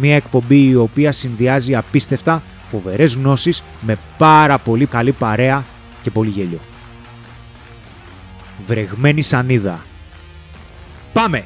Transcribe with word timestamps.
Μία 0.00 0.16
εκπομπή 0.16 0.68
η 0.68 0.74
οποία 0.74 1.12
συνδυάζει 1.12 1.74
απίστευτα 1.74 2.42
φοβερές 2.66 3.14
γνώσεις 3.14 3.62
με 3.80 3.98
πάρα 4.18 4.58
πολύ 4.58 4.86
καλή 4.86 5.12
παρέα 5.12 5.64
και 6.02 6.10
πολύ 6.10 6.30
γέλιο. 6.30 6.60
Βρεγμένη 8.66 9.22
σανίδα. 9.22 9.84
Πάμε! 11.12 11.44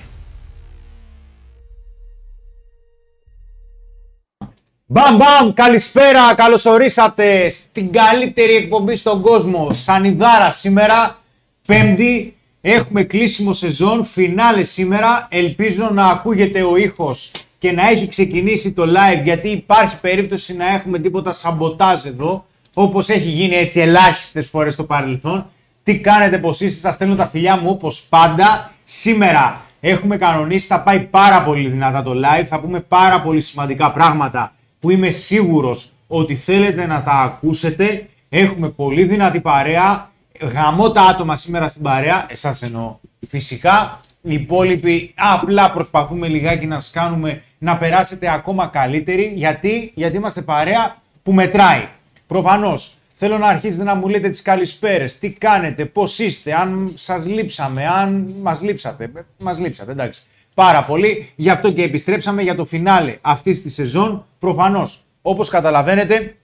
Μπαμ 4.86 5.16
μπαμ, 5.16 5.52
καλησπέρα, 5.54 6.34
καλώς 6.34 6.64
ορίσατε 6.64 7.50
στην 7.50 7.92
καλύτερη 7.92 8.54
εκπομπή 8.54 8.96
στον 8.96 9.20
κόσμο. 9.20 9.68
Σανιδάρα 9.72 10.50
σήμερα, 10.50 11.18
πέμπτη, 11.66 12.36
έχουμε 12.60 13.02
κλείσιμο 13.02 13.52
σεζόν, 13.52 14.04
φινάλε 14.04 14.62
σήμερα. 14.62 15.26
Ελπίζω 15.30 15.90
να 15.92 16.06
ακούγεται 16.06 16.62
ο 16.62 16.76
ήχος 16.76 17.30
και 17.62 17.72
να 17.72 17.88
έχει 17.88 18.08
ξεκινήσει 18.08 18.72
το 18.72 18.82
live 18.82 19.22
γιατί 19.24 19.48
υπάρχει 19.48 19.96
περίπτωση 20.00 20.56
να 20.56 20.68
έχουμε 20.68 20.98
τίποτα 20.98 21.32
σαμποτάζ 21.32 22.04
εδώ, 22.04 22.44
όπως 22.74 23.08
έχει 23.08 23.28
γίνει 23.28 23.54
έτσι 23.54 23.80
ελάχιστες 23.80 24.48
φορές 24.48 24.72
στο 24.74 24.84
παρελθόν. 24.84 25.46
Τι 25.82 25.98
κάνετε 25.98 26.38
πως 26.38 26.60
είστε, 26.60 26.80
σας 26.80 26.94
στέλνω 26.94 27.14
τα 27.14 27.26
φιλιά 27.26 27.56
μου 27.56 27.70
όπως 27.70 28.06
πάντα. 28.08 28.72
Σήμερα 28.84 29.64
έχουμε 29.80 30.16
κανονίσει, 30.16 30.66
θα 30.66 30.80
πάει 30.80 31.00
πάρα 31.00 31.42
πολύ 31.42 31.68
δυνατά 31.68 32.02
το 32.02 32.12
live, 32.24 32.44
θα 32.44 32.60
πούμε 32.60 32.80
πάρα 32.80 33.20
πολύ 33.20 33.40
σημαντικά 33.40 33.92
πράγματα 33.92 34.52
που 34.80 34.90
είμαι 34.90 35.10
σίγουρος 35.10 35.92
ότι 36.06 36.34
θέλετε 36.34 36.86
να 36.86 37.02
τα 37.02 37.12
ακούσετε. 37.12 38.08
Έχουμε 38.28 38.68
πολύ 38.68 39.04
δυνατή 39.04 39.40
παρέα, 39.40 40.10
γαμώ 40.40 40.90
τα 40.90 41.02
άτομα 41.02 41.36
σήμερα 41.36 41.68
στην 41.68 41.82
παρέα, 41.82 42.26
εσάς 42.28 42.62
εννοώ 42.62 42.96
φυσικά. 43.28 44.00
Οι 44.22 44.34
υπόλοιποι 44.34 45.14
απλά 45.16 45.70
προσπαθούμε 45.70 46.28
λιγάκι 46.28 46.66
να 46.66 46.80
σας 46.80 46.90
κάνουμε 46.90 47.42
να 47.58 47.76
περάσετε 47.76 48.32
ακόμα 48.32 48.66
καλύτεροι. 48.66 49.32
Γιατί, 49.34 49.92
γιατί 49.94 50.16
είμαστε 50.16 50.42
παρέα 50.42 50.96
που 51.22 51.32
μετράει. 51.32 51.88
Προφανώς 52.26 52.96
θέλω 53.12 53.38
να 53.38 53.46
αρχίσετε 53.46 53.84
να 53.84 53.94
μου 53.94 54.08
λέτε 54.08 54.28
τις 54.28 54.42
καλησπέρες, 54.42 55.18
τι 55.18 55.30
κάνετε, 55.30 55.84
πώς 55.84 56.18
είστε, 56.18 56.54
αν 56.54 56.92
σας 56.94 57.26
λείψαμε, 57.26 57.86
αν 57.86 58.34
μας 58.42 58.62
λείψατε. 58.62 59.10
Μας 59.38 59.58
λείψατε, 59.58 59.92
εντάξει 59.92 60.22
πάρα 60.54 60.84
πολύ. 60.84 61.32
Γι' 61.36 61.50
αυτό 61.50 61.72
και 61.72 61.82
επιστρέψαμε 61.82 62.42
για 62.42 62.54
το 62.54 62.64
φινάλε 62.64 63.18
αυτής 63.20 63.62
της 63.62 63.74
σεζόν. 63.74 64.26
Προφανώς, 64.38 65.04
όπως 65.22 65.48
καταλαβαίνετε, 65.48 66.36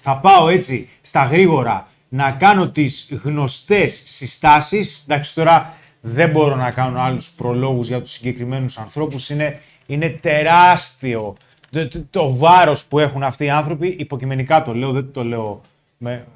θα 0.00 0.16
πάω 0.16 0.48
έτσι 0.48 0.88
στα 1.00 1.24
γρήγορα 1.24 1.88
να 2.08 2.30
κάνω 2.30 2.68
τις 2.68 3.08
γνωστές 3.22 4.02
συστάσεις. 4.04 5.04
Εντάξει, 5.08 5.34
τώρα 5.34 5.74
δεν 6.08 6.30
μπορώ 6.30 6.54
να 6.54 6.70
κάνω 6.70 7.00
άλλους 7.00 7.30
προλόγους 7.30 7.88
για 7.88 8.00
τους 8.00 8.10
συγκεκριμένους 8.10 8.78
ανθρώπους. 8.78 9.30
Είναι, 9.30 9.60
είναι 9.86 10.08
τεράστιο 10.08 11.36
το, 11.70 11.88
το, 11.88 12.04
το 12.10 12.36
βάρος 12.36 12.84
που 12.84 12.98
έχουν 12.98 13.22
αυτοί 13.22 13.44
οι 13.44 13.50
άνθρωποι. 13.50 13.96
Υποκειμενικά 13.98 14.64
το 14.64 14.74
λέω, 14.74 14.92
δεν 14.92 15.12
το 15.12 15.24
λέω 15.24 15.60
με, 15.98 16.26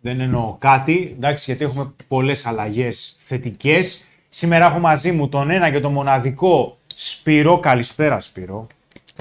δεν 0.00 0.20
εννοώ 0.20 0.56
κάτι, 0.58 1.14
εντάξει, 1.16 1.44
γιατί 1.46 1.64
έχουμε 1.64 1.92
πολλές 2.08 2.46
αλλαγές 2.46 3.14
θετικές. 3.18 4.04
Σήμερα 4.28 4.66
έχω 4.66 4.78
μαζί 4.78 5.12
μου 5.12 5.28
τον 5.28 5.50
ένα 5.50 5.70
και 5.70 5.80
τον 5.80 5.92
μοναδικό 5.92 6.78
Σπύρο. 6.94 7.58
Καλησπέρα, 7.58 8.20
Σπύρο. 8.20 8.66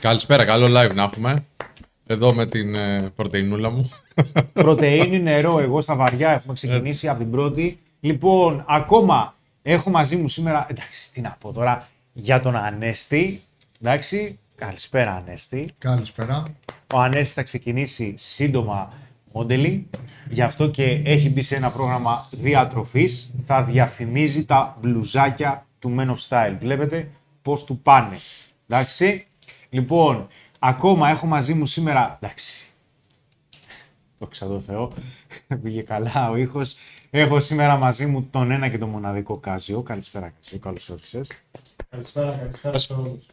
Καλησπέρα, 0.02 0.46
καλό 0.46 0.66
live 0.66 0.94
να 0.94 1.04
έχουμε. 1.04 1.34
Εδώ 2.08 2.34
με 2.34 2.46
την 2.46 2.76
ε, 2.76 3.12
πρωτεϊνούλα 3.16 3.70
μου. 3.70 3.92
Πρωτεΐνη, 4.54 5.20
νερό, 5.20 5.60
εγώ 5.60 5.82
στα 5.82 5.96
βαριά 5.96 6.32
έχουμε 6.32 6.54
ξεκινήσει 6.54 7.08
από 7.08 7.20
την 7.20 7.32
πρώτη. 7.32 7.80
Λοιπόν, 8.00 8.64
ακόμα 8.68 9.34
έχω 9.62 9.90
μαζί 9.90 10.16
μου 10.16 10.28
σήμερα, 10.28 10.68
εντάξει, 10.70 11.12
τι 11.12 11.22
να 11.22 11.38
πω 11.40 11.52
τώρα, 11.52 11.88
για 12.14 12.40
τον 12.40 12.56
Ανέστη. 12.56 13.42
Εντάξει, 13.82 14.40
καλησπέρα 14.56 15.16
Ανέστη. 15.16 15.70
Καλησπέρα. 15.78 16.44
Ο 16.94 17.00
Ανέστης 17.00 17.34
θα 17.34 17.44
ξεκινήσει 17.44 18.14
σύντομα 18.18 18.94
modeling. 19.34 19.82
Γι' 20.30 20.42
αυτό 20.42 20.70
και 20.70 21.02
έχει 21.06 21.30
μπει 21.30 21.42
σε 21.42 21.56
ένα 21.56 21.72
πρόγραμμα 21.72 22.28
διατροφής. 22.32 23.32
Θα 23.46 23.64
διαφημίζει 23.64 24.46
τα 24.46 24.78
μπλουζάκια 24.82 25.66
του 25.80 25.96
Men 26.00 26.08
of 26.08 26.28
Style. 26.30 26.56
Βλέπετε 26.60 27.12
πώς 27.42 27.64
του 27.64 27.80
πάνε. 27.80 28.18
Εντάξει. 28.68 29.28
Λοιπόν, 29.70 30.28
ακόμα 30.60 31.10
έχω 31.10 31.26
μαζί 31.26 31.54
μου 31.54 31.66
σήμερα... 31.66 32.18
Εντάξει. 32.22 32.64
Το 34.18 34.30
τω 34.40 34.60
Θεώ. 34.60 34.92
Πήγε 35.64 35.82
καλά 35.82 36.30
ο 36.30 36.36
ήχος. 36.36 36.76
Έχω 37.12 37.40
σήμερα 37.40 37.78
μαζί 37.78 38.06
μου 38.06 38.28
τον 38.32 38.52
ένα 38.52 38.68
και 38.68 38.78
τον 38.78 38.90
μοναδικό 38.90 39.38
Κάζιο. 39.38 39.82
Καλησπέρα 39.82 40.34
Κάζιο, 40.36 40.60
καλώς 40.60 40.90
όρισες. 40.90 41.32
Καλησπέρα, 41.90 42.32
καλησπέρα 42.32 42.78
σε 42.78 42.94
όλους. 42.94 43.26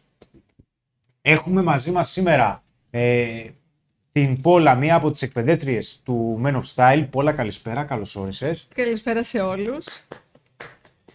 Έχουμε 1.21 1.61
μαζί 1.63 1.91
μας 1.91 2.09
σήμερα 2.09 2.63
ε, 2.89 3.45
την 4.11 4.41
Πόλα, 4.41 4.75
μία 4.75 4.95
από 4.95 5.11
τις 5.11 5.21
εκπαιδεύτριες 5.21 6.01
του 6.03 6.41
Men 6.43 6.55
of 6.55 6.61
Style. 6.75 7.05
Πόλα, 7.09 7.31
καλησπέρα, 7.31 7.83
καλώς 7.83 8.15
όρισες. 8.15 8.67
Καλησπέρα 8.75 9.23
σε 9.23 9.39
όλους. 9.39 9.85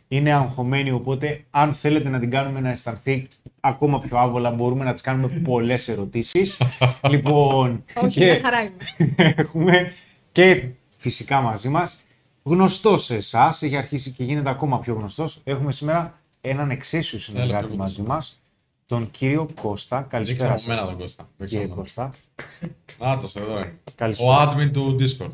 Είναι 0.08 0.32
αγχωμένη, 0.32 0.90
οπότε 0.90 1.44
αν 1.50 1.72
θέλετε 1.72 2.08
να 2.08 2.18
την 2.18 2.30
κάνουμε 2.30 2.60
να 2.60 2.70
αισθανθεί 2.70 3.28
ακόμα 3.60 4.00
πιο 4.00 4.18
άβολα, 4.18 4.50
μπορούμε 4.50 4.84
να 4.84 4.92
της 4.92 5.02
κάνουμε 5.02 5.28
πολλές 5.28 5.88
ερωτήσεις. 5.88 6.60
λοιπόν, 7.10 7.84
Όχι, 7.94 8.18
και 8.18 8.24
μια 8.24 8.40
χαρά 8.40 8.62
είμαι. 8.62 9.14
έχουμε 9.36 9.92
και 10.32 10.68
φυσικά 10.98 11.40
μαζί 11.40 11.68
μας, 11.68 12.02
γνωστός 12.42 13.04
σε 13.04 13.14
εσάς, 13.14 13.62
έχει 13.62 13.76
αρχίσει 13.76 14.10
και 14.10 14.24
γίνεται 14.24 14.50
ακόμα 14.50 14.78
πιο 14.78 14.94
γνωστός. 14.94 15.40
Έχουμε 15.44 15.72
σήμερα 15.72 16.18
έναν 16.40 16.70
εξίσου 16.70 17.20
συνεργάτη 17.20 17.66
πιο 17.66 17.76
μαζί 17.76 18.02
μας, 18.02 18.42
τον 18.86 19.10
κύριο 19.10 19.48
Κώστα. 19.62 19.98
Δεν 19.98 20.08
Καλησπέρα 20.08 20.38
ξέρω 20.38 20.58
σας, 20.58 20.66
εμένα 20.66 20.86
τον 20.86 20.98
Κώστα. 20.98 21.28
Δεν 21.36 21.48
κύριε 21.48 21.64
ξέρω. 21.64 21.78
Κώστα. 21.80 22.10
Νάτος, 22.98 23.36
εδώ 23.36 23.52
είναι. 23.52 23.78
Καλησπέρα. 23.94 24.30
Ο 24.30 24.50
admin 24.50 24.70
του 24.72 24.96
Discord. 24.98 25.30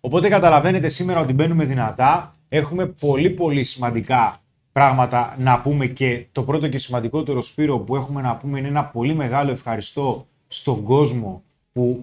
Οπότε 0.00 0.28
καταλαβαίνετε 0.28 0.88
σήμερα 0.88 1.20
ότι 1.20 1.32
μπαίνουμε 1.32 1.64
δυνατά. 1.64 2.36
Έχουμε 2.48 2.86
πολύ 2.86 3.30
πολύ 3.30 3.64
σημαντικά 3.64 4.42
πράγματα 4.72 5.36
να 5.38 5.60
πούμε 5.60 5.86
και 5.86 6.26
το 6.32 6.42
πρώτο 6.42 6.68
και 6.68 6.78
σημαντικότερο 6.78 7.42
Σπύρο 7.42 7.78
που 7.78 7.96
έχουμε 7.96 8.20
να 8.20 8.36
πούμε 8.36 8.58
είναι 8.58 8.68
ένα 8.68 8.84
πολύ 8.84 9.14
μεγάλο 9.14 9.50
ευχαριστώ 9.50 10.26
στον 10.48 10.82
κόσμο 10.82 11.42
που 11.72 12.02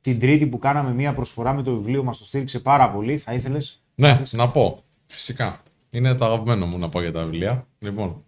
την 0.00 0.18
τρίτη 0.18 0.46
που 0.46 0.58
κάναμε 0.58 0.92
μία 0.92 1.12
προσφορά 1.12 1.52
με 1.52 1.62
το 1.62 1.74
βιβλίο 1.74 2.02
μας 2.02 2.18
το 2.18 2.24
στήριξε 2.24 2.58
πάρα 2.60 2.90
πολύ. 2.90 3.18
Θα 3.18 3.32
ήθελες; 3.34 3.82
Ναι, 3.94 4.22
να 4.30 4.48
πω. 4.48 4.78
Φυσικά. 5.06 5.62
Είναι 5.90 6.14
το 6.14 6.24
αγαπημένο 6.24 6.66
μου 6.66 6.78
να 6.78 6.88
πω 6.88 7.00
για 7.00 7.12
τα 7.12 7.24
βιβλία. 7.24 7.66
Λοιπόν, 7.78 8.22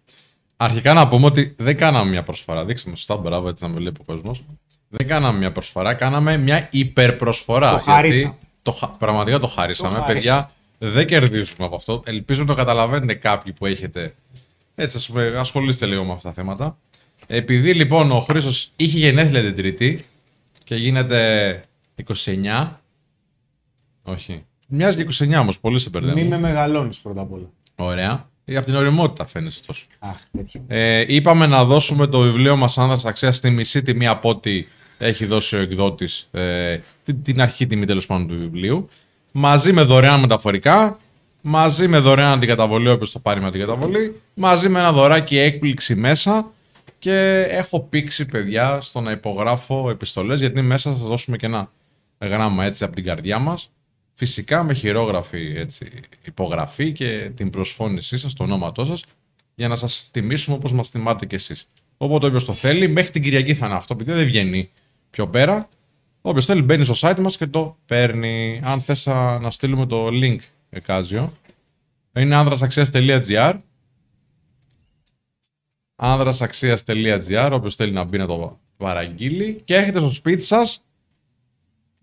αρχικά 0.57 0.93
να 0.93 1.07
πούμε 1.07 1.25
ότι 1.25 1.55
δεν 1.57 1.77
κάναμε 1.77 2.09
μια 2.09 2.23
προσφορά. 2.23 2.65
Δείξτε 2.65 2.89
με 2.89 2.95
σωστά, 2.95 3.17
μπράβο, 3.17 3.47
έτσι 3.47 3.63
να 3.63 3.69
με 3.69 3.75
βλέπει 3.75 3.99
ο 4.01 4.03
κόσμος. 4.13 4.43
Δεν 4.87 5.07
κάναμε 5.07 5.37
μια 5.37 5.51
προσφορά, 5.51 5.93
κάναμε 5.93 6.37
μια 6.37 6.67
υπερπροσφορά. 6.71 7.71
Το 7.71 7.77
χαρίσαμε. 7.77 8.21
γιατί 8.23 8.37
Το, 8.61 8.71
χα- 8.71 8.87
πραγματικά 8.89 9.39
το 9.39 9.47
χαρίσαμε. 9.47 9.89
χαρίσαμε. 9.89 10.13
Παιδιά, 10.13 10.51
δεν 10.77 11.05
κερδίζουμε 11.07 11.65
από 11.65 11.75
αυτό. 11.75 12.01
Ελπίζω 12.05 12.41
να 12.41 12.47
το 12.47 12.53
καταλαβαίνετε 12.55 13.13
κάποιοι 13.13 13.53
που 13.53 13.65
έχετε. 13.65 14.15
Έτσι, 14.75 14.97
ας 14.97 15.07
πούμε, 15.07 15.33
ασχολείστε 15.37 15.85
λίγο 15.85 16.03
με 16.03 16.13
αυτά 16.13 16.27
τα 16.29 16.33
θέματα. 16.33 16.77
Επειδή 17.27 17.73
λοιπόν 17.73 18.11
ο 18.11 18.19
Χρήστος 18.19 18.71
είχε 18.75 18.97
γενέθλια 18.97 19.41
την 19.41 19.55
Τρίτη 19.55 20.05
και 20.71 20.77
γίνεται 20.77 21.59
29. 22.25 22.69
Όχι. 24.03 24.45
Μοιάζει 24.67 25.05
και 25.05 25.25
29 25.25 25.39
όμως, 25.39 25.59
πολύ 25.59 25.79
σε 25.79 25.89
μπερδεύουν. 25.89 26.21
Μη 26.21 26.27
με 26.27 26.39
μεγαλώνεις 26.39 26.99
πρώτα 26.99 27.21
απ' 27.21 27.33
όλα. 27.33 27.49
Ωραία. 27.75 28.29
Ή 28.45 28.55
από 28.55 28.65
την 28.65 28.75
ωριμότητα 28.75 29.25
φαίνεσαι 29.25 29.61
τόσο. 29.65 29.85
Αχ, 29.99 30.17
τέτοιο. 30.37 30.63
Ε, 30.67 31.03
είπαμε 31.07 31.47
να 31.47 31.63
δώσουμε 31.65 32.07
το 32.07 32.19
βιβλίο 32.19 32.55
μας 32.55 32.77
άνδρας 32.77 33.05
αξία 33.05 33.31
στη 33.31 33.49
μισή 33.49 33.81
τιμή 33.81 34.07
από 34.07 34.29
ό,τι 34.29 34.65
έχει 34.97 35.25
δώσει 35.25 35.55
ο 35.55 35.59
εκδότης 35.59 36.27
ε, 36.31 36.77
την, 37.03 37.23
την 37.23 37.41
αρχή 37.41 37.67
τιμή 37.67 37.85
τέλος 37.85 38.05
πάντων 38.05 38.27
του 38.27 38.37
βιβλίου. 38.37 38.89
Μαζί 39.31 39.73
με 39.73 39.81
δωρεάν 39.81 40.19
μεταφορικά, 40.19 40.99
μαζί 41.41 41.87
με 41.87 41.99
δωρεάν 41.99 42.31
αντικαταβολή 42.31 42.89
όποιος 42.89 43.11
το 43.11 43.19
πάρει 43.19 43.41
με 43.41 43.47
αντικαταβολή, 43.47 44.21
μαζί 44.33 44.69
με 44.69 44.79
ένα 44.79 44.91
δωράκι 44.91 45.37
έκπληξη 45.37 45.95
μέσα. 45.95 46.51
Και 47.01 47.45
έχω 47.49 47.79
πήξει 47.79 48.25
παιδιά 48.25 48.81
στο 48.81 49.01
να 49.01 49.11
υπογράφω 49.11 49.89
επιστολές 49.89 50.39
γιατί 50.39 50.61
μέσα 50.61 50.91
θα 50.91 50.97
σας 50.97 51.07
δώσουμε 51.07 51.37
και 51.37 51.45
ένα 51.45 51.71
γράμμα 52.19 52.65
έτσι 52.65 52.83
από 52.83 52.95
την 52.95 53.03
καρδιά 53.03 53.39
μας. 53.39 53.71
Φυσικά 54.13 54.63
με 54.63 54.73
χειρόγραφη 54.73 55.53
έτσι, 55.55 55.89
υπογραφή 56.23 56.91
και 56.91 57.31
την 57.35 57.49
προσφώνησή 57.49 58.17
σας, 58.17 58.33
το 58.33 58.43
ονόματό 58.43 58.85
σας, 58.85 59.03
για 59.55 59.67
να 59.67 59.75
σας 59.75 60.09
τιμήσουμε 60.11 60.55
όπως 60.55 60.71
μας 60.71 60.89
τιμάτε 60.89 61.25
κι 61.25 61.35
εσείς. 61.35 61.67
Οπότε 61.97 62.27
όποιος 62.27 62.45
το 62.45 62.53
θέλει, 62.53 62.87
μέχρι 62.87 63.11
την 63.11 63.21
Κυριακή 63.21 63.53
θα 63.53 63.65
είναι 63.65 63.75
αυτό, 63.75 63.93
επειδή 63.93 64.11
δεν 64.11 64.25
βγαίνει 64.25 64.69
πιο 65.09 65.27
πέρα. 65.27 65.69
Όποιος 66.21 66.45
θέλει 66.45 66.61
μπαίνει 66.61 66.83
στο 66.83 67.09
site 67.09 67.19
μας 67.19 67.37
και 67.37 67.47
το 67.47 67.77
παίρνει. 67.85 68.61
Αν 68.63 68.81
θες 68.81 69.05
να 69.05 69.39
να 69.39 69.51
στείλουμε 69.51 69.85
το 69.85 70.07
link, 70.07 70.39
Εκάζιο, 70.69 71.33
είναι 72.13 72.35
άνδρασαξίας.gr 72.35 73.53
άνδρασαξίας.gr 76.03 77.49
όποιος 77.51 77.75
θέλει 77.75 77.91
να 77.91 78.03
μπει 78.03 78.17
να 78.17 78.25
το 78.25 78.59
παραγγείλει 78.77 79.61
και 79.65 79.75
έρχεται 79.75 79.99
στο 79.99 80.09
σπίτι 80.09 80.41
σας 80.41 80.83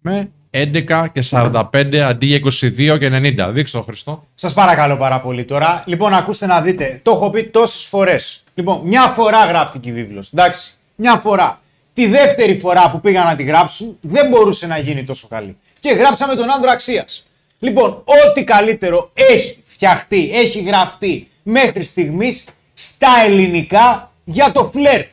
με 0.00 0.30
11 0.50 1.06
και 1.12 1.22
45 1.30 1.96
αντί 1.96 2.26
για 2.26 2.38
22 2.38 2.98
και 2.98 3.34
90. 3.38 3.50
Δείξτε 3.52 3.78
το 3.78 3.84
Χριστό. 3.84 4.26
Σας 4.34 4.52
παρακαλώ 4.52 4.96
πάρα 4.96 5.20
πολύ 5.20 5.44
τώρα. 5.44 5.82
Λοιπόν, 5.86 6.14
ακούστε 6.14 6.46
να 6.46 6.60
δείτε. 6.60 7.00
Το 7.02 7.10
έχω 7.10 7.30
πει 7.30 7.44
τόσες 7.44 7.84
φορές. 7.84 8.44
Λοιπόν, 8.54 8.80
μια 8.84 9.06
φορά 9.06 9.44
γράφτηκε 9.46 9.88
η 9.88 9.92
βίβλος. 9.92 10.32
Εντάξει. 10.32 10.70
Μια 10.94 11.16
φορά. 11.16 11.60
Τη 11.94 12.06
δεύτερη 12.06 12.58
φορά 12.58 12.90
που 12.90 13.00
πήγαν 13.00 13.26
να 13.26 13.36
τη 13.36 13.42
γράψουν 13.42 13.98
δεν 14.00 14.28
μπορούσε 14.28 14.66
να 14.66 14.78
γίνει 14.78 15.04
τόσο 15.04 15.28
καλή. 15.28 15.56
Και 15.80 15.90
γράψαμε 15.90 16.34
τον 16.34 16.52
άντρα 16.52 16.70
αξίας. 16.70 17.26
Λοιπόν, 17.58 18.02
ό,τι 18.04 18.44
καλύτερο 18.44 19.10
έχει 19.14 19.62
φτιαχτεί, 19.64 20.30
έχει 20.32 20.60
γραφτεί 20.60 21.28
μέχρι 21.42 21.84
στιγμής 21.84 22.44
στα 22.78 23.08
ελληνικά 23.24 24.12
για 24.24 24.52
το 24.52 24.70
φλερτ. 24.72 25.06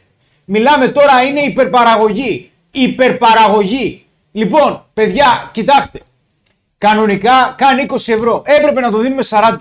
Μιλάμε 0.45 0.87
τώρα 0.87 1.23
είναι 1.23 1.41
υπερπαραγωγή. 1.41 2.51
Υπερπαραγωγή. 2.71 4.05
Λοιπόν, 4.31 4.85
παιδιά, 4.93 5.49
κοιτάξτε. 5.53 5.99
Κανονικά 6.77 7.55
κάνει 7.57 7.85
20 7.89 7.95
ευρώ. 7.95 8.41
Έπρεπε 8.45 8.81
να 8.81 8.91
το 8.91 8.97
δίνουμε 8.97 9.23
40. 9.29 9.57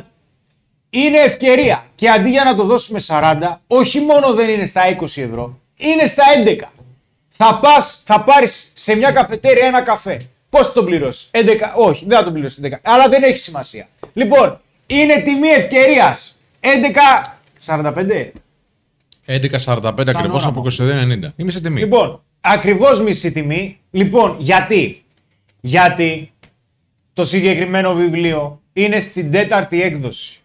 Είναι 0.91 1.19
ευκαιρία. 1.19 1.87
Και 1.95 2.11
αντί 2.11 2.31
για 2.31 2.45
να 2.45 2.55
το 2.55 2.65
δώσουμε 2.65 3.01
40, 3.07 3.61
όχι 3.67 4.01
μόνο 4.01 4.33
δεν 4.33 4.49
είναι 4.49 4.67
στα 4.67 4.83
20 5.01 5.03
ευρώ, 5.03 5.59
είναι 5.77 6.07
στα 6.07 6.23
11. 6.45 6.73
Θα 7.29 7.59
πας, 7.63 8.03
θα 8.07 8.21
πάρεις 8.25 8.73
σε 8.75 8.95
μια 8.95 9.11
καφετέρια 9.11 9.67
ένα 9.67 9.83
καφέ. 9.83 10.21
Πώς 10.51 10.67
θα 10.67 10.73
τον 10.73 10.85
πληρώσεις, 10.85 11.29
11, 11.31 11.73
όχι, 11.75 12.05
δεν 12.07 12.19
θα 12.19 12.25
τον 12.25 12.33
πληρώσεις 12.33 12.59
11, 12.63 12.81
αλλά 12.83 13.09
δεν 13.09 13.23
έχει 13.23 13.37
σημασία. 13.37 13.89
Λοιπόν, 14.13 14.61
είναι 14.87 15.21
τιμή 15.21 15.49
ευκαιρίας. 15.49 16.39
11, 16.61 17.34
45. 17.67 18.31
11.45 19.27 20.09
ακριβώς 20.09 20.43
ώρα 20.43 20.49
από 20.49 20.61
μου. 20.61 20.67
22.90. 20.79 21.29
Είμαι 21.37 21.51
σε 21.51 21.61
τιμή. 21.61 21.81
Λοιπόν, 21.81 22.23
ακριβώς 22.41 23.01
μισή 23.01 23.33
τιμή. 23.33 23.79
Λοιπόν, 23.91 24.37
γιατί. 24.39 25.05
Γιατί 25.61 26.33
το 27.13 27.25
συγκεκριμένο 27.25 27.95
βιβλίο 27.95 28.61
είναι 28.73 29.01
στην 29.01 29.31
τέταρτη 29.31 29.83
έκδοση. 29.83 30.41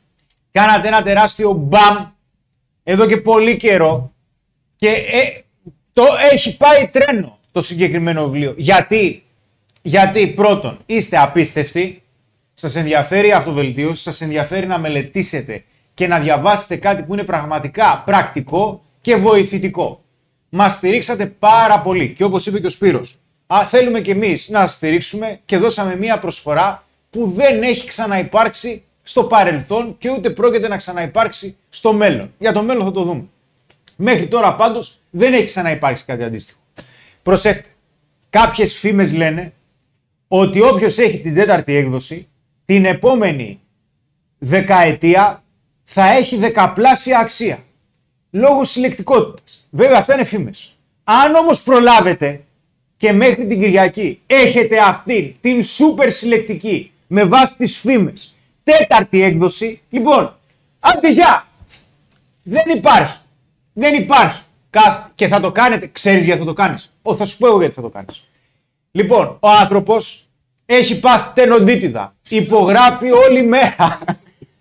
Κάνατε 0.51 0.87
ένα 0.87 1.03
τεράστιο 1.03 1.51
μπαμ 1.51 2.05
εδώ 2.83 3.05
και 3.05 3.17
πολύ 3.17 3.57
καιρό 3.57 4.11
και 4.75 4.87
ε, 4.87 5.41
το 5.93 6.03
έχει 6.31 6.57
πάει 6.57 6.87
τρένο 6.87 7.39
το 7.51 7.61
συγκεκριμένο 7.61 8.29
βιβλίο. 8.29 8.53
Γιατί, 8.57 9.23
γιατί 9.81 10.27
πρώτον 10.27 10.79
είστε 10.85 11.17
απίστευτοι, 11.17 12.01
σας 12.53 12.75
ενδιαφέρει 12.75 13.27
η 13.27 13.31
αυτοβελτίωση, 13.31 14.01
σας 14.01 14.21
ενδιαφέρει 14.21 14.67
να 14.67 14.77
μελετήσετε 14.77 15.63
και 15.99 16.07
να 16.07 16.19
διαβάσετε 16.19 16.75
κάτι 16.75 17.03
που 17.03 17.13
είναι 17.13 17.23
πραγματικά 17.23 18.03
πρακτικό 18.05 18.83
και 19.01 19.15
βοηθητικό. 19.15 20.03
Μας 20.49 20.75
στηρίξατε 20.75 21.25
πάρα 21.25 21.81
πολύ 21.81 22.13
και 22.13 22.23
όπως 22.23 22.45
είπε 22.45 22.59
και 22.59 22.65
ο 22.65 22.69
Σπύρος, 22.69 23.19
α, 23.47 23.65
θέλουμε 23.65 23.99
και 23.99 24.11
εμείς 24.11 24.49
να 24.49 24.59
σας 24.59 24.73
στηρίξουμε 24.73 25.39
και 25.45 25.57
δώσαμε 25.57 25.95
μία 25.95 26.19
προσφορά 26.19 26.83
που 27.09 27.33
δεν 27.35 27.63
έχει 27.63 27.87
ξαναυπάρξει 27.87 28.83
στο 29.03 29.23
παρελθόν 29.23 29.95
και 29.97 30.09
ούτε 30.09 30.29
πρόκειται 30.29 30.67
να 30.67 30.77
ξαναυπάρξει 30.77 31.57
στο 31.69 31.93
μέλλον. 31.93 32.33
Για 32.37 32.53
το 32.53 32.63
μέλλον 32.63 32.83
θα 32.83 32.91
το 32.91 33.03
δούμε. 33.03 33.23
Μέχρι 33.95 34.27
τώρα 34.27 34.55
πάντως 34.55 34.99
δεν 35.09 35.33
έχει 35.33 35.45
ξαναυπάρξει 35.45 36.05
κάτι 36.05 36.23
αντίστοιχο. 36.23 36.59
Προσέχτε, 37.23 37.69
κάποιες 38.29 38.77
φήμες 38.77 39.13
λένε 39.13 39.53
ότι 40.27 40.61
όποιος 40.61 40.97
έχει 40.97 41.19
την 41.19 41.33
τέταρτη 41.33 41.75
έκδοση, 41.75 42.27
την 42.65 42.85
επόμενη 42.85 43.59
δεκαετία 44.37 45.43
θα 45.91 46.09
έχει 46.09 46.37
δεκαπλάσια 46.37 47.19
αξία. 47.19 47.63
Λόγω 48.31 48.63
συλλεκτικότητας. 48.63 49.67
Βέβαια 49.69 49.97
αυτά 49.97 50.13
είναι 50.13 50.23
φήμες. 50.23 50.75
Αν 51.03 51.35
όμως 51.35 51.61
προλάβετε 51.63 52.43
και 52.97 53.11
μέχρι 53.11 53.47
την 53.47 53.59
Κυριακή 53.59 54.21
έχετε 54.25 54.79
αυτή 54.79 55.37
την 55.41 55.63
σούπερ 55.63 56.11
συλλεκτική 56.11 56.91
με 57.07 57.23
βάση 57.23 57.55
τις 57.57 57.77
φήμες 57.77 58.35
τέταρτη 58.63 59.21
έκδοση, 59.23 59.81
λοιπόν, 59.89 60.35
άντε 60.79 61.11
γεια. 61.11 61.47
Δεν 62.43 62.69
υπάρχει. 62.77 63.17
Δεν 63.73 63.93
υπάρχει. 63.93 64.41
Καθ- 64.69 65.09
Και 65.15 65.27
θα 65.27 65.39
το 65.39 65.51
κάνετε. 65.51 65.87
Ξέρεις 65.91 66.25
γιατί 66.25 66.39
θα 66.39 66.45
το 66.45 66.53
κάνεις. 66.53 66.93
Ω, 67.01 67.15
θα 67.15 67.25
σου 67.25 67.37
πω 67.37 67.47
εγώ 67.47 67.59
γιατί 67.59 67.73
θα 67.73 67.81
το 67.81 67.89
κάνεις. 67.89 68.23
Λοιπόν, 68.91 69.37
ο 69.39 69.49
άνθρωπος 69.49 70.27
έχει 70.65 70.99
πάθει 70.99 71.29
τενοντίτιδα. 71.33 72.15
Υπογράφει 72.29 73.11
όλη 73.11 73.43
μέρα. 73.43 73.99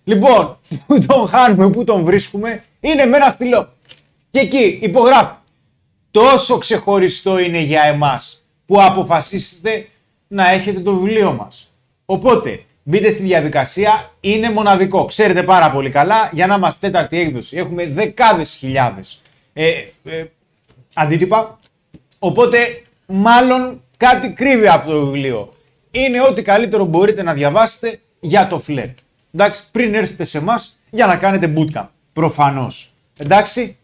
Λοιπόν, 0.09 0.59
πού 0.87 0.99
τον 1.07 1.29
χάνουμε, 1.29 1.71
πού 1.71 1.85
τον 1.85 2.05
βρίσκουμε, 2.05 2.63
είναι 2.81 3.05
με 3.05 3.17
ένα 3.17 3.29
στυλό. 3.29 3.73
Και 4.31 4.39
εκεί 4.39 4.79
υπογράφει. 4.83 5.35
Τόσο 6.11 6.59
ξεχωριστό 6.59 7.39
είναι 7.39 7.59
για 7.59 7.83
εμάς 7.83 8.45
που 8.67 8.83
αποφασίσετε 8.83 9.89
να 10.29 10.51
έχετε 10.51 10.81
το 10.81 10.95
βιβλίο 10.95 11.33
μας. 11.33 11.73
Οπότε, 12.05 12.65
μπείτε 12.83 13.11
στη 13.11 13.23
διαδικασία, 13.23 14.13
είναι 14.21 14.51
μοναδικό. 14.51 15.05
Ξέρετε 15.05 15.43
πάρα 15.43 15.71
πολύ 15.71 15.91
καλά, 15.91 16.31
για 16.33 16.47
να 16.47 16.55
είμαστε 16.55 16.91
τέταρτη 16.91 17.19
έκδοση. 17.21 17.57
Έχουμε 17.57 17.87
δεκάδες 17.87 18.55
χιλιάδες 18.55 19.23
ε, 19.53 19.69
ε, 20.05 20.25
αντίτυπα. 20.95 21.59
Οπότε, 22.19 22.83
μάλλον 23.07 23.83
κάτι 23.97 24.33
κρύβει 24.33 24.67
αυτό 24.67 24.93
το 24.93 25.05
βιβλίο. 25.05 25.53
Είναι 25.91 26.21
ό,τι 26.21 26.43
καλύτερο 26.43 26.85
μπορείτε 26.85 27.23
να 27.23 27.33
διαβάσετε 27.33 28.01
για 28.21 28.47
το 28.47 28.59
φλερτ. 28.59 28.99
Εντάξει, 29.33 29.63
πριν 29.73 29.95
έρθετε 29.95 30.25
σε 30.25 30.39
εμάς 30.39 30.77
για 30.91 31.07
να 31.07 31.17
κάνετε 31.17 31.53
bootcamp. 31.57 31.87
Προφανώς. 32.13 32.93
Εντάξει. 33.17 33.77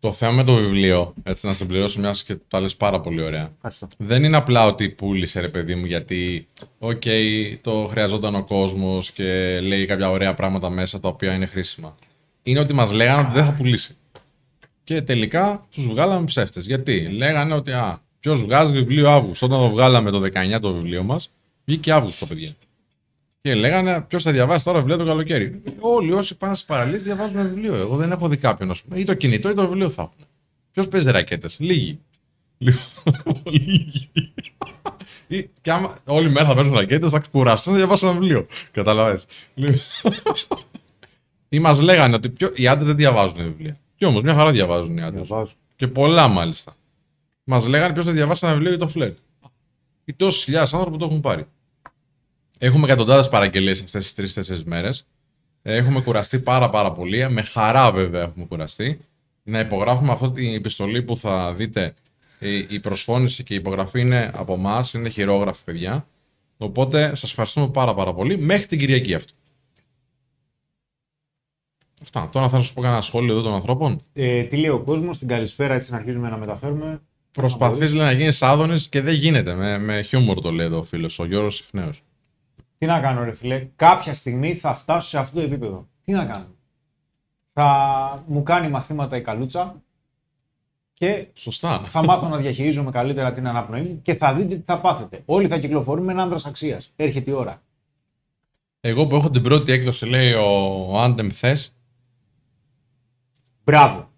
Το 0.00 0.12
θέμα 0.12 0.32
με 0.32 0.44
το 0.44 0.54
βιβλίο, 0.54 1.14
έτσι 1.22 1.46
να 1.46 1.54
συμπληρώσω 1.54 2.00
μιας 2.00 2.22
και 2.22 2.36
τα 2.48 2.60
λες 2.60 2.76
πάρα 2.76 3.00
πολύ 3.00 3.22
ωραία. 3.22 3.50
Ευχαριστώ. 3.54 3.86
Δεν 3.98 4.24
είναι 4.24 4.36
απλά 4.36 4.66
ότι 4.66 4.88
πούλησε 4.88 5.40
ρε 5.40 5.48
παιδί 5.48 5.74
μου 5.74 5.84
γιατί 5.86 6.46
οκ, 6.78 7.02
το 7.60 7.86
χρειαζόταν 7.90 8.34
ο 8.34 8.44
κόσμος 8.44 9.10
και 9.10 9.60
λέει 9.60 9.86
κάποια 9.86 10.10
ωραία 10.10 10.34
πράγματα 10.34 10.70
μέσα 10.70 11.00
τα 11.00 11.08
οποία 11.08 11.34
είναι 11.34 11.46
χρήσιμα. 11.46 11.96
Είναι 12.42 12.60
ότι 12.60 12.74
μας 12.74 12.90
λέγανε 12.90 13.22
ότι 13.22 13.32
δεν 13.32 13.44
θα 13.44 13.52
πουλήσει. 13.52 13.96
Και 14.84 15.02
τελικά 15.02 15.62
τους 15.74 15.86
βγάλαμε 15.86 16.24
ψεύτες. 16.24 16.66
Γιατί; 16.66 17.00
Λέγανε 17.00 17.54
ότι 17.54 17.72
α, 17.72 18.00
ποιος 18.20 18.42
βγάζει 18.42 18.72
βιβλίο 18.72 19.10
Αύγουστο. 19.10 19.46
Όταν 19.46 19.58
το 19.58 19.68
βγάλαμε 19.68 20.10
το 20.10 20.22
19 20.54 20.58
το 20.60 20.72
βιβλίο 20.72 21.02
μας, 21.02 21.30
βγήκε 21.64 21.92
Αύγουστο 21.92 22.26
παιδιά. 22.26 22.50
Και 23.40 23.54
λέγανε 23.54 24.00
ποιος 24.00 24.22
θα 24.22 24.32
διαβάσει 24.32 24.64
τώρα 24.64 24.78
βιβλίο 24.78 24.96
το 24.96 25.04
καλοκαίρι. 25.04 25.62
Όλοι 25.80 26.12
όσοι 26.12 26.36
πάνε 26.36 26.54
στις 26.54 26.66
παραλίες 26.66 27.02
διαβάζουν 27.02 27.42
βιβλίο. 27.48 27.74
Εγώ 27.74 27.96
δεν 27.96 28.10
έχω 28.12 28.28
δει 28.28 28.36
κάποιον, 28.36 28.70
ας 28.70 28.82
πούμε. 28.82 28.98
Ή 28.98 29.04
το 29.04 29.14
κινητό 29.14 29.50
ή 29.50 29.54
το 29.54 29.62
βιβλίο 29.66 29.88
θα 29.90 30.02
έχουν. 30.02 30.26
Ποιος 30.72 30.88
παίζει 30.88 31.10
ρακέτες. 31.10 31.56
Λίγοι. 31.58 32.00
Λοιπόν, 32.58 33.42
Λίγοι. 33.44 34.10
Ή- 35.26 35.50
Και 35.60 35.72
άμα 35.72 35.96
όλη 36.04 36.30
μέρα 36.30 36.46
θα 36.46 36.54
παίζουν 36.54 36.74
ρακέτες, 36.74 37.10
θα 37.10 37.22
κουραστούν 37.30 37.72
να 37.72 37.78
διαβάσουν 37.78 38.08
ένα 38.08 38.18
βιβλίο. 38.18 38.46
Καταλαβέ. 38.70 39.20
Ή 41.48 41.58
μας 41.58 41.80
λέγανε 41.80 42.14
ότι 42.14 42.28
πιο... 42.30 42.50
οι 42.54 42.66
άντρες 42.68 42.86
δεν 42.86 42.96
διαβάζουν 42.96 43.36
βιβλία. 43.36 43.78
Και 43.96 44.06
όμως 44.06 44.22
μια 44.22 44.34
χαρά 44.34 44.50
διαβάζουν 44.50 44.96
οι 44.96 45.02
άντρες. 45.02 45.26
Διαβάζω. 45.26 45.52
Και 45.76 45.88
πολλά 45.88 46.28
μάλιστα. 46.28 46.76
Μας 47.44 47.66
λέγανε 47.66 47.92
ποιος 47.92 48.04
θα 48.04 48.12
διαβάσει 48.12 48.44
ένα 48.46 48.54
βιβλίο 48.54 48.70
για 48.74 48.80
το 48.86 48.88
φλερτ. 48.88 49.18
Οι 50.04 50.12
τόσες 50.14 50.42
χιλιάδες 50.44 50.72
άνθρωποι 50.74 50.92
που 50.92 50.98
το 50.98 51.04
έχουν 51.04 51.20
πάρει. 51.20 51.46
Έχουμε 52.62 52.86
εκατοντάδες 52.86 53.28
παραγγελίες 53.28 53.82
αυτές 53.82 54.02
τις 54.02 54.14
τρει-τέσσερι 54.14 54.62
μέρες. 54.64 55.06
Έχουμε 55.62 56.00
κουραστεί 56.00 56.38
πάρα 56.38 56.68
πάρα 56.68 56.92
πολύ. 56.92 57.30
Με 57.30 57.42
χαρά 57.42 57.92
βέβαια 57.92 58.22
έχουμε 58.22 58.44
κουραστεί. 58.44 59.00
Να 59.42 59.58
υπογράφουμε 59.58 60.12
αυτή 60.12 60.30
την 60.30 60.54
επιστολή 60.54 61.02
που 61.02 61.16
θα 61.16 61.54
δείτε. 61.54 61.94
Η 62.38 62.56
η 62.68 62.80
προσφώνηση 62.80 63.42
και 63.44 63.54
η 63.54 63.56
υπογραφή 63.56 64.00
είναι 64.00 64.30
από 64.34 64.54
εμάς, 64.54 64.92
είναι 64.92 65.08
χειρόγραφη 65.08 65.64
παιδιά. 65.64 66.06
Οπότε 66.56 67.14
σας 67.14 67.30
ευχαριστούμε 67.30 67.68
πάρα 67.68 67.94
πάρα 67.94 68.14
πολύ. 68.14 68.38
Μέχρι 68.38 68.66
την 68.66 68.78
Κυριακή 68.78 69.14
αυτό. 69.14 69.32
Αυτά. 72.02 72.28
Τώρα 72.32 72.48
θα 72.48 72.56
σας 72.56 72.72
πω 72.72 72.80
κανένα 72.80 73.00
σχόλιο 73.00 73.32
εδώ 73.32 73.42
των 73.42 73.54
ανθρώπων. 73.54 74.00
Ε, 74.12 74.42
τι 74.42 74.56
λέει 74.56 74.70
ο 74.70 74.80
κόσμος, 74.80 75.18
την 75.18 75.28
καλησπέρα 75.28 75.74
έτσι 75.74 75.90
να 75.90 75.96
αρχίζουμε 75.96 76.28
να 76.28 76.36
μεταφέρουμε. 76.36 77.00
Προσπαθείς 77.32 77.92
να 77.92 78.12
γίνεις 78.12 78.42
άδωνης 78.42 78.88
και 78.88 79.00
δεν 79.00 79.14
γίνεται. 79.14 79.54
Με, 79.54 79.78
με 79.78 80.02
χιούμορ 80.02 80.40
το 80.40 80.50
λέει 80.50 80.66
εδώ 80.66 80.78
ο 80.78 80.82
φίλος, 80.82 81.18
ο 81.18 81.24
Γιώργος 81.24 81.60
Ιφνέος. 81.60 82.02
Τι 82.80 82.86
να 82.86 83.00
κάνω, 83.00 83.24
ρε 83.24 83.32
φιλέ. 83.32 83.68
Κάποια 83.76 84.14
στιγμή 84.14 84.54
θα 84.54 84.74
φτάσω 84.74 85.08
σε 85.08 85.18
αυτό 85.18 85.34
το 85.40 85.46
επίπεδο. 85.46 85.88
Τι 86.04 86.12
να 86.12 86.24
κάνω. 86.24 86.46
Θα 87.52 88.24
μου 88.26 88.42
κάνει 88.42 88.68
μαθήματα 88.68 89.16
η 89.16 89.20
καλούτσα 89.22 89.82
και 90.92 91.26
Σωστά. 91.34 91.78
θα 91.78 92.04
μάθω 92.04 92.28
να 92.28 92.36
διαχειρίζομαι 92.36 92.90
καλύτερα 92.90 93.32
την 93.32 93.46
αναπνοή 93.46 93.82
μου 93.82 94.00
και 94.02 94.14
θα 94.14 94.34
δείτε 94.34 94.56
τι 94.56 94.62
θα 94.64 94.80
πάθετε. 94.80 95.22
Όλοι 95.24 95.48
θα 95.48 95.58
κυκλοφορούν 95.58 96.04
με 96.04 96.12
έναν 96.12 96.24
άντρας 96.26 96.46
αξίας. 96.46 96.92
Έρχεται 96.96 97.30
η 97.30 97.34
ώρα. 97.34 97.62
Εγώ 98.80 99.06
που 99.06 99.16
έχω 99.16 99.30
την 99.30 99.42
πρώτη 99.42 99.72
έκδοση, 99.72 100.06
λέει 100.06 100.32
ο 100.32 101.00
Άντεμ 101.00 101.28
Θες, 101.32 101.74
Μπράβο. 103.64 104.10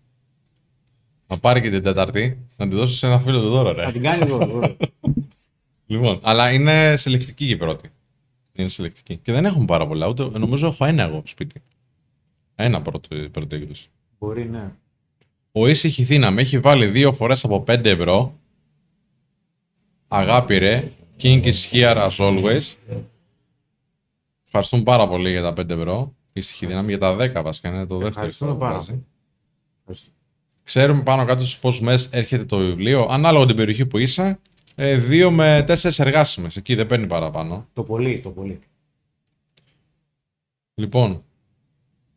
θα 1.26 1.38
πάρει 1.38 1.61
και 1.61 1.71
την 1.71 1.83
Τετάρτη 1.83 2.47
να 2.57 2.69
τη 2.69 2.75
δώσει 2.75 2.97
σε 2.97 3.07
ένα 3.07 3.19
φίλο 3.21 3.40
του 3.40 3.49
δώρο, 3.49 3.73
ρε. 3.73 3.85
Θα 3.85 3.92
την 3.92 4.02
κάνει 4.02 4.23
εδώ. 4.23 4.40
εδώ. 4.40 4.76
Λοιπόν, 5.87 6.19
αλλά 6.23 6.52
είναι 6.52 6.97
συλλεκτική 6.97 7.47
και 7.47 7.52
η 7.52 7.57
πρώτη. 7.57 7.90
Είναι 8.54 8.68
συλλεκτική. 8.68 9.16
Και 9.16 9.32
δεν 9.32 9.44
έχουμε 9.44 9.64
πάρα 9.64 9.87
πολλά. 9.87 10.06
Ούτε, 10.06 10.38
νομίζω 10.38 10.66
έχω 10.66 10.85
ένα 10.85 11.02
εγώ 11.02 11.23
σπίτι. 11.25 11.62
Ένα 12.54 12.82
πρώτο, 12.82 13.09
πρώτη 13.30 13.56
έκδοση. 13.56 13.88
Μπορεί, 14.18 14.49
ναι. 14.49 14.73
Ο 15.52 15.66
ήσυχη 15.66 16.02
δύναμη 16.02 16.40
έχει 16.40 16.59
βάλει 16.59 16.87
δύο 16.87 17.12
φορές 17.12 17.44
από 17.44 17.64
5 17.66 17.85
ευρώ. 17.85 18.38
Αγάπη 20.09 20.59
ρε. 20.59 20.90
King 21.23 21.44
is 21.44 21.71
here 21.73 22.09
as 22.09 22.16
always. 22.16 22.62
Ευχαριστούμε 24.44 24.82
πάρα 24.82 25.09
πολύ 25.09 25.30
για 25.30 25.42
τα 25.42 25.52
5 25.52 25.71
ευρώ. 25.71 26.14
Ήσυχη 26.32 26.66
δύναμη 26.66 26.88
για 26.88 26.99
τα 26.99 27.16
10 27.16 27.42
βασικά. 27.42 27.68
Είναι 27.68 27.87
το 27.87 27.94
δεύτερο. 27.97 28.09
Ευχαριστούμε 28.09 28.52
που 28.52 28.59
πάρα 28.59 28.73
βάζει. 28.75 28.87
πολύ. 28.87 29.06
Ευχαριστώ. 29.80 30.11
Ξέρουμε 30.64 31.02
πάνω 31.02 31.25
κάτω 31.25 31.40
στους 31.40 31.59
πόσους 31.59 31.80
μέρες 31.80 32.09
έρχεται 32.12 32.44
το 32.44 32.59
βιβλίο. 32.59 33.06
Ανάλογα 33.11 33.47
την 33.47 33.56
περιοχή 33.56 33.87
που 33.87 33.99
είσαι. 33.99 34.38
2 34.76 35.29
με 35.31 35.64
4 35.69 35.99
εργάσιμες. 35.99 36.57
Εκεί 36.57 36.75
δεν 36.75 36.87
παίρνει 36.87 37.07
παραπάνω. 37.07 37.69
Το 37.73 37.83
πολύ, 37.83 38.21
το 38.21 38.31
πολύ. 38.31 38.61
Λοιπόν, 40.75 41.25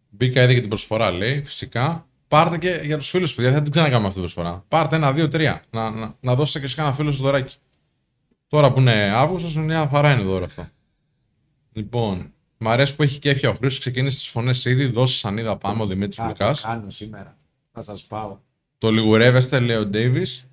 μπήκα 0.10 0.44
ήδη 0.44 0.54
και 0.54 0.60
την 0.60 0.70
προσφορά, 0.70 1.12
λέει, 1.12 1.42
φυσικά. 1.44 2.08
Πάρτε 2.28 2.58
και 2.58 2.82
για 2.84 2.98
τους 2.98 3.10
φίλους, 3.10 3.36
παιδιά, 3.36 3.52
δεν 3.52 3.64
την 3.64 3.72
ξανακάνουμε 3.72 4.08
αυτή 4.08 4.20
την 4.22 4.32
προσφορά. 4.32 4.64
Πάρτε 4.68 4.96
ένα, 4.96 5.14
δύο, 5.14 5.28
τρία. 5.28 5.62
Να, 5.70 5.90
να, 5.90 6.16
να 6.20 6.36
δώσετε 6.36 6.60
και 6.60 6.68
σε 6.68 6.76
κανένα 6.76 6.96
φίλο 6.96 7.12
σου 7.12 7.22
δωράκι. 7.22 7.56
Τώρα 8.48 8.74
που 8.74 8.80
είναι 8.80 9.12
Αύγουστος, 9.16 9.56
μια 9.56 9.88
χαρά 9.88 10.14
είναι 10.14 10.24
δώρο 10.24 10.46
αυτό. 10.46 10.68
Λοιπόν, 11.72 12.34
μ' 12.58 12.70
αρέσει 12.70 12.96
που 12.96 13.04
έχει 13.04 13.20
κέφια 13.20 13.50
ο 13.50 13.54
Χρήστος, 13.54 13.80
ξεκίνησε 13.80 14.18
τις 14.18 14.28
φωνές 14.28 14.66
ήδη. 14.66 14.86
Δώσε 14.86 15.18
σανίδα 15.18 15.58
πάμε 15.58 15.82
ο 15.82 15.86
Δημήτρης 15.86 16.20
Α, 16.20 16.28
Λουκάς. 16.28 16.60
θα 16.60 16.68
κάνω 16.68 16.90
σήμερα. 16.90 17.36
Θα 17.72 17.82
σας 17.82 18.04
πάω. 18.04 18.38
Το 18.78 18.92
λιγουρεύεστε, 18.92 19.60
λέει 19.60 19.78
ο 19.78 19.86
Ντέιβις. 19.86 20.48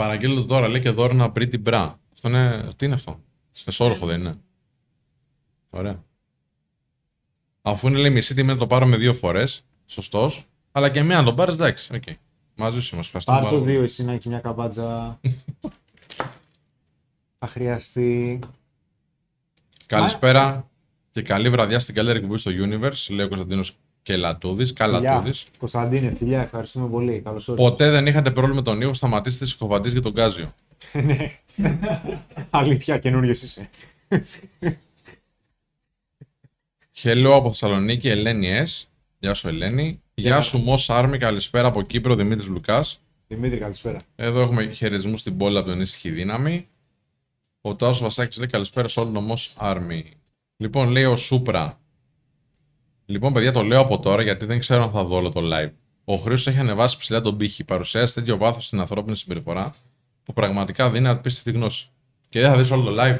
Παραγγείλτε 0.00 0.34
το 0.34 0.46
τώρα, 0.46 0.68
λέει 0.68 0.80
και 0.80 0.90
δώρο 0.90 1.12
ένα 1.12 1.32
Pretty 1.34 1.62
Bra. 1.64 1.94
Αυτό 2.12 2.28
είναι. 2.28 2.68
Τι 2.76 2.84
είναι 2.84 2.94
αυτό; 2.94 3.20
Εσόρουχο 3.64 4.06
δεν 4.06 4.20
είναι. 4.20 4.34
Ωραία. 5.70 6.04
Αφού 7.62 7.88
είναι 7.88 7.98
λέει 7.98 8.10
μισή 8.10 8.34
τιμή 8.34 8.48
να 8.48 8.56
το 8.56 8.66
πάρω 8.66 8.86
με 8.86 8.96
δύο 8.96 9.14
φορές. 9.14 9.64
Σωστός. 9.86 10.44
Αλλά 10.72 10.90
και 10.90 10.98
εμένα 10.98 11.20
να 11.20 11.26
τον 11.26 11.34
πάρεις, 11.36 11.54
εντάξει. 11.54 11.90
Okay. 11.92 12.14
Μαζί 12.54 12.80
σου 12.80 12.94
είμαστε. 12.94 13.18
Ευχαριστούμε 13.18 13.36
Πάρ' 13.38 13.44
πάρα 13.46 13.56
το 13.56 13.62
πολύ. 13.62 13.72
δύο 13.72 13.82
εσύ 13.82 14.04
να 14.04 14.12
έχει 14.12 14.28
μια 14.28 14.38
καμπάτζα. 14.38 15.20
θα 17.38 17.46
χρειαστεί. 17.46 18.38
Καλησπέρα 19.86 20.70
και 21.10 21.22
καλή 21.22 21.50
βραδιά 21.50 21.80
στην 21.80 21.94
καλύτερη 21.94 22.18
εκπομπή 22.18 22.38
στο 22.38 22.50
Universe. 22.50 23.06
Λέει 23.08 23.24
ο 23.24 23.28
Κωνσταντίνος 23.28 23.76
Κελατούδης. 24.02 24.72
Καλατούδης. 24.72 25.38
Φιλιά. 25.38 25.54
Κωνσταντίνε, 25.58 26.10
φιλιά, 26.10 26.40
ευχαριστούμε 26.40 26.88
πολύ. 26.88 27.20
Καλώς 27.24 27.48
όρισες. 27.48 27.70
Ποτέ 27.70 27.90
δεν 27.90 28.06
είχατε 28.06 28.30
πρόβλημα 28.30 28.56
με 28.56 28.62
τον 28.62 28.80
ήχο, 28.80 28.94
σταματήστε 28.94 29.44
τι 29.44 29.56
κοβαντίες 29.56 29.92
για 29.92 30.02
τον 30.02 30.14
Κάζιο. 30.14 30.54
ναι. 31.06 31.32
Αλήθεια, 32.50 32.98
καινούριο 32.98 33.30
είσαι. 33.30 33.70
Hello 37.02 37.30
από 37.32 37.48
Θεσσαλονίκη, 37.48 38.08
Ελένη 38.08 38.48
S. 38.64 38.84
Γεια 39.18 39.34
σου, 39.34 39.48
Ελένη. 39.48 40.02
Γεια 40.14 40.40
σου, 40.40 40.58
Μος 40.58 40.90
Άρμη. 40.90 41.18
Καλησπέρα 41.18 41.68
από 41.68 41.82
Κύπρο, 41.82 42.14
Δημήτρης 42.14 42.48
Λουκάς. 42.48 43.00
Δημήτρη, 43.26 43.58
καλησπέρα. 43.58 43.96
Εδώ 44.16 44.40
έχουμε 44.40 44.72
χαιρετισμού 44.72 45.16
στην 45.16 45.36
πόλη 45.36 45.58
από 45.58 45.68
τον 45.68 45.80
ήσυχη 45.80 46.10
δύναμη. 46.10 46.68
Ο 47.60 47.76
Τάσος 47.76 48.00
Βασάκης 48.00 48.38
λέει 48.38 48.46
καλησπέρα 48.46 48.88
σε 48.88 49.00
όλο 49.00 49.10
τον 49.10 49.24
Μος 49.24 49.54
Άρμη. 49.56 50.12
Λοιπόν, 50.56 50.88
λέει 50.88 51.04
ο 51.04 51.16
Σούπρα. 51.16 51.80
Λοιπόν, 53.10 53.32
παιδιά, 53.32 53.52
το 53.52 53.62
λέω 53.62 53.80
από 53.80 54.00
τώρα 54.00 54.22
γιατί 54.22 54.46
δεν 54.46 54.58
ξέρω 54.58 54.82
αν 54.82 54.90
θα 54.90 55.04
δω 55.04 55.16
όλο 55.16 55.28
το 55.28 55.40
live. 55.52 55.70
Ο 56.04 56.14
Χρήστος 56.14 56.46
έχει 56.46 56.58
ανεβάσει 56.58 56.98
ψηλά 56.98 57.20
τον 57.20 57.36
πύχη. 57.36 57.64
Παρουσιάζει 57.64 58.12
τέτοιο 58.12 58.36
βάθος 58.36 58.66
στην 58.66 58.80
ανθρώπινη 58.80 59.16
συμπεριφορά 59.16 59.74
που 60.22 60.32
πραγματικά 60.32 60.90
δίνει 60.90 61.08
απίστευτη 61.08 61.58
γνώση. 61.58 61.88
Και 62.28 62.40
δεν 62.40 62.50
θα 62.50 62.56
δεις 62.56 62.70
όλο 62.70 62.82
το 62.82 63.02
live. 63.02 63.18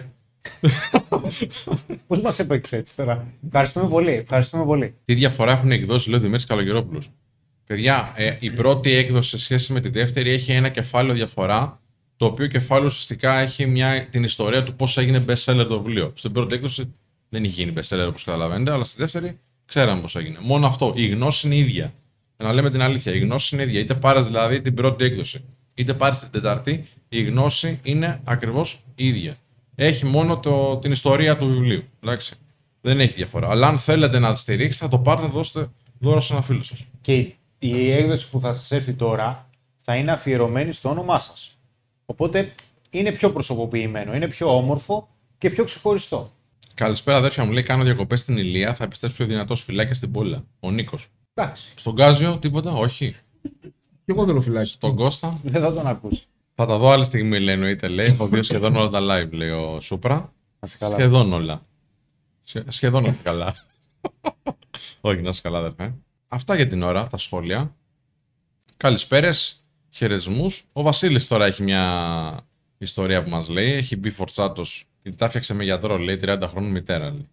Πώς 2.07 2.21
μας 2.21 2.39
έπαιξε 2.39 2.77
έτσι 2.77 2.97
τώρα; 2.97 3.27
Ευχαριστούμε 3.47 3.89
πολύ. 3.89 4.13
Ευχαριστούμε 4.13 4.65
πολύ. 4.65 4.95
Τι 5.05 5.15
διαφορά 5.15 5.53
έχουν 5.53 5.71
οι 5.71 5.75
εκδόσεις, 5.75 6.07
λέει 6.07 6.19
ο 6.19 6.21
Δημήτρης 6.21 6.47
Καλογερόπουλος. 6.47 7.11
Παιδιά, 7.67 8.13
ε, 8.17 8.37
η 8.41 8.51
πρώτη 8.51 8.91
έκδοση 8.91 9.29
σε 9.29 9.39
σχέση 9.39 9.73
με 9.73 9.81
τη 9.81 9.89
δεύτερη 9.89 10.31
έχει 10.31 10.53
ένα 10.53 10.69
κεφάλαιο 10.69 11.15
διαφορά, 11.15 11.81
το 12.17 12.27
οποίο 12.27 12.47
κεφάλαιο 12.47 12.87
ουσιαστικά 12.87 13.39
έχει 13.39 13.67
μια, 13.67 14.07
την 14.11 14.23
ιστορία 14.23 14.63
του 14.63 14.75
πώς 14.75 14.99
έγινε 14.99 15.25
best 15.29 15.45
seller 15.45 15.65
το 15.69 15.83
βιβλίο. 15.83 16.13
Στην 16.15 16.33
πρώτη 16.33 16.55
έκδοση 16.55 16.93
δεν 17.29 17.45
είχε 17.45 17.63
γίνει 17.63 17.73
best 17.77 17.97
seller 17.97 18.09
όπως 18.09 18.25
καταλαβαίνετε, 18.25 18.71
αλλά 18.71 18.85
στη 18.85 19.01
δεύτερη 19.01 19.39
ξέραμε 19.71 20.01
πώς 20.01 20.17
έγινε. 20.17 20.39
Μόνο 20.41 20.67
αυτό. 20.67 20.93
Η 20.97 21.07
γνώση 21.07 21.47
είναι 21.47 21.57
ίδια. 21.57 21.93
Για 22.37 22.49
να 22.49 22.53
λέμε 22.55 22.71
την 22.71 22.83
αλήθεια, 22.83 23.15
η 23.15 23.19
γνώση 23.19 23.55
είναι 23.55 23.65
ίδια. 23.65 23.81
Είτε 23.81 23.95
πάρεις 23.95 24.27
δηλαδή 24.27 24.61
την 24.61 24.75
πρώτη 24.75 25.05
έκδοση, 25.05 25.45
είτε 25.75 25.95
πάρεις 25.95 26.19
την 26.19 26.31
τεταρτή, 26.31 26.89
η 27.09 27.23
γνώση 27.23 27.81
είναι 27.83 28.21
ακριβώς 28.25 28.83
ίδια. 28.95 29.37
Έχει 29.75 30.05
μόνο 30.07 30.39
το, 30.39 30.77
την 30.77 30.93
ιστορία 30.93 31.37
του 31.37 31.47
βιβλίου. 31.47 31.83
Εντάξει. 32.05 32.35
Δεν 32.81 33.01
έχει 33.01 33.13
διαφορά. 33.13 33.51
Αλλά 33.51 33.67
αν 33.67 33.79
θέλετε 33.79 34.19
να 34.19 34.33
τη 34.33 34.39
στηρίξετε, 34.39 34.85
θα 34.85 34.91
το 34.91 34.99
πάρετε 34.99 35.23
να 35.27 35.29
το 35.33 35.37
δώσετε 35.37 35.69
δώρο 35.99 36.21
σε 36.21 36.33
ένα 36.33 36.43
φίλο 36.43 36.63
σας. 36.63 36.85
Και 37.01 37.15
η- 37.17 37.37
η 37.59 37.91
έκδοση 37.91 38.31
που 38.31 38.41
θα 38.41 38.53
σας 38.53 38.71
έρθει 38.71 38.93
τώρα 38.93 39.49
θα 39.85 39.95
είναι 39.97 40.13
αφιερωμένη 40.13 40.73
στο 40.73 40.89
όνομά 40.89 41.19
σας. 41.19 41.59
Οπότε 42.07 42.55
είναι 42.91 43.13
πιο 43.13 43.31
προσωποποιημένο, 43.31 44.15
είναι 44.15 44.29
πιο 44.29 44.57
όμορφο 44.57 45.09
και 45.39 45.51
πιο 45.51 45.65
ξεχωριστό. 45.65 46.33
Καλησπέρα, 46.81 47.17
αδέρφια 47.17 47.45
μου. 47.45 47.53
Λέει: 47.53 47.63
Κάνω 47.63 47.85
διακοπές 47.85 48.21
στην 48.21 48.37
Ηλία. 48.37 48.75
Θα 48.75 48.85
επιστρέψει 48.85 49.23
ο 49.23 49.27
δυνατός 49.27 49.63
φυλάκια 49.63 49.95
στην 49.95 50.11
Πόλα. 50.11 50.45
Ο 50.61 50.71
Νίκος. 50.71 51.07
Εντάξει, 51.35 51.73
Στον 51.77 51.93
Γκάζιο, 51.93 52.39
τίποτα, 52.39 52.73
όχι. 52.73 53.17
Και 54.05 54.13
εγώ 54.13 54.27
θέλω 54.27 54.41
φυλάκι. 54.41 54.71
Στον 54.71 54.97
Κώστα. 54.97 55.41
δεν 55.43 55.63
θα 55.63 55.73
τον 55.75 55.87
ακούσει. 55.87 56.25
Θα 56.55 56.67
τα 56.67 56.79
δω 56.79 56.91
άλλη 56.91 57.05
στιγμή, 57.05 57.39
λέει 57.39 57.55
εννοείται. 57.55 57.89
Λέει: 57.89 58.07
Έχω 58.07 58.27
δει 58.29 58.43
σχεδόν 58.43 58.77
όλα 58.77 58.89
τα 58.89 58.99
live, 59.01 59.31
λέει 59.31 59.49
ο 59.51 59.81
Σούπρα. 59.81 60.33
Να 60.61 60.69
σε 60.69 60.77
καλά. 60.79 60.95
Σχεδόν 60.95 61.33
όλα. 61.33 61.67
Σχε- 62.43 62.71
σχεδόν 62.71 63.05
όχι 63.05 63.19
καλά. 63.23 63.55
όχι, 65.01 65.21
να 65.21 65.29
είσαι 65.29 65.41
καλά, 65.41 65.59
αδερφέ. 65.59 65.95
Αυτά 66.29 66.55
για 66.57 66.67
την 66.67 66.83
ώρα, 66.83 67.07
τα 67.07 67.17
σχόλια. 67.17 67.75
Καλησπέρες, 68.77 69.65
χαιρετισμού. 69.91 70.47
Ο 70.73 70.83
Βασίλης 70.83 71.27
τώρα 71.29 71.47
έχει 71.47 71.63
μια 71.63 72.41
ιστορία 72.79 73.23
που 73.23 73.31
μας 73.31 73.49
λέει. 73.49 73.73
Έχει 73.73 73.97
μπει 73.97 74.11
φορτσάτος. 74.11 74.85
Γιατί 75.03 75.19
τα 75.19 75.25
έφτιαξε 75.25 75.55
με 75.55 75.65
γιατρό, 75.65 75.99
λέει 75.99 76.21
30 76.23 76.43
χρόνων 76.47 76.71
μητέρα. 76.71 77.11
Λέει. 77.11 77.29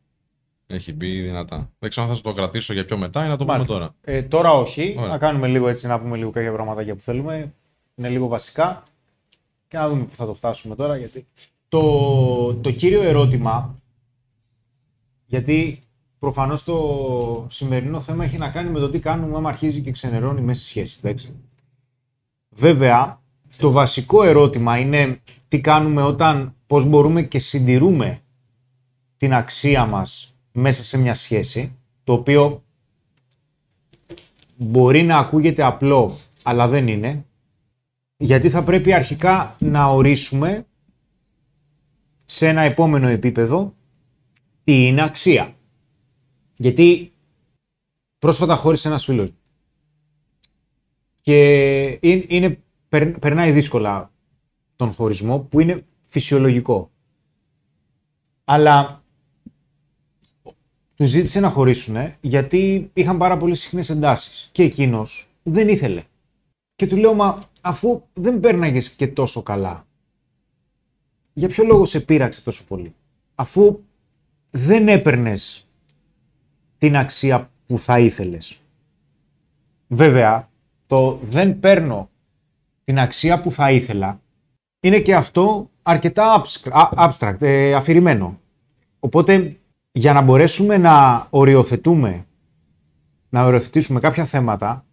Έχει 0.68 0.94
μπει 0.94 1.22
δυνατά. 1.22 1.70
Δεν 1.80 1.90
ξέρω 1.90 2.06
αν 2.06 2.12
θα 2.12 2.18
σας 2.18 2.32
το 2.32 2.34
κρατήσω 2.40 2.74
για 2.74 2.86
πιο 2.86 2.98
μετά 2.98 3.26
ή 3.26 3.28
να 3.28 3.38
το 3.38 3.44
πούμε 3.44 3.52
Μάλιστα. 3.52 3.74
τώρα. 3.74 3.96
Ε, 4.02 4.22
τώρα 4.22 4.52
όχι. 4.52 4.96
Ωραία. 4.98 5.10
Να 5.10 5.18
κάνουμε 5.18 5.48
λίγο 5.48 5.68
έτσι, 5.68 5.88
να 5.88 6.00
πούμε 6.00 6.18
λίγο 6.18 6.30
κάποια 6.30 6.52
πραγματάκια 6.52 6.96
που 6.96 7.02
θέλουμε. 7.02 7.54
Είναι 7.96 8.10
λίγο 8.10 8.28
βασικά. 8.28 8.84
Και 9.68 9.78
να 9.78 9.90
δούμε 9.90 10.04
που 10.04 10.16
θα 10.16 10.26
το 10.26 10.34
φτάσουμε 10.34 10.76
τώρα. 10.76 10.98
Γιατί... 10.98 11.28
Το, 11.70 12.54
το 12.56 12.72
κύριο 12.72 13.02
ερώτημα, 13.02 13.76
γιατί 15.26 15.82
προφανώς 16.20 16.64
το 16.64 17.46
σημερινό 17.50 18.00
θέμα 18.00 18.24
έχει 18.24 18.38
να 18.38 18.50
κάνει 18.50 18.70
με 18.70 18.80
το 18.80 18.90
τι 18.90 19.00
κάνουμε 19.00 19.38
άμα 19.38 19.50
αρχίζει 19.50 19.82
και 19.82 19.92
ξενερώνει 19.92 20.42
μέσα 20.42 20.60
στη 20.60 20.70
σχέση. 20.70 21.00
Εντάξει. 21.04 21.34
Βέβαια, 22.50 23.22
το 23.58 23.72
βασικό 23.72 24.24
ερώτημα 24.24 24.78
είναι 24.78 25.22
τι 25.48 25.62
κάνουμε 25.62 26.02
όταν, 26.02 26.56
πώς 26.68 26.86
μπορούμε 26.86 27.24
και 27.24 27.40
συντηρούμε 27.40 28.22
την 29.18 29.34
αξία 29.34 29.86
μας 29.86 30.36
μέσα 30.52 30.84
σε 30.84 30.98
μια 30.98 31.14
σχέση, 31.14 31.76
το 32.04 32.14
οποίο 32.14 32.64
μπορεί 34.58 35.04
να 35.04 35.18
ακούγεται 35.18 35.64
απλό, 35.64 36.18
αλλά 36.44 36.68
δεν 36.68 36.88
είναι, 36.88 37.26
γιατί 38.18 38.50
θα 38.50 38.64
πρέπει 38.64 38.94
αρχικά 38.94 39.56
να 39.60 39.86
ορίσουμε 39.86 40.66
σε 42.26 42.48
ένα 42.48 42.62
επόμενο 42.62 43.08
επίπεδο 43.08 43.74
τι 44.64 44.86
είναι 44.86 45.02
αξία. 45.04 45.56
Γιατί 46.58 47.14
πρόσφατα 48.20 48.56
χώρισε 48.56 48.88
ένας 48.88 49.04
φίλος 49.06 49.30
μου. 49.30 49.38
και 51.22 51.84
είναι, 52.02 52.26
είναι- 52.28 52.60
περ- 52.90 53.20
περνάει 53.20 53.52
δύσκολα 53.52 54.12
τον 54.76 54.94
χωρισμό 54.94 55.40
που 55.40 55.60
είναι 55.60 55.86
φυσιολογικό. 56.08 56.92
Αλλά 58.46 59.04
του 60.96 61.06
ζήτησε 61.06 61.40
να 61.40 61.50
χωρίσουν 61.50 62.14
γιατί 62.22 62.90
είχαν 62.94 63.18
πάρα 63.18 63.38
πολύ 63.38 63.56
συχνές 63.56 63.90
εντάσεις 63.90 64.50
και 64.52 64.64
εκείνος 64.64 65.28
δεν 65.44 65.68
ήθελε. 65.68 66.04
Και 66.76 66.88
του 66.88 66.96
λέω, 66.98 67.14
μα 67.14 67.44
αφού 67.62 68.04
δεν 68.14 68.40
πέρναγες 68.40 68.90
και 68.90 69.08
τόσο 69.08 69.44
καλά, 69.44 69.88
για 71.34 71.48
ποιο 71.48 71.64
λόγο 71.64 71.86
σε 71.86 72.00
πείραξε 72.00 72.44
τόσο 72.44 72.66
πολύ; 72.68 72.96
Αφού 73.36 73.80
δεν 74.50 74.88
έπαιρνες 74.88 75.68
την 76.78 76.98
αξία 76.98 77.52
που 77.68 77.80
θα 77.80 78.00
ήθελες. 78.00 78.60
Βέβαια, 79.88 80.50
το 80.88 81.20
δεν 81.24 81.60
παίρνω 81.60 82.10
την 82.84 83.00
αξία 83.00 83.42
που 83.42 83.52
θα 83.52 83.72
ήθελα 83.72 84.22
είναι 84.80 85.00
και 85.00 85.16
αυτό 85.16 85.70
αρκετά 85.88 86.42
abstract, 86.96 87.42
ε, 87.42 87.74
αφηρημένο. 87.74 88.40
Οπότε, 89.00 89.58
για 89.92 90.14
να 90.14 90.22
μπορέσουμε 90.22 90.78
να 90.78 91.28
οριοθετούμε, 91.30 92.26
να 93.30 93.44
οριοθετήσουμε 93.44 94.00
κάποια 94.00 94.26
θέματα, 94.26 94.86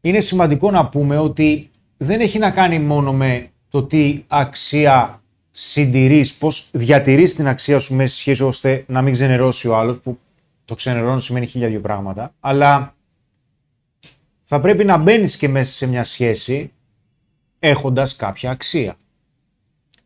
είναι 0.00 0.20
σημαντικό 0.20 0.70
να 0.70 0.88
πούμε 0.88 1.18
ότι 1.18 1.70
δεν 1.96 2.20
έχει 2.20 2.38
να 2.38 2.50
κάνει 2.50 2.78
μόνο 2.78 3.12
με 3.12 3.50
το 3.68 3.82
τι 3.82 4.24
αξία 4.28 5.22
συντηρείς, 5.50 6.34
πώς 6.34 6.68
διατηρείς 6.72 7.34
την 7.34 7.48
αξία 7.48 7.78
σου 7.78 7.94
μέσα 7.94 8.08
στη 8.08 8.18
σχέση 8.18 8.42
ώστε 8.42 8.84
να 8.88 9.02
μην 9.02 9.12
ξενερώσει 9.12 9.68
ο 9.68 9.76
άλλος, 9.76 9.98
που 9.98 10.18
το 10.64 10.74
ξενερώνω 10.74 11.18
σημαίνει 11.18 11.46
χίλια 11.46 11.68
δύο 11.68 11.80
πράγματα, 11.80 12.34
αλλά 12.40 12.94
θα 14.42 14.60
πρέπει 14.60 14.84
να 14.84 14.96
μπαίνεις 14.96 15.36
και 15.36 15.48
μέσα 15.48 15.72
σε 15.72 15.86
μια 15.86 16.04
σχέση 16.04 16.72
έχοντας 17.58 18.16
κάποια 18.16 18.50
αξία. 18.50 18.96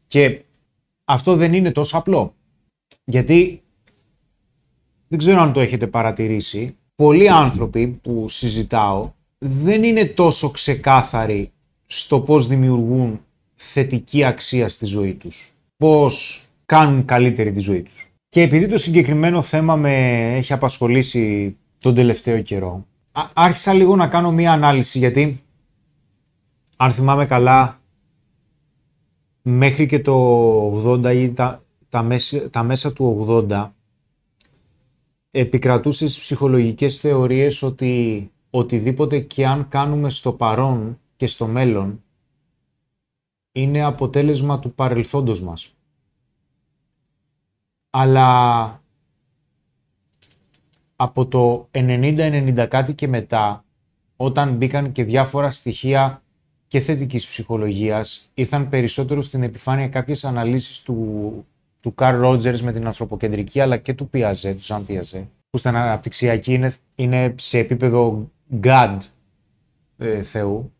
Και 0.08 0.42
αυτό 1.04 1.36
δεν 1.36 1.52
είναι 1.52 1.72
τόσο 1.72 1.98
απλό. 1.98 2.34
Γιατί 3.04 3.62
δεν 5.08 5.18
ξέρω 5.18 5.40
αν 5.40 5.52
το 5.52 5.60
έχετε 5.60 5.86
παρατηρήσει, 5.86 6.76
πολλοί 6.94 7.28
άνθρωποι 7.28 7.86
που 7.86 8.28
συζητάω 8.28 9.12
δεν 9.38 9.82
είναι 9.82 10.04
τόσο 10.04 10.50
ξεκάθαροι 10.50 11.50
στο 11.86 12.20
πώς 12.20 12.46
δημιουργούν 12.46 13.20
θετική 13.54 14.24
αξία 14.24 14.68
στη 14.68 14.86
ζωή 14.86 15.14
τους. 15.14 15.52
Πώς 15.76 16.44
κάνουν 16.66 17.04
καλύτερη 17.04 17.52
τη 17.52 17.60
ζωή 17.60 17.82
τους. 17.82 18.12
Και 18.28 18.42
επειδή 18.42 18.68
το 18.68 18.78
συγκεκριμένο 18.78 19.42
θέμα 19.42 19.76
με 19.76 20.22
έχει 20.36 20.52
απασχολήσει 20.52 21.56
τον 21.78 21.94
τελευταίο 21.94 22.42
καιρό, 22.42 22.86
άρχισα 23.32 23.72
λίγο 23.72 23.96
να 23.96 24.06
κάνω 24.06 24.32
μία 24.32 24.52
ανάλυση 24.52 24.98
γιατί 24.98 25.40
αν 26.76 26.92
θυμάμαι 26.92 27.26
καλά 27.26 27.80
μέχρι 29.50 29.86
και 29.86 30.00
το 30.00 30.14
80 30.92 31.14
ή 31.14 31.32
τα, 31.32 31.62
τα, 31.88 32.02
μέσα, 32.02 32.50
τα 32.50 32.62
μέσα 32.62 32.92
του 32.92 33.26
80 33.28 33.70
επικρατούσες 35.30 36.10
στις 36.10 36.22
ψυχολογικές 36.22 37.00
θεωρίες 37.00 37.62
ότι 37.62 38.30
οτιδήποτε 38.50 39.20
και 39.20 39.46
αν 39.46 39.68
κάνουμε 39.68 40.10
στο 40.10 40.32
παρόν 40.32 40.98
και 41.16 41.26
στο 41.26 41.46
μέλλον 41.46 42.02
είναι 43.52 43.82
αποτέλεσμα 43.82 44.58
του 44.58 44.74
παρελθόντος 44.74 45.42
μας. 45.42 45.76
Αλλά 47.90 48.82
από 50.96 51.26
το 51.26 51.68
90-90 51.70 52.66
κάτι 52.70 52.94
και 52.94 53.08
μετά, 53.08 53.64
όταν 54.16 54.56
μπήκαν 54.56 54.92
και 54.92 55.04
διάφορα 55.04 55.50
στοιχεία 55.50 56.22
και 56.68 56.80
θετικής 56.80 57.26
ψυχολογίας, 57.26 58.30
ήρθαν 58.34 58.68
περισσότερο 58.68 59.22
στην 59.22 59.42
επιφάνεια 59.42 59.88
κάποιες 59.88 60.25
αναλύσεις 60.25 60.82
του, 60.82 61.46
του 61.80 61.94
Carl 61.96 62.25
Rogers 62.25 62.60
με 62.60 62.72
την 62.72 62.87
ανθρωποκεντρική, 62.87 63.60
αλλά 63.60 63.76
και 63.76 63.94
του 63.94 64.10
Piaget, 64.12 64.54
του 64.56 64.62
Σαν 64.62 64.87
Piaget, 64.88 65.25
που 65.50 65.58
στην 65.58 65.76
αναπτυξιακή 65.76 66.52
είναι, 66.52 66.75
είναι 66.94 67.34
σε 67.38 67.58
επίπεδο 67.58 68.30
God, 68.62 68.98
ε, 69.98 70.22
Θεού, 70.22 70.72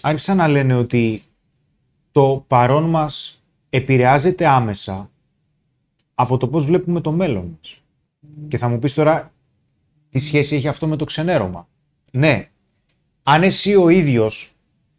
άρχισαν 0.00 0.36
να 0.36 0.48
λένε 0.48 0.74
ότι 0.74 1.22
το 2.12 2.44
παρόν 2.46 2.84
μας 2.84 3.42
επηρεάζεται 3.70 4.46
άμεσα 4.46 5.10
από 6.14 6.36
το 6.36 6.48
πώς 6.48 6.64
βλέπουμε 6.64 7.00
το 7.00 7.12
μέλλον 7.12 7.56
μας. 7.58 7.82
Και 8.48 8.56
θα 8.56 8.68
μου 8.68 8.78
πεις 8.78 8.94
τώρα 8.94 9.32
τι 10.10 10.18
σχέση 10.18 10.56
έχει 10.56 10.68
αυτό 10.68 10.86
με 10.86 10.96
το 10.96 11.04
ξενέρωμα. 11.04 11.68
Ναι, 12.10 12.48
αν 13.22 13.42
εσύ 13.42 13.74
ο 13.74 13.88
ίδιος 13.88 14.54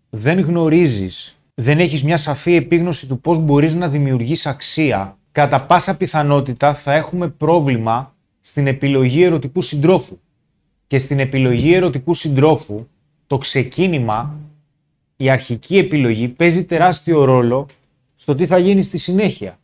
δεν 0.09 0.39
γνωρίζεις, 0.39 1.39
δεν 1.53 1.79
έχεις 1.79 2.03
μια 2.03 2.17
σαφή 2.17 2.55
επίγνωση 2.55 3.07
του 3.07 3.19
πώς 3.19 3.37
μπορείς 3.37 3.73
να 3.73 3.87
δημιουργείς 3.87 4.45
αξία, 4.45 5.17
κατά 5.31 5.65
πάσα 5.65 5.97
πιθανότητα 5.97 6.73
θα 6.73 6.93
έχουμε 6.93 7.27
πρόβλημα 7.27 8.15
στην 8.39 8.67
επιλογή 8.67 9.23
ερωτικού 9.23 9.61
συντρόφου. 9.61 10.19
Και 10.87 10.97
στην 10.97 11.19
επιλογή 11.19 11.73
ερωτικού 11.73 12.13
συντρόφου, 12.13 12.87
το 13.27 13.37
ξεκίνημα, 13.37 14.35
η 15.15 15.29
αρχική 15.29 15.77
επιλογή 15.77 16.27
παίζει 16.27 16.65
τεράστιο 16.65 17.23
ρόλο 17.23 17.65
στο 18.15 18.35
τι 18.35 18.45
θα 18.45 18.57
γίνει 18.57 18.83
στη 18.83 18.97
συνέχεια. 18.97 19.59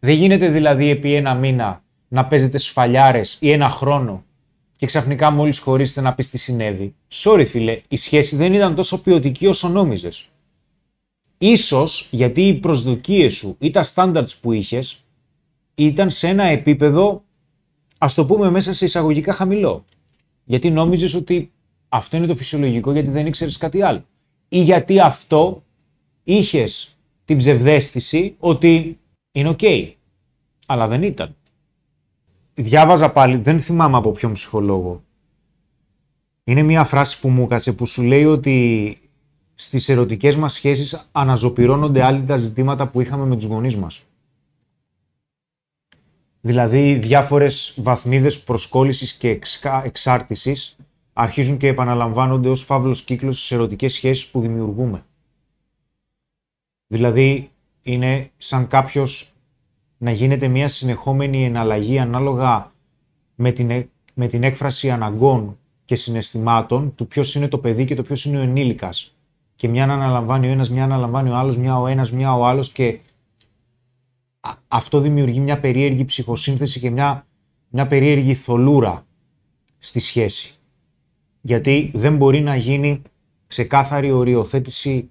Δεν 0.00 0.14
γίνεται 0.14 0.48
δηλαδή 0.48 0.88
επί 0.88 1.14
ένα 1.14 1.34
μήνα 1.34 1.82
να 2.08 2.24
παίζετε 2.24 2.58
σφαλιάρες 2.58 3.36
ή 3.40 3.50
ένα 3.50 3.70
χρόνο 3.70 4.24
και 4.82 4.88
ξαφνικά 4.88 5.30
μόλις 5.30 5.58
χωρίσετε 5.58 6.00
να 6.00 6.14
πεις 6.14 6.30
τι 6.30 6.38
συνέβη. 6.38 6.94
Sorry 7.12 7.44
φίλε, 7.46 7.80
η 7.88 7.96
σχέση 7.96 8.36
δεν 8.36 8.54
ήταν 8.54 8.74
τόσο 8.74 9.02
ποιοτική 9.02 9.46
όσο 9.46 9.68
νόμιζες. 9.68 10.28
Ίσως 11.38 12.08
γιατί 12.10 12.46
οι 12.46 12.54
προσδοκίες 12.54 13.34
σου 13.34 13.56
ή 13.58 13.70
τα 13.70 13.84
standards 13.94 14.36
που 14.40 14.52
είχες 14.52 15.04
ήταν 15.74 16.10
σε 16.10 16.28
ένα 16.28 16.44
επίπεδο, 16.44 17.24
ας 17.98 18.14
το 18.14 18.26
πούμε 18.26 18.50
μέσα 18.50 18.72
σε 18.72 18.84
εισαγωγικά 18.84 19.32
χαμηλό. 19.32 19.84
Γιατί 20.44 20.70
νόμιζες 20.70 21.14
ότι 21.14 21.52
αυτό 21.88 22.16
είναι 22.16 22.26
το 22.26 22.34
φυσιολογικό 22.34 22.92
γιατί 22.92 23.10
δεν 23.10 23.26
ήξερες 23.26 23.56
κάτι 23.56 23.82
άλλο. 23.82 24.04
Ή 24.48 24.62
γιατί 24.62 25.00
αυτό 25.00 25.64
είχες 26.24 26.96
την 27.24 27.36
ψευδέστηση 27.36 28.34
ότι 28.38 28.98
είναι 29.32 29.54
ok. 29.58 29.92
Αλλά 30.66 30.88
δεν 30.88 31.02
ήταν. 31.02 31.36
Διάβαζα 32.54 33.12
πάλι, 33.12 33.36
δεν 33.36 33.60
θυμάμαι 33.60 33.96
από 33.96 34.12
ποιον 34.12 34.32
ψυχολόγο. 34.32 35.02
Είναι 36.44 36.62
μια 36.62 36.84
φράση 36.84 37.20
που 37.20 37.28
μου 37.28 37.42
έκασε 37.42 37.72
που 37.72 37.86
σου 37.86 38.02
λέει 38.02 38.24
ότι 38.24 38.96
στις 39.54 39.88
ερωτικές 39.88 40.36
μας 40.36 40.52
σχέσεις 40.52 41.08
αναζωπυρώνονται 41.12 42.04
άλλοι 42.04 42.22
τα 42.22 42.36
ζητήματα 42.36 42.88
που 42.88 43.00
είχαμε 43.00 43.24
με 43.26 43.34
τους 43.34 43.44
γονείς 43.44 43.76
μας. 43.76 44.02
Δηλαδή 46.40 46.94
διάφορες 46.94 47.74
βαθμίδες 47.76 48.40
προσκόλλησης 48.40 49.12
και 49.12 49.40
εξάρτησης 49.84 50.76
αρχίζουν 51.12 51.56
και 51.56 51.68
επαναλαμβάνονται 51.68 52.48
ως 52.48 52.64
φαύλος 52.64 53.02
κύκλος 53.02 53.36
στις 53.36 53.50
ερωτικές 53.50 53.92
σχέσεις 53.92 54.30
που 54.30 54.40
δημιουργούμε. 54.40 55.04
Δηλαδή 56.86 57.50
είναι 57.82 58.30
σαν 58.36 58.68
κάποιος 58.68 59.31
να 60.02 60.10
γίνεται 60.10 60.48
μια 60.48 60.68
συνεχόμενη 60.68 61.44
εναλλαγή 61.44 61.98
ανάλογα 61.98 62.72
με 63.34 63.50
την, 63.52 63.88
με 64.14 64.26
την 64.26 64.42
έκφραση 64.42 64.90
αναγκών 64.90 65.58
και 65.84 65.94
συναισθημάτων 65.94 66.94
του 66.94 67.06
ποιος 67.06 67.34
είναι 67.34 67.48
το 67.48 67.58
παιδί 67.58 67.84
και 67.84 67.94
το 67.94 68.02
ποιος 68.02 68.24
είναι 68.24 68.38
ο 68.38 68.40
ενήλικας. 68.40 69.16
Και 69.56 69.68
μια 69.68 69.86
να 69.86 69.92
αναλαμβάνει 69.92 70.46
ο 70.48 70.50
ένας, 70.50 70.70
μια 70.70 70.86
να 70.86 70.94
αναλαμβάνει 70.94 71.30
ο 71.30 71.34
άλλος, 71.34 71.56
μια 71.56 71.80
ο 71.80 71.86
ένας, 71.86 72.12
μια 72.12 72.36
ο 72.36 72.46
άλλος 72.46 72.72
και 72.72 72.98
αυτό 74.68 75.00
δημιουργεί 75.00 75.40
μια 75.40 75.60
περίεργη 75.60 76.04
ψυχοσύνθεση 76.04 76.80
και 76.80 76.90
μια, 76.90 77.26
μια 77.68 77.86
περίεργη 77.86 78.34
θολούρα 78.34 79.06
στη 79.78 80.00
σχέση. 80.00 80.54
Γιατί 81.40 81.90
δεν 81.94 82.16
μπορεί 82.16 82.40
να 82.40 82.56
γίνει 82.56 83.02
ξεκάθαρη 83.46 84.10
οριοθέτηση 84.10 85.10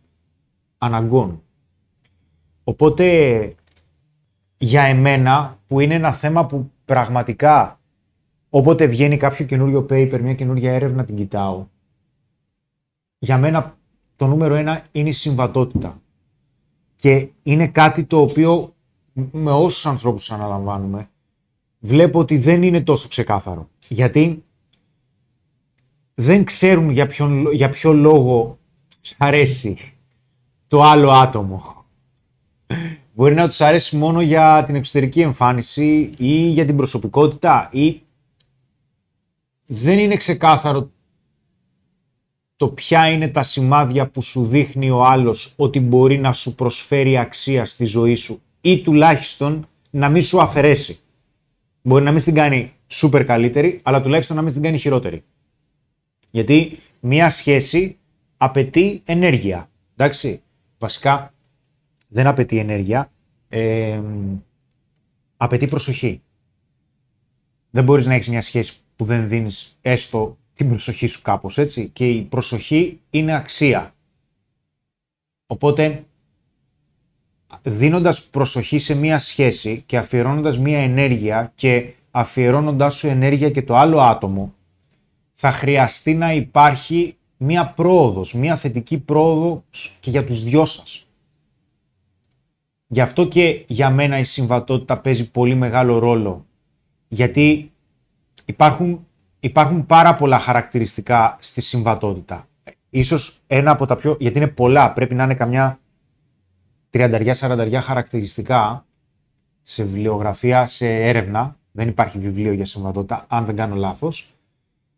αναγκών. 0.77 1.41
Οπότε 2.63 3.55
για 4.61 4.83
εμένα 4.83 5.59
που 5.67 5.79
είναι 5.79 5.93
ένα 5.93 6.11
θέμα 6.11 6.45
που 6.45 6.71
πραγματικά 6.85 7.79
όποτε 8.49 8.85
βγαίνει 8.85 9.17
κάποιο 9.17 9.45
καινούριο 9.45 9.85
paper, 9.89 10.19
μια 10.21 10.33
καινούργια 10.33 10.73
έρευνα 10.73 11.03
την 11.03 11.15
κοιτάω. 11.15 11.65
Για 13.19 13.37
μένα 13.37 13.77
το 14.15 14.27
νούμερο 14.27 14.55
ένα 14.55 14.85
είναι 14.91 15.09
η 15.09 15.11
συμβατότητα. 15.11 16.01
Και 16.95 17.27
είναι 17.43 17.67
κάτι 17.67 18.03
το 18.03 18.21
οποίο 18.21 18.73
με 19.31 19.51
όσους 19.51 19.85
ανθρώπους 19.85 20.31
αναλαμβάνουμε 20.31 21.09
βλέπω 21.79 22.19
ότι 22.19 22.37
δεν 22.37 22.63
είναι 22.63 22.81
τόσο 22.81 23.07
ξεκάθαρο. 23.07 23.69
Γιατί 23.87 24.43
δεν 26.13 26.43
ξέρουν 26.43 26.89
για, 26.89 27.07
ποιον, 27.07 27.51
για 27.51 27.69
ποιο 27.69 27.93
λόγο 27.93 28.57
τους 28.99 29.15
αρέσει 29.17 29.77
το 30.67 30.83
άλλο 30.83 31.11
άτομο. 31.11 31.85
Μπορεί 33.21 33.33
να 33.33 33.47
τους 33.47 33.61
αρέσει 33.61 33.97
μόνο 33.97 34.21
για 34.21 34.63
την 34.65 34.75
εξωτερική 34.75 35.21
εμφάνιση 35.21 36.13
ή 36.17 36.33
για 36.33 36.65
την 36.65 36.75
προσωπικότητα 36.75 37.69
ή 37.71 38.01
δεν 39.65 39.99
είναι 39.99 40.15
ξεκάθαρο 40.15 40.91
το 42.55 42.67
ποια 42.67 43.11
είναι 43.11 43.27
τα 43.27 43.43
σημάδια 43.43 44.07
που 44.07 44.21
σου 44.21 44.45
δείχνει 44.45 44.89
ο 44.89 45.05
άλλος 45.05 45.53
ότι 45.55 45.79
μπορεί 45.79 46.17
να 46.17 46.33
σου 46.33 46.55
προσφέρει 46.55 47.17
αξία 47.17 47.65
στη 47.65 47.85
ζωή 47.85 48.15
σου 48.15 48.41
ή 48.61 48.81
τουλάχιστον 48.81 49.67
να 49.89 50.09
μην 50.09 50.21
σου 50.21 50.41
αφαιρέσει. 50.41 50.99
Μπορεί 51.81 52.03
να 52.03 52.11
μην 52.11 52.23
την 52.23 52.33
κάνει 52.35 52.73
σούπερ 52.87 53.25
καλύτερη, 53.25 53.79
αλλά 53.83 54.01
τουλάχιστον 54.01 54.35
να 54.35 54.41
μην 54.41 54.53
την 54.53 54.61
κάνει 54.61 54.77
χειρότερη. 54.77 55.23
Γιατί 56.31 56.79
μία 56.99 57.29
σχέση 57.29 57.97
απαιτεί 58.37 59.01
ενέργεια. 59.05 59.69
Εντάξει. 59.95 60.41
Βασικά 60.77 61.30
δεν 62.11 62.27
απαιτεί 62.27 62.57
ενέργεια. 62.57 63.11
Ε, 63.49 64.01
απαιτεί 65.37 65.67
προσοχή. 65.67 66.21
Δεν 67.69 67.83
μπορείς 67.83 68.05
να 68.05 68.13
έχεις 68.13 68.29
μια 68.29 68.41
σχέση 68.41 68.73
που 68.95 69.05
δεν 69.05 69.29
δίνεις 69.29 69.77
έστω 69.81 70.37
την 70.53 70.67
προσοχή 70.67 71.07
σου 71.07 71.21
κάπως 71.21 71.57
έτσι. 71.57 71.89
Και 71.89 72.09
η 72.09 72.21
προσοχή 72.21 72.99
είναι 73.09 73.35
αξία. 73.35 73.93
Οπότε 75.47 76.05
δίνοντας 77.61 78.23
προσοχή 78.23 78.77
σε 78.77 78.95
μία 78.95 79.17
σχέση 79.17 79.83
και 79.85 79.97
αφιερώνοντας 79.97 80.59
μία 80.59 80.79
ενέργεια 80.79 81.51
και 81.55 81.93
αφιερώνοντας 82.11 82.95
σου 82.95 83.07
ενέργεια 83.07 83.49
και 83.49 83.61
το 83.61 83.75
άλλο 83.75 84.01
άτομο, 84.01 84.53
θα 85.33 85.51
χρειαστεί 85.51 86.13
να 86.13 86.33
υπάρχει 86.33 87.15
μία 87.37 87.73
πρόοδος, 87.73 88.33
μία 88.33 88.55
θετική 88.55 88.97
πρόοδος 88.97 89.97
και 89.99 90.09
για 90.09 90.25
τους 90.25 90.43
δυο 90.43 90.65
σας. 90.65 91.05
Γι' 92.93 93.01
αυτό 93.01 93.27
και 93.27 93.63
για 93.67 93.89
μένα 93.89 94.19
η 94.19 94.23
συμβατότητα 94.23 94.97
παίζει 94.97 95.31
πολύ 95.31 95.55
μεγάλο 95.55 95.99
ρόλο. 95.99 96.45
Γιατί 97.07 97.71
υπάρχουν, 98.45 99.07
υπάρχουν 99.39 99.85
πάρα 99.85 100.15
πολλά 100.15 100.39
χαρακτηριστικά 100.39 101.37
στη 101.39 101.61
συμβατότητα. 101.61 102.47
Ίσως 102.89 103.41
ένα 103.47 103.71
από 103.71 103.85
τα 103.85 103.95
πιο... 103.95 104.17
γιατί 104.19 104.37
είναι 104.37 104.47
πολλά, 104.47 104.93
πρέπει 104.93 105.15
να 105.15 105.23
είναι 105.23 105.33
καμιά 105.33 105.79
30-40 106.93 107.79
χαρακτηριστικά 107.83 108.85
σε 109.61 109.83
βιβλιογραφία, 109.83 110.65
σε 110.65 110.87
έρευνα. 110.87 111.57
Δεν 111.71 111.87
υπάρχει 111.87 112.19
βιβλίο 112.19 112.51
για 112.51 112.65
συμβατότητα, 112.65 113.25
αν 113.27 113.45
δεν 113.45 113.55
κάνω 113.55 113.75
λάθος. 113.75 114.29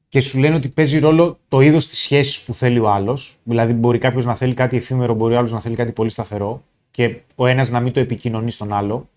Και 0.08 0.22
σου 0.22 0.40
λένε 0.40 0.56
ότι 0.56 0.70
παίζει 0.70 1.00
ρόλο 1.00 1.40
το 1.48 1.60
είδος 1.60 1.88
της 1.88 2.00
σχέσης 2.00 2.42
που 2.42 2.54
θέλει 2.54 2.80
ο 2.80 2.90
άλλος. 2.90 3.40
Δηλαδή, 3.44 3.74
μπορεί 3.74 3.98
κάποιος 3.98 4.26
να 4.26 4.36
θέλει 4.36 4.54
κάτι 4.54 4.78
εφήμερο, 4.78 5.14
μπορεί 5.14 5.34
ο 5.34 5.38
άλλος 5.38 5.52
να 5.52 5.60
θέλει 5.60 5.76
κάτι 5.76 5.92
πολύ 5.92 6.10
σταθερό. 6.10 6.64
Και 6.94 7.22
ο 7.36 7.46
ένας 7.46 7.70
να 7.70 7.80
μην 7.80 7.94
το 7.94 8.00
επικοινωνεί 8.00 8.52
στον 8.52 8.74
άλλο. 8.74 9.10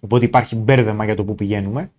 Οπότε 0.00 0.24
υπάρχει 0.24 0.56
μπέρδεμα 0.56 1.04
για 1.04 1.14
το 1.14 1.24
που 1.24 1.34
πηγαίνουμε. 1.34 1.90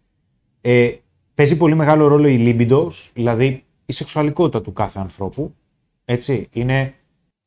Ε, 0.61 0.91
παίζει 1.33 1.57
πολύ 1.57 1.75
μεγάλο 1.75 2.07
ρόλο 2.07 2.27
η 2.27 2.37
libido, 2.39 2.87
δηλαδή 3.13 3.63
η 3.85 3.93
σεξουαλικότητα 3.93 4.61
του 4.61 4.73
κάθε 4.73 4.99
ανθρώπου. 4.99 5.55
Έτσι, 6.05 6.47
είναι 6.51 6.93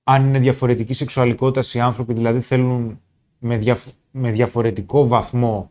αν 0.05 0.27
είναι 0.27 0.39
διαφορετική 0.39 0.93
σεξουαλικότητα 0.93 1.79
οι 1.79 1.81
άνθρωποι, 1.81 2.13
δηλαδή 2.13 2.41
θέλουν 2.41 3.01
με, 3.39 3.77
με 4.11 4.31
διαφορετικό 4.31 5.07
βαθμό 5.07 5.71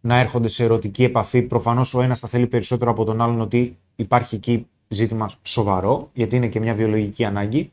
να 0.00 0.18
έρχονται 0.18 0.48
σε 0.48 0.64
ερωτική 0.64 1.04
επαφή. 1.04 1.42
Προφανώς 1.42 1.94
ο 1.94 2.02
ένας 2.02 2.20
θα 2.20 2.28
θέλει 2.28 2.46
περισσότερο 2.46 2.90
από 2.90 3.04
τον 3.04 3.20
άλλον 3.20 3.40
ότι 3.40 3.78
υπάρχει 3.96 4.34
εκεί 4.34 4.66
ζήτημα 4.88 5.30
σοβαρό, 5.42 6.10
γιατί 6.12 6.36
είναι 6.36 6.48
και 6.48 6.60
μια 6.60 6.74
βιολογική 6.74 7.24
ανάγκη. 7.24 7.72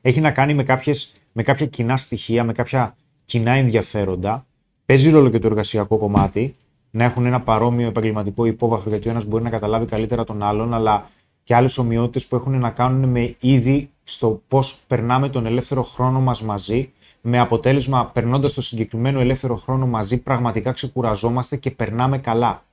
Έχει 0.00 0.20
να 0.20 0.30
κάνει 0.30 0.54
με, 0.54 0.62
κάποιες, 0.62 1.14
με 1.36 1.42
κάποια 1.42 1.66
κοινά 1.66 1.96
στοιχεία, 1.96 2.44
με 2.44 2.52
κάποια 2.52 2.96
κοινά 3.24 3.52
ενδιαφέροντα. 3.52 4.46
Παίζει 4.86 5.10
ρόλο 5.10 5.28
και 5.28 5.38
το 5.38 5.46
εργασιακό 5.46 5.96
κομμάτι, 5.96 6.56
να 6.90 7.04
έχουν 7.04 7.26
ένα 7.26 7.40
παρόμοιο 7.40 7.88
επαγγελματικό 7.88 8.44
υπόβαθρο, 8.44 8.90
γιατί 8.90 9.08
ο 9.08 9.10
ένας 9.10 9.24
μπορεί 9.24 9.42
να 9.42 9.50
καταλάβει 9.50 9.86
καλύτερα 9.86 10.24
τον 10.24 10.42
άλλον, 10.42 10.74
αλλά 10.74 11.10
και 11.44 11.54
άλλες 11.54 11.78
ομοιότητες 11.78 12.26
που 12.26 12.36
έχουν 12.36 12.58
να 12.58 12.70
κάνουν 12.70 13.08
με 13.08 13.34
είδη 13.40 13.90
στο 14.02 14.42
πώς 14.48 14.80
περνάμε 14.86 15.28
τον 15.28 15.46
ελεύθερο 15.46 15.82
χρόνο 15.82 16.20
μας 16.20 16.42
μαζί, 16.42 16.92
με 17.20 17.38
αποτέλεσμα 17.38 18.06
περνώντας 18.06 18.52
το 18.52 18.62
συγκεκριμένο 18.62 19.20
ελεύθερο 19.20 19.56
χρόνο 19.56 19.86
μαζί, 19.86 20.18
πραγματικά 20.18 20.72
ξεκουραζόμαστε 20.72 21.56
και 21.56 21.70
περνάμε 21.70 22.18
καλά. 22.18 22.64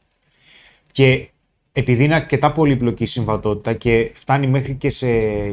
Και 0.92 1.30
επειδή 1.72 2.04
είναι 2.04 2.16
αρκετά 2.16 2.52
πολύπλοκη 2.52 3.04
η 3.04 3.06
συμβατότητα 3.06 3.74
και 3.74 4.12
φτάνει 4.14 4.48
μέχρι 4.48 4.76
και 4.76 4.90
σε 4.90 5.08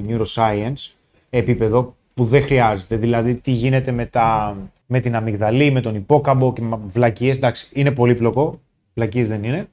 neuroscience 0.09 0.92
επίπεδο 1.31 1.97
που 2.18 2.24
δεν 2.24 2.42
χρειάζεται. 2.42 2.96
Δηλαδή, 2.96 3.35
τι 3.35 3.50
γίνεται 3.50 3.92
με, 3.92 4.07
τα, 4.07 4.57
με 4.87 5.00
την 5.00 5.16
αμυγδαλή, 5.16 5.70
με 5.70 5.81
τον 5.81 5.94
υπόκαμπο 5.94 6.52
και 6.52 6.62
με 6.62 6.78
βλακίες. 6.87 7.37
Εντάξει, 7.37 7.68
είναι 7.72 7.90
πολύπλοκο. 7.90 8.61
Βλακίες 8.94 9.28
δεν 9.28 9.44
είναι. 9.44 9.68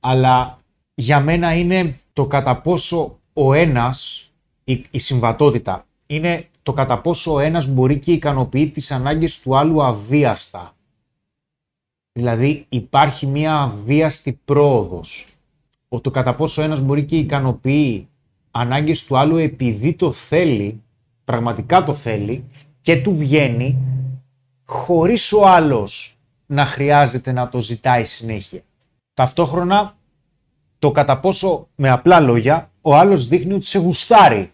Αλλά 0.00 0.58
για 0.94 1.20
μένα 1.20 1.54
είναι 1.54 1.96
το 2.12 2.26
κατά 2.26 2.60
πόσο 2.60 3.18
ο 3.32 3.52
ένας 3.52 4.28
η, 4.64 4.98
συμβατότητα 4.98 5.86
είναι 6.06 6.46
το 6.62 6.72
κατά 6.72 7.00
πόσο 7.00 7.32
ο 7.32 7.38
ένας 7.38 7.66
μπορεί 7.66 7.98
και 7.98 8.12
ικανοποιεί 8.12 8.68
τις 8.68 8.90
ανάγκες 8.90 9.40
του 9.40 9.56
άλλου 9.56 9.82
αβίαστα. 9.82 10.74
Δηλαδή 12.12 12.66
υπάρχει 12.68 13.26
μια 13.26 13.54
αβίαστη 13.54 14.40
πρόοδος. 14.44 15.28
Ο 15.88 16.00
το 16.00 16.10
κατά 16.10 16.34
πόσο 16.34 16.62
ο 16.62 16.64
ένας 16.64 16.80
μπορεί 16.80 17.04
και 17.04 17.16
ικανοποιεί 17.16 18.08
ανάγκες 18.50 19.04
του 19.04 19.18
άλλου 19.18 19.36
επειδή 19.36 19.94
το 19.94 20.12
θέλει, 20.12 20.82
πραγματικά 21.28 21.84
το 21.84 21.94
θέλει 21.94 22.44
και 22.80 23.02
του 23.02 23.16
βγαίνει 23.16 23.78
χωρίς 24.64 25.32
ο 25.32 25.46
άλλος 25.46 26.18
να 26.46 26.64
χρειάζεται 26.64 27.32
να 27.32 27.48
το 27.48 27.60
ζητάει 27.60 28.04
συνέχεια. 28.04 28.60
Ταυτόχρονα 29.14 29.96
το 30.78 30.90
κατά 30.90 31.20
πόσο 31.20 31.68
με 31.74 31.90
απλά 31.90 32.20
λόγια 32.20 32.70
ο 32.80 32.96
άλλος 32.96 33.28
δείχνει 33.28 33.52
ότι 33.52 33.64
σε 33.64 33.78
γουστάρει 33.78 34.52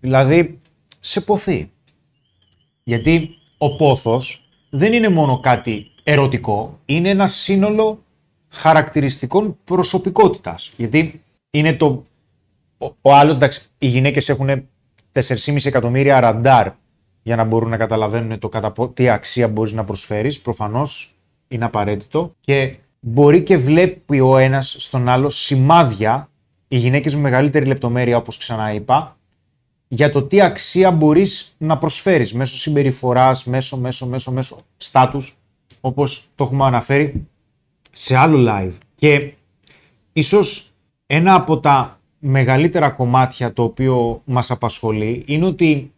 Δηλαδή, 0.00 0.60
σε 1.00 1.20
ποθεί. 1.20 1.70
Γιατί 2.84 3.30
ο 3.58 3.76
πόθος 3.76 4.48
δεν 4.70 4.92
είναι 4.92 5.08
μόνο 5.08 5.40
κάτι 5.40 5.90
ερωτικό, 6.02 6.80
είναι 6.84 7.08
ένα 7.08 7.26
σύνολο 7.26 8.02
χαρακτηριστικών 8.48 9.58
προσωπικότητας. 9.64 10.72
Γιατί 10.76 11.22
είναι 11.50 11.72
το... 11.72 12.02
Ο, 12.78 12.86
ο 13.00 13.14
άλλος, 13.14 13.34
εντάξει, 13.34 13.62
οι 13.78 13.86
γυναίκες 13.86 14.28
έχουν 14.28 14.68
4,5 15.12 15.66
εκατομμύρια 15.66 16.20
ραντάρ 16.20 16.68
για 17.22 17.36
να 17.36 17.44
μπορούν 17.44 17.68
να 17.68 17.76
καταλαβαίνουν 17.76 18.38
το 18.38 18.48
κατά 18.48 18.72
τι 18.94 19.08
αξία 19.08 19.48
μπορείς 19.48 19.72
να 19.72 19.84
προσφέρεις. 19.84 20.40
Προφανώς 20.40 21.14
είναι 21.48 21.64
απαραίτητο 21.64 22.34
και 22.40 22.76
μπορεί 23.00 23.42
και 23.42 23.56
βλέπει 23.56 24.20
ο 24.20 24.36
ένας 24.36 24.76
στον 24.78 25.08
άλλο 25.08 25.28
σημάδια, 25.28 26.30
οι 26.68 26.76
γυναίκες 26.76 27.14
με 27.14 27.20
μεγαλύτερη 27.20 27.66
λεπτομέρεια 27.66 28.16
όπως 28.16 28.36
ξανά 28.36 28.72
είπα, 28.72 29.16
για 29.88 30.10
το 30.10 30.22
τι 30.22 30.40
αξία 30.40 30.90
μπορείς 30.90 31.54
να 31.58 31.78
προσφέρεις 31.78 32.34
μέσω 32.34 32.56
συμπεριφοράς, 32.56 33.44
μέσω, 33.44 33.76
μέσω, 33.76 34.06
μέσω, 34.06 34.32
μέσω 34.32 34.58
στάτους, 34.76 35.36
όπως 35.80 36.28
το 36.34 36.44
έχουμε 36.44 36.64
αναφέρει 36.64 37.26
σε 37.92 38.16
άλλο 38.16 38.46
live. 38.50 38.76
Και 38.94 39.32
ίσως 40.12 40.70
ένα 41.06 41.34
από 41.34 41.60
τα 41.60 41.97
μεγαλύτερα 42.18 42.90
κομμάτια 42.90 43.52
το 43.52 43.62
οποίο 43.62 44.22
μας 44.24 44.50
απασχολεί 44.50 45.22
είναι 45.26 45.44
ότι 45.44 45.92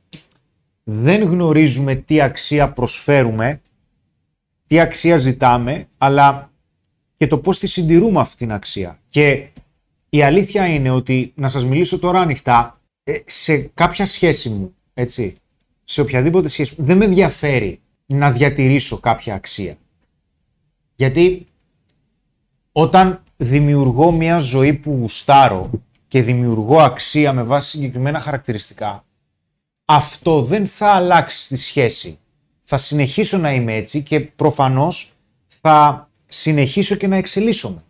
δεν 0.84 1.22
γνωρίζουμε 1.22 1.94
τι 1.94 2.20
αξία 2.20 2.70
προσφέρουμε, 2.70 3.60
τι 4.66 4.80
αξία 4.80 5.16
ζητάμε, 5.16 5.86
αλλά 5.98 6.50
και 7.14 7.26
το 7.26 7.38
πώς 7.38 7.58
τη 7.58 7.66
συντηρούμε 7.66 8.20
αυτή 8.20 8.36
την 8.36 8.52
αξία. 8.52 8.98
Και 9.08 9.48
η 10.08 10.22
αλήθεια 10.22 10.66
είναι 10.66 10.90
ότι, 10.90 11.32
να 11.34 11.48
σας 11.48 11.64
μιλήσω 11.64 11.98
τώρα 11.98 12.20
ανοιχτά, 12.20 12.80
ε, 13.04 13.18
σε 13.26 13.56
κάποια 13.58 14.06
σχέση 14.06 14.48
μου, 14.48 14.74
έτσι, 14.94 15.34
σε 15.84 16.00
οποιαδήποτε 16.00 16.48
σχέση 16.48 16.74
δεν 16.78 16.96
με 16.96 17.04
ενδιαφέρει 17.04 17.80
να 18.06 18.30
διατηρήσω 18.30 18.98
κάποια 18.98 19.34
αξία. 19.34 19.76
Γιατί 20.94 21.46
όταν 22.72 23.22
δημιουργώ 23.36 24.10
μια 24.10 24.38
ζωή 24.38 24.72
που 24.72 24.96
γουστάρω 25.00 25.70
και 26.10 26.22
δημιουργώ 26.22 26.80
αξία 26.80 27.32
με 27.32 27.42
βάση 27.42 27.70
συγκεκριμένα 27.70 28.20
χαρακτηριστικά, 28.20 29.04
αυτό 29.84 30.42
δεν 30.42 30.66
θα 30.66 30.86
αλλάξει 30.86 31.42
στη 31.42 31.56
σχέση. 31.56 32.18
Θα 32.62 32.76
συνεχίσω 32.76 33.38
να 33.38 33.52
είμαι 33.52 33.74
έτσι 33.74 34.02
και 34.02 34.20
προφανώς 34.20 35.12
θα 35.46 36.08
συνεχίσω 36.26 36.94
και 36.94 37.06
να 37.06 37.16
εξελίσσομαι. 37.16 37.82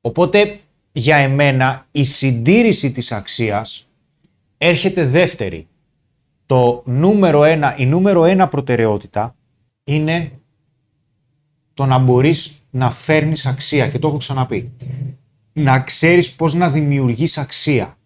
Οπότε 0.00 0.60
για 0.92 1.16
εμένα 1.16 1.86
η 1.90 2.04
συντήρηση 2.04 2.92
της 2.92 3.12
αξίας 3.12 3.88
έρχεται 4.58 5.06
δεύτερη. 5.06 5.66
Το 6.46 6.82
νούμερο 6.86 7.44
ένα, 7.44 7.76
η 7.76 7.86
νούμερο 7.86 8.24
ένα 8.24 8.48
προτεραιότητα 8.48 9.34
είναι 9.84 10.32
το 11.74 11.86
να 11.86 11.98
μπορείς 11.98 12.52
να 12.70 12.90
φέρνεις 12.90 13.46
αξία 13.46 13.88
και 13.88 13.98
το 13.98 14.08
έχω 14.08 14.16
ξαναπεί. 14.16 14.72
Να 15.56 15.80
ξέρεις 15.80 16.32
πώς 16.32 16.54
να 16.54 16.68
δημιουργείς 16.68 17.38
αξία. 17.38 17.96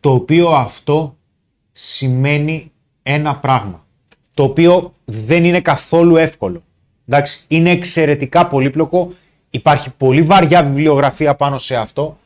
Το 0.00 0.12
οποίο 0.12 0.48
αυτό 0.48 1.16
σημαίνει 1.72 2.72
ένα 3.02 3.36
πράγμα. 3.36 3.84
Το 4.34 4.42
οποίο 4.42 4.92
δεν 5.04 5.44
είναι 5.44 5.60
καθόλου 5.60 6.16
εύκολο. 6.16 6.62
Εντάξει, 7.06 7.44
είναι 7.48 7.70
εξαιρετικά 7.70 8.46
πολύπλοκο 8.46 9.12
υπάρχει 9.50 9.90
πολύ 9.90 10.22
βαριά 10.22 10.62
βιβλιογραφία 10.62 11.34
πάνω 11.34 11.58
σε 11.58 11.76
αυτό, 11.76 12.18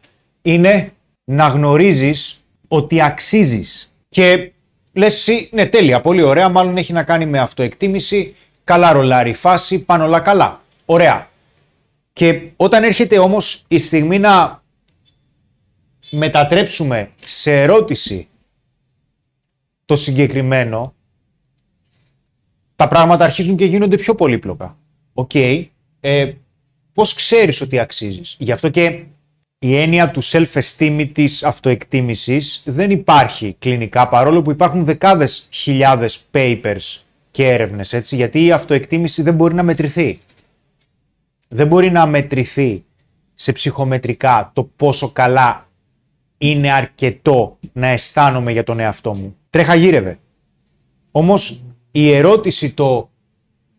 είναι 0.43 0.93
να 1.25 1.47
γνωρίζεις 1.47 2.41
ότι 2.69 3.01
αξίζεις. 3.01 3.93
Και 4.09 4.53
λες 4.93 5.15
εσύ, 5.15 5.49
ναι 5.53 5.67
τέλεια, 5.67 6.01
πολύ 6.01 6.23
ωραία, 6.23 6.49
μάλλον 6.49 6.77
έχει 6.77 6.93
να 6.93 7.03
κάνει 7.03 7.27
με 7.27 7.39
αυτοεκτίμηση, 7.39 8.35
καλά 8.65 8.93
ρολάρι 8.93 9.33
φάση, 9.33 9.85
πάνω 9.85 10.05
όλα 10.05 10.21
καλά. 10.21 10.61
Ωραία. 10.85 11.29
Και 12.15 12.51
όταν 12.57 12.83
έρχεται 12.83 13.19
όμως 13.19 13.65
η 13.69 13.79
στιγμή 13.79 14.19
να 14.19 14.63
μετατρέψουμε 16.11 17.11
σε 17.25 17.61
ερώτηση 17.61 18.29
το 19.85 19.97
συγκεκριμένο, 19.97 20.95
τα 22.77 22.89
πράγματα 22.89 23.25
αρχίζουν 23.25 23.57
και 23.57 23.65
γίνονται 23.65 23.97
πιο 23.97 24.15
πολύπλοκα. 24.15 24.77
Οκ, 25.13 25.35
ε, 26.01 26.33
πώς 26.93 27.15
ξέρεις 27.15 27.61
ότι 27.61 27.79
αξίζεις; 27.79 28.37
Γι' 28.39 28.53
αυτό 28.53 28.69
και 28.69 29.03
η 29.59 29.77
έννοια 29.77 30.11
του 30.11 30.23
self-esteem 30.23 31.09
της 31.13 31.43
αυτοεκτίμησης 31.43 32.63
δεν 32.67 32.91
υπάρχει 32.91 33.57
κλινικά, 33.59 34.09
παρόλο 34.09 34.43
που 34.43 34.51
υπάρχουν 34.51 34.85
δεκάδες 34.85 35.49
χιλιάδες 35.51 36.21
papers 36.31 37.01
και 37.31 37.49
έρευνες, 37.49 37.93
έτσι, 37.93 38.17
γιατί 38.17 38.45
η 38.45 38.53
αυτοεκτίμηση 38.53 39.23
δεν 39.23 39.35
μπορεί 39.35 39.55
να 39.55 39.63
μετρηθεί. 39.63 40.21
Δεν 41.55 41.67
μπορεί 41.67 41.91
να 41.91 42.07
μετρηθεί 42.07 42.85
σε 43.35 43.53
ψυχομετρικά 43.53 44.51
το 44.55 44.65
πόσο 44.65 45.11
καλά 45.11 45.69
είναι 46.39 46.73
αρκετό 46.73 47.59
να 47.73 47.87
αισθάνομαι 47.87 48.53
για 48.53 48.65
τον 48.65 48.79
εαυτό 48.79 49.15
μου. 49.15 49.37
Τρέχα 49.51 49.75
γύρευε. 49.75 50.19
Όμως 51.13 51.63
η 51.91 52.13
ερώτηση 52.13 52.73
το 52.73 53.11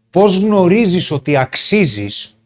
πώς 0.09 0.37
γνωρίζεις 0.37 1.11
ότι 1.11 1.37
αξίζεις 1.37 2.37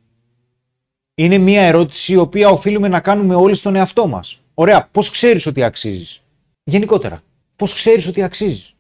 είναι 1.15 1.38
μια 1.38 1.62
ερώτηση 1.62 2.13
η 2.13 2.18
οποία 2.18 2.50
οφείλουμε 2.50 2.88
να 2.88 3.00
κάνουμε 3.00 3.36
όλοι 3.36 3.56
στον 3.56 3.76
εαυτό 3.76 4.08
μας. 4.08 4.42
Ωραία, 4.54 4.88
πώς 4.92 5.10
ξέρεις 5.10 5.46
ότι 5.46 5.63
αξίζεις; 5.63 6.24
Γενικότερα, 6.63 7.22
πώς 7.56 7.74
ξέρεις 7.74 8.08
ότι 8.08 8.24
αξίζεις; 8.24 8.76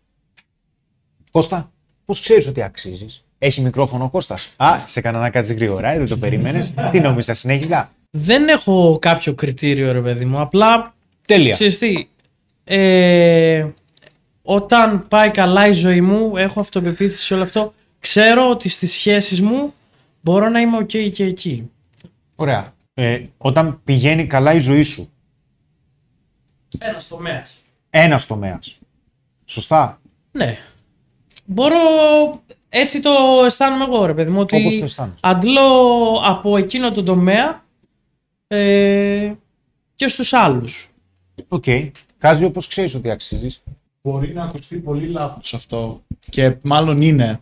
Κώστα, 1.31 1.71
πώς 2.05 2.21
ξέρεις 2.21 2.47
ότι 2.47 2.61
αξίζεις; 2.61 3.23
Έχει 3.39 3.61
μικρόφωνο 3.61 4.03
ο 4.03 4.09
Κώστας. 4.09 4.53
Α, 4.57 4.77
σε 4.85 4.99
έκανα 4.99 5.19
να 5.19 5.29
κάτσεις 5.29 5.55
γρήγορα, 5.55 5.89
ε, 5.91 5.97
δεν 5.97 6.07
το 6.07 6.17
περίμενες. 6.17 6.73
Τι 6.91 6.99
νόμιζες, 6.99 7.25
θα 7.25 7.33
συνέχιζα; 7.33 7.91
Δεν 8.09 8.47
έχω 8.47 8.97
κάποιο 9.01 9.33
κριτήριο, 9.33 9.91
ρε 9.91 10.01
παιδί 10.01 10.25
μου. 10.25 10.39
Απλά, 10.39 10.93
Τέλεια. 11.27 11.53
ξέρεις 11.53 11.77
τι, 11.77 12.07
ε, 12.63 13.65
όταν 14.41 15.07
πάει 15.07 15.31
καλά 15.31 15.67
η 15.67 15.71
ζωή 15.71 16.01
μου, 16.01 16.37
έχω 16.37 16.59
αυτοπεποίθηση 16.59 17.25
σε 17.25 17.33
όλο 17.33 17.43
αυτό, 17.43 17.73
ξέρω 17.99 18.49
ότι 18.49 18.69
στις 18.69 18.91
σχέσεις 18.91 19.41
μου 19.41 19.73
μπορώ 20.21 20.49
να 20.49 20.59
είμαι 20.59 20.77
ok 20.81 21.11
και 21.11 21.23
εκεί. 21.23 21.69
Ωραία. 22.35 22.73
Ε, 22.93 23.21
όταν 23.37 23.81
πηγαίνει 23.83 24.27
καλά 24.27 24.53
η 24.53 24.59
ζωή 24.59 24.81
σου, 24.81 25.09
Ένας 26.77 27.07
τομέας. 27.07 27.57
ένας 27.89 28.25
τομέας. 28.27 28.77
Σωστά. 29.45 30.01
Ναι. 30.31 30.57
Μπορώ, 31.45 31.77
έτσι 32.69 33.01
το 33.01 33.11
αισθάνομαι 33.45 33.83
εγώ, 33.83 34.05
ρε 34.05 34.13
παιδί 34.13 34.31
μου, 34.31 34.39
ότι 34.39 34.55
Όπως 34.55 34.77
το 34.77 34.83
αισθάνεσαι. 34.83 35.19
αντλώ 35.21 36.21
από 36.25 36.57
εκείνο 36.57 36.91
το 36.91 37.03
τομέα 37.03 37.63
ε, 38.47 39.31
και 39.95 40.07
στους 40.07 40.33
άλλους. 40.33 40.89
Οκ. 41.47 41.63
Κάζιο, 42.17 42.51
πώς 42.51 42.67
ξέρεις 42.67 42.95
ότι 42.95 43.09
αξίζεις. 43.09 43.61
Μπορεί 44.01 44.33
να 44.33 44.43
ακουστεί 44.43 44.77
πολύ 44.77 45.07
λάθος 45.07 45.53
αυτό 45.53 46.01
και 46.29 46.55
μάλλον 46.63 47.01
είναι. 47.01 47.39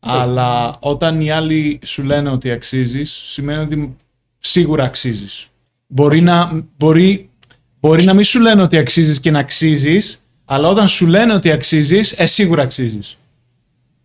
Αλλά 0.00 0.76
όταν 0.80 1.20
οι 1.20 1.30
άλλοι 1.30 1.80
σου 1.84 2.02
λένε 2.02 2.30
ότι 2.30 2.50
αξίζεις, 2.50 3.10
σημαίνει 3.24 3.62
ότι 3.62 3.96
σίγουρα 4.38 4.84
αξίζεις. 4.84 5.48
Μπορεί 5.86 6.20
να, 6.20 6.64
μπορεί, 6.78 7.30
μπορεί 7.80 8.02
να 8.04 8.14
μην 8.14 8.24
σου 8.24 8.40
λένε 8.40 8.62
ότι 8.62 8.78
αξίζεις 8.78 9.20
και 9.20 9.30
να 9.30 9.38
αξίζεις, 9.38 10.22
αλλά 10.44 10.68
όταν 10.68 10.88
σου 10.88 11.06
λένε 11.06 11.34
ότι 11.34 11.50
αξίζεις, 11.50 12.12
ε, 12.12 12.26
σίγουρα 12.26 12.62
αξίζεις. 12.62 13.18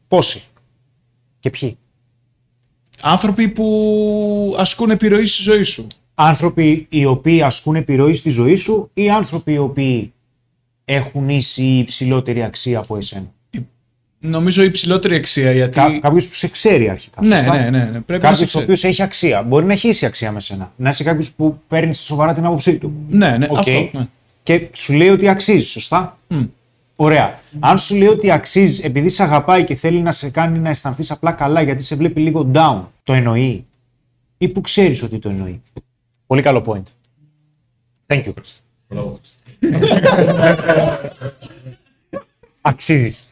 Πόσοι. 0.07 0.43
Και 1.39 1.49
ποιοι; 1.49 1.77
Άνθρωποι 3.01 3.47
που 3.47 4.55
ασκούν 4.57 4.89
επιρροή 4.89 5.25
στη 5.25 5.41
ζωή 5.41 5.63
σου. 5.63 5.87
Άνθρωποι 6.15 6.85
οι 6.89 7.05
οποίοι 7.05 7.41
ασκούν 7.41 7.75
επιρροή 7.75 8.15
στη 8.15 8.29
ζωή 8.29 8.55
σου 8.55 8.89
ή 8.93 9.09
άνθρωποι 9.09 9.53
οι 9.53 9.57
οποίοι 9.57 10.13
έχουν 10.85 11.29
ίση 11.29 11.61
ή 11.63 11.77
υψηλότερη 11.77 12.43
αξία 12.43 12.77
από 12.79 12.97
εσένα; 12.97 13.33
Νομίζω 14.19 14.63
υψηλότερη 14.63 15.15
αξία 15.15 15.51
γιατί. 15.51 15.79
Κα, 15.79 15.99
Κάποιος 15.99 16.27
που 16.27 16.33
σε 16.33 16.47
ξέρει 16.47 16.89
αρχικά. 16.89 17.21
Ναι, 17.21 17.35
σωστά; 17.37 17.53
ναι, 17.53 17.69
ναι, 17.69 17.83
ναι. 17.83 17.85
Πρέπει 17.85 18.11
να 18.11 18.17
Κάποιος 18.17 18.37
σε 18.37 18.43
ο 18.43 18.47
ξέρει. 18.47 18.63
οποίος 18.63 18.83
έχει 18.83 19.01
αξία. 19.01 19.41
Μπορεί 19.43 19.65
να 19.65 19.73
έχει 19.73 19.87
ίση 19.87 20.05
αξία 20.05 20.31
με 20.31 20.39
σένα. 20.39 20.71
Να 20.75 20.89
είσαι 20.89 21.03
κάποιος 21.03 21.31
που 21.31 21.59
παίρνει 21.67 21.95
σοβαρά 21.95 22.33
την 22.33 22.45
άποψή 22.45 22.77
του. 22.77 22.93
Ναι, 23.09 23.37
ναι, 23.37 23.47
Οκ. 23.49 23.57
αυτό. 23.57 23.89
Ναι. 23.91 24.07
Και 24.43 24.67
σου 24.73 24.93
λέει 24.93 25.09
ότι 25.09 25.27
αξίζει, 25.27 25.65
σωστά; 25.65 26.17
Ωραία. 26.95 27.39
Αν 27.59 27.77
σου 27.77 27.95
λέει 27.95 28.07
ότι 28.07 28.31
αξίζει 28.31 28.81
επειδή 28.85 29.09
σε 29.09 29.23
αγαπάει 29.23 29.63
και 29.63 29.75
θέλει 29.75 29.99
να 30.01 30.11
σε 30.11 30.29
κάνει 30.29 30.59
να 30.59 30.69
αισθανθείς 30.69 31.11
απλά 31.11 31.31
καλά 31.31 31.61
γιατί 31.61 31.83
σε 31.83 31.95
βλέπει 31.95 32.21
λίγο 32.21 32.51
down, 32.53 32.81
το 33.03 33.13
εννοεί; 33.13 33.65
Ή 34.37 34.47
που 34.47 34.61
ξέρεις 34.61 35.03
ότι 35.03 35.19
το 35.19 35.29
εννοεί; 35.29 35.61
Πολύ 36.27 36.41
καλό 36.41 36.63
point. 36.67 36.83
Thank 38.07 38.23
you. 38.23 38.33
Αξίζεις. 42.67 43.27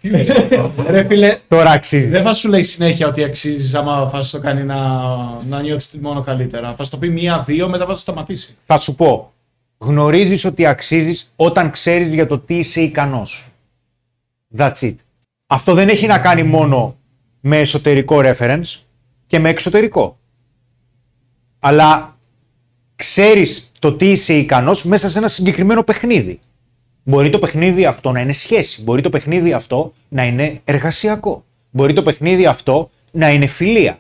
Ρε 0.88 1.04
φίλε, 1.04 1.38
Τώρα 1.48 1.70
αξίζεις. 1.72 2.10
δεν 2.10 2.24
θα 2.24 2.34
σου 2.34 2.50
λέει 2.50 2.64
συνέχεια 2.64 3.08
ότι 3.08 3.24
αξίζεις 3.24 3.74
άμα 3.74 4.10
θα 4.10 4.24
σου 4.24 4.32
το 4.32 4.40
κάνει 4.40 4.64
να, 4.64 4.78
να 5.48 5.62
νιώθεις 5.62 5.94
μόνο 6.02 6.22
καλύτερα. 6.22 6.74
Θα 6.76 6.84
σου 6.84 6.92
το 6.92 6.98
πει 6.98 7.10
μία-δύο, 7.10 7.68
μετά 7.70 7.86
θα 7.86 7.92
το 7.94 8.00
σταματήσει. 8.00 8.56
Θα 8.66 8.78
σου 8.78 8.96
πω. 8.96 9.34
Γνωρίζεις 9.78 10.46
ότι 10.46 10.66
αξίζεις 10.66 11.32
όταν 11.36 11.72
ξέρεις 11.72 12.08
για 12.08 12.28
το 12.28 12.40
τι 12.40 12.58
είσαι 12.58 12.82
ικανός. 12.82 13.48
That's 14.58 14.80
it. 14.82 14.96
Αυτό 15.48 15.74
δεν 15.74 15.90
έχει 15.90 16.08
να 16.08 16.20
κάνει 16.20 16.44
μόνο 16.44 16.98
με 17.40 17.60
εσωτερικό 17.60 18.20
reference 18.24 18.80
και 19.28 19.40
με 19.40 19.50
εξωτερικό. 19.50 20.18
Αλλά 21.60 22.18
ξέρεις 22.96 23.72
το 23.80 23.94
τι 23.94 24.12
είσαι 24.12 24.34
ικανός 24.34 24.84
μέσα 24.84 25.10
σε 25.10 25.18
ένα 25.18 25.28
συγκεκριμένο 25.28 25.84
παιχνίδι. 25.84 26.40
Μπορεί 27.04 27.30
το 27.30 27.40
παιχνίδι 27.40 27.86
αυτό 27.86 28.12
να 28.12 28.20
είναι 28.20 28.34
σχέση. 28.34 28.84
Μπορεί 28.84 29.02
το 29.02 29.10
παιχνίδι 29.10 29.54
αυτό 29.54 29.94
να 30.10 30.24
είναι 30.24 30.62
εργασιακό. 30.64 31.46
Μπορεί 31.70 31.94
το 31.94 32.04
παιχνίδι 32.04 32.46
αυτό 32.46 32.90
να 33.12 33.32
είναι 33.32 33.46
φιλία. 33.46 34.00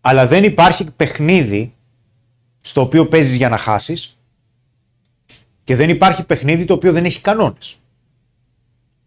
Αλλά 0.00 0.26
δεν 0.26 0.44
υπάρχει 0.44 0.84
παιχνίδι 0.96 1.72
στο 2.60 2.80
οποίο 2.80 3.06
παίζεις 3.06 3.34
για 3.36 3.48
να 3.48 3.56
χάσεις 3.56 4.18
και 5.64 5.76
δεν 5.76 5.88
υπάρχει 5.88 6.24
παιχνίδι 6.24 6.64
το 6.64 6.74
οποίο 6.74 6.92
δεν 6.92 7.04
έχει 7.04 7.20
κανόνες. 7.20 7.78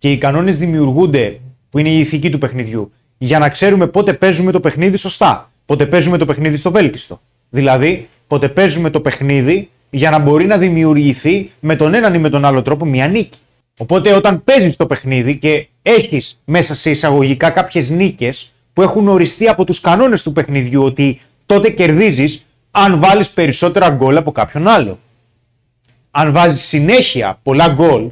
Και 0.01 0.11
οι 0.11 0.17
κανόνες 0.17 0.57
δημιουργούνται, 0.57 1.39
που 1.69 1.79
είναι 1.79 1.89
η 1.89 1.99
ηθική 1.99 2.29
του 2.29 2.37
παιχνιδιού, 2.37 2.91
για 3.17 3.39
να 3.39 3.49
ξέρουμε 3.49 3.87
πότε 3.87 4.13
παίζουμε 4.13 4.51
το 4.51 4.59
παιχνίδι 4.59 4.97
σωστά. 4.97 5.51
Πότε 5.65 5.85
παίζουμε 5.85 6.17
το 6.17 6.25
παιχνίδι 6.25 6.57
στο 6.57 6.71
βέλτιστο. 6.71 7.21
Δηλαδή, 7.49 8.09
πότε 8.27 8.49
παίζουμε 8.49 8.89
το 8.89 8.99
παιχνίδι 8.99 9.69
για 9.89 10.09
να 10.09 10.19
μπορεί 10.19 10.45
να 10.45 10.57
δημιουργηθεί 10.57 11.51
με 11.59 11.75
τον 11.75 11.93
έναν 11.93 12.13
ή 12.13 12.17
με 12.17 12.29
τον 12.29 12.45
άλλο 12.45 12.61
τρόπο 12.61 12.85
μια 12.85 13.07
νίκη. 13.07 13.37
Οπότε 13.77 14.13
όταν 14.13 14.43
παίζεις 14.43 14.75
το 14.75 14.85
παιχνίδι 14.85 15.37
και 15.37 15.67
έχεις 15.81 16.41
μέσα 16.45 16.73
σε 16.73 16.89
εισαγωγικά 16.89 17.49
κάποιες 17.49 17.89
νίκες 17.89 18.53
που 18.73 18.81
έχουν 18.81 19.07
οριστεί 19.07 19.47
από 19.47 19.65
τους 19.65 19.81
κανόνες 19.81 20.23
του 20.23 20.33
παιχνιδιού 20.33 20.83
ότι 20.83 21.21
τότε 21.45 21.69
κερδίζεις 21.69 22.45
αν 22.71 22.99
βάλεις 22.99 23.29
περισσότερα 23.29 23.89
γκολ 23.89 24.17
από 24.17 24.31
κάποιον 24.31 24.67
άλλο 24.67 24.99
αν 26.11 26.31
βάζεις 26.31 26.61
συνέχεια 26.61 27.39
πολλά 27.43 27.67
γκολ 27.67 28.09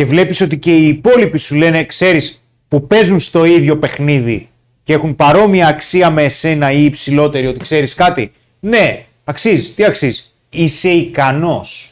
και 0.00 0.06
βλέπεις 0.06 0.40
ότι 0.40 0.58
και 0.58 0.76
οι 0.76 0.86
υπόλοιποι 0.86 1.38
σου 1.38 1.54
λένε, 1.54 1.84
ξέρεις, 1.84 2.44
που 2.68 2.86
παίζουν 2.86 3.18
στο 3.18 3.44
ίδιο 3.44 3.78
παιχνίδι 3.78 4.48
και 4.82 4.92
έχουν 4.92 5.16
παρόμοια 5.16 5.66
αξία 5.66 6.10
με 6.10 6.22
εσένα 6.22 6.70
ή 6.70 6.84
υψηλότερη, 6.84 7.46
ότι 7.46 7.58
ξέρεις 7.58 7.94
κάτι, 7.94 8.32
ναι, 8.60 9.06
αξίζει. 9.24 9.72
Τι 9.72 9.84
αξίζει; 9.84 10.22
Είσαι 10.50 10.88
ικανός. 10.88 11.90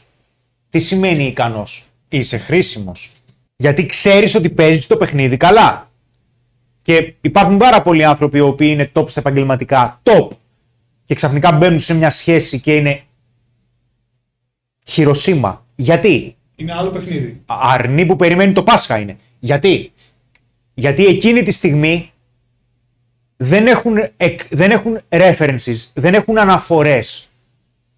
Τι 0.71 0.79
σημαίνει 0.79 1.25
ικανός; 1.25 1.89
Είσαι 2.09 2.39
χρήσιμος. 2.39 3.11
Γιατί 3.57 3.87
ξέρεις 3.87 4.35
ότι 4.35 4.51
παίζεις 4.51 4.87
το 4.87 4.97
παιχνίδι 4.97 5.37
καλά. 5.37 5.91
Και 6.83 7.15
υπάρχουν 7.21 7.57
πάρα 7.57 7.83
πολλοί 7.83 8.05
άνθρωποι 8.05 8.39
οι 8.39 8.41
οποίοι 8.41 8.69
είναι 8.73 8.91
top 8.95 9.09
στα 9.09 9.21
επαγγελματικά, 9.21 10.01
top, 10.03 10.29
και 11.05 11.15
ξαφνικά 11.15 11.53
μπαίνουν 11.53 11.79
σε 11.79 11.95
μια 11.95 12.11
σχέση 12.11 12.61
και 12.61 12.75
είναι 12.75 13.03
Χειροσύμα. 14.87 15.67
Γιατί; 15.75 16.38
Είναι 16.61 16.73
άλλο 16.75 16.91
παιχνίδι. 16.91 17.43
Αρνή 17.47 18.07
που 18.07 18.17
περιμένει 18.17 18.53
το 18.53 18.63
Πάσχα 18.63 18.99
είναι. 18.99 19.17
Γιατί; 19.39 19.93
Γιατί 20.75 21.07
εκείνη 21.07 21.43
τη 21.43 21.51
στιγμή 21.53 22.13
δεν 23.37 23.67
έχουν, 23.67 23.97
εκ- 24.17 24.49
δεν 24.55 24.71
έχουν 24.71 25.01
references, 25.09 25.85
δεν 25.95 26.15
έχουν 26.15 26.39
αναφορές 26.39 27.29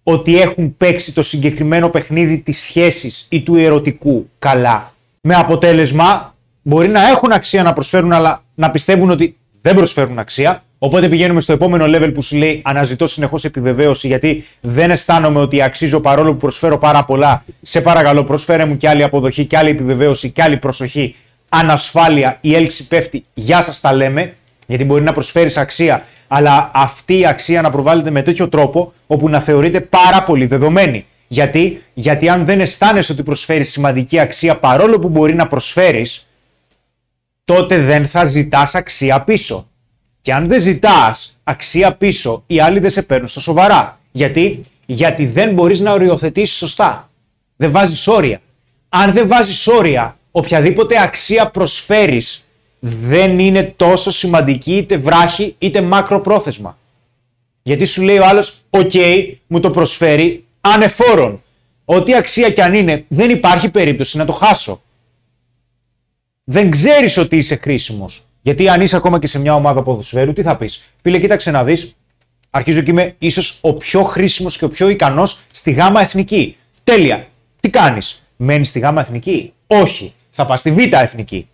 ότι 0.03 0.39
έχουν 0.41 0.77
παίξει 0.77 1.13
το 1.13 1.21
συγκεκριμένο 1.21 1.89
παιχνίδι 1.89 2.37
της 2.37 2.57
σχέσης 2.59 3.25
ή 3.29 3.41
του 3.41 3.55
ερωτικού 3.55 4.29
καλά. 4.39 4.93
Με 5.21 5.35
αποτέλεσμα 5.35 6.35
μπορεί 6.61 6.87
να 6.87 7.07
έχουν 7.09 7.31
αξία 7.31 7.63
να 7.63 7.73
προσφέρουν 7.73 8.11
αλλά 8.13 8.43
να 8.55 8.71
πιστεύουν 8.71 9.09
ότι 9.09 9.37
δεν 9.61 9.75
προσφέρουν 9.75 10.19
αξία. 10.19 10.63
Οπότε 10.83 11.09
πηγαίνουμε 11.09 11.41
στο 11.41 11.53
επόμενο 11.53 11.85
level 11.87 12.11
που 12.13 12.21
σου 12.21 12.37
λέει 12.37 12.61
αναζητώ 12.63 13.07
συνεχώς 13.07 13.43
επιβεβαίωση 13.43 14.07
γιατί 14.07 14.47
δεν 14.61 14.91
αισθάνομαι 14.91 15.39
ότι 15.39 15.61
αξίζω 15.61 15.99
παρόλο 15.99 16.31
που 16.31 16.37
προσφέρω 16.37 16.77
πάρα 16.77 17.03
πολλά. 17.05 17.43
Σε 17.61 17.81
παρακαλώ, 17.81 18.23
προσφέρε 18.23 18.65
μου 18.65 18.77
και 18.77 18.89
άλλη 18.89 19.03
αποδοχή 19.03 19.45
και 19.45 19.57
άλλη 19.57 19.69
επιβεβαίωση 19.69 20.29
και 20.29 20.41
άλλη 20.41 20.57
προσοχή. 20.57 21.15
Ανασφάλεια, 21.49 22.37
η 22.41 22.55
έλξη 22.55 22.87
πέφτει. 22.87 23.25
Γεια 23.33 23.61
σας 23.61 23.79
τα 23.79 23.93
λέμε. 23.93 24.35
Γιατί 24.67 24.83
μπορεί 24.83 25.03
να 25.03 25.13
προσφέρεις 25.13 25.57
αξία, 25.57 26.05
αλλά 26.27 26.71
αυτή 26.73 27.19
η 27.19 27.25
αξία 27.25 27.61
να 27.61 27.69
προβάλλεται 27.69 28.09
με 28.09 28.21
τέτοιο 28.21 28.49
τρόπο 28.49 28.93
όπου 29.07 29.29
να 29.29 29.39
θεωρείται 29.39 29.81
πάρα 29.81 30.23
πολύ 30.23 30.45
δεδομένη. 30.45 31.05
Γιατί, 31.27 31.83
Γιατί 31.93 32.29
αν 32.29 32.45
δεν 32.45 32.59
αισθάνεσαι 32.59 33.11
ότι 33.11 33.23
προσφέρεις 33.23 33.71
σημαντική 33.71 34.19
αξία 34.19 34.57
παρόλο 34.57 34.99
που 34.99 35.09
μπορεί 35.09 35.33
να 35.33 35.47
προσφέρεις, 35.47 36.27
τότε 37.45 37.77
δεν 37.77 38.05
θα 38.05 38.23
ζητάς 38.23 38.75
αξία 38.75 39.21
πίσω. 39.21 39.65
Και 40.21 40.33
αν 40.33 40.47
δεν 40.47 40.61
ζητάς 40.61 41.39
αξία 41.43 41.95
πίσω, 41.95 42.43
οι 42.47 42.59
άλλοι 42.59 42.79
δεν 42.79 42.89
σε 42.89 43.01
παίρνουν 43.01 43.27
στα 43.27 43.39
σοβαρά. 43.39 43.99
Γιατί, 44.11 44.61
Γιατί 44.85 45.25
δεν 45.25 45.53
μπορείς 45.53 45.79
να 45.79 45.91
οριοθετήσεις 45.91 46.57
σωστά. 46.57 47.09
Δεν 47.55 47.71
βάζεις 47.71 48.07
όρια. 48.07 48.41
Αν 48.89 49.11
δεν 49.11 49.27
βάζεις 49.27 49.67
όρια, 49.67 50.17
οποιαδήποτε 50.31 51.01
αξία 51.01 51.49
προσφέρεις 51.49 52.45
δεν 52.79 53.39
είναι 53.39 53.73
τόσο 53.75 54.11
σημαντική 54.11 54.75
είτε 54.75 54.97
βραχυ- 54.97 55.55
είτε 55.57 55.81
μακροπρόθεσμα. 55.81 56.77
Γιατί 57.63 57.85
σου 57.85 58.01
λέει 58.01 58.17
ο 58.17 58.25
άλλος, 58.25 58.61
οκ, 58.69 58.91
μου 59.47 59.59
το 59.59 59.71
προσφέρει 59.71 60.45
άνευ 60.61 60.97
όρων. 60.97 61.43
Ό,τι 61.85 62.15
αξία 62.15 62.51
κι 62.51 62.61
αν 62.61 62.73
είναι, 62.73 63.05
δεν 63.07 63.29
υπάρχει 63.29 63.69
περίπτωση 63.69 64.17
να 64.17 64.25
το 64.25 64.31
χάσω. 64.31 64.81
Δεν 66.43 66.69
ξέρεις 66.69 67.17
ότι 67.17 67.37
είσαι 67.37 67.55
χρήσιμος. 67.55 68.25
Γιατί 68.41 68.69
αν 68.69 68.81
είσαι 68.81 68.95
ακόμα 68.95 69.19
και 69.19 69.27
σε 69.27 69.39
μια 69.39 69.55
ομάδα 69.55 69.83
ποδοσφαίρου, 69.83 70.33
τι 70.33 70.41
θα 70.41 70.55
πεις; 70.57 70.83
Φίλε, 71.01 71.19
κοίταξε 71.19 71.51
να 71.51 71.63
δεις, 71.63 71.95
αρχίζω 72.49 72.81
και 72.81 72.91
είμαι 72.91 73.15
ίσως 73.17 73.57
ο 73.61 73.73
πιο 73.73 74.03
χρήσιμος 74.03 74.57
και 74.57 74.65
ο 74.65 74.69
πιο 74.69 74.89
ικανός 74.89 75.43
στη 75.51 75.71
γάμα 75.71 76.01
εθνική. 76.01 76.57
Τέλεια. 76.83 77.27
Τι 77.59 77.69
κάνεις; 77.69 78.23
Μένεις 78.35 78.69
στη 78.69 78.79
γάμα 78.79 79.01
εθνική; 79.01 79.53
Όχι. 79.67 80.13
Θα 80.31 80.45
πας 80.45 80.59
στη 80.59 80.71
β' 80.71 80.93
εθνική. 80.93 81.47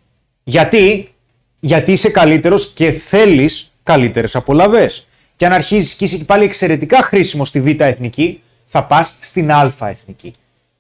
Γιατί, 0.44 1.14
γιατί 1.60 1.92
είσαι 1.92 2.10
καλύτερος 2.10 2.68
και 2.74 2.92
θέλεις 2.92 3.72
καλύτερες 3.84 4.36
απολαβές. 4.36 5.08
Και 5.36 5.46
αν 5.46 5.52
αρχίζεις 5.52 5.94
και 5.94 6.04
είσαι 6.04 6.18
και 6.18 6.24
πάλι 6.24 6.44
εξαιρετικά 6.44 7.02
χρήσιμος 7.02 7.48
στη 7.48 7.62
Β' 7.62 7.82
εθνική, 7.82 8.42
θα 8.66 8.84
πας 8.84 9.18
στην 9.20 9.52
Α 9.52 9.72
εθνική. 9.80 10.34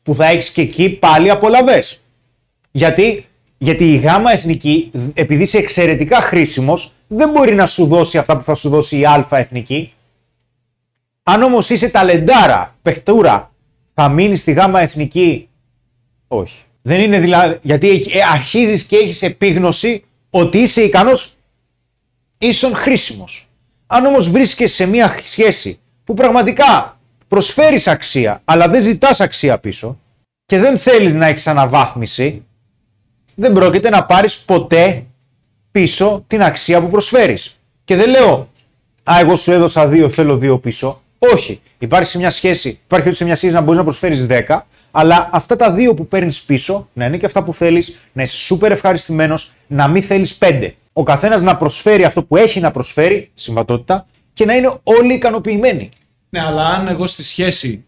Που 0.04 0.13
θα 0.13 0.26
έχεις 0.26 0.50
και 0.50 0.62
εκεί 0.62 0.89
πάλι 0.89 1.30
απολαυέ. 1.30 1.80
Γιατί; 2.72 3.27
Γιατί 3.58 3.93
η 3.93 3.98
Γ 3.98 4.06
εθνική, 4.32 4.91
επειδή 5.13 5.43
είσαι 5.43 5.58
εξαιρετικά 5.58 6.22
χρήσιμος, 6.22 6.93
δεν 7.08 7.30
μπορεί 7.30 7.56
να 7.56 7.65
σου 7.65 7.86
δώσει 7.86 8.17
αυτά 8.17 8.38
που 8.38 8.43
θα 8.43 8.54
σου 8.54 8.70
δώσει 8.70 8.98
η 8.98 9.06
Α 9.06 9.28
εθνική. 9.30 9.93
Αν 11.24 11.41
όμως 11.41 11.70
είσαι 11.70 11.89
ταλεντάρα, 11.89 12.76
παιχτούρα, 12.82 13.52
θα 13.93 14.10
μείνεις 14.10 14.39
στη 14.39 14.52
Γ 14.52 14.58
εθνική; 14.76 15.50
Όχι. 16.28 16.62
Δεν 16.82 17.00
είναι 17.02 17.20
δηλαδή. 17.20 17.60
Γιατί 17.62 18.04
αρχίζεις 18.32 18.84
και 18.84 18.96
έχεις 18.96 19.22
επίγνωση 19.22 20.04
ότι 20.30 20.58
είσαι 20.58 20.82
ικανός 20.82 21.34
ίσον 22.38 22.76
χρήσιμος. 22.76 23.50
Αν 23.88 24.06
όμως 24.06 24.32
βρίσκεσαι 24.32 24.76
σε 24.76 24.86
μια 24.86 25.20
σχέση 25.24 25.80
που 26.04 26.13
πραγματικά 26.13 27.00
προσφέρεις 27.28 27.88
αξία, 27.88 28.41
αλλά 28.46 28.67
δεν 28.67 28.82
ζητάς 28.82 29.22
αξία 29.22 29.58
πίσω 29.58 30.00
και 30.46 30.58
δεν 30.58 30.78
θέλεις 30.78 31.13
να 31.13 31.26
έχεις 31.26 31.48
αναβάθμιση, 31.48 32.46
δεν 33.39 33.54
πρόκειται 33.54 33.89
να 33.89 34.06
πάρεις 34.06 34.38
ποτέ 34.38 35.06
πίσω 35.71 36.23
την 36.28 36.43
αξία 36.43 36.82
που 36.82 36.88
προσφέρεις. 36.88 37.60
Και 37.84 37.95
δεν 37.95 38.10
λέω, 38.10 38.50
Α, 39.12 39.19
εγώ 39.19 39.36
σου 39.36 39.52
έδωσα 39.52 39.88
δύο, 39.88 40.10
θέλω 40.10 40.38
δύο 40.38 40.60
πίσω. 40.60 41.02
Όχι. 41.17 41.62
Υπάρχει 41.80 42.10
σε 42.10 42.17
μια 42.17 42.30
σχέση, 42.30 42.80
υπάρχει 42.84 43.12
σε 43.12 43.23
μια 43.23 43.36
σχέση 43.36 43.54
να 43.54 43.62
μπορείς 43.62 43.78
να 43.78 43.84
προσφέρεις 43.84 44.26
10, 44.30 44.67
αλλά 44.91 45.30
αυτά 45.32 45.56
τα 45.56 45.73
δύο 45.73 45.93
που 45.93 46.08
παίρνεις 46.08 46.41
πίσω 46.41 46.89
να 46.93 47.06
είναι 47.06 47.17
και 47.17 47.26
αυτά 47.26 47.43
που 47.43 47.54
θέλεις, 47.54 47.97
να 48.13 48.21
είσαι 48.21 48.38
σούπερ 48.38 48.71
ευχαριστημένος, 48.71 49.54
να 49.67 49.88
μην 49.88 50.04
θέλεις 50.04 50.36
πέντε 50.36 50.76
ο 50.93 51.04
καθένας 51.04 51.41
να 51.41 51.58
προσφέρει 51.58 52.04
αυτό 52.04 52.23
που 52.23 52.36
έχει 52.36 52.60
να 52.60 52.71
προσφέρει, 52.71 53.32
συμβατότητα, 53.34 54.06
και 54.34 54.45
να 54.45 54.56
είναι 54.56 54.80
όλοι 54.84 55.13
ικανοποιημένοι. 55.13 55.89
Ναι, 56.30 56.41
αλλά 56.41 56.65
αν 56.65 56.88
εγώ 56.88 57.08
στη 57.08 57.23
σχέση. 57.23 57.86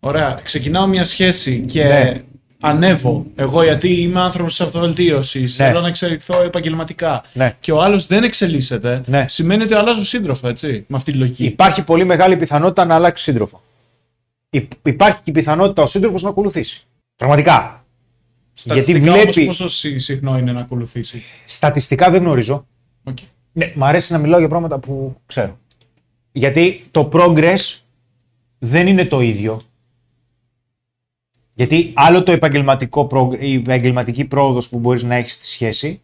Ωραία, 0.00 0.40
ξεκινάω 0.42 0.86
μια 0.86 1.04
σχέση 1.04 1.58
και 1.58 1.84
Ναι. 1.84 2.22
Ανέβω 2.62 3.26
εγώ 3.34 3.62
γιατί 3.62 4.00
είμαι 4.00 4.20
άνθρωπος 4.20 4.56
της 4.56 4.66
αυτοβελτίωσης, 4.66 5.58
Ναι. 5.58 5.66
θέλω 5.66 5.80
να 5.80 5.88
εξελιχθώ 5.88 6.42
επαγγελματικά. 6.42 7.22
Ναι. 7.32 7.56
Και 7.60 7.72
ο 7.72 7.82
άλλος 7.82 8.06
δεν 8.06 8.22
εξελίσσεται, 8.24 9.02
Ναι. 9.06 9.24
σημαίνει 9.28 9.62
ότι 9.62 9.74
αλλάζω 9.74 10.04
σύντροφο, 10.04 10.48
έτσι. 10.48 10.84
Με 10.88 10.96
αυτή 10.96 11.12
τη 11.12 11.18
λογική. 11.18 11.44
Υπάρχει 11.44 11.82
πολύ 11.82 12.04
μεγάλη 12.04 12.36
πιθανότητα 12.36 12.84
να 12.84 12.94
αλλάξει 12.94 13.22
σύντροφο. 13.24 13.62
Υ- 14.50 14.72
Υπάρχει 14.82 15.16
και 15.16 15.30
η 15.30 15.32
πιθανότητα 15.32 15.82
ο 15.82 15.86
σύντροφος 15.86 16.22
να 16.22 16.28
ακολουθήσει. 16.28 16.86
Πραγματικά. 17.16 17.84
Στατιστικά 18.52 18.98
γιατί 19.00 19.10
βλέπει- 19.10 19.38
Όμως 19.44 19.56
πόσο 19.58 19.68
συ- 19.68 19.98
συχνό 20.00 20.38
είναι 20.38 20.52
να 20.52 20.60
ακολουθήσει; 20.60 21.22
Στατιστικά 21.46 22.10
δεν 22.10 22.22
γνωρίζω. 22.22 22.66
Οκ. 23.04 23.16
Ναι, 23.52 23.72
μ' 23.74 23.84
αρέσει 23.84 24.12
να 24.12 24.18
μιλάω 24.18 24.38
για 24.38 24.48
πράγματα 24.48 24.78
που 24.78 25.16
ξέρω. 25.26 25.58
Γιατί 26.32 26.84
το 26.90 27.08
progress 27.12 27.78
δεν 28.58 28.86
είναι 28.86 29.04
το 29.04 29.20
ίδιο. 29.20 29.60
Γιατί 31.62 31.92
άλλο 31.94 32.22
το 32.22 32.32
επαγγελματικό 32.32 33.08
prog- 33.10 33.36
η 33.40 33.54
επαγγελματική 33.54 34.24
πρόοδος 34.24 34.68
που 34.68 34.78
μπορείς 34.78 35.02
να 35.02 35.14
έχεις 35.14 35.32
στη 35.32 35.46
σχέση, 35.46 36.00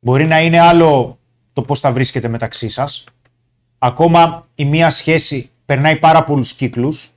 μπορεί 0.00 0.24
να 0.24 0.40
είναι 0.40 0.60
άλλο 0.60 1.18
το 1.52 1.62
πώς 1.62 1.80
θα 1.80 1.92
βρίσκεται 1.92 2.28
μεταξύ 2.28 2.68
σας. 2.68 3.04
Ακόμα 3.78 4.44
η 4.54 4.64
μία 4.64 4.90
σχέση 4.90 5.50
περνάει 5.64 5.96
πάρα 5.98 6.24
πολλούς 6.24 6.52
κύκλους. 6.52 7.10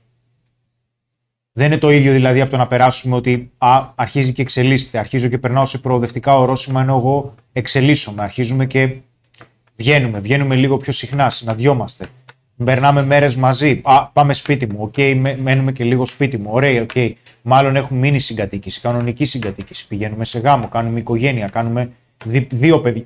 Δεν 1.52 1.66
είναι 1.66 1.78
το 1.78 1.90
ίδιο 1.90 2.12
δηλαδή 2.12 2.40
από 2.40 2.50
το 2.50 2.56
να 2.56 2.66
περάσουμε 2.66 3.16
ότι 3.16 3.50
α, 3.58 3.92
αρχίζει 3.94 4.32
και 4.32 4.42
εξελίσσεται, 4.42 4.98
αρχίζω 4.98 5.28
και 5.28 5.38
περνάω 5.38 5.66
σε 5.66 5.78
προοδευτικά 5.78 6.38
ορόσημα 6.38 6.80
ενώ 6.80 6.96
εγώ 6.96 7.34
εξελίσσομαι, 7.52 8.22
αρχίζουμε 8.22 8.66
και 8.66 8.96
βγαίνουμε, 9.76 10.18
βγαίνουμε 10.18 10.54
λίγο 10.54 10.76
πιο 10.76 10.92
συχνά, 10.92 11.30
συναντιόμαστε. 11.30 12.08
Περνάμε 12.64 13.04
μέρες 13.04 13.36
μαζί. 13.36 13.80
Α, 13.84 14.06
πάμε 14.06 14.34
σπίτι 14.34 14.66
μου. 14.66 14.78
Οκ, 14.80 14.96
με- 15.16 15.36
μένουμε 15.36 15.72
και 15.72 15.84
λίγο 15.84 16.06
σπίτι 16.06 16.38
μου. 16.38 16.48
Ωραία, 16.52 16.82
οκ. 16.82 16.90
Μάλλον 17.42 17.76
έχουμε 17.76 17.98
μείνει 18.00 18.18
συγκατοίκηση, 18.20 18.80
κανονική 18.80 19.24
συγκατοίκηση. 19.24 19.86
Πηγαίνουμε 19.86 20.24
σε 20.24 20.38
γάμο, 20.38 20.68
κάνουμε 20.68 20.98
οικογένεια, 20.98 21.48
κάνουμε 21.48 21.90
δι- 22.24 22.54
δύο 22.54 22.80
παιδιά. 22.80 23.04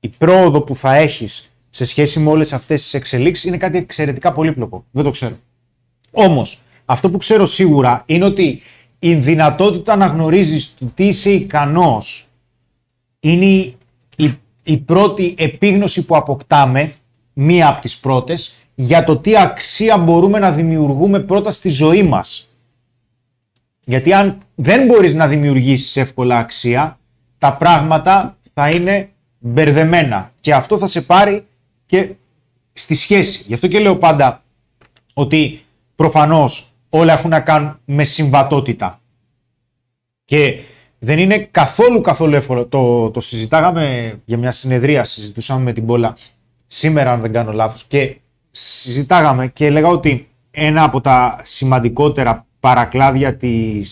Η 0.00 0.08
πρόοδο 0.08 0.60
που 0.60 0.74
θα 0.74 0.94
έχεις 0.94 1.50
σε 1.70 1.84
σχέση 1.84 2.20
με 2.20 2.30
όλες 2.30 2.52
αυτές 2.52 2.82
τις 2.82 2.94
εξελίξεις 2.94 3.44
είναι 3.44 3.56
κάτι 3.56 3.78
εξαιρετικά 3.78 4.32
πολύπλοκο. 4.32 4.84
Δεν 4.90 5.04
το 5.04 5.10
ξέρω. 5.10 5.36
Όμως, 6.10 6.62
αυτό 6.84 7.10
που 7.10 7.16
ξέρω 7.18 7.44
σίγουρα 7.46 8.02
είναι 8.06 8.24
ότι 8.24 8.62
η 8.98 9.14
δυνατότητα 9.14 9.96
να 9.96 10.06
γνωρίζεις 10.06 10.74
του 10.74 10.92
τι 10.94 11.06
είσαι 11.06 11.30
ικανός 11.30 12.28
είναι 13.20 13.44
η, 13.44 13.76
η, 14.16 14.34
η 14.64 14.76
πρώτη 14.76 15.34
επίγνωση 15.38 16.04
που 16.04 16.16
αποκτάμε, 16.16 16.92
μία 17.32 17.68
από 17.68 17.80
τις 17.80 17.98
πρώτες, 17.98 18.54
για 18.74 19.04
το 19.04 19.16
τι 19.16 19.38
αξία 19.38 19.96
μπορούμε 19.96 20.38
να 20.38 20.50
δημιουργούμε 20.50 21.20
πρώτα 21.20 21.50
στη 21.50 21.68
ζωή 21.68 22.02
μας. 22.02 22.48
Γιατί 23.84 24.12
αν 24.12 24.38
δεν 24.54 24.86
μπορείς 24.86 25.14
να 25.14 25.26
δημιουργήσεις 25.26 25.96
εύκολα 25.96 26.38
αξία, 26.38 26.98
τα 27.38 27.56
πράγματα 27.56 28.36
θα 28.54 28.70
είναι 28.70 29.10
μπερδεμένα 29.38 30.32
και 30.40 30.54
αυτό 30.54 30.78
θα 30.78 30.86
σε 30.86 31.02
πάρει 31.02 31.46
και 31.86 32.10
στη 32.72 32.94
σχέση. 32.94 33.44
Γι' 33.46 33.54
αυτό 33.54 33.68
και 33.68 33.78
λέω 33.78 33.96
πάντα 33.96 34.42
ότι 35.14 35.64
προφανώς 35.94 36.72
όλα 36.88 37.12
έχουν 37.12 37.30
να 37.30 37.40
κάνουν 37.40 37.78
με 37.84 38.04
συμβατότητα. 38.04 39.00
Και 40.24 40.60
δεν 40.98 41.18
είναι 41.18 41.38
καθόλου 41.38 42.00
καθόλου 42.00 42.34
εύκολο. 42.34 42.66
Το, 42.66 43.10
το 43.10 43.20
συζητάγαμε 43.20 44.14
για 44.24 44.38
μια 44.38 44.52
συνεδρία, 44.52 45.04
συζητούσαμε 45.04 45.62
με 45.62 45.72
την 45.72 45.86
Πόλα 45.86 46.16
σήμερα 46.74 47.12
αν 47.12 47.20
δεν 47.20 47.32
κάνω 47.32 47.52
λάθος 47.52 47.84
και 47.88 48.16
συζητάγαμε 48.50 49.46
και 49.46 49.66
έλεγα 49.66 49.88
ότι 49.88 50.28
ένα 50.50 50.82
από 50.82 51.00
τα 51.00 51.40
σημαντικότερα 51.42 52.46
παρακλάδια 52.60 53.36
της 53.36 53.90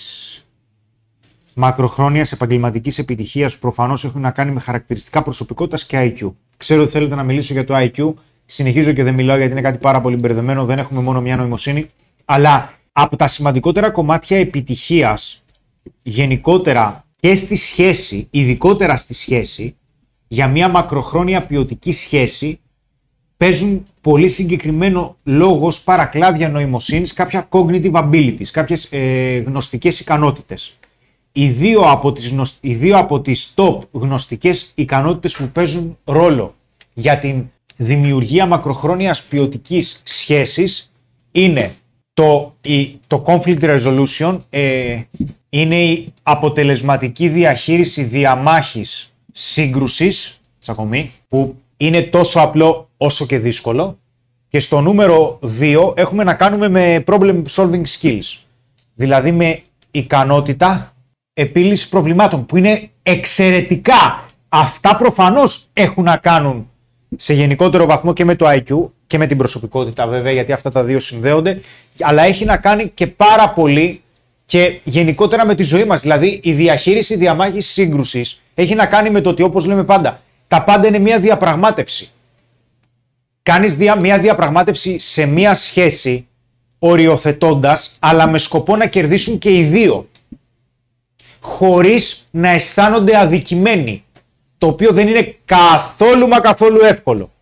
μακροχρόνιας 1.54 2.32
επαγγελματικής 2.32 2.98
επιτυχίας 2.98 3.58
προφανώς 3.58 4.04
έχουν 4.04 4.20
να 4.20 4.30
κάνει 4.30 4.50
με 4.50 4.60
χαρακτηριστικά 4.60 5.22
προσωπικότητας 5.22 5.86
και 5.86 6.14
IQ. 6.16 6.32
Ξέρω 6.56 6.82
ότι 6.82 6.90
θέλετε 6.90 7.14
να 7.14 7.22
μιλήσω 7.22 7.52
για 7.52 7.64
το 7.64 7.74
IQ, 7.76 8.14
συνεχίζω 8.44 8.92
και 8.92 9.02
δεν 9.02 9.14
μιλάω 9.14 9.36
γιατί 9.36 9.52
είναι 9.52 9.60
κάτι 9.60 9.78
πάρα 9.78 10.00
πολύ 10.00 10.16
μπερδεμένο, 10.16 10.64
δεν 10.64 10.78
έχουμε 10.78 11.00
μόνο 11.00 11.20
μια 11.20 11.36
νοημοσύνη, 11.36 11.86
αλλά 12.24 12.72
από 12.92 13.16
τα 13.16 13.28
σημαντικότερα 13.28 13.90
κομμάτια 13.90 14.38
επιτυχίας 14.38 15.42
γενικότερα 16.02 17.04
και 17.16 17.34
στη 17.34 17.56
σχέση, 17.56 18.28
ειδικότερα 18.30 18.96
στη 18.96 19.14
σχέση, 19.14 19.76
για 20.28 20.48
μια 20.48 20.68
μακροχρόνια 20.68 21.46
ποιοτική 21.46 21.92
σχέση, 21.92 22.60
παίζουν 23.44 23.82
πολύ 24.00 24.28
συγκεκριμένο 24.28 25.16
λόγο 25.24 25.66
ως 25.66 25.80
παρακλάδια 25.82 26.48
νοημοσύνης, 26.48 27.12
κάποια 27.12 27.48
cognitive 27.50 27.92
abilities, 27.92 28.46
κάποιες 28.52 28.88
ε, 28.90 29.38
γνωστικές 29.46 30.00
ικανότητες. 30.00 30.78
Οι 31.32 31.48
δύο, 31.48 31.80
από 31.80 32.12
τις, 32.12 32.28
γνωσ- 32.28 32.58
οι 32.60 32.74
δύο 32.74 32.98
από 32.98 33.20
τις 33.20 33.52
top 33.54 33.78
γνωστικές 33.90 34.72
ικανότητες 34.74 35.36
που 35.36 35.48
παίζουν 35.48 35.98
ρόλο 36.04 36.54
για 36.94 37.18
την 37.18 37.44
δημιουργία 37.76 38.46
μακροχρόνιας 38.46 39.22
ποιοτικής 39.22 40.00
σχέσης 40.04 40.92
είναι 41.32 41.74
το, 42.14 42.54
η, 42.60 42.98
το 43.06 43.24
conflict 43.26 43.60
resolution, 43.78 44.38
ε, 44.50 45.00
είναι 45.48 45.82
η 45.82 46.12
αποτελεσματική 46.22 47.28
διαχείριση 47.28 48.02
διαμάχης 48.02 49.14
σύγκρουσης, 49.32 50.40
τσακωμή, 50.60 51.10
που 51.28 51.54
είναι 51.76 52.02
τόσο 52.02 52.40
απλό 52.40 52.89
όσο 53.02 53.26
και 53.26 53.38
δύσκολο. 53.38 53.98
Και 54.48 54.60
στο 54.60 54.80
νούμερο 54.80 55.38
2 55.60 55.92
έχουμε 55.96 56.24
να 56.24 56.34
κάνουμε 56.34 56.68
με 56.68 57.04
problem 57.06 57.42
solving 57.50 57.82
skills. 58.00 58.38
Δηλαδή 58.94 59.32
με 59.32 59.60
ικανότητα 59.90 60.92
επίλυσης 61.32 61.88
προβλημάτων 61.88 62.46
που 62.46 62.56
είναι 62.56 62.90
εξαιρετικά. 63.02 64.24
Αυτά 64.48 64.96
προφανώς 64.96 65.66
έχουν 65.72 66.04
να 66.04 66.16
κάνουν 66.16 66.70
σε 67.16 67.34
γενικότερο 67.34 67.86
βαθμό 67.86 68.12
και 68.12 68.24
με 68.24 68.34
το 68.34 68.46
IQ 68.48 68.88
και 69.06 69.18
με 69.18 69.26
την 69.26 69.36
προσωπικότητα 69.36 70.06
βέβαια 70.06 70.32
γιατί 70.32 70.52
αυτά 70.52 70.70
τα 70.70 70.84
δύο 70.84 71.00
συνδέονται 71.00 71.60
αλλά 72.00 72.22
έχει 72.22 72.44
να 72.44 72.56
κάνει 72.56 72.88
και 72.94 73.06
πάρα 73.06 73.50
πολύ 73.50 74.02
και 74.46 74.80
γενικότερα 74.84 75.46
με 75.46 75.54
τη 75.54 75.62
ζωή 75.62 75.84
μας. 75.84 76.00
Δηλαδή 76.00 76.40
η 76.42 76.52
διαχείριση 76.52 77.16
διαμάχης 77.16 77.66
σύγκρουσης 77.66 78.42
έχει 78.54 78.74
να 78.74 78.86
κάνει 78.86 79.10
με 79.10 79.20
το 79.20 79.30
ότι 79.30 79.42
όπως 79.42 79.64
λέμε 79.64 79.84
πάντα 79.84 80.20
τα 80.48 80.64
πάντα 80.64 80.86
είναι 80.86 80.98
μια 80.98 81.18
διαπραγμάτευση. 81.18 82.10
Κάνεις 83.50 83.76
δια, 83.76 83.96
μια 83.96 84.18
διαπραγμάτευση 84.18 84.98
σε 84.98 85.26
μια 85.26 85.54
σχέση 85.54 86.26
οριοθετώντας 86.78 87.96
αλλά 87.98 88.26
με 88.26 88.38
σκοπό 88.38 88.76
να 88.76 88.86
κερδίσουν 88.86 89.38
και 89.38 89.50
οι 89.50 89.64
δύο 89.64 90.08
χωρίς 91.40 92.28
να 92.30 92.48
αισθάνονται 92.48 93.18
αδικημένοι 93.18 94.04
το 94.58 94.66
οποίο 94.66 94.92
δεν 94.92 95.08
είναι 95.08 95.36
καθόλου 95.44 96.28
μα 96.28 96.40
καθόλου 96.40 96.80
εύκολο. 96.84 97.32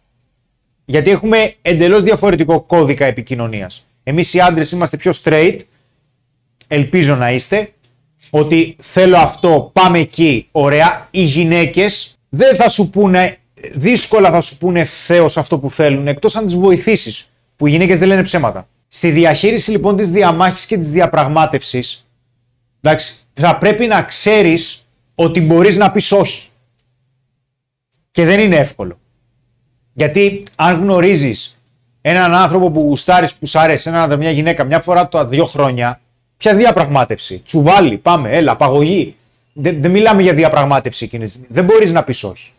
Γιατί 0.85 1.11
έχουμε 1.11 1.55
εντελώς 1.63 2.03
διαφορετικό 2.03 2.61
κώδικα 2.61 3.05
επικοινωνίας. 3.07 3.87
Εμείς 4.03 4.35
οι 4.35 4.41
άντρες 4.41 4.71
είμαστε 4.71 4.97
πιο 4.97 5.13
straight, 5.23 5.59
ελπίζω 6.69 7.15
να 7.15 7.33
είστε, 7.33 7.73
ότι 8.31 8.77
θέλω 8.81 9.17
αυτό, 9.17 9.71
πάμε 9.73 9.99
εκεί, 9.99 10.49
ωραία. 10.53 11.09
Οι 11.11 11.23
γυναίκες 11.23 12.19
δεν 12.29 12.57
θα 12.57 12.69
σου 12.69 12.91
πούνε, 12.91 13.39
δύσκολα 13.75 14.31
θα 14.31 14.41
σου 14.41 14.59
πούνε 14.59 14.81
ευθέως 14.81 15.37
αυτό 15.37 15.59
που 15.59 15.71
θέλουν, 15.71 16.09
εκτός 16.09 16.37
αν 16.37 16.45
τις 16.45 16.57
βοηθήσεις, 16.57 17.31
που 17.57 17.67
οι 17.67 17.71
γυναίκες 17.71 17.99
δεν 17.99 18.09
λένε 18.09 18.23
ψέματα. 18.23 18.69
Στη 18.89 19.11
διαχείριση 19.11 19.71
λοιπόν 19.71 19.97
της 19.97 20.11
διαμάχης 20.11 20.67
και 20.67 20.79
της 20.79 20.91
διαπραγμάτευσης, 20.91 22.07
εντάξει, 22.81 23.15
θα 23.35 23.59
πρέπει 23.59 23.87
να 23.87 24.03
ξέρεις 24.03 24.87
ότι 25.15 25.41
μπορείς 25.41 25.77
να 25.77 25.91
πεις 25.91 26.13
όχι. 26.13 26.49
Και 28.11 28.25
δεν 28.25 28.41
είναι 28.41 28.57
εύκολο. 28.57 28.99
Γιατί 29.93 30.43
αν 30.55 30.81
γνωρίζεις 30.81 31.59
έναν 32.01 32.35
άνθρωπο 32.35 32.71
που 32.71 32.81
γουστάρεις, 32.81 33.35
που 33.35 33.47
σου 33.47 33.59
αρέσει, 33.59 33.89
έναν 33.89 34.03
άντρα, 34.03 34.17
μια 34.17 34.31
γυναίκα, 34.31 34.65
μια 34.65 34.81
φορά 34.81 35.09
τα 35.09 35.27
δύο 35.27 35.47
χρόνια, 35.47 36.01
ποια 36.37 36.55
διαπραγμάτευση. 36.55 37.43
Τσουβάλι, 37.45 37.97
πάμε, 37.97 38.37
έλα, 38.37 38.53
απαγωγή. 38.53 39.17
Δεν, 39.53 39.81
δεν 39.83 39.91
μιλάμε 39.91 40.23
για 40.23 40.35
διαπραγμάτευση 40.35 41.05
εκείνη 41.05 41.25
τη 41.25 41.31
στιγμή. 41.31 41.49
Δεν 41.51 41.65
μπορείς 41.65 41.93
να 41.93 42.05
πεις 42.05 42.25
όχι. 42.25 42.53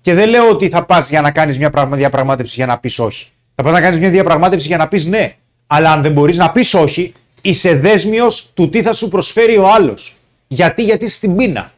Και 0.00 0.14
δεν 0.14 0.28
λέω 0.28 0.48
ότι 0.48 0.68
θα 0.68 0.84
πας 0.84 1.08
για 1.08 1.20
να 1.20 1.30
κάνεις 1.30 1.58
μια 1.58 1.70
διαπραγμάτευση 1.90 2.54
για 2.54 2.66
να 2.66 2.78
πεις 2.78 2.98
όχι. 2.98 3.26
Θα 3.54 3.62
πας 3.62 3.72
να 3.72 3.80
κάνεις 3.80 3.98
μια 3.98 4.10
διαπραγμάτευση 4.10 4.66
για 4.66 4.76
να 4.76 4.88
πεις 4.88 5.04
ναι. 5.04 5.34
Αλλά 5.66 5.92
αν 5.92 6.02
δεν 6.02 6.12
μπορείς 6.12 6.36
να 6.36 6.50
πεις 6.52 6.74
όχι, 6.74 7.12
είσαι 7.40 7.74
δέσμιος 7.74 8.50
του 8.54 8.68
τι 8.68 8.82
θα 8.82 8.92
σου 8.92 9.08
προσφέρει 9.08 9.56
ο 9.56 9.72
άλλος. 9.72 10.16
Γιατί, 10.46 10.82
γιατί 10.82 11.08
στην 11.08 11.36
πείνα. 11.36 11.72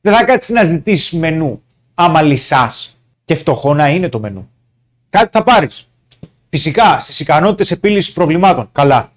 Δεν 0.00 0.14
θα 0.14 0.24
κάτσεις 0.24 0.54
να 0.54 0.64
ζητήσεις 0.64 1.12
μενού 1.12 1.62
άμα 1.94 2.22
λυσάς 2.22 2.98
και 3.24 3.34
φτωχό 3.34 3.74
να 3.74 3.88
είναι 3.88 4.08
το 4.08 4.18
μενού. 4.18 4.50
Κάτι 5.10 5.28
θα 5.32 5.42
πάρεις. 5.42 5.88
Φυσικά 6.50 7.00
στις 7.00 7.20
ικανότητες 7.20 7.70
επίλυσης 7.70 8.12
προβλημάτων. 8.12 8.68
Καλά. 8.72 9.12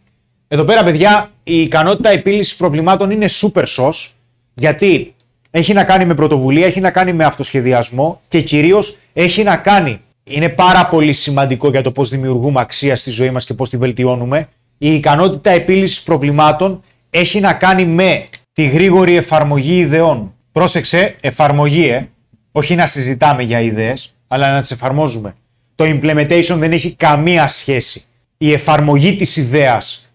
Εδώ 0.48 0.64
πέρα, 0.64 0.84
παιδιά, 0.84 1.32
η 1.44 1.62
ικανότητα 1.62 2.10
επίλυσης 2.10 2.56
προβλημάτων 2.56 3.12
είναι 3.12 3.26
super 3.30 3.64
sauce 3.64 4.10
γιατί 4.54 5.16
έχει 5.52 5.74
να 5.74 5.84
κάνει 5.84 6.06
με 6.06 6.16
πρωτοβουλία, 6.16 6.66
έχει 6.66 6.80
να 6.80 6.92
κάνει 6.92 7.14
με 7.14 7.24
αυτοσχεδιασμό 7.24 8.22
και 8.28 8.42
κυρίως 8.42 8.98
έχει 9.14 9.44
να 9.44 9.56
κάνει. 9.56 10.00
Είναι 10.24 10.50
πάρα 10.50 10.88
πολύ 10.88 11.14
σημαντικό 11.14 11.70
για 11.70 11.82
το 11.82 11.92
πώς 11.92 12.10
δημιουργούμε 12.10 12.62
αξία 12.62 12.96
στη 12.96 13.10
ζωή 13.10 13.30
μας 13.30 13.46
και 13.46 13.54
πώς 13.54 13.70
τη 13.70 13.78
βελτιώνουμε. 13.78 14.48
Η 14.78 14.94
ικανότητα 14.94 15.50
επίλυσης 15.50 16.02
προβλημάτων 16.02 16.84
έχει 17.10 17.40
να 17.40 17.54
κάνει 17.54 17.86
με 17.86 18.24
τη 18.54 18.66
γρήγορη 18.66 19.16
εφαρμογή 19.16 19.78
ιδεών. 19.78 20.34
Πρόσεξε, 20.52 21.16
εφαρμογή, 21.22 21.88
ε 21.88 22.08
όχι 22.52 22.76
να 22.76 22.86
συζητάμε 22.86 23.44
για 23.44 23.62
ιδέες, 23.62 24.16
αλλά 24.28 24.52
να 24.52 24.62
τις 24.62 24.72
εφαρμόζουμε. 24.72 25.36
Το 25.76 25.86
implementation 25.88 26.56
δεν 26.58 26.72
έχει 26.72 26.96
καμία 26.96 27.48
σχέση. 27.48 28.04
Η 28.38 28.54
εφαρμογή 28.54 29.16
της 29.16 29.36
ιδέας 29.36 30.12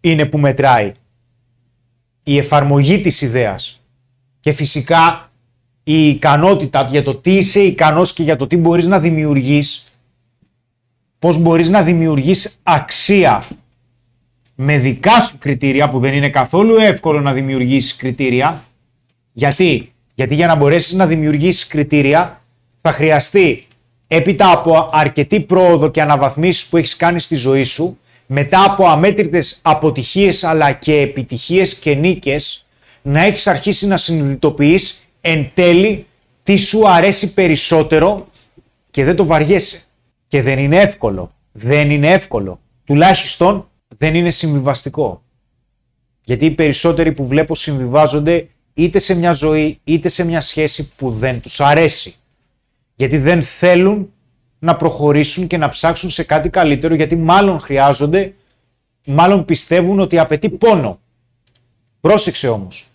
είναι 0.00 0.24
που 0.24 0.38
μετράει. 0.38 0.92
Η 2.22 2.38
εφαρμογή 2.38 3.00
της 3.00 3.20
ιδέας. 3.20 3.80
Και 4.46 4.52
φυσικά 4.52 5.30
η 5.84 6.08
ικανότητα 6.08 6.86
για 6.90 7.02
το 7.02 7.14
τι 7.14 7.36
είσαι 7.36 7.60
ικανός 7.60 8.12
και 8.12 8.22
για 8.22 8.36
το 8.36 8.46
τι 8.46 8.56
μπορείς 8.56 8.86
να 8.86 8.98
δημιουργείς, 8.98 9.84
πώς 11.18 11.38
μπορείς 11.38 11.68
να 11.68 11.82
δημιουργείς 11.82 12.58
αξία 12.62 13.44
με 14.54 14.78
δικά 14.78 15.20
σου 15.20 15.38
κριτήρια 15.38 15.88
που 15.88 15.98
δεν 15.98 16.14
είναι 16.14 16.28
καθόλου 16.28 16.76
εύκολο 16.76 17.20
να 17.20 17.32
δημιουργήσεις 17.32 17.96
κριτήρια. 17.96 18.64
Γιατί; 19.32 19.92
Γιατί 20.14 20.34
για 20.34 20.46
να 20.46 20.54
μπορέσεις 20.54 20.92
να 20.92 21.06
δημιουργήσεις 21.06 21.66
κριτήρια 21.66 22.42
θα 22.80 22.92
χρειαστεί 22.92 23.66
έπειτα 24.06 24.50
από 24.50 24.88
αρκετή 24.92 25.40
πρόοδο 25.40 25.90
και 25.90 26.02
αναβαθμίσεις 26.02 26.66
που 26.66 26.76
έχεις 26.76 26.96
κάνει 26.96 27.20
στη 27.20 27.34
ζωή 27.34 27.64
σου, 27.64 27.98
μετά 28.26 28.64
από 28.64 28.86
αμέτρητες 28.86 29.58
αποτυχίες 29.62 30.44
αλλά 30.44 30.72
και 30.72 30.94
επιτυχίες 31.00 31.74
και 31.74 31.94
νίκες, 31.94 32.65
να 33.06 33.24
έχεις 33.24 33.46
αρχίσει 33.46 33.86
να 33.86 33.96
συνειδητοποιείς 33.96 35.02
εν 35.20 35.50
τέλει 35.54 36.06
τι 36.42 36.56
σου 36.56 36.88
αρέσει 36.88 37.34
περισσότερο 37.34 38.28
και 38.90 39.04
δεν 39.04 39.16
το 39.16 39.24
βαριέσαι. 39.24 39.82
Και 40.28 40.42
δεν 40.42 40.58
είναι 40.58 40.76
εύκολο. 40.76 41.32
Δεν 41.52 41.90
είναι 41.90 42.10
εύκολο. 42.10 42.60
Τουλάχιστον 42.84 43.68
δεν 43.98 44.14
είναι 44.14 44.30
συμβιβαστικό. 44.30 45.22
Γιατί 46.24 46.44
οι 46.44 46.50
περισσότεροι 46.50 47.12
που 47.12 47.26
βλέπω 47.26 47.54
συμβιβάζονται 47.54 48.48
είτε 48.74 48.98
σε 48.98 49.14
μια 49.14 49.32
ζωή 49.32 49.80
είτε 49.84 50.08
σε 50.08 50.24
μια 50.24 50.40
σχέση 50.40 50.90
που 50.96 51.10
δεν 51.10 51.40
τους 51.40 51.60
αρέσει. 51.60 52.14
Γιατί 52.94 53.18
δεν 53.18 53.42
θέλουν 53.42 54.12
να 54.58 54.76
προχωρήσουν 54.76 55.46
και 55.46 55.56
να 55.56 55.68
ψάξουν 55.68 56.10
σε 56.10 56.22
κάτι 56.22 56.48
καλύτερο 56.48 56.94
γιατί 56.94 57.16
μάλλον 57.16 57.60
χρειάζονται, 57.60 58.34
μάλλον 59.04 59.44
πιστεύουν 59.44 60.00
ότι 60.00 60.18
απαιτεί 60.18 60.50
πόνο. 60.50 60.98
Πρόσεξε 62.00 62.48
όμως. 62.48 62.90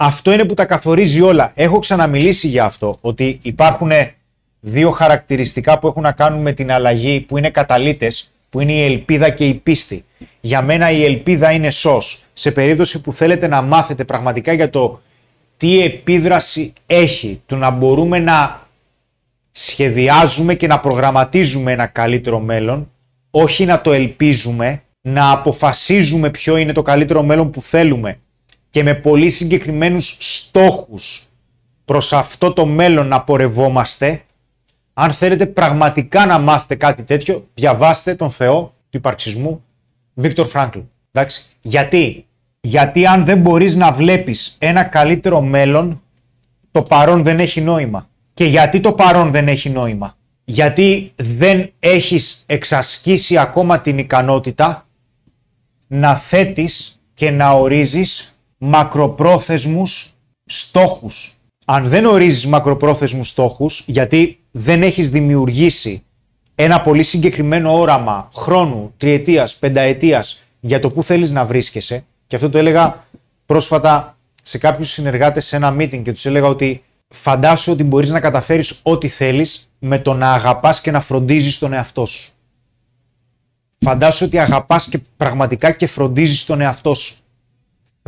Αυτό 0.00 0.32
είναι 0.32 0.44
που 0.44 0.54
τα 0.54 0.64
καθορίζει 0.64 1.20
όλα. 1.20 1.52
Έχω 1.54 1.78
ξαναμιλήσει 1.78 2.48
για 2.48 2.64
αυτό, 2.64 2.98
ότι 3.00 3.38
υπάρχουν 3.42 3.90
δύο 4.60 4.90
χαρακτηριστικά 4.90 5.78
που 5.78 5.86
έχουν 5.86 6.02
να 6.02 6.12
κάνουν 6.12 6.40
με 6.40 6.52
την 6.52 6.72
αλλαγή, 6.72 7.20
που 7.20 7.38
είναι 7.38 7.50
καταλήτες, 7.50 8.30
που 8.50 8.60
είναι 8.60 8.72
η 8.72 8.84
ελπίδα 8.84 9.30
και 9.30 9.46
η 9.46 9.54
πίστη. 9.54 10.04
Για 10.40 10.62
μένα 10.62 10.90
η 10.90 11.04
ελπίδα 11.04 11.52
είναι 11.52 11.70
σως 11.70 12.24
σε 12.32 12.50
περίπτωση 12.50 13.00
που 13.00 13.12
θέλετε 13.12 13.46
να 13.46 13.62
μάθετε 13.62 14.04
πραγματικά 14.04 14.52
για 14.52 14.70
το 14.70 15.00
τι 15.56 15.80
επίδραση 15.80 16.72
έχει 16.86 17.42
το 17.46 17.56
να 17.56 17.70
μπορούμε 17.70 18.18
να 18.18 18.66
σχεδιάζουμε 19.50 20.54
και 20.54 20.66
να 20.66 20.80
προγραμματίζουμε 20.80 21.72
ένα 21.72 21.86
καλύτερο 21.86 22.40
μέλλον, 22.40 22.90
όχι 23.30 23.64
να 23.64 23.80
το 23.80 23.92
ελπίζουμε, 23.92 24.82
να 25.00 25.30
αποφασίζουμε 25.30 26.30
ποιο 26.30 26.56
είναι 26.56 26.72
το 26.72 26.82
καλύτερο 26.82 27.22
μέλλον 27.22 27.50
που 27.50 27.60
θέλουμε 27.60 28.18
και 28.70 28.82
με 28.82 28.94
πολύ 28.94 29.30
συγκεκριμένους 29.30 30.16
στόχους 30.18 31.28
προς 31.84 32.12
αυτό 32.12 32.52
το 32.52 32.66
μέλλον 32.66 33.06
να 33.06 33.22
πορευόμαστε, 33.22 34.22
αν 34.94 35.12
θέλετε 35.12 35.46
πραγματικά 35.46 36.26
να 36.26 36.38
μάθετε 36.38 36.74
κάτι 36.74 37.02
τέτοιο, 37.02 37.46
διαβάστε 37.54 38.14
τον 38.14 38.30
Θεό 38.30 38.60
του 38.62 38.96
υπαρξισμού, 38.96 39.64
Βίκτορ 40.14 40.46
Φράγκλ. 40.46 40.78
Εντάξει. 41.12 41.42
Γιατί; 41.60 42.26
Γιατί 42.60 43.06
αν 43.06 43.24
δεν 43.24 43.38
μπορείς 43.38 43.76
να 43.76 43.92
βλέπεις 43.92 44.56
ένα 44.58 44.84
καλύτερο 44.84 45.40
μέλλον, 45.40 46.02
το 46.70 46.82
παρόν 46.82 47.22
δεν 47.22 47.40
έχει 47.40 47.60
νόημα. 47.60 48.08
Και 48.34 48.44
γιατί 48.44 48.80
το 48.80 48.92
παρόν 48.92 49.30
δεν 49.30 49.48
έχει 49.48 49.70
νόημα; 49.70 50.16
Γιατί 50.44 51.12
δεν 51.16 51.72
έχεις 51.78 52.42
εξασκήσει 52.46 53.38
ακόμα 53.38 53.80
την 53.80 53.98
ικανότητα 53.98 54.86
να 55.86 56.14
θέτεις 56.14 57.00
και 57.14 57.30
να 57.30 57.50
ορίζεις 57.50 58.37
μακροπρόθεσμους 58.58 60.14
στόχους. 60.44 61.32
Αν 61.64 61.86
δεν 61.86 62.04
ορίζεις 62.04 62.46
μακροπρόθεσμους 62.46 63.28
στόχους, 63.28 63.84
γιατί 63.86 64.38
δεν 64.50 64.82
έχεις 64.82 65.10
δημιουργήσει 65.10 66.02
ένα 66.54 66.80
πολύ 66.80 67.02
συγκεκριμένο 67.02 67.78
όραμα 67.80 68.28
χρόνου, 68.34 68.94
τριετίας, 68.96 69.56
πενταετίας 69.56 70.42
για 70.60 70.80
το 70.80 70.90
που 70.90 71.02
θέλεις 71.02 71.30
να 71.30 71.44
βρίσκεσαι, 71.44 72.04
και 72.26 72.36
αυτό 72.36 72.50
το 72.50 72.58
έλεγα 72.58 73.04
πρόσφατα 73.46 74.16
σε 74.42 74.58
κάποιους 74.58 74.90
συνεργάτες 74.90 75.46
σε 75.46 75.56
ένα 75.56 75.76
meeting 75.78 76.02
και 76.02 76.12
τους 76.12 76.26
έλεγα 76.26 76.46
ότι 76.46 76.82
φαντάσου 77.08 77.72
ότι 77.72 77.84
μπορείς 77.84 78.10
να 78.10 78.20
καταφέρεις 78.20 78.80
ό,τι 78.82 79.08
θέλεις 79.08 79.70
με 79.78 79.98
το 79.98 80.14
να 80.14 80.32
αγαπάς 80.32 80.80
και 80.80 80.90
να 80.90 81.00
φροντίζεις 81.00 81.58
τον 81.58 81.72
εαυτό 81.72 82.06
σου. 82.06 82.32
Φαντάσου 83.78 84.24
ότι 84.24 84.38
αγαπάς 84.38 84.88
και 84.88 85.00
πραγματικά 85.16 85.72
και 85.72 85.86
φροντίζεις 85.86 86.44
τον 86.44 86.60
εαυτό 86.60 86.94
σου. 86.94 87.16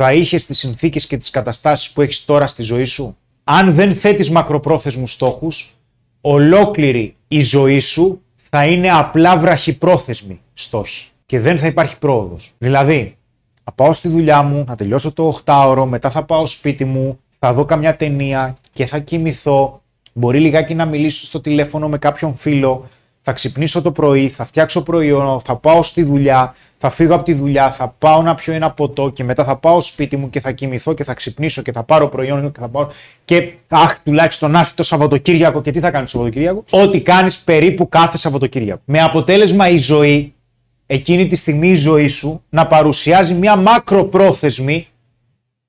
Θα 0.03 0.13
είχες 0.13 0.45
τις 0.45 0.57
συνθήκες 0.57 1.07
και 1.07 1.17
τις 1.17 1.29
καταστάσεις 1.29 1.91
που 1.91 2.01
έχεις 2.01 2.25
τώρα 2.25 2.47
στη 2.47 2.63
ζωή 2.63 2.83
σου; 2.83 3.17
Αν 3.43 3.73
δεν 3.73 3.95
θέτεις 3.95 4.29
μακροπρόθεσμους 4.29 5.13
στόχους, 5.13 5.75
ολόκληρη 6.21 7.15
η 7.27 7.41
ζωή 7.41 7.79
σου 7.79 8.21
θα 8.35 8.65
είναι 8.65 8.91
απλά 8.91 9.37
βραχυπρόθεσμοι 9.37 10.39
στόχοι 10.53 11.07
και 11.25 11.39
δεν 11.39 11.57
θα 11.57 11.67
υπάρχει 11.67 11.97
πρόοδος. 11.97 12.53
Δηλαδή, 12.57 13.17
θα 13.63 13.71
πάω 13.71 13.93
στη 13.93 14.07
δουλειά 14.07 14.41
μου, 14.41 14.63
θα 14.67 14.75
τελειώσω 14.75 15.13
το 15.13 15.39
8ωρο, 15.45 15.85
μετά 15.85 16.09
θα 16.09 16.23
πάω 16.23 16.45
σπίτι 16.45 16.85
μου, 16.85 17.19
θα 17.39 17.53
δω 17.53 17.65
καμιά 17.65 17.95
ταινία 17.95 18.57
και 18.73 18.85
θα 18.85 18.99
κοιμηθώ. 18.99 19.81
Μπορεί 20.13 20.39
λιγάκι 20.39 20.75
να 20.75 20.85
μιλήσω 20.85 21.25
στο 21.25 21.41
τηλέφωνο 21.41 21.89
με 21.89 21.97
κάποιον 21.97 22.35
φίλο, 22.35 22.89
θα 23.21 23.31
ξυπνήσω 23.31 23.81
το 23.81 23.91
πρωί, 23.91 24.29
θα 24.29 24.45
φτιάξω 24.45 24.83
προϊόν, 24.83 25.39
θα 25.39 25.55
πάω 25.55 25.83
στη 25.83 26.03
δουλειά, 26.03 26.55
θα 26.83 26.89
φύγω 26.89 27.15
από 27.15 27.23
τη 27.23 27.33
δουλειά, 27.33 27.71
θα 27.71 27.95
πάω 27.97 28.21
να 28.21 28.35
πιω 28.35 28.53
ένα 28.53 28.71
ποτό 28.71 29.09
και 29.09 29.23
μετά 29.23 29.43
θα 29.43 29.55
πάω 29.55 29.81
σπίτι 29.81 30.17
μου 30.17 30.29
και 30.29 30.39
θα 30.39 30.51
κοιμηθώ 30.51 30.93
και 30.93 31.03
θα 31.03 31.13
ξυπνήσω 31.13 31.61
και 31.61 31.71
θα 31.71 31.83
πάρω 31.83 32.07
προϊόν 32.07 32.51
και 32.51 32.59
θα 32.59 32.67
πάω. 32.67 32.87
Και 33.25 33.53
αχ, 33.67 33.99
τουλάχιστον 34.03 34.55
άφη 34.55 34.73
το 34.73 34.83
Σαββατοκύριακο. 34.83 35.61
Και 35.61 35.71
τι 35.71 35.79
θα 35.79 35.91
κάνεις 35.91 36.11
το 36.11 36.17
Σαββατοκύριακο, 36.17 36.63
Ό,τι 36.69 37.01
κάνεις 37.01 37.37
περίπου 37.39 37.89
κάθε 37.89 38.17
Σαββατοκύριακο. 38.17 38.81
Με 38.85 39.01
αποτέλεσμα 39.01 39.69
η 39.69 39.77
ζωή, 39.77 40.33
εκείνη 40.85 41.27
τη 41.27 41.35
στιγμή 41.35 41.69
η 41.69 41.75
ζωή 41.75 42.07
σου, 42.07 42.43
να 42.49 42.67
παρουσιάζει 42.67 43.33
μια 43.33 43.55
μακροπρόθεσμη. 43.55 44.87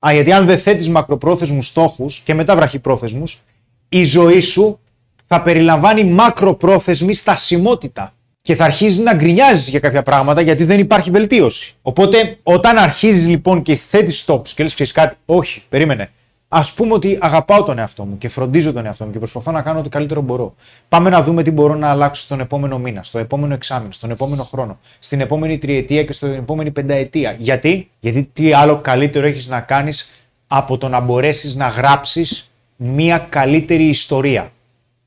Α, 0.07 0.13
γιατί 0.13 0.31
αν 0.31 0.45
δεν 0.45 0.59
θέτεις 0.59 0.89
μακροπρόθεσμους 0.89 1.67
στόχους 1.67 2.19
και 2.19 2.33
μετά 2.33 2.55
βραχυπρόθεσμους, 2.55 3.41
η 3.89 4.03
ζωή 4.03 4.39
σου 4.39 4.79
θα 5.25 5.41
περιλαμβάνει 5.41 6.03
μακροπρόθεσμη 6.03 7.13
στασιμότητα 7.13 8.13
και 8.43 8.55
θα 8.55 8.63
αρχίζει 8.63 9.01
να 9.01 9.13
γκρινιάζει 9.13 9.69
για 9.69 9.79
κάποια 9.79 10.03
πράγματα 10.03 10.41
γιατί 10.41 10.63
δεν 10.63 10.79
υπάρχει 10.79 11.11
βελτίωση. 11.11 11.73
Οπότε, 11.81 12.37
όταν 12.43 12.77
αρχίζει 12.77 13.29
λοιπόν 13.29 13.61
και 13.61 13.75
θέτει 13.75 14.11
στόχου 14.11 14.41
και 14.41 14.63
λε: 14.63 14.69
Ξέρεις 14.69 14.91
κάτι, 14.91 15.15
όχι, 15.25 15.63
περίμενε. 15.69 16.11
Α 16.47 16.61
πούμε 16.75 16.93
ότι 16.93 17.17
αγαπάω 17.21 17.63
τον 17.63 17.79
εαυτό 17.79 18.03
μου 18.03 18.17
και 18.17 18.27
φροντίζω 18.29 18.73
τον 18.73 18.85
εαυτό 18.85 19.05
μου 19.05 19.11
και 19.11 19.19
προσπαθώ 19.19 19.51
να 19.51 19.61
κάνω 19.61 19.79
ό,τι 19.79 19.89
καλύτερο 19.89 20.21
μπορώ. 20.21 20.55
Πάμε 20.89 21.09
να 21.09 21.23
δούμε 21.23 21.43
τι 21.43 21.51
μπορώ 21.51 21.75
να 21.75 21.89
αλλάξω 21.89 22.21
στον 22.21 22.39
επόμενο 22.39 22.79
μήνα, 22.79 23.03
στο 23.03 23.19
επόμενο 23.19 23.53
εξάμεινο, 23.53 23.91
στον 23.91 24.11
επόμενο 24.11 24.43
χρόνο, 24.43 24.79
στην 24.99 25.21
επόμενη 25.21 25.57
τριετία 25.57 26.03
και 26.03 26.13
στην 26.13 26.33
επόμενη 26.33 26.71
πενταετία. 26.71 27.35
Γιατί, 27.39 27.89
γιατί 27.99 28.29
τι 28.33 28.53
άλλο 28.53 28.77
καλύτερο 28.77 29.25
έχεις 29.25 29.47
να 29.47 29.59
κάνεις 29.59 30.09
από 30.47 30.77
το 30.77 30.87
να 30.87 30.99
μπορέσεις 30.99 31.55
να 31.55 31.67
γράψεις 31.67 32.51
μια 32.75 33.17
καλύτερη 33.17 33.83
ιστορία; 33.83 34.51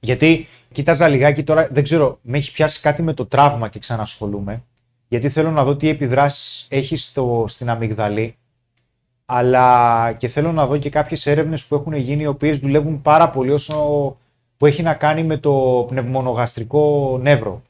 Γιατί 0.00 0.48
κοίταζα 0.76 1.08
λιγάκι 1.08 1.42
τώρα, 1.42 1.68
δεν 1.70 1.82
ξέρω, 1.82 2.18
με 2.22 2.36
έχει 2.36 2.52
πιάσει 2.52 2.80
κάτι 2.80 3.02
με 3.02 3.12
το 3.12 3.26
τραύμα 3.26 3.68
και 3.68 3.78
ξανασχολούμαι. 3.78 4.62
Γιατί 5.08 5.28
θέλω 5.28 5.50
να 5.50 5.64
δω 5.64 5.76
τι 5.76 5.88
επιδράσεις 5.88 6.66
έχεις 6.70 7.04
στο, 7.04 7.44
στην 7.48 7.70
αμυγδαλή. 7.70 8.36
Αλλά 9.26 10.12
και 10.12 10.28
θέλω 10.28 10.52
να 10.52 10.66
δω 10.66 10.76
και 10.76 10.90
κάποιες 10.90 11.26
έρευνες 11.26 11.64
που 11.64 11.74
έχουν 11.74 11.92
γίνει, 11.92 12.22
οι 12.22 12.26
οποίες 12.26 12.58
δουλεύουν 12.58 13.02
πάρα 13.02 13.30
πολύ 13.30 13.50
όσο 13.50 13.76
που 14.56 14.66
έχει 14.66 14.82
να 14.82 14.94
κάνει 14.94 15.22
με 15.22 15.36
το 15.36 15.84
πνευμονογαστρικό 15.88 17.18
νεύρο. 17.22 17.62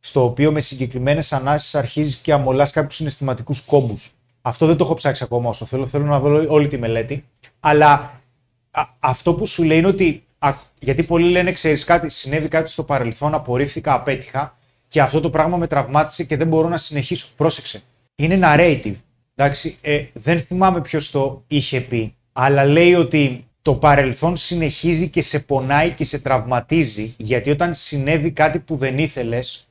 Στο 0.00 0.24
οποίο 0.24 0.52
με 0.52 0.60
συγκεκριμένες 0.60 1.32
ανάσεις 1.32 1.74
αρχίζεις 1.74 2.16
και 2.16 2.32
αμολάς 2.32 2.70
κάποιους 2.70 2.94
συναισθηματικούς 2.94 3.60
κόμπους. 3.60 4.14
Αυτό 4.42 4.66
δεν 4.66 4.76
το 4.76 4.84
έχω 4.84 4.94
ψάξει 4.94 5.24
ακόμα 5.24 5.48
όσο 5.48 5.64
θέλω. 5.64 5.86
Θέλω 5.86 6.04
να 6.04 6.20
δω 6.20 6.44
όλη 6.48 6.68
τη 6.68 6.78
μελέτη. 6.78 7.24
Αλλά 7.60 8.20
αυτό 9.00 9.34
που 9.34 9.46
σου 9.46 9.62
λέει 9.62 9.78
είναι 9.78 9.86
ότι 9.86 10.24
γιατί 10.78 11.02
πολλοί 11.02 11.30
λένε, 11.30 11.52
ξέρεις 11.52 11.84
κάτι, 11.84 12.08
συνέβη 12.08 12.48
κάτι 12.48 12.70
στο 12.70 12.84
παρελθόν, 12.84 13.34
απορρίφθηκα, 13.34 13.94
απέτυχα 13.94 14.58
και 14.88 15.00
αυτό 15.00 15.20
το 15.20 15.30
πράγμα 15.30 15.56
με 15.56 15.66
τραυμάτισε 15.66 16.24
και 16.24 16.36
δεν 16.36 16.46
μπορώ 16.48 16.68
να 16.68 16.78
συνεχίσω. 16.78 17.28
Πρόσεξε. 17.36 17.82
Είναι 18.14 18.38
narrative. 18.42 18.94
Εντάξει, 19.34 19.78
ε, 19.80 20.04
δεν 20.12 20.40
θυμάμαι 20.40 20.80
ποιος 20.80 21.10
το 21.10 21.44
είχε 21.46 21.80
πει, 21.80 22.14
αλλά 22.32 22.64
λέει 22.64 22.94
ότι 22.94 23.44
το 23.62 23.74
παρελθόν 23.74 24.36
συνεχίζει 24.36 25.08
και 25.08 25.22
σε 25.22 25.40
πονάει 25.40 25.90
και 25.90 26.04
σε 26.04 26.18
τραυματίζει, 26.18 27.14
γιατί 27.16 27.50
όταν 27.50 27.74
συνέβη 27.74 28.30
κάτι 28.30 28.58
που 28.58 28.76
δεν 28.76 28.98
ήθελες, 28.98 29.68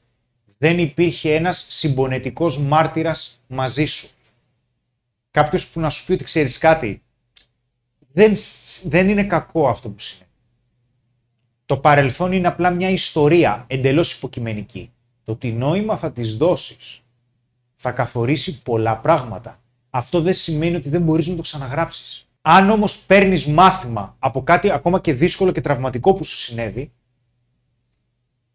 δεν 0.57 0.79
υπήρχε 0.79 1.35
ένας 1.35 1.67
συμπονετικός 1.69 2.59
μάρτυρας 2.59 3.41
μαζί 3.47 3.85
σου. 3.85 4.09
Κάποιος 5.31 5.67
που 5.67 5.79
να 5.79 5.89
σου 5.89 6.05
πει 6.05 6.11
ότι 6.11 6.23
ξέρεις 6.23 6.57
κάτι, 6.57 7.01
δεν, 8.11 8.33
δεν 8.83 9.09
είναι 9.09 9.23
κακό 9.23 9.67
αυτό 9.67 9.89
που 9.89 9.99
συνέβη. 9.99 10.28
Το 11.69 11.77
παρελθόν 11.77 12.31
είναι 12.31 12.47
απλά 12.47 12.69
μια 12.69 12.89
ιστορία 12.89 13.63
εντελώς 13.67 14.13
υποκειμενική. 14.13 14.91
Το 15.23 15.35
τι 15.35 15.51
νόημα 15.51 15.97
θα 15.97 16.11
τις 16.11 16.37
δώσεις 16.37 17.01
θα 17.73 17.91
καθορίσει 17.91 18.61
πολλά 18.61 18.97
πράγματα. 18.97 19.59
Αυτό 19.89 20.21
δεν 20.21 20.33
σημαίνει 20.33 20.75
ότι 20.75 20.89
δεν 20.89 21.01
μπορείς 21.01 21.27
να 21.27 21.35
το 21.35 21.41
ξαναγράψεις. 21.41 22.27
Αν 22.41 22.69
όμως 22.69 22.97
παίρνεις 22.97 23.45
μάθημα 23.45 24.15
από 24.19 24.43
κάτι 24.43 24.71
ακόμα 24.71 24.99
και 24.99 25.13
δύσκολο 25.13 25.51
και 25.51 25.61
τραυματικό 25.61 26.13
που 26.13 26.23
σου 26.23 26.35
συνέβη, 26.35 26.91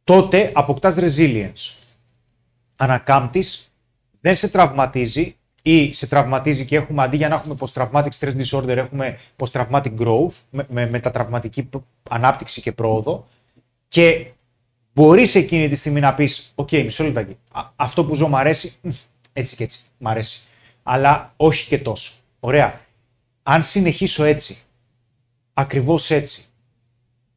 τότε 0.05 0.53
αποκτάς 0.55 0.97
resilience. 0.99 1.73
Ανακάμπτεις, 2.77 3.73
δεν 4.21 4.37
σε 4.37 4.49
τραυματίζει 4.49 5.37
ή 5.67 5.93
σε 5.93 6.07
τραυματίζει 6.07 6.65
και 6.65 6.77
έχουμε 6.77 7.03
αντί 7.03 7.17
για 7.17 7.29
να 7.29 7.35
έχουμε 7.35 7.57
post-traumatic 7.61 8.09
stress 8.19 8.45
disorder, 8.45 8.77
έχουμε 8.77 9.19
post-traumatic 9.37 9.95
growth, 9.99 10.35
με, 10.51 10.67
με 10.69 10.89
μετατραυματική 10.89 11.69
ανάπτυξη 12.11 12.61
και 12.61 12.73
πρόοδο. 12.73 13.27
Και 13.89 14.31
μπορείς 14.93 15.35
εκείνη 15.35 15.69
τη 15.69 15.77
στιγμή 15.77 16.01
να 16.01 16.15
πεις: 16.15 16.53
OK, 16.55 16.69
okay, 16.71 16.83
μισό 16.85 17.05
λεπτάκι. 17.05 17.37
Αυτό 17.77 18.05
που 18.05 18.15
ζω 18.15 18.29
μου 18.29 18.37
αρέσει, 18.37 18.77
έτσι 19.33 19.57
και 19.57 19.65
έτσι. 19.65 19.81
Μ' 19.99 20.09
αρέσει. 20.09 20.41
Αλλά 20.83 21.33
όχι 21.37 21.69
και 21.69 21.79
τόσο. 21.79 22.15
Ωραία. 22.41 22.81
Αν 23.43 23.63
συνεχίσω 23.63 24.25
έτσι, 24.25 24.59
ακριβώς 25.55 26.11
έτσι, 26.11 26.45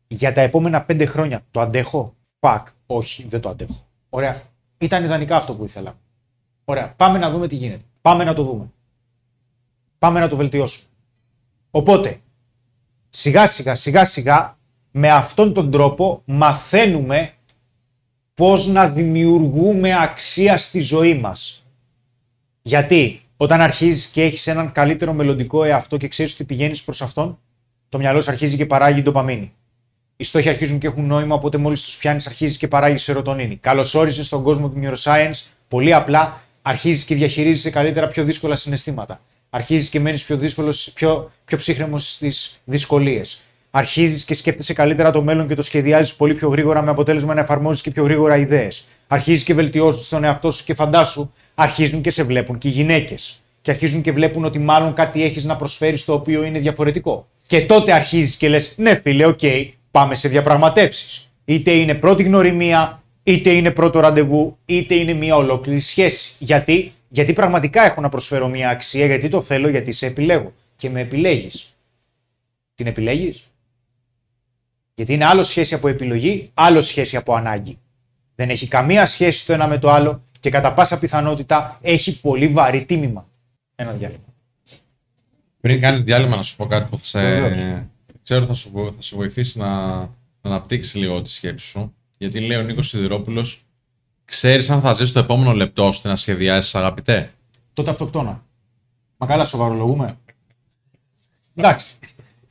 για 0.08 0.34
τα 0.34 0.42
επόμενα 0.42 0.82
πέντε 0.82 1.06
χρόνια, 1.06 1.46
το 1.52 1.60
αντέχω; 1.62 2.16
Φακ, 2.40 2.68
όχι, 2.86 3.26
δεν 3.30 3.42
το 3.42 3.50
αντέχω. 3.50 3.88
Ωραία. 4.10 4.42
Ήταν 4.78 5.04
ιδανικά 5.04 5.36
αυτό 5.36 5.54
που 5.54 5.64
ήθελα. 5.64 5.98
Ωραία. 6.66 6.94
Πάμε 6.98 7.18
να 7.18 7.32
δούμε 7.32 7.48
τι 7.48 7.56
γίνεται. 7.56 7.84
Πάμε 8.08 8.24
να 8.24 8.34
το 8.34 8.44
δούμε. 8.44 8.72
Πάμε 10.00 10.20
να 10.20 10.28
το 10.28 10.36
βελτιώσουμε. 10.36 10.88
Οπότε, 11.72 12.20
σιγά 13.10 13.48
σιγά 13.48 13.76
σιγά 13.76 14.06
σιγά 14.06 14.58
με 14.92 15.12
αυτόν 15.12 15.54
τον 15.54 15.72
τρόπο 15.72 16.22
μαθαίνουμε 16.26 17.34
πώς 18.34 18.68
να 18.68 18.88
δημιουργούμε 18.88 20.02
αξία 20.02 20.58
στη 20.58 20.80
ζωή 20.80 21.14
μας. 21.14 21.66
Γιατί 22.62 23.22
όταν 23.38 23.62
αρχίζεις 23.62 24.08
και 24.08 24.24
έχεις 24.24 24.48
έναν 24.48 24.72
καλύτερο 24.72 25.14
μελλοντικό 25.14 25.64
εαυτό 25.64 25.98
και 25.98 26.08
ξέρεις 26.08 26.34
ότι 26.34 26.44
πηγαίνεις 26.44 26.84
προς 26.84 27.02
αυτόν, 27.02 27.40
το 27.90 27.98
μυαλό 27.98 28.22
σου 28.22 28.32
αρχίζει 28.32 28.58
και 28.58 28.66
παράγει 28.66 29.02
ντοπαμίνη. 29.02 29.54
Οι 30.18 30.24
στόχοι 30.24 30.50
αρχίζουν 30.50 30.80
και 30.80 30.88
έχουν 30.88 31.06
νόημα, 31.06 31.36
οπότε 31.36 31.58
μόλις 31.58 31.84
τους 31.84 31.98
πιάνεις, 31.98 32.28
αρχίζεις 32.28 32.58
και 32.58 32.68
παράγεις 32.68 33.04
σερωτονίνη. 33.04 33.56
Καλώς 33.56 33.94
όρισες 33.96 34.24
στον 34.24 34.44
κόσμο 34.44 34.70
του 34.70 34.80
neuroscience. 34.84 35.44
Πολύ 35.68 35.94
απλά 35.94 36.42
αρχίζεις 36.68 37.06
και 37.06 37.16
διαχειρίζεσαι 37.16 37.70
καλύτερα 37.70 38.08
πιο 38.08 38.24
δύσκολα 38.24 38.56
συναισθήματα. 38.56 39.22
Αρχίζεις 39.50 39.90
και 39.90 40.00
μένεις 40.00 40.24
πιο, 40.24 40.38
δύσκολος, 40.38 40.92
πιο, 40.94 41.32
πιο 41.46 41.58
ψύχραιμος 41.58 42.14
στις 42.14 42.62
δυσκολίες. 42.64 43.42
Αρχίζεις 43.72 44.26
και 44.26 44.34
σκέφτεσαι 44.34 44.74
καλύτερα 44.74 45.12
το 45.12 45.22
μέλλον 45.22 45.48
και 45.48 45.56
το 45.56 45.62
σχεδιάζεις 45.62 46.16
πολύ 46.16 46.34
πιο 46.34 46.50
γρήγορα 46.50 46.82
με 46.82 46.90
αποτέλεσμα 46.90 47.34
να 47.34 47.42
εφαρμόζεις 47.42 47.82
και 47.82 47.92
πιο 47.92 48.04
γρήγορα 48.04 48.38
ιδέες. 48.38 48.88
Αρχίζεις 49.08 49.44
και 49.44 49.54
βελτιώνεις 49.54 50.10
τον 50.10 50.24
εαυτό 50.24 50.52
σου 50.52 50.64
και 50.64 50.74
φαντάσου, 50.74 51.32
αρχίζουν 51.56 52.02
και 52.02 52.12
σε 52.12 52.24
βλέπουν 52.24 52.58
και 52.58 52.68
οι 52.68 52.72
γυναίκες. 52.72 53.42
Και 53.62 53.72
αρχίζουν 53.72 54.02
και 54.02 54.12
βλέπουν 54.12 54.46
ότι 54.46 54.60
μάλλον 54.60 54.94
κάτι 54.94 55.24
έχεις 55.24 55.44
να 55.44 55.56
προσφέρεις 55.56 56.06
το 56.06 56.14
οποίο 56.14 56.44
είναι 56.44 56.60
διαφορετικό. 56.60 57.28
Και 57.48 57.62
τότε 57.62 57.94
αρχίζεις 57.94 58.36
και 58.36 58.50
λες: 58.50 58.74
Ναι, 58.78 58.96
φίλε, 58.96 59.26
OK, 59.26 59.40
okay, 59.42 59.70
πάμε 59.92 60.16
σε 60.16 60.28
διαπραγματεύσεις. 60.28 61.32
Είτε 61.46 61.72
είναι 61.72 61.94
πρώτη 61.94 62.24
γνωριμία, 62.24 63.04
είτε 63.28 63.52
είναι 63.52 63.72
πρώτο 63.72 64.00
ραντεβού, 64.00 64.58
είτε 64.66 64.96
είναι 64.96 65.14
μια 65.14 65.36
ολόκληρη 65.36 65.80
σχέση. 65.80 66.32
Γιατί, 66.40 66.94
γιατί 67.10 67.34
πραγματικά 67.34 67.82
έχω 67.82 68.02
να 68.02 68.10
προσφέρω 68.10 68.48
μια 68.48 68.70
αξία, 68.70 69.06
γιατί 69.06 69.30
το 69.30 69.42
θέλω, 69.42 69.70
γιατί 69.70 69.92
σε 69.92 70.06
επιλέγω. 70.06 70.54
Και 70.76 70.90
με 70.90 71.02
επιλέγεις. 71.02 71.74
Την 72.76 72.88
επιλέγεις. 72.88 73.48
Γιατί 74.94 75.14
είναι 75.14 75.26
άλλο 75.26 75.44
σχέση 75.44 75.74
από 75.74 75.88
επιλογή, 75.88 76.52
άλλο 76.54 76.82
σχέση 76.82 77.18
από 77.18 77.36
ανάγκη. 77.36 77.80
Δεν 78.36 78.50
έχει 78.50 78.68
καμία 78.68 79.06
σχέση 79.06 79.46
το 79.46 79.54
ένα 79.54 79.68
με 79.68 79.78
το 79.78 79.90
άλλο 79.90 80.24
και 80.40 80.50
κατά 80.50 80.74
πάσα 80.74 81.00
πιθανότητα 81.00 81.80
έχει 81.82 82.20
πολύ 82.20 82.48
βαρύ 82.48 82.86
τίμημα. 82.86 83.28
Ένα 83.76 83.92
διάλειμμα. 83.92 84.34
Πριν 85.62 85.80
κάνεις 85.80 86.04
διάλειμμα, 86.04 86.36
να 86.36 86.44
σου 86.44 86.56
πω 86.56 86.66
κάτι 86.66 86.90
που 86.90 86.98
θα 86.98 87.04
σε. 87.04 87.90
Ξέρω 88.22 88.46
θα 88.46 88.54
σου, 88.54 88.94
θα 88.96 89.02
σου 89.02 89.16
βοηθήσει 89.16 89.58
να, 89.58 89.98
να 89.98 90.10
αναπτύξεις 90.42 90.96
λίγο 90.96 91.22
τη 91.22 91.30
σκέψη 91.30 91.68
σου. 91.68 91.94
Γιατί 92.18 92.40
λέει 92.40 92.58
ο 92.58 92.62
Νίκος 92.62 92.88
Σιδηρόπουλος, 92.88 93.66
ξέρεις 94.26 94.70
αν 94.70 94.82
θα 94.82 94.94
ζεις 94.94 95.12
το 95.12 95.20
επόμενο 95.20 95.54
λεπτό 95.54 95.88
ώστε 95.88 96.08
να 96.08 96.16
σχεδιάσεις, 96.16 96.76
αγαπητέ; 96.76 97.34
Τότε 97.74 97.90
αυτοκτόνα. 97.90 98.44
Μα 99.18 99.28
καλά, 99.28 99.46
σοβαρολογούμε. 99.46 100.18
Εντάξει. 101.56 102.00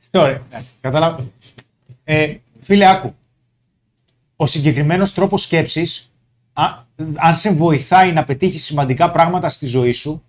Τώρα, 0.09 0.43
κατάλαβα. 0.81 1.27
Ε, 2.03 2.35
φίλε, 2.59 2.89
άκου. 2.89 3.15
Ο 4.35 4.45
συγκεκριμένος 4.45 5.13
τρόπος 5.13 5.43
σκέψης, 5.43 6.11
αν 7.15 7.35
σε 7.35 7.53
βοηθάει 7.53 8.11
να 8.11 8.23
πετύχεις 8.23 8.63
σημαντικά 8.63 9.11
πράγματα 9.11 9.49
στη 9.49 9.65
ζωή 9.65 9.91
σου, 9.91 10.23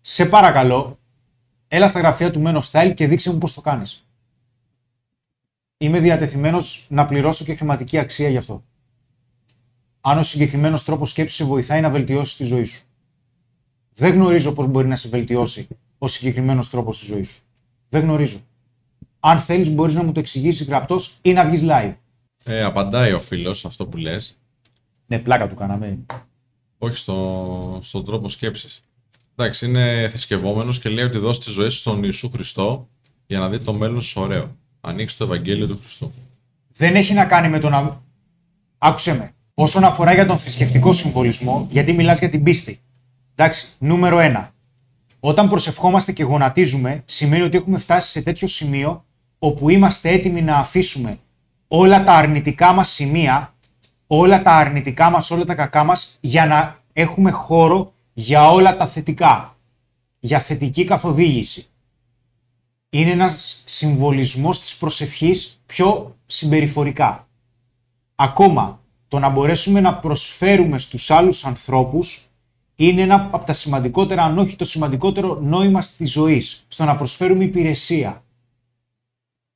σε 0.00 0.26
παρακαλώ, 0.26 0.98
έλα 1.68 1.88
στα 1.88 1.98
γραφεία 1.98 2.30
του 2.30 2.42
Men 2.46 2.60
of 2.60 2.62
Style 2.70 2.92
και 2.94 3.06
δείξε 3.06 3.32
μου 3.32 3.38
πώς 3.38 3.54
το 3.54 3.60
κάνεις. 3.60 4.04
Είμαι 5.76 5.98
διατεθειμένος 5.98 6.86
να 6.88 7.06
πληρώσω 7.06 7.44
και 7.44 7.54
χρηματική 7.54 7.98
αξία 7.98 8.28
γι' 8.28 8.36
αυτό. 8.36 8.64
Αν 10.00 10.18
ο 10.18 10.22
συγκεκριμένος 10.22 10.84
τρόπος 10.84 11.10
σκέψης 11.10 11.36
σε 11.36 11.44
βοηθάει 11.44 11.80
να 11.80 11.90
βελτιώσεις 11.90 12.36
τη 12.36 12.44
ζωή 12.44 12.64
σου. 12.64 12.82
Δεν 13.94 14.12
γνωρίζω 14.12 14.52
πώς 14.52 14.66
μπορεί 14.66 14.88
να 14.88 14.96
σε 14.96 15.08
βελτιώσει 15.08 15.68
ο 15.98 16.06
συγκεκριμένος 16.06 16.70
τρόπος 16.70 16.98
τη 17.00 17.06
ζωή 17.06 17.22
σου. 17.22 17.42
Δεν 17.88 18.02
γνωρίζω. 18.02 18.40
Αν 19.20 19.40
θέλεις, 19.40 19.70
μπορείς 19.70 19.94
να 19.94 20.02
μου 20.02 20.12
το 20.12 20.20
εξηγήσεις 20.20 20.66
γραπτός 20.66 21.18
ή 21.22 21.32
να 21.32 21.44
βγεις 21.44 21.62
live. 21.64 21.94
Ε, 22.44 22.62
απαντάει 22.62 23.12
ο 23.12 23.20
φίλος 23.20 23.64
αυτό 23.64 23.86
που 23.86 23.96
λες. 23.96 24.38
Ναι, 25.06 25.18
πλάκα 25.18 25.48
του 25.48 25.54
κάναμε. 25.54 25.98
Όχι 26.78 26.96
στο, 26.96 27.78
στον 27.82 28.04
τρόπο 28.04 28.28
σκέψης. 28.28 28.82
Εντάξει, 29.36 29.66
είναι 29.66 30.08
θρησκευόμενος 30.10 30.78
και 30.78 30.88
λέει 30.88 31.04
ότι 31.04 31.18
δώσει 31.18 31.40
τη 31.40 31.50
ζωή 31.50 31.68
σου 31.68 31.78
στον 31.78 32.02
Ιησού 32.02 32.30
Χριστό 32.30 32.88
για 33.26 33.38
να 33.38 33.48
δει 33.48 33.58
το 33.58 33.72
μέλλον 33.72 34.02
σου 34.02 34.20
ωραίο. 34.20 34.56
Ανοίξει 34.80 35.16
το 35.16 35.24
Ευαγγέλιο 35.24 35.66
του 35.66 35.78
Χριστού. 35.78 36.12
δεν 36.72 36.94
έχει 36.94 37.14
να 37.14 37.24
κάνει 37.24 37.48
με 37.48 37.58
το 37.58 37.68
να. 37.68 38.02
Άκουσε 38.78 39.16
με. 39.16 39.34
Όσον 39.62 39.84
αφορά 39.84 40.14
για 40.14 40.26
τον 40.26 40.38
θρησκευτικό 40.38 40.92
συμβολισμό, 40.92 41.66
γιατί 41.70 41.92
μιλάς 41.92 42.18
για 42.18 42.28
την 42.28 42.42
πίστη. 42.42 42.80
Εντάξει, 43.34 43.68
νούμερο 43.78 44.18
ένα. 44.18 44.52
Όταν 45.20 45.48
προσευχόμαστε 45.48 46.12
και 46.12 46.22
γονατίζουμε, 46.22 47.02
σημαίνει 47.04 47.42
ότι 47.42 47.56
έχουμε 47.56 47.78
φτάσει 47.78 48.10
σε 48.10 48.22
τέτοιο 48.22 48.48
σημείο 48.48 49.04
όπου 49.38 49.68
είμαστε 49.68 50.10
έτοιμοι 50.10 50.42
να 50.42 50.56
αφήσουμε 50.56 51.18
όλα 51.68 52.04
τα 52.04 52.12
αρνητικά 52.14 52.72
μας 52.72 52.88
σημεία, 52.88 53.54
όλα 54.06 54.42
τα 54.42 54.52
αρνητικά 54.52 55.10
μας, 55.10 55.30
όλα 55.30 55.44
τα 55.44 55.54
κακά 55.54 55.84
μας, 55.84 56.18
για 56.20 56.46
να 56.46 56.82
έχουμε 56.92 57.30
χώρο 57.30 57.92
για 58.12 58.50
όλα 58.50 58.76
τα 58.76 58.86
θετικά. 58.86 59.56
Για 60.20 60.40
θετική 60.40 60.84
καθοδήγηση 60.84 61.66
είναι 62.90 63.10
ένας 63.10 63.62
συμβολισμός 63.64 64.60
της 64.60 64.76
προσευχής 64.76 65.62
πιο 65.66 66.16
συμπεριφορικά. 66.26 67.28
Ακόμα, 68.14 68.79
το 69.10 69.18
να 69.18 69.28
μπορέσουμε 69.28 69.80
να 69.80 69.94
προσφέρουμε 69.94 70.78
στους 70.78 71.10
άλλους 71.10 71.44
ανθρώπους 71.44 72.30
είναι 72.76 73.02
ένα 73.02 73.28
από 73.32 73.44
τα 73.44 73.52
σημαντικότερα, 73.52 74.22
αν 74.22 74.38
όχι 74.38 74.56
το 74.56 74.64
σημαντικότερο 74.64 75.40
νόημα 75.40 75.80
της 75.96 76.10
ζωής, 76.10 76.64
στο 76.68 76.84
να 76.84 76.96
προσφέρουμε 76.96 77.44
υπηρεσία. 77.44 78.24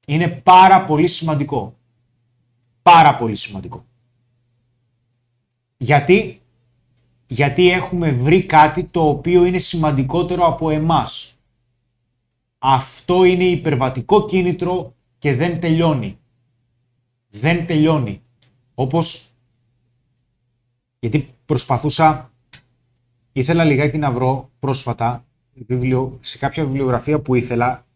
Είναι 0.06 0.28
πάρα 0.28 0.84
πολύ 0.84 1.08
σημαντικό. 1.08 1.76
Πάρα 2.82 3.16
πολύ 3.16 3.36
σημαντικό. 3.36 3.84
Γιατί, 5.76 6.40
γιατί 7.26 7.70
έχουμε 7.70 8.10
βρει 8.10 8.42
κάτι 8.42 8.84
το 8.84 9.08
οποίο 9.08 9.44
είναι 9.44 9.58
σημαντικότερο 9.58 10.46
από 10.46 10.70
εμάς. 10.70 11.38
Αυτό 12.58 13.24
είναι 13.24 13.44
υπερβατικό 13.44 14.26
κίνητρο 14.26 14.94
και 15.18 15.34
δεν 15.34 15.60
τελειώνει. 15.60 16.18
Δεν 17.30 17.66
τελειώνει. 17.66 18.22
Όπως, 18.74 19.33
γιατί 21.04 21.34
προσπαθούσα, 21.46 22.32
ήθελα 23.32 23.64
λιγάκι 23.64 23.98
να 23.98 24.10
βρω 24.10 24.50
πρόσφατα 24.58 25.24
βιβλιο, 25.54 26.18
σε 26.20 26.38
κάποια 26.38 26.64
βιβλιογραφία 26.64 27.20
που 27.20 27.34
ήθελα 27.34 27.86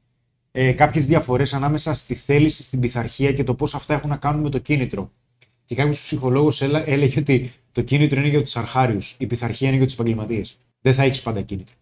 ε, 0.52 0.72
κάποιες 0.72 1.06
διαφορές 1.06 1.54
ανάμεσα 1.54 1.94
στη 1.94 2.14
θέληση, 2.14 2.62
στην 2.62 2.80
πειθαρχία 2.80 3.32
και 3.32 3.44
το 3.44 3.54
πώς 3.54 3.74
αυτά 3.74 3.94
έχουν 3.94 4.10
να 4.10 4.16
κάνουν 4.16 4.42
με 4.42 4.48
το 4.48 4.58
κίνητρο. 4.58 5.10
Και 5.64 5.74
κάποιος 5.74 6.00
ψυχολόγος 6.00 6.62
έλεγε 6.62 7.18
ότι 7.18 7.52
το 7.72 7.82
κίνητρο 7.82 8.20
είναι 8.20 8.28
για 8.28 8.42
τους 8.42 8.56
αρχάριους, 8.56 9.16
η 9.18 9.26
πειθαρχία 9.26 9.68
είναι 9.68 9.76
για 9.76 9.86
τους 9.86 9.94
επαγγελματίες. 9.94 10.56
Δεν 10.80 10.94
θα 10.94 11.02
έχεις 11.02 11.22
πάντα 11.22 11.42
κίνητρο. 11.42 11.74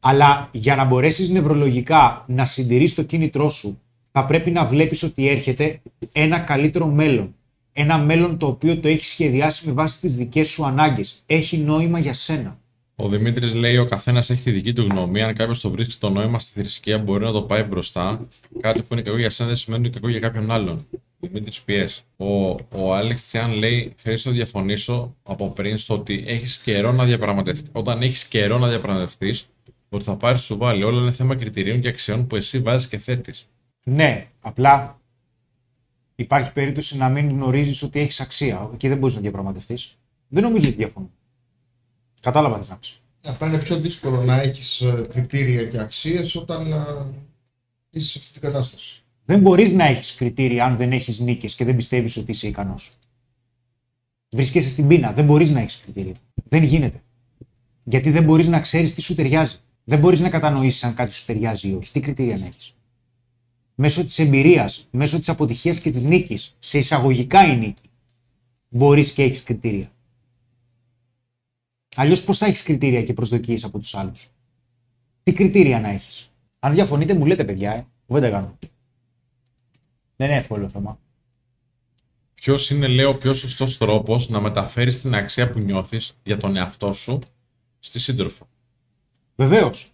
Αλλά 0.00 0.48
για 0.52 0.76
να 0.76 0.84
μπορέσεις 0.84 1.28
νευρολογικά 1.28 2.24
να 2.28 2.44
συντηρείς 2.44 2.94
το 2.94 3.02
κίνητρό 3.02 3.48
σου, 3.48 3.80
θα 4.12 4.26
πρέπει 4.26 4.50
να 4.50 4.66
βλέπεις 4.66 5.02
ότι 5.02 5.28
έρχεται 5.28 5.82
ένα 6.12 6.38
καλύτερο 6.38 6.86
μέλλον. 6.86 7.35
Ένα 7.78 7.98
μέλλον 7.98 8.38
το 8.38 8.46
οποίο 8.46 8.78
το 8.78 8.88
έχει 8.88 9.04
σχεδιάσει 9.04 9.66
με 9.66 9.72
βάση 9.72 10.00
τις 10.00 10.16
δικές 10.16 10.48
σου 10.48 10.64
ανάγκες. 10.64 11.22
Έχει 11.26 11.58
νόημα 11.58 11.98
για 11.98 12.14
σένα. 12.14 12.58
Ο 12.96 13.08
Δημήτρης 13.08 13.54
λέει: 13.54 13.76
Ο 13.76 13.84
καθένας 13.84 14.30
έχει 14.30 14.42
τη 14.42 14.50
δική 14.50 14.72
του 14.72 14.82
γνώμη. 14.82 15.22
Αν 15.22 15.34
κάποιος 15.34 15.60
το 15.60 15.70
βρίσκει 15.70 15.96
το 15.98 16.10
νόημα 16.10 16.38
στη 16.38 16.60
θρησκεία, 16.60 16.98
μπορεί 16.98 17.24
να 17.24 17.32
το 17.32 17.42
πάει 17.42 17.62
μπροστά. 17.62 18.28
Κάτι 18.60 18.80
που 18.80 18.86
είναι 18.90 19.02
κακό 19.02 19.18
για 19.18 19.30
σένα 19.30 19.48
δεν 19.48 19.58
σημαίνει 19.58 19.86
ότι 19.86 19.98
είναι 19.98 20.06
κακό 20.06 20.18
για 20.18 20.28
κάποιον 20.28 20.50
άλλον. 20.50 20.86
Δημήτρης 21.18 21.62
Πιέ. 21.62 21.88
Ο, 22.16 22.50
ο 22.72 22.94
Άλεξ 22.94 23.22
Τσιάν 23.22 23.52
λέει: 23.52 23.92
Θέλεις 23.96 24.24
να 24.24 24.32
διαφωνήσω 24.32 25.14
από 25.22 25.50
πριν 25.50 25.78
στο 25.78 25.94
ότι 25.94 26.24
έχεις 26.26 26.58
καιρό 26.58 26.92
να 26.92 27.04
διαπραγματευτεί. 27.04 27.68
Όταν 27.72 28.02
έχεις 28.02 28.24
καιρό 28.24 28.58
να 28.58 28.68
διαπραγματευτείς, 28.68 29.48
ότι 29.88 30.04
θα 30.04 30.16
πάρεις 30.16 30.40
σου 30.40 30.56
βάλει. 30.56 30.82
Όλα 30.82 31.00
είναι 31.00 31.10
θέμα 31.10 31.34
κριτηρίων 31.34 31.80
και 31.80 31.88
αξιών 31.88 32.26
που 32.26 32.36
εσύ 32.36 32.58
βάζεις 32.58 32.88
και 32.88 32.98
θέτεις. 32.98 33.48
Ναι, 33.84 34.26
απλά 34.40 35.00
υπάρχει 36.16 36.52
περίπτωση 36.52 36.96
να 36.96 37.08
μην 37.08 37.28
γνωρίζεις 37.28 37.82
ότι 37.82 38.00
έχεις 38.00 38.20
αξία. 38.20 38.70
Εκεί 38.74 38.88
δεν 38.88 38.98
μπορείς 38.98 39.14
να 39.14 39.20
διαπραγματευτείς. 39.20 39.96
Δεν 40.28 40.42
νομίζω 40.42 40.68
ότι 40.68 40.76
διαφωνώ. 40.76 41.10
Κατάλαβα 42.20 42.58
τι 42.58 42.68
να 42.68 42.76
πεις. 42.76 43.00
Απλά 43.22 43.46
είναι 43.46 43.58
πιο 43.58 43.76
δύσκολο 43.76 44.22
να 44.22 44.40
έχεις 44.40 44.84
κριτήρια 45.08 45.64
και 45.64 45.78
αξίες 45.78 46.34
όταν 46.34 46.72
ε, 46.72 46.76
είσαι 47.90 48.08
σε 48.08 48.18
αυτή 48.18 48.32
την 48.32 48.40
κατάσταση. 48.40 49.02
Δεν 49.24 49.40
μπορείς 49.40 49.72
να 49.72 49.84
έχεις 49.84 50.14
κριτήρια 50.14 50.64
αν 50.64 50.76
δεν 50.76 50.92
έχεις 50.92 51.18
νίκες 51.18 51.54
και 51.54 51.64
δεν 51.64 51.76
πιστεύεις 51.76 52.16
ότι 52.16 52.30
είσαι 52.30 52.48
ικανός. 52.48 52.92
Βρίσκεσαι 54.30 54.68
στην 54.68 54.88
πείνα. 54.88 55.12
Δεν 55.12 55.24
μπορείς 55.24 55.50
να 55.50 55.60
έχεις 55.60 55.80
κριτήρια. 55.82 56.14
Δεν 56.48 56.62
γίνεται. 56.62 57.02
Γιατί 57.84 58.10
δεν 58.10 58.24
μπορείς 58.24 58.48
να 58.48 58.60
ξέρεις 58.60 58.94
τι 58.94 59.00
σου 59.00 59.14
ταιριάζει. 59.14 59.56
Δεν 59.84 59.98
μπορείς 59.98 60.20
να 60.20 60.28
κατανοήσεις 60.28 60.84
αν 60.84 60.94
κάτι 60.94 61.12
σου 61.12 61.24
ταιριάζει 61.24 61.68
ή 61.68 61.74
όχι. 61.74 61.92
Τι 61.92 62.00
κριτήρια 62.00 62.36
να 62.36 62.46
έχεις. 62.46 62.74
Μέσω 63.78 64.04
της 64.04 64.18
εμπειρίας, 64.18 64.88
μέσω 64.90 65.18
της 65.18 65.28
αποτυχίας 65.28 65.80
και 65.80 65.90
της 65.90 66.02
νίκης, 66.02 66.56
σε 66.58 66.78
εισαγωγικά 66.78 67.46
η 67.46 67.56
νίκη, 67.56 67.90
μπορείς 68.68 69.12
και 69.12 69.22
έχεις 69.22 69.42
κριτήρια. 69.42 69.90
Αλλιώς 71.96 72.24
πώς 72.24 72.38
θα 72.38 72.46
έχεις 72.46 72.62
κριτήρια 72.62 73.02
και 73.02 73.12
προσδοκίες 73.12 73.64
από 73.64 73.78
τους 73.78 73.94
άλλους; 73.94 74.30
Τι 75.22 75.32
κριτήρια 75.32 75.80
να 75.80 75.88
έχεις; 75.88 76.30
Αν 76.58 76.74
διαφωνείτε, 76.74 77.14
μου 77.14 77.26
λέτε 77.26 77.44
παιδιά, 77.44 77.72
ε. 77.72 77.86
δεν 78.06 78.22
τα 78.22 78.30
κάνω. 78.30 78.58
Δεν 80.16 80.28
είναι 80.28 80.36
εύκολο 80.36 80.68
θέμα. 80.68 80.98
Ποιος 82.34 82.70
είναι, 82.70 82.86
λέω, 82.86 83.08
ο 83.08 83.14
πιο 83.18 83.34
σωστός 83.34 83.78
τρόπος 83.78 84.28
να 84.28 84.40
μεταφέρεις 84.40 85.00
την 85.00 85.14
αξία 85.14 85.50
που 85.50 85.58
νιώθεις 85.58 86.16
για 86.22 86.36
τον 86.36 86.56
εαυτό 86.56 86.92
σου 86.92 87.18
στη 87.78 87.98
σύντροφο; 87.98 88.48
Βεβαίως. 89.36 89.90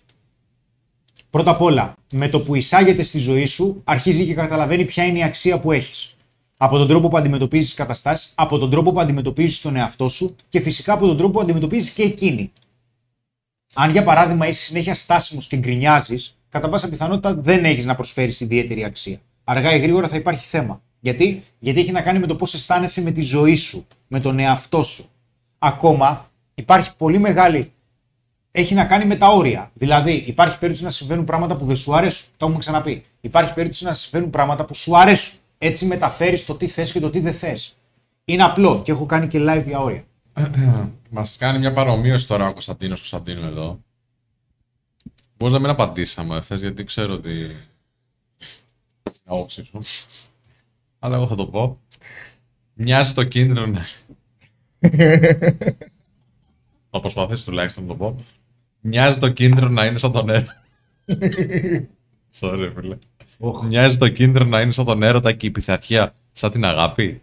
Πρώτα 1.32 1.50
απ' 1.50 1.62
όλα, 1.62 1.94
με 2.12 2.28
το 2.28 2.40
που 2.40 2.54
εισάγεται 2.54 3.02
στη 3.02 3.18
ζωή 3.18 3.46
σου, 3.46 3.80
αρχίζει 3.84 4.26
και 4.26 4.34
καταλαβαίνει 4.34 4.84
ποια 4.84 5.04
είναι 5.04 5.18
η 5.18 5.22
αξία 5.22 5.58
που 5.58 5.72
έχεις. 5.72 6.14
Από 6.56 6.78
τον 6.78 6.88
τρόπο 6.88 7.08
που 7.08 7.16
αντιμετωπίζεις 7.16 7.74
καταστάσεις, 7.74 8.32
από 8.34 8.58
τον 8.58 8.70
τρόπο 8.70 8.92
που 8.92 9.00
αντιμετωπίζεις 9.00 9.60
τον 9.60 9.76
εαυτό 9.76 10.08
σου 10.08 10.34
και 10.48 10.60
φυσικά 10.60 10.92
από 10.92 11.06
τον 11.06 11.16
τρόπο 11.16 11.32
που 11.32 11.40
αντιμετωπίζεις 11.40 11.90
και 11.90 12.02
εκείνη. 12.02 12.52
Αν 13.74 13.90
για 13.90 14.02
παράδειγμα 14.02 14.46
είσαι 14.46 14.62
συνέχεια 14.62 14.94
στάσιμος 14.94 15.46
και 15.46 15.56
γκρινιάζεις, 15.56 16.38
κατά 16.48 16.68
πάσα 16.68 16.88
πιθανότητα 16.88 17.34
δεν 17.34 17.64
έχεις 17.64 17.84
να 17.84 17.94
προσφέρεις 17.94 18.40
ιδιαίτερη 18.40 18.84
αξία. 18.84 19.20
Αργά 19.44 19.74
ή 19.74 19.78
γρήγορα 19.78 20.08
θα 20.08 20.16
υπάρχει 20.16 20.46
θέμα. 20.46 20.82
Γιατί; 21.00 21.44
Γιατί 21.58 21.80
έχει 21.80 21.92
να 21.92 22.02
κάνει 22.02 22.18
με 22.18 22.26
το 22.26 22.36
πώς 22.36 22.54
αισθάνεσαι 22.54 23.02
με 23.02 23.10
τη 23.10 23.20
ζωή 23.20 23.54
σου, 23.54 23.86
με 24.08 24.20
τον 24.20 24.38
εαυτό 24.38 24.82
σου. 24.82 25.04
Ακόμα 25.58 26.30
υπάρχει 26.54 26.96
πολύ 26.96 27.18
μεγάλη 27.18 27.72
έχει 28.52 28.74
να 28.74 28.84
κάνει 28.84 29.04
με 29.04 29.16
τα 29.16 29.28
όρια. 29.28 29.70
Δηλαδή, 29.74 30.12
υπάρχει 30.26 30.58
περίπτωση 30.58 30.84
να 30.84 30.90
συμβαίνουν 30.90 31.24
πράγματα 31.24 31.56
που 31.56 31.64
δεν 31.64 31.76
σου 31.76 31.96
αρέσουν. 31.96 32.28
Το 32.36 32.44
έχουμε 32.44 32.58
ξαναπεί. 32.60 33.04
Υπάρχει 33.20 33.54
περίπτωση 33.54 33.84
να 33.84 33.94
συμβαίνουν 33.94 34.30
πράγματα 34.30 34.64
που 34.64 34.74
σου 34.74 34.98
αρέσουν. 34.98 35.38
Έτσι 35.58 35.86
μεταφέρεις 35.86 36.44
το 36.44 36.54
τι 36.54 36.66
θες 36.66 36.92
και 36.92 37.00
το 37.00 37.10
τι 37.10 37.20
δεν 37.20 37.34
θες. 37.34 37.76
Είναι 38.24 38.42
απλό 38.42 38.82
και 38.82 38.92
έχω 38.92 39.06
κάνει 39.06 39.28
και 39.28 39.38
live 39.40 39.64
για 39.66 39.78
όρια. 39.78 40.04
Μας 41.10 41.36
κάνει 41.36 41.58
μια 41.58 41.72
παρομοίωση 41.72 42.26
τώρα 42.26 42.48
ο 42.48 42.52
Κωνσταντίνος 42.52 42.98
Κωνσταντίνο 42.98 43.46
εδώ. 43.46 43.80
Μπορείς 45.36 45.54
να 45.54 45.60
μην 45.60 45.70
απαντήσαμε, 45.70 46.40
θες, 46.40 46.60
γιατί 46.60 46.84
ξέρω 46.84 47.12
ότι. 47.12 47.56
Άποψη 49.24 49.64
σου. 49.64 49.80
Αλλά 50.98 51.16
εγώ 51.16 51.26
θα 51.26 51.34
το 51.34 51.46
πω. 51.46 51.78
Μοιάζει 52.74 53.12
το 53.12 53.24
κίνδυνο 53.24 53.66
να. 53.66 53.86
Θα 56.94 57.00
προσπαθήσω 57.00 57.44
τουλάχιστον 57.44 57.84
να 57.84 57.88
το 57.88 57.94
πω. 57.94 58.24
Μοιάζει 58.84 59.18
το 59.18 59.28
κίνδυνο 59.28 59.68
να 59.68 59.86
είναι 59.86 59.98
σαν 59.98 60.12
τον 60.12 60.28
έρωτα. 60.28 60.62
Sorry, 62.40 62.72
φίλε. 62.76 62.96
Μοιάζει 63.68 63.96
το 63.96 64.08
κίνδυνο 64.08 64.44
να 64.44 64.60
είναι 64.60 64.72
σαν 64.72 64.84
τον 64.84 65.02
έρωτα 65.02 65.32
και 65.32 65.46
η 65.46 65.50
πειθαρχία 65.50 66.14
σαν 66.32 66.50
την 66.50 66.64
αγάπη. 66.64 67.22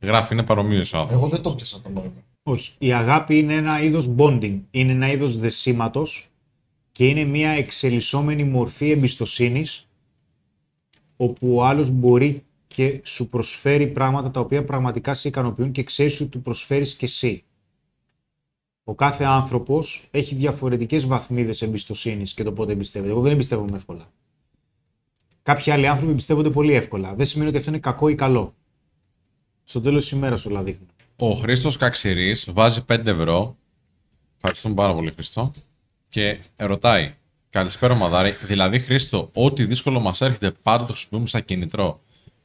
Γράφει, 0.00 0.34
είναι 0.34 0.42
παρομοίωση 0.42 0.96
ο 0.96 1.08
Εγώ 1.10 1.28
δεν 1.28 1.42
το 1.42 1.54
πιάσα 1.54 1.80
το 1.82 1.88
νόημα. 1.88 2.12
Όχι. 2.42 2.72
Η 2.78 2.92
αγάπη 2.92 3.38
είναι 3.38 3.54
ένα 3.54 3.82
είδος 3.82 4.14
bonding. 4.16 4.60
Είναι 4.70 4.92
ένα 4.92 5.12
είδος 5.12 5.38
δεσίματος 5.38 6.30
και 6.92 7.06
είναι 7.06 7.24
μια 7.24 7.50
εξελισσόμενη 7.50 8.44
μορφή 8.44 8.90
εμπιστοσύνης 8.90 9.88
όπου 11.16 11.54
ο 11.54 11.64
άλλος 11.64 11.90
μπορεί 11.90 12.42
και 12.66 13.00
σου 13.04 13.28
προσφέρει 13.28 13.86
πράγματα 13.86 14.30
τα 14.30 14.40
οποία 14.40 14.64
πραγματικά 14.64 15.14
σε 15.14 15.28
ικανοποιούν 15.28 15.72
και 15.72 15.82
ξέρεις 15.82 16.20
ότι 16.20 16.30
του 16.30 16.42
προσφέρεις 16.42 16.94
και 16.94 17.04
εσύ. 17.04 17.44
Ο 18.88 18.94
κάθε 18.94 19.24
άνθρωπος 19.24 20.08
έχει 20.10 20.34
διαφορετικές 20.34 21.06
βαθμίδες 21.06 21.62
εμπιστοσύνης 21.62 22.34
και 22.34 22.42
το 22.42 22.52
πότε 22.52 22.72
εμπιστεύεται. 22.72 23.10
Εγώ 23.12 23.20
δεν 23.20 23.32
εμπιστεύομαι 23.32 23.76
εύκολα. 23.76 24.10
Κάποιοι 25.42 25.72
άλλοι 25.72 25.86
άνθρωποι 25.86 26.10
εμπιστεύονται 26.10 26.50
πολύ 26.50 26.72
εύκολα. 26.72 27.14
Δεν 27.14 27.26
σημαίνει 27.26 27.48
ότι 27.48 27.58
αυτό 27.58 27.70
είναι 27.70 27.78
κακό 27.78 28.08
ή 28.08 28.14
καλό. 28.14 28.54
Στο 29.64 29.80
τέλος 29.80 30.02
της 30.02 30.10
ημέρας 30.10 30.46
όλα 30.46 30.62
δείχνουν. 30.62 30.88
Ο 31.16 31.30
Χρήστος 31.30 31.76
Καξιρής 31.76 32.48
βάζει 32.52 32.84
5 32.88 33.06
ευρώ. 33.06 33.56
Ευχαριστούμε 34.36 34.74
πάρα 34.74 34.94
πολύ, 34.94 35.10
Χρήστο. 35.10 35.52
Και 36.08 36.38
ρωτάει, 36.56 37.14
Καλησπέρα, 37.56 37.94
Μαδάρη. 37.94 38.30
Δηλαδή, 38.30 38.78
Χρήστο, 38.78 39.30
ό,τι 39.34 39.64
δύσκολο 39.64 40.00
μας 40.00 40.20
έρχεται 40.20 40.50
πάντα 40.62 40.86
το 40.86 40.92
χρησιμοποιούμε 40.92 41.28
σαν 41.28 41.44
κινητρό. 41.44 42.00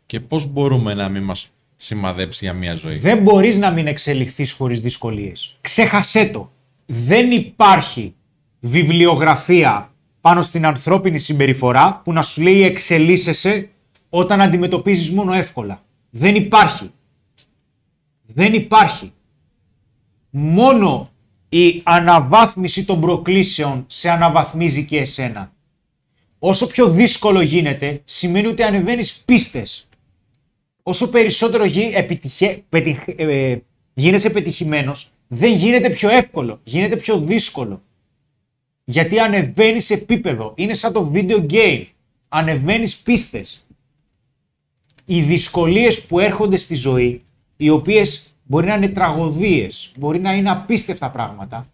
Και 0.06 0.20
πώς 0.20 0.46
μπορούμε 0.46 0.94
να 0.94 1.10
μην 1.10 1.24
μας 1.24 1.50
σημαδέψει 1.84 2.46
για 2.46 2.54
μία 2.54 2.76
ζωή. 2.76 2.98
Δεν 2.98 3.18
μπορείς 3.18 3.58
να 3.58 3.72
μην 3.72 3.88
εξελιχθείς 3.88 4.52
χωρίς 4.52 4.82
δυσκολίες. 4.82 5.58
Ξέχασέ 5.62 6.26
το. 6.26 6.52
Δεν 6.86 7.32
υπάρχει 7.32 8.16
βιβλιογραφία 8.60 9.92
πάνω 10.22 10.42
στην 10.42 10.66
ανθρώπινη 10.66 11.20
συμπεριφορά 11.20 12.02
που 12.04 12.14
να 12.14 12.22
σου 12.22 12.42
λέει 12.42 12.64
εξελίσσεσαι 12.64 13.70
όταν 14.10 14.42
αντιμετωπίζεις 14.42 15.12
μόνο 15.12 15.34
εύκολα. 15.34 15.84
Δεν 16.10 16.36
υπάρχει. 16.36 16.92
Δεν 18.26 18.54
υπάρχει. 18.54 19.14
Μόνο 20.30 21.12
η 21.50 21.82
αναβάθμιση 21.84 22.86
των 22.86 23.02
προκλήσεων 23.02 23.84
σε 23.88 24.10
αναβαθμίζει 24.10 24.86
και 24.86 24.98
εσένα. 24.98 25.52
Όσο 26.40 26.68
πιο 26.68 26.90
δύσκολο 26.90 27.42
γίνεται, 27.42 28.02
σημαίνει 28.06 28.48
ότι 28.48 28.64
ανεβαίνεις 28.64 29.14
πίστες 29.14 29.88
όσο 30.92 31.10
περισσότερο 31.10 31.64
γι, 31.66 31.92
επιτυχε, 31.94 32.64
πετυχ, 32.70 33.08
ε, 33.16 33.58
γίνεσαι 33.94 34.30
πετυχημένος, 34.30 35.12
δεν 35.28 35.56
γίνεται 35.56 35.90
πιο 35.90 36.10
εύκολο, 36.10 36.60
γίνεται 36.64 36.96
πιο 36.96 37.20
δύσκολο. 37.20 37.82
Γιατί 38.84 39.20
ανεβαίνεις 39.20 39.86
σε 39.86 39.94
επίπεδο. 39.94 40.54
Είναι 40.56 40.74
σαν 40.74 40.94
το 40.94 41.12
video 41.14 41.46
game. 41.52 41.86
Ανεβαίνεις 42.30 42.98
πίστες. 42.98 43.66
Οι 45.06 45.22
δυσκολίες 45.22 46.06
που 46.06 46.20
έρχονται 46.20 46.58
στη 46.58 46.76
ζωή, 46.76 47.22
οι 47.58 47.70
οποίες 47.70 48.36
μπορεί 48.44 48.68
να 48.68 48.74
είναι 48.74 48.88
τραγωδίες, 48.88 49.92
μπορεί 49.98 50.20
να 50.20 50.34
είναι 50.34 50.50
απίστευτα 50.50 51.10
πράγματα, 51.10 51.66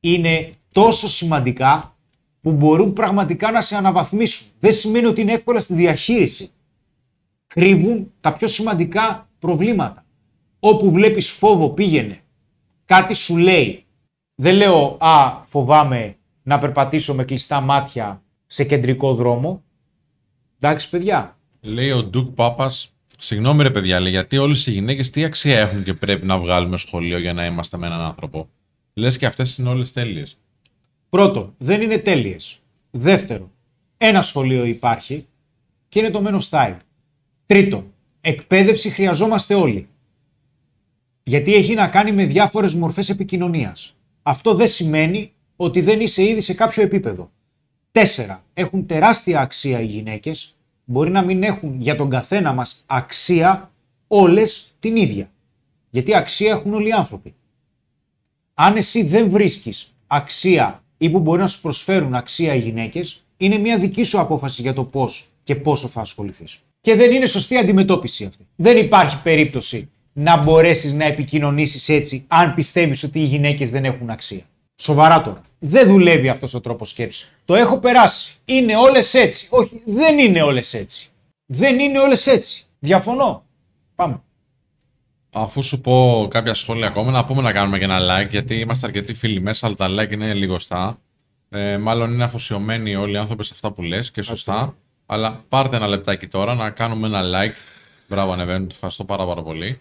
είναι 0.00 0.50
τόσο 0.72 1.08
σημαντικά 1.08 1.96
που 2.40 2.50
μπορούν 2.50 2.92
πραγματικά 2.92 3.50
να 3.50 3.60
σε 3.60 3.76
αναβαθμίσουν. 3.76 4.46
Δεν 4.60 4.72
σημαίνει 4.72 5.06
ότι 5.06 5.20
είναι 5.20 5.32
εύκολα 5.32 5.60
στη 5.60 5.74
διαχείριση 5.74 6.50
κρύβουν 7.54 8.12
τα 8.20 8.32
πιο 8.32 8.48
σημαντικά 8.48 9.28
προβλήματα. 9.38 10.04
Όπου 10.60 10.90
βλέπεις 10.90 11.30
φόβο 11.30 11.68
πήγαινε. 11.68 12.20
Κάτι 12.84 13.14
σου 13.14 13.36
λέει. 13.36 13.84
Δεν 14.34 14.54
λέω 14.54 14.96
«Α, 15.00 15.42
φοβάμαι 15.44 16.16
να 16.42 16.58
περπατήσω 16.58 17.14
με 17.14 17.24
κλειστά 17.24 17.60
μάτια 17.60 18.22
σε 18.46 18.64
κεντρικό 18.64 19.14
δρόμο». 19.14 19.62
Εντάξει 20.58 20.90
παιδιά. 20.90 21.38
Λέει 21.60 21.90
ο 21.90 22.02
Ντουκ 22.02 22.28
Πάπας, 22.34 22.92
συγγνώμη 23.18 23.62
ρε 23.62 23.70
παιδιά, 23.70 24.00
λέει, 24.00 24.10
γιατί 24.10 24.38
όλες 24.38 24.66
οι 24.66 24.70
γυναίκες 24.70 25.10
τι 25.10 25.24
αξία 25.24 25.58
έχουν 25.58 25.82
και 25.82 25.94
πρέπει 25.94 26.26
να 26.26 26.38
βγάλουμε 26.38 26.76
σχολείο 26.76 27.18
για 27.18 27.32
να 27.32 27.46
είμαστε 27.46 27.76
με 27.76 27.86
έναν 27.86 28.00
άνθρωπο. 28.00 28.48
Λες 28.94 29.18
και 29.18 29.26
αυτές 29.26 29.58
είναι 29.58 29.68
όλες 29.68 29.92
τέλειες. 29.92 30.38
Πρώτο, 31.08 31.54
δεν 31.58 31.80
είναι 31.80 31.98
τέλειες. 31.98 32.60
Δεύτερο, 32.90 33.50
ένα 33.96 34.22
σχολείο 34.22 34.64
υπάρχει 34.64 35.26
και 35.88 35.98
είναι 35.98 36.10
το 36.10 36.22
Men 36.26 36.38
Style. 36.50 36.76
Τρίτο, 37.46 37.86
εκπαίδευση 38.20 38.90
χρειαζόμαστε 38.90 39.54
όλοι. 39.54 39.88
Γιατί 41.22 41.54
έχει 41.54 41.74
να 41.74 41.88
κάνει 41.88 42.12
με 42.12 42.24
διάφορες 42.24 42.74
μορφές 42.74 43.08
επικοινωνίας. 43.08 43.96
Αυτό 44.22 44.54
δεν 44.54 44.68
σημαίνει 44.68 45.32
ότι 45.56 45.80
δεν 45.80 46.00
είσαι 46.00 46.22
ήδη 46.22 46.40
σε 46.40 46.54
κάποιο 46.54 46.82
επίπεδο. 46.82 47.30
Τέσσερα, 47.90 48.44
έχουν 48.54 48.86
τεράστια 48.86 49.40
αξία 49.40 49.80
οι 49.80 49.86
γυναίκες, 49.86 50.56
μπορεί 50.84 51.10
να 51.10 51.22
μην 51.22 51.42
έχουν 51.42 51.80
για 51.80 51.96
τον 51.96 52.10
καθένα 52.10 52.52
μας 52.52 52.84
αξία 52.86 53.72
όλες 54.06 54.74
την 54.80 54.96
ίδια. 54.96 55.30
Γιατί 55.90 56.14
αξία 56.14 56.50
έχουν 56.50 56.74
όλοι 56.74 56.88
οι 56.88 56.92
άνθρωποι. 56.92 57.34
Αν 58.54 58.76
εσύ 58.76 59.02
δεν 59.02 59.30
βρίσκεις 59.30 59.94
αξία 60.06 60.82
ή 60.98 61.10
που 61.10 61.18
μπορεί 61.18 61.40
να 61.40 61.46
σου 61.46 61.60
προσφέρουν 61.60 62.14
αξία 62.14 62.54
οι 62.54 62.60
γυναίκες, 62.60 63.24
είναι 63.36 63.58
μια 63.58 63.78
δική 63.78 64.02
σου 64.02 64.20
απόφαση 64.20 64.62
για 64.62 64.72
το 64.72 64.84
πώς 64.84 65.28
και 65.42 65.54
πόσο 65.54 65.88
θα 65.88 66.00
ασχοληθείς 66.00 66.62
και 66.84 66.94
δεν 66.94 67.12
είναι 67.12 67.26
σωστή 67.26 67.56
αντιμετώπιση 67.56 68.24
αυτή. 68.24 68.46
Δεν 68.56 68.76
υπάρχει 68.76 69.22
περίπτωση 69.22 69.90
να 70.12 70.36
μπορέσεις 70.36 70.92
να 70.92 71.04
επικοινωνήσεις 71.04 71.88
έτσι 71.88 72.24
αν 72.28 72.54
πιστεύεις 72.54 73.02
ότι 73.02 73.20
οι 73.20 73.24
γυναίκες 73.24 73.70
δεν 73.70 73.84
έχουν 73.84 74.10
αξία. 74.10 74.42
Σοβαρά 74.76 75.22
τώρα. 75.22 75.40
Δεν 75.58 75.88
δουλεύει 75.88 76.28
αυτός 76.28 76.54
ο 76.54 76.60
τρόπος 76.60 76.90
σκέψης. 76.90 77.34
Το 77.44 77.54
έχω 77.54 77.78
περάσει. 77.78 78.34
Είναι 78.44 78.76
όλες 78.76 79.14
έτσι. 79.14 79.46
Όχι, 79.50 79.82
δεν 79.84 80.18
είναι 80.18 80.42
όλες 80.42 80.74
έτσι. 80.74 81.08
Δεν 81.46 81.78
είναι 81.78 81.98
όλες 81.98 82.26
έτσι. 82.26 82.64
Διαφωνώ. 82.78 83.44
Πάμε. 83.94 84.22
Αφού 85.32 85.62
σου 85.62 85.80
πω 85.80 86.26
κάποια 86.30 86.54
σχόλια 86.54 86.86
ακόμα, 86.86 87.10
να 87.10 87.24
πούμε 87.24 87.42
να 87.42 87.52
κάνουμε 87.52 87.78
και 87.78 87.84
ένα 87.84 87.98
like, 88.00 88.30
γιατί 88.30 88.54
είμαστε 88.54 88.86
αρκετοί 88.86 89.14
φίλοι 89.14 89.40
μέσα, 89.40 89.66
αλλά 89.66 89.76
τα 89.76 89.88
like 89.88 90.12
είναι 90.12 90.34
λιγοστά. 90.34 90.98
Ε, 91.50 91.78
μάλλον 91.78 92.12
είναι 92.12 92.24
αφοσιωμένοι 92.24 92.96
όλοι 92.96 93.14
οι 93.14 93.18
άνθρωποι 93.18 93.44
σε 93.44 93.50
αυτά 93.54 93.72
που 93.72 93.82
λες 93.82 94.10
και 94.10 94.22
σωστά. 94.22 94.74
Αλλά 95.06 95.44
πάρτε 95.48 95.76
ένα 95.76 95.86
λεπτάκι 95.86 96.26
τώρα 96.26 96.54
να 96.54 96.70
κάνουμε 96.70 97.06
ένα 97.06 97.22
like. 97.22 97.54
Μπράβο, 98.08 98.32
ανεβαίνουν. 98.32 98.68
Ευχαριστώ 98.72 99.04
πάρα, 99.04 99.26
πάρα 99.26 99.42
πολύ. 99.42 99.78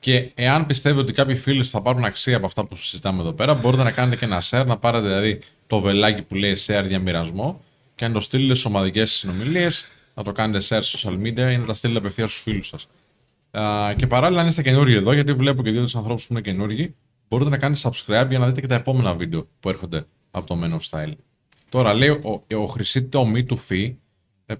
Και 0.00 0.30
εάν 0.34 0.66
πιστεύετε 0.66 1.00
ότι 1.00 1.12
κάποιοι 1.12 1.34
φίλοι 1.34 1.64
θα 1.64 1.82
πάρουν 1.82 2.04
αξία 2.04 2.36
από 2.36 2.46
αυτά 2.46 2.66
που 2.66 2.76
συζητάμε 2.76 3.20
εδώ 3.20 3.32
πέρα, 3.32 3.54
μπορείτε 3.54 3.82
να 3.82 3.90
κάνετε 3.90 4.16
και 4.16 4.24
ένα 4.24 4.42
share, 4.50 4.66
να 4.66 4.76
πάρετε 4.76 5.06
δηλαδή 5.06 5.38
το 5.66 5.80
βελάκι 5.80 6.22
που 6.22 6.34
λέει 6.34 6.56
share 6.66 6.84
για 6.88 6.98
μοιρασμό 6.98 7.60
και 7.94 8.06
να 8.06 8.12
το 8.12 8.20
στείλετε 8.20 8.54
σε 8.54 8.68
ομαδικές 8.68 9.12
συνομιλίες, 9.12 9.86
να 10.14 10.22
το 10.22 10.32
κάνετε 10.32 10.64
share 10.68 10.82
social 10.82 11.18
media 11.20 11.52
ή 11.52 11.56
να 11.56 11.64
τα 11.64 11.74
στείλετε 11.74 11.98
απευθείας 11.98 12.30
στους 12.30 12.42
φίλους 12.42 12.68
σας. 12.68 12.88
Και 13.96 14.06
παράλληλα, 14.06 14.40
αν 14.40 14.48
είστε 14.48 14.62
καινούργοι 14.62 14.94
εδώ, 14.94 15.12
γιατί 15.12 15.32
βλέπω 15.32 15.62
και 15.62 15.70
δύο 15.70 15.80
ανθρώπους 15.80 16.26
που 16.26 16.32
είναι 16.32 16.40
καινούργοι, 16.42 16.94
μπορείτε 17.28 17.50
να 17.50 17.58
κάνετε 17.58 17.80
subscribe 17.84 18.28
για 18.28 18.38
να 18.38 18.46
δείτε 18.46 18.60
και 18.60 18.66
τα 18.66 18.74
επόμενα 18.74 19.14
βίντεο 19.14 19.48
που 19.60 19.68
έρχονται 19.68 20.06
από 20.30 20.46
το 20.46 20.58
Men 20.62 20.70
of 20.70 20.80
Style. 20.90 21.12
Τώρα 21.68 21.94
λέει 21.94 22.08
ο, 22.08 22.44
ο 22.54 22.66
Χρυσίτο 22.66 23.32
Me 23.34 23.46
to 23.46 23.56
Fee 23.68 23.84
ε, 23.86 23.94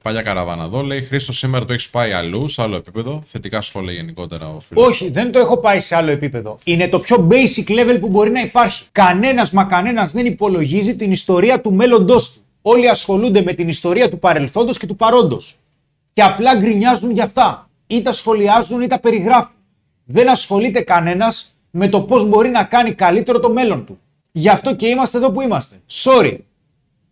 παλιά 0.02 0.22
καραβάνα 0.22 0.64
εδώ. 0.64 0.82
Λέει 0.82 1.02
Χρήστο, 1.02 1.32
σήμερα 1.32 1.64
το 1.64 1.72
έχεις 1.72 1.88
πάει 1.88 2.12
αλλού, 2.12 2.48
σε 2.48 2.62
άλλο 2.62 2.76
επίπεδο. 2.76 3.22
Θετικά 3.24 3.60
σχόλια 3.60 3.92
γενικότερα 3.92 4.48
ο 4.48 4.60
φίλος. 4.60 4.86
Όχι, 4.86 5.10
δεν 5.10 5.32
το 5.32 5.38
έχω 5.38 5.56
πάει 5.56 5.80
σε 5.80 5.96
άλλο 5.96 6.10
επίπεδο. 6.10 6.58
Είναι 6.64 6.88
το 6.88 6.98
πιο 6.98 7.28
basic 7.30 7.70
level 7.70 7.96
που 8.00 8.08
μπορεί 8.08 8.30
να 8.30 8.40
υπάρχει. 8.40 8.84
Κανένας 8.92 9.50
μα 9.50 9.64
κανένας 9.64 10.12
δεν 10.12 10.26
υπολογίζει 10.26 10.96
την 10.96 11.12
ιστορία 11.12 11.60
του 11.60 11.72
μέλλοντός 11.72 12.32
του. 12.32 12.40
Όλοι 12.62 12.88
ασχολούνται 12.88 13.42
με 13.42 13.52
την 13.52 13.68
ιστορία 13.68 14.10
του 14.10 14.18
παρελθόντος 14.18 14.78
και 14.78 14.86
του 14.86 14.96
παρόντος. 14.96 15.58
Και 16.12 16.22
απλά 16.22 16.56
γκρινιάζουν 16.56 17.10
για 17.10 17.24
αυτά. 17.24 17.68
Ή 17.86 18.02
τα 18.02 18.12
σχολιάζουν 18.12 18.80
ή 18.80 18.86
τα 18.86 18.98
περιγράφουν. 18.98 19.54
Δεν 20.04 20.30
ασχολείται 20.30 20.80
κανένας 20.80 21.54
με 21.70 21.88
το 21.88 22.00
πώς 22.00 22.28
μπορεί 22.28 22.48
να 22.48 22.64
κάνει 22.64 22.92
καλύτερο 22.92 23.40
το 23.40 23.50
μέλλον 23.50 23.84
του. 23.84 23.98
Γι' 24.32 24.48
αυτό 24.48 24.76
και 24.76 24.86
είμαστε 24.86 25.18
εδώ 25.18 25.32
που 25.32 25.40
είμαστε. 25.40 25.76
Sorry. 25.90 26.36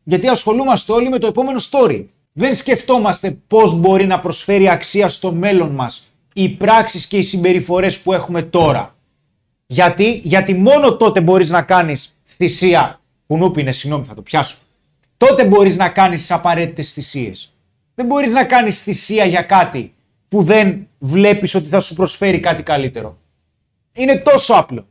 Γιατί 0.03 0.29
ασχολούμαστε 0.29 0.93
όλοι 0.93 1.09
με 1.09 1.19
το 1.19 1.27
επόμενο 1.27 1.61
story 1.71 2.05
δεν 2.33 2.55
σκεφτόμαστε 2.55 3.39
πώς 3.47 3.79
μπορεί 3.79 4.07
να 4.07 4.21
προσφέρει 4.21 4.69
αξία 4.69 5.09
στο 5.09 5.33
μέλλον 5.33 5.71
μας 5.71 6.13
οι 6.35 6.49
πράξεις 6.49 7.07
και 7.07 7.17
οι 7.17 7.23
συμπεριφορές 7.23 7.99
που 7.99 8.13
έχουμε 8.13 8.43
τώρα. 8.43 8.97
Γιατί, 9.67 10.21
γιατί 10.25 10.55
μόνο 10.55 10.97
τότε 10.97 11.21
μπορείς 11.21 11.51
να 11.51 11.63
κάνεις 11.63 12.17
θυσία, 12.25 13.01
κουνούπι 13.27 13.61
είναι, 13.61 13.73
συγγνώμη 13.73 14.05
θα 14.05 14.15
το 14.15 14.23
πιάσω, 14.23 14.57
τότε 15.17 15.45
μπορείς 15.45 15.77
να 15.77 15.89
κάνεις 15.89 16.21
τις 16.21 16.31
απαραίτητες 16.31 16.93
θυσίες. 16.93 17.53
Δεν 17.95 18.07
μπορείς 18.07 18.33
να 18.33 18.45
κάνεις 18.45 18.83
θυσία 18.83 19.25
για 19.25 19.43
κάτι 19.43 19.95
που 20.29 20.43
δεν 20.43 20.89
βλέπεις 20.99 21.55
ότι 21.55 21.69
θα 21.69 21.81
σου 21.81 21.95
προσφέρει 21.95 22.41
κάτι 22.41 22.63
καλύτερο. 22.63 23.19
Είναι 23.93 24.17
τόσο 24.17 24.55
απλό. 24.55 24.87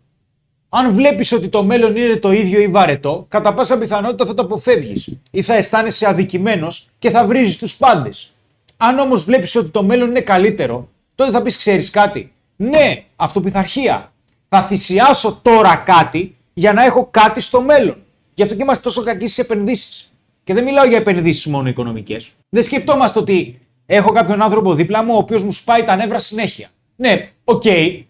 Αν 0.74 0.93
βλέπεις 0.93 1.32
ότι 1.32 1.49
το 1.49 1.63
μέλλον 1.63 1.95
είναι 1.95 2.15
το 2.15 2.32
ίδιο 2.32 2.61
ή 2.61 2.67
βαρετό, 2.67 3.26
κατά 3.30 3.53
πάσα 3.53 3.78
πιθανότητα 3.78 4.26
θα 4.26 4.34
το 4.34 4.41
αποφεύγεις 4.41 5.09
ή 5.32 5.41
θα 5.41 5.53
αισθάνεσαι 5.53 6.07
αδικημένος 6.07 6.89
και 6.99 7.09
θα 7.09 7.26
βρίζεις 7.26 7.57
τους 7.57 7.76
πάντες. 7.76 8.34
Αν 8.78 8.99
όμως 8.99 9.24
βλέπεις 9.24 9.55
ότι 9.55 9.69
το 9.69 9.84
μέλλον 9.84 10.09
είναι 10.09 10.22
καλύτερο, 10.22 10.89
τότε 11.15 11.32
θα 11.32 11.41
πεις: 11.41 11.57
Ξέρεις 11.57 11.89
κάτι; 11.89 12.32
Ναι, 12.55 13.03
αυτοπειθαρχία. 13.16 14.12
Θα 14.49 14.61
θυσιάσω 14.61 15.39
τώρα 15.41 15.76
κάτι 15.76 16.36
για 16.53 16.74
να 16.74 16.84
έχω 16.86 17.07
κάτι 17.11 17.41
στο 17.41 17.61
μέλλον. 17.61 17.97
Γι' 18.34 18.43
αυτό 18.43 18.55
και 18.55 18.61
είμαστε 18.61 18.84
τόσο 18.84 19.03
κακοί 19.03 19.28
στις 19.28 19.38
επενδύσεις. 19.38 20.11
Και 20.43 20.53
δεν 20.53 20.63
μιλάω 20.63 20.86
για 20.86 20.97
επενδύσεις 20.97 21.45
μόνο 21.45 21.69
οικονομικές. 21.69 22.32
Δεν 22.49 22.63
σκεφτόμαστε 22.63 23.19
ότι 23.19 23.59
έχω 23.86 24.11
κάποιον 24.11 24.41
άνθρωπο 24.41 24.74
δίπλα 24.74 25.03
μου 25.03 25.13
ο 25.13 25.17
οποίος 25.17 25.43
μου 25.43 25.51
σπάει 25.51 25.84
τα 25.84 25.95
νεύρα 25.95 26.19
συνέχεια. 26.19 26.69
Ναι, 26.95 27.30
OK, 27.43 27.62
okay, 27.65 28.03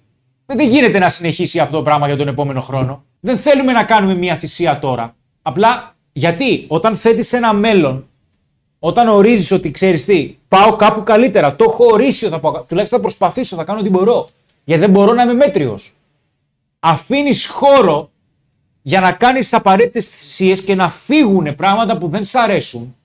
δεν 0.55 0.67
γίνεται 0.67 0.99
να 0.99 1.09
συνεχίσει 1.09 1.59
αυτό 1.59 1.77
το 1.77 1.83
πράγμα 1.83 2.07
για 2.07 2.17
τον 2.17 2.27
επόμενο 2.27 2.61
χρόνο. 2.61 3.03
Δεν 3.19 3.37
θέλουμε 3.37 3.71
να 3.71 3.83
κάνουμε 3.83 4.15
μια 4.15 4.35
θυσία 4.35 4.79
τώρα. 4.79 5.15
Απλά 5.41 5.95
γιατί 6.13 6.65
όταν 6.67 6.95
θέτεις 6.95 7.33
ένα 7.33 7.53
μέλλον, 7.53 8.07
όταν 8.79 9.07
ορίζεις 9.07 9.51
ότι 9.51 9.71
ξέρεις 9.71 10.05
τι, 10.05 10.37
πάω 10.47 10.75
κάπου 10.75 11.03
καλύτερα, 11.03 11.55
το 11.55 11.65
έχω 11.67 11.85
ορίσει, 11.85 12.27
θα 12.27 12.39
πάω, 12.39 12.63
τουλάχιστον 12.63 12.99
θα 12.99 13.05
προσπαθήσω, 13.05 13.55
θα 13.55 13.63
κάνω 13.63 13.79
ό,τι 13.79 13.89
μπορώ. 13.89 14.29
Γιατί 14.63 14.81
δεν 14.81 14.89
μπορώ 14.91 15.13
να 15.13 15.23
είμαι 15.23 15.33
μέτριος. 15.33 15.93
Αφήνεις 16.79 17.47
χώρο 17.47 18.09
για 18.81 18.99
να 18.99 19.11
κάνεις 19.11 19.49
τι 19.49 19.57
απαραίτητες 19.57 20.09
θυσίες 20.09 20.61
και 20.61 20.75
να 20.75 20.89
φύγουν 20.89 21.55
πράγματα 21.55 21.97
που 21.97 22.07
δεν 22.07 22.23
σ' 22.23 22.35
αρέσουν 22.35 22.95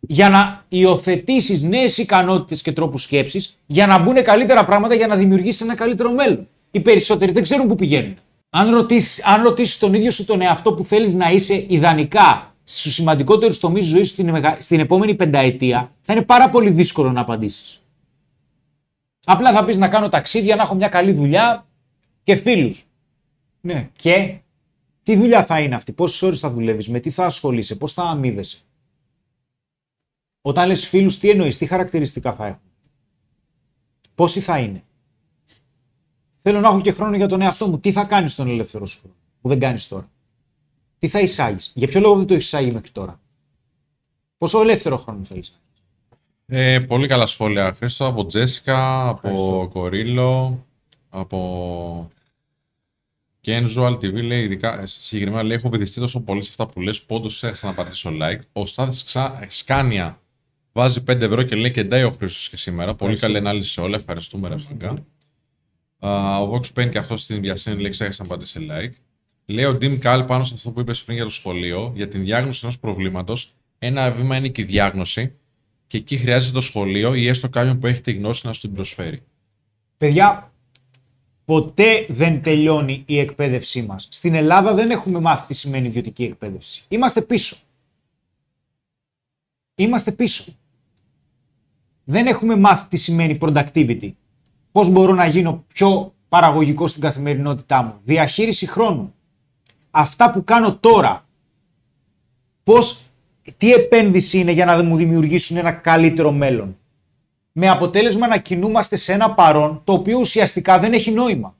για 0.00 0.28
να 0.28 0.64
υιοθετήσεις 0.68 1.62
νέες 1.62 1.98
ικανότητες 1.98 2.62
και 2.62 2.72
τρόπους 2.72 3.02
σκέψης 3.02 3.58
για 3.66 3.86
να 3.86 3.98
μπουν 3.98 4.22
καλύτερα 4.22 4.64
πράγματα 4.64 4.94
για 4.94 5.06
να 5.06 5.16
δημιουργήσεις 5.16 5.60
ένα 5.60 5.74
καλύτερο 5.74 6.10
μέλλον. 6.10 6.48
Οι 6.70 6.80
περισσότεροι 6.80 7.32
δεν 7.32 7.42
ξέρουν 7.42 7.68
πού 7.68 7.74
πηγαίνουν. 7.74 8.16
Αν 8.50 8.70
ρωτήσεις 8.70 9.24
αν 9.24 9.42
ρωτήσεις 9.42 9.78
τον 9.78 9.94
ίδιο 9.94 10.10
σου 10.10 10.24
τον 10.24 10.40
εαυτό 10.40 10.74
που 10.74 10.84
θέλεις 10.84 11.14
να 11.14 11.30
είσαι 11.30 11.64
ιδανικά 11.68 12.54
στου 12.64 12.90
σημαντικότερου 12.90 13.58
τομεί 13.58 13.80
ζωής 13.80 14.06
σου 14.06 14.12
στην, 14.12 14.30
μεγα- 14.30 14.60
στην 14.60 14.80
επόμενη 14.80 15.14
πενταετία, 15.14 15.92
θα 16.00 16.12
είναι 16.12 16.22
πάρα 16.22 16.48
πολύ 16.48 16.70
δύσκολο 16.70 17.12
να 17.12 17.20
απαντήσεις. 17.20 17.82
Απλά 19.24 19.52
θα 19.52 19.64
πεις 19.64 19.76
να 19.76 19.88
κάνω 19.88 20.08
ταξίδια, 20.08 20.56
να 20.56 20.62
έχω 20.62 20.74
μια 20.74 20.88
καλή 20.88 21.12
δουλειά 21.12 21.66
και 22.22 22.34
φίλους. 22.34 22.84
Ναι. 23.60 23.88
Και 23.96 24.38
τι 25.02 25.16
δουλειά 25.16 25.44
θα 25.44 25.60
είναι 25.60 25.74
αυτή, 25.74 25.92
πόσες 25.92 26.22
ώρες 26.22 26.40
θα 26.40 26.50
δουλεύεις, 26.50 26.88
με 26.88 27.00
τι 27.00 27.10
θα 27.10 27.24
ασχολείσαι, 27.24 27.74
πώς 27.74 27.92
θα 27.92 28.02
αμείβεσαι. 28.02 28.58
Όταν 30.40 30.68
λες 30.68 30.86
φίλους, 30.86 31.18
τι 31.18 31.30
εννοείς, 31.30 31.58
τι 31.58 31.66
χαρακτηριστικά 31.66 32.32
θα 32.32 32.46
έχουν. 32.46 32.60
Πόσοι 34.14 34.40
θα 34.40 34.58
είναι. 34.58 34.82
Θέλω 36.42 36.60
να 36.60 36.68
έχω 36.68 36.80
και 36.80 36.92
χρόνο 36.92 37.16
για 37.16 37.28
τον 37.28 37.40
εαυτό 37.40 37.66
μου. 37.66 37.78
Τι 37.80 37.92
θα 37.92 38.04
κάνεις 38.04 38.32
στον 38.32 38.48
ελεύθερο 38.48 38.86
σου 38.86 38.98
χρόνο, 38.98 39.14
που 39.40 39.48
δεν 39.48 39.58
κάνεις 39.58 39.88
τώρα; 39.88 40.10
Τι 40.98 41.08
θα 41.08 41.20
εισάγεις; 41.20 41.72
Για 41.74 41.86
ποιο 41.86 42.00
λόγο 42.00 42.16
δεν 42.16 42.26
το 42.26 42.34
έχεις 42.34 42.46
εισάγει 42.46 42.72
μέχρι 42.72 42.90
τώρα; 42.90 43.20
Πόσο 44.38 44.60
ελεύθερο 44.60 44.96
χρόνο 44.96 45.24
θέλεις. 45.24 45.60
Ε, 46.46 46.78
πολύ 46.78 47.06
καλά 47.06 47.26
σχόλια, 47.26 47.72
Χρήστο, 47.72 48.06
από 48.06 48.26
Τζέσικα, 48.26 49.08
από 49.08 49.68
Κορίλο, 49.72 50.66
από 51.08 52.10
Casual 53.44 53.92
TV 53.92 54.22
λέει, 54.22 54.42
ειδικά, 54.42 54.80
ε, 54.80 54.86
συγκεκριμένα 54.86 55.42
λέει, 55.42 55.56
έχω 55.56 55.68
βυθιστεί 55.68 56.00
τόσο 56.00 56.20
πολύ 56.20 56.42
σε 56.42 56.48
αυτά 56.50 56.66
που 56.66 56.80
λες, 56.80 57.02
που 57.02 57.14
όντως 57.14 57.42
έχασα 57.42 57.66
να 57.66 57.74
πατήσω 57.74 58.10
like. 58.22 58.40
Ο 58.52 58.66
Στάθης 58.66 59.04
Ξα... 59.04 59.46
Σκάνια 59.48 60.20
βάζει 60.72 61.02
5 61.06 61.20
ευρώ 61.20 61.42
και 61.42 61.56
λέει 61.56 61.70
και 61.70 61.84
ντάει 61.84 62.02
ο 62.02 62.10
Χρήστος 62.10 62.48
και 62.48 62.56
σήμερα. 62.56 62.94
Πολύ 62.94 63.18
καλή 63.18 63.36
ανάλυση 63.36 63.70
σε 63.70 63.80
όλα, 63.80 63.96
ευχαριστούμε 63.96 64.48
ρευστικά. 64.48 65.04
Α, 66.00 66.38
ο 66.40 66.52
Vox 66.54 66.80
Pain 66.80 66.88
και 66.90 66.98
αυτό 66.98 67.16
στην 67.16 67.40
διασύνη 67.40 67.80
λέει, 67.80 67.90
ξέχασα 67.90 68.22
να 68.22 68.28
πατήσει 68.28 68.66
like. 68.70 68.92
Λέει 69.46 69.64
ο 69.64 69.78
Dim 69.80 69.98
Cal 70.02 70.24
πάνω 70.26 70.44
σε 70.44 70.54
αυτό 70.54 70.70
που 70.70 70.80
είπες 70.80 71.02
πριν 71.02 71.16
για 71.16 71.24
το 71.24 71.30
σχολείο, 71.30 71.92
για 71.96 72.08
την 72.08 72.24
διάγνωση 72.24 72.60
ενός 72.62 72.78
προβλήματος. 72.78 73.54
Ένα 73.78 74.10
βήμα 74.10 74.36
είναι 74.36 74.48
και 74.48 74.62
η 74.62 74.64
διάγνωση, 74.64 75.32
και 75.86 75.96
εκεί 75.96 76.16
χρειάζεται 76.16 76.54
το 76.54 76.60
σχολείο 76.60 77.14
ή 77.14 77.28
έστω 77.28 77.48
κάποιον 77.48 77.78
που 77.78 77.86
έχει 77.86 78.00
τη 78.00 78.12
γνώση 78.12 78.46
να 78.46 78.52
σου 78.52 78.60
την 78.60 78.72
προσφέρει. 78.72 79.22
Παιδιά, 79.98 80.52
ποτέ 81.44 82.06
δεν 82.08 82.42
τελειώνει 82.42 83.02
η 83.06 83.18
εκπαίδευσή 83.18 83.82
μας. 83.82 84.08
Στην 84.10 84.34
Ελλάδα 84.34 84.74
δεν 84.74 84.90
έχουμε 84.90 85.20
μάθει 85.20 85.46
τι 85.46 85.54
σημαίνει 85.54 85.86
ιδιωτική 85.86 86.24
εκπαίδευση. 86.24 86.84
Είμαστε 86.88 87.22
πίσω. 87.22 87.56
Είμαστε 89.74 90.12
πίσω. 90.12 90.44
Δεν 92.04 92.26
έχουμε 92.26 92.56
μάθει 92.56 92.88
τι 92.88 92.96
σημαίνει 92.96 93.38
productivity. 93.40 94.10
Πώς 94.72 94.88
μπορώ 94.88 95.14
να 95.14 95.26
γίνω 95.26 95.64
πιο 95.74 96.14
παραγωγικός 96.28 96.86
στην 96.86 97.02
καθημερινότητά 97.02 97.82
μου. 97.82 97.94
Διαχείριση 98.04 98.66
χρόνου. 98.66 99.14
Αυτά 99.90 100.30
που 100.30 100.44
κάνω 100.44 100.76
τώρα. 100.76 101.24
Πώς, 102.62 103.00
τι 103.56 103.72
επένδυση 103.72 104.38
είναι 104.38 104.52
για 104.52 104.64
να 104.64 104.82
μου 104.82 104.96
δημιουργήσουν 104.96 105.56
ένα 105.56 105.72
καλύτερο 105.72 106.32
μέλλον 106.32 106.76
με 107.52 107.68
αποτέλεσμα 107.68 108.26
να 108.26 108.38
κινούμαστε 108.38 108.96
σε 108.96 109.12
ένα 109.12 109.34
παρόν 109.34 109.80
το 109.84 109.92
οποίο 109.92 110.18
ουσιαστικά 110.18 110.78
δεν 110.78 110.92
έχει 110.92 111.10
νόημα. 111.10 111.56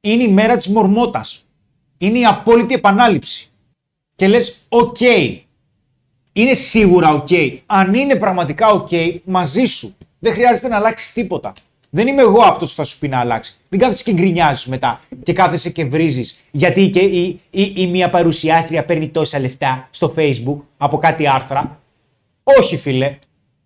Είναι 0.00 0.22
η 0.22 0.28
μέρα 0.28 0.56
της 0.56 0.68
μαρμότας. 0.68 1.44
Είναι 1.98 2.18
η 2.18 2.24
απόλυτη 2.24 2.74
επανάληψη. 2.74 3.50
Και 4.14 4.28
λες, 4.28 4.64
οκ, 4.68 5.00
είναι 6.32 6.54
σίγουρα 6.54 7.12
οκ. 7.12 7.28
Αν 7.66 7.94
είναι 7.94 8.16
πραγματικά 8.16 8.68
οκ, 8.68 8.88
μαζί 9.24 9.64
σου. 9.64 9.96
Δεν 10.18 10.32
χρειάζεται 10.32 10.68
να 10.68 10.76
αλλάξεις 10.76 11.12
τίποτα. 11.12 11.52
Δεν 11.94 12.06
είμαι 12.06 12.22
εγώ 12.22 12.42
αυτός 12.42 12.70
που 12.70 12.76
θα 12.76 12.84
σου 12.84 12.98
πει 12.98 13.08
να 13.08 13.18
αλλάξει. 13.18 13.54
Μην 13.68 13.80
κάθεσαι 13.80 14.02
και 14.02 14.12
γκρινιάζεις 14.12 14.66
μετά 14.66 15.00
και 15.22 15.32
κάθεσαι 15.32 15.70
και 15.70 15.84
βρίζεις 15.84 16.40
γιατί 16.50 16.90
και 16.90 16.98
η, 16.98 17.40
η, 17.50 17.72
η 17.76 17.86
μία 17.86 18.10
παρουσιάστρια 18.10 18.84
παίρνει 18.84 19.08
τόσα 19.08 19.38
λεφτά 19.38 19.88
στο 19.90 20.14
Facebook 20.16 20.56
από 20.76 20.98
κάτι 20.98 21.28
άρθρα. 21.28 21.80
Όχι, 22.42 22.76
φίλε. 22.76 23.18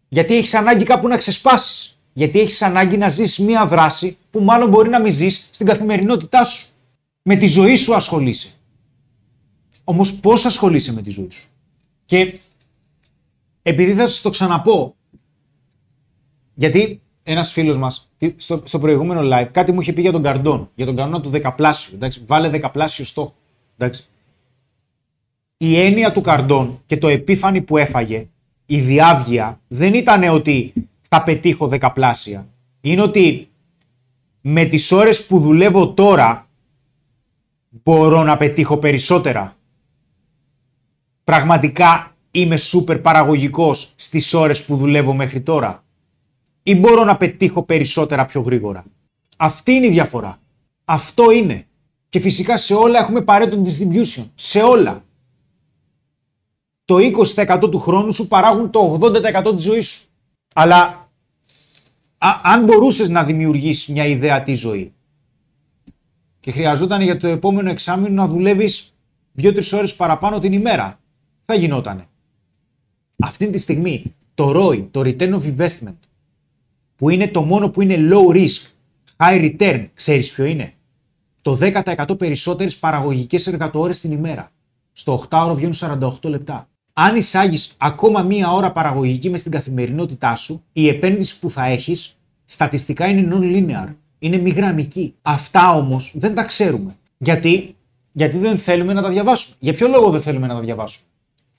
Γιατί 0.09 0.37
έχεις 0.37 0.55
ανάγκη 0.55 0.85
κάπου 0.85 1.09
να 1.09 1.17
ξεσπάσεις. 1.17 1.99
Γιατί 2.13 2.41
έχεις 2.41 2.63
ανάγκη 2.63 2.97
να 2.97 3.09
ζήσει 3.09 3.43
μία 3.43 3.67
δράση 3.67 4.19
που 4.31 4.41
μάλλον 4.41 4.69
μπορεί 4.69 4.89
να 4.89 5.01
μην 5.01 5.13
ζεις 5.13 5.49
στην 5.51 5.67
καθημερινότητά 5.67 6.45
σου. 6.45 6.67
Με 7.23 7.37
τη 7.37 7.47
ζωή 7.47 7.77
σου 7.77 7.95
ασχολείσαι. 7.95 8.49
Όμως 9.85 10.15
πώς 10.15 10.45
ασχολείσαι 10.45 10.93
με 10.93 11.03
τη 11.03 11.11
ζωή 11.11 11.29
σου; 11.31 11.49
Και 12.05 12.39
επειδή 13.63 13.95
θα 13.95 14.07
σας 14.07 14.21
το 14.21 14.31
ξαναπώ, 14.31 14.97
γιατί 16.55 17.01
ένας 17.23 17.53
φίλος 17.53 17.79
μας 17.79 18.06
στο, 18.37 18.63
στο 18.65 18.79
προηγούμενο 18.79 19.21
live 19.23 19.49
κάτι 19.51 19.73
μου 19.73 19.81
είχε 19.81 19.93
πει 19.93 20.01
για 20.01 20.13
τον 20.13 20.23
Καρντόν, 20.23 20.71
για 20.75 20.87
τον 20.87 20.97
κανόνα 20.97 21.21
του 21.21 21.29
δεκαπλάσιου. 21.29 21.95
Εντάξει, 21.95 22.23
βάλε 22.27 22.49
δεκαπλάσιο 22.49 23.05
στόχο. 23.05 23.35
Εντάξει. 23.77 24.07
Η 25.57 25.81
έννοια 25.81 26.13
του 26.13 26.21
Καρντόν 26.21 26.81
και 26.87 26.97
το 26.97 27.09
επίφανη 27.09 27.61
που 27.61 27.77
έφαγε, 27.77 28.29
η 28.67 28.81
διάβγεια, 28.81 29.61
δεν 29.69 29.95
ήταν 29.95 30.23
ότι 30.23 30.73
θα 31.09 31.23
πετύχω 31.23 31.69
δεκαπλάσια. 31.69 32.49
Είναι 32.81 33.03
ότι 33.03 33.49
με 34.41 34.65
τις 34.65 34.93
ώρες 34.93 35.27
που 35.27 35.39
δουλεύω 35.39 35.93
τώρα 35.93 36.49
μπορώ 37.69 38.23
να 38.23 38.37
πετύχω 38.37 38.77
περισσότερα. 38.77 39.57
Πραγματικά 41.25 42.17
είμαι 42.31 42.57
σούπερ 42.57 42.99
παραγωγικός 42.99 43.93
στις 43.97 44.35
ώρες 44.35 44.65
που 44.65 44.77
δουλεύω 44.77 45.13
μέχρι 45.13 45.41
τώρα 45.41 45.85
ή 46.69 46.75
μπορώ 46.75 47.05
να 47.05 47.17
πετύχω 47.17 47.63
περισσότερα 47.63 48.25
πιο 48.25 48.41
γρήγορα. 48.41 48.85
Αυτή 49.37 49.73
είναι 49.73 49.87
η 49.87 49.91
διαφορά. 49.91 50.39
Αυτό 50.85 51.31
είναι. 51.31 51.67
Και 52.09 52.21
φυσικά 52.21 52.57
σε 52.57 52.75
όλα 52.75 52.99
έχουμε 52.99 53.25
Pareto 53.27 53.63
distribution. 53.65 54.25
Σε 54.35 54.63
όλα. 54.63 55.05
Το 56.85 56.97
20% 56.97 57.69
του 57.71 57.79
χρόνου 57.79 58.13
σου 58.13 58.29
παράγουν 58.29 58.71
το 58.71 58.99
80% 59.01 59.55
της 59.57 59.65
ζωής 59.65 59.89
σου. 59.89 60.09
Αλλά 60.55 61.11
α- 62.19 62.41
αν 62.43 62.65
μπορούσες 62.65 63.09
να 63.09 63.25
δημιουργήσεις 63.25 63.89
μια 63.89 64.07
ιδεατή 64.07 64.55
ζωή 64.55 64.93
και 66.41 66.51
χρειαζόταν 66.51 67.01
για 67.01 67.17
το 67.17 67.27
επόμενο 67.27 67.71
εξάμεινο 67.71 68.15
να 68.15 68.29
δουλεύεις 68.29 68.95
2-3 69.43 69.73
ώρες 69.73 69.95
παραπάνω 69.97 70.39
την 70.39 70.53
ημέρα, 70.53 71.01
θα 71.41 71.55
γινότανε. 71.55 72.07
Αυτή 73.19 73.51
τη 73.51 73.59
στιγμή 73.59 74.15
το 74.35 74.53
ROI, 74.55 74.87
το 74.91 75.01
Return 75.01 75.41
of 75.41 75.57
Investment, 75.57 75.97
που 76.97 77.11
είναι 77.11 77.29
το 77.29 77.43
μόνο 77.43 77.71
που 77.71 77.83
είναι 77.83 77.97
low 78.11 78.35
risk, 78.35 78.63
high 79.17 79.57
return, 79.59 79.87
ξέρεις 79.95 80.33
ποιο 80.33 80.45
είναι; 80.45 80.73
Το 81.43 81.59
10% 81.61 82.19
περισσότερες 82.19 82.77
παραγωγικές 82.77 83.47
εργατοώρες 83.47 84.01
την 84.01 84.13
ημέρα. 84.13 84.53
Στο 84.93 85.27
8ωρο 85.31 85.53
βγαίνουν 85.55 85.75
48 85.75 86.29
λεπτά. 86.29 86.69
Αν 86.93 87.17
εισάγεις 87.17 87.75
ακόμα 87.77 88.23
μία 88.23 88.53
ώρα 88.53 88.73
παραγωγική 88.73 89.31
μες 89.31 89.41
στην 89.41 89.53
καθημερινότητά 89.53 90.37
σου, 90.37 90.65
η 90.73 90.89
επένδυση 90.89 91.39
που 91.39 91.51
θα 91.51 91.65
έχεις 91.65 92.17
στατιστικά 92.45 93.07
είναι 93.07 93.29
non-linear. 93.33 93.95
Είναι 94.19 94.37
μη 94.37 94.51
γραμμική. 94.51 95.15
Αυτά 95.23 95.75
όμως 95.75 96.13
δεν 96.15 96.35
τα 96.35 96.45
ξέρουμε. 96.45 96.97
Γιατί; 97.19 97.77
Γιατί 98.13 98.39
δεν 98.39 98.59
θέλουμε 98.59 98.93
να 98.93 99.03
τα 99.03 99.09
διαβάσουμε. 99.09 99.57
Για 99.59 99.75
ποιο 99.75 99.89
λόγο 99.89 100.11
δεν 100.11 100.23
θέλουμε 100.23 100.47
να 100.47 100.55
τα 100.55 100.61
διαβάσουμε; 100.61 101.07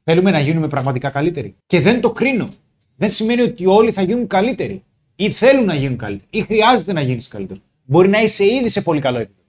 Θέλουμε 0.04 0.32
να 0.32 0.40
γίνουμε 0.40 0.68
πραγματικά 0.68 1.10
καλύτεροι. 1.10 1.56
Και 1.66 1.82
δεν 1.82 2.02
το 2.02 2.12
κρίνω. 2.12 2.50
Δεν 2.96 3.10
σημαίνει 3.10 3.42
ότι 3.42 3.66
όλοι 3.66 3.92
θα 3.92 4.02
γίνουν 4.02 4.28
καλύτεροι. 4.28 4.84
Ή 5.20 5.30
θέλουν 5.30 5.66
να 5.66 5.76
γίνουν 5.76 5.98
καλύτεροι. 5.98 6.30
Ή 6.30 6.42
χρειάζεται 6.42 6.94
να 6.94 7.02
γίνεις 7.02 7.28
καλύτερος. 7.28 7.62
Μπορεί 7.84 8.08
να 8.08 8.22
είσαι 8.22 8.46
ήδη 8.46 8.70
σε 8.70 8.82
πολύ 8.82 9.00
καλό 9.00 9.18
επίπεδο. 9.18 9.48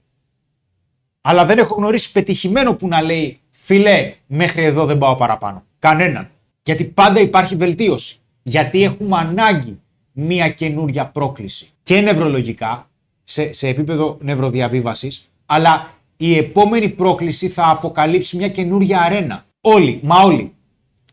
Αλλά 1.21 1.45
δεν 1.45 1.59
έχω 1.59 1.75
γνωρίσει 1.75 2.13
πετυχημένο 2.13 2.75
που 2.75 2.89
να 2.89 3.03
λέει 3.03 3.39
φιλέ, 3.51 4.15
μέχρι 4.27 4.65
εδώ 4.65 4.85
δεν 4.85 4.99
πάω 4.99 5.17
παραπάνω. 5.17 5.65
Κανέναν. 5.79 6.31
Γιατί 6.63 6.85
πάντα 6.85 7.21
υπάρχει 7.21 7.57
βελτίωση. 7.57 8.17
Γιατί 8.43 8.83
έχουμε 8.83 9.17
ανάγκη 9.19 9.81
μία 10.13 10.51
καινούρια 10.51 11.07
πρόκληση. 11.07 11.69
Και 11.83 12.01
νευρολογικά, 12.01 12.91
σε, 13.25 13.53
σε 13.53 13.69
επίπεδο 13.69 14.19
νευροδιαβίβασης, 14.21 15.31
αλλά 15.47 15.91
η 16.17 16.37
επόμενη 16.37 16.89
πρόκληση 16.89 17.49
θα 17.49 17.69
αποκαλύψει 17.69 18.37
μια 18.37 18.49
καινούρια 18.49 19.01
αρένα. 19.01 19.45
Όλοι, 19.61 20.01
μα 20.03 20.23
όλοι, 20.23 20.53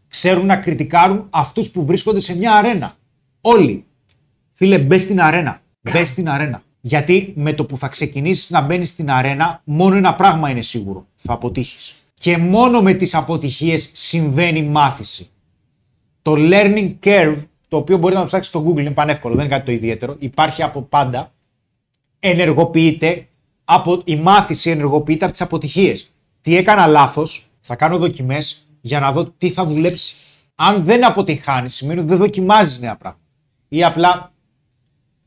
ξέρουν 0.07 0.45
να 0.45 0.55
κριτικάρουν 0.55 1.27
αυτούς 1.29 1.69
που 1.69 1.85
βρίσκονται 1.85 2.19
σε 2.19 2.37
μια 2.37 2.53
αρένα. 2.53 2.95
Όλοι. 3.41 3.85
Φίλε, 4.57 4.79
μπες 4.79 5.01
στην 5.01 5.21
αρένα. 5.21 5.61
Μπες 5.81 6.09
στην 6.09 6.29
αρένα. 6.29 6.63
Γιατί 6.81 7.33
με 7.35 7.53
το 7.53 7.65
που 7.65 7.77
θα 7.77 7.87
ξεκινήσεις 7.87 8.49
να 8.49 8.61
μπαίνεις 8.61 8.89
στην 8.89 9.11
αρένα, 9.11 9.61
μόνο 9.63 9.95
ένα 9.95 10.15
πράγμα 10.15 10.49
είναι 10.49 10.61
σίγουρο. 10.61 11.07
Θα 11.15 11.33
αποτύχεις. 11.33 11.95
Και 12.13 12.37
μόνο 12.37 12.81
με 12.81 12.93
τις 12.93 13.15
αποτυχίες 13.15 13.89
συμβαίνει 13.93 14.63
μάθηση. 14.63 15.29
Το 16.21 16.33
learning 16.37 16.95
curve, 17.03 17.43
το 17.67 17.77
οποίο 17.77 17.97
μπορείτε 17.97 18.19
να 18.19 18.25
το 18.25 18.27
ψάξετε 18.27 18.57
στο 18.57 18.69
Google, 18.69 18.79
είναι 18.79 18.91
πανεύκολο, 18.91 19.35
δεν 19.35 19.45
είναι 19.45 19.53
κάτι 19.53 19.65
το 19.65 19.71
ιδιαίτερο. 19.71 20.15
Υπάρχει 20.19 20.63
από 20.63 20.81
πάντα. 20.81 21.33
Ενεργοποιείται 22.19 23.27
από 23.65 24.01
η 24.05 24.15
μάθηση 24.15 24.69
ενεργοποιείται 24.69 25.23
από 25.23 25.33
τις 25.33 25.41
αποτυχίες. 25.41 26.11
Τι 26.41 26.55
έκανα 26.55 26.87
λάθος, 26.87 27.49
θα 27.59 27.75
κάνω 27.75 27.97
δοκιμές 27.97 28.67
για 28.81 28.99
να 28.99 29.11
δω 29.11 29.25
τι 29.25 29.49
θα 29.49 29.65
δουλέψει. 29.65 30.15
Αν 30.55 30.83
δεν 30.83 31.05
αποτυχάνει, 31.05 31.69
σημαίνει 31.69 31.99
ότι 31.99 32.09
δεν 32.09 32.17
δοκιμάζεις 32.17 32.79
νέα 32.79 32.95
πράγματα. 32.95 33.23
Ή 33.67 33.83
απλά 33.83 34.33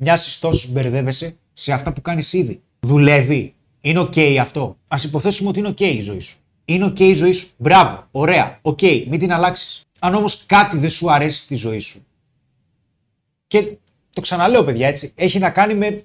μια 0.01 0.15
ιστό 0.15 0.53
σου 0.53 0.73
μπερδεύεσαι 0.73 1.37
σε 1.53 1.73
αυτά 1.73 1.93
που 1.93 2.03
κάνεις 2.03 2.33
ήδη. 2.33 2.63
Δουλεύει. 2.81 3.55
Είναι 3.81 4.01
OK 4.01 4.37
αυτό. 4.37 4.77
Α 4.89 4.97
υποθέσουμε 5.05 5.49
ότι 5.49 5.59
είναι 5.59 5.69
OK 5.69 5.81
η 5.81 6.01
ζωή 6.01 6.19
σου. 6.21 6.39
Είναι 6.65 6.87
OK 6.87 7.01
η 7.01 7.13
ζωή 7.13 7.33
σου. 7.33 7.49
Μπράβο. 7.57 8.07
Ωραία. 8.11 8.59
OK. 8.63 9.07
Μην 9.09 9.19
την 9.19 9.33
αλλάξεις. 9.33 9.83
Αν 9.99 10.15
όμως 10.15 10.47
κάτι 10.47 10.79
δεν 10.79 10.91
σου 10.91 11.13
αρέσει 11.13 11.41
στη 11.41 11.55
ζωή 11.55 11.79
σου. 11.79 12.05
Και 13.47 13.77
το 14.13 14.21
ξαναλέω, 14.21 14.65
παιδιά, 14.65 14.89
έτσι. 14.89 15.13
Έχει 15.15 15.39
να 15.39 15.51
κάνει 15.51 15.75
με 15.75 16.05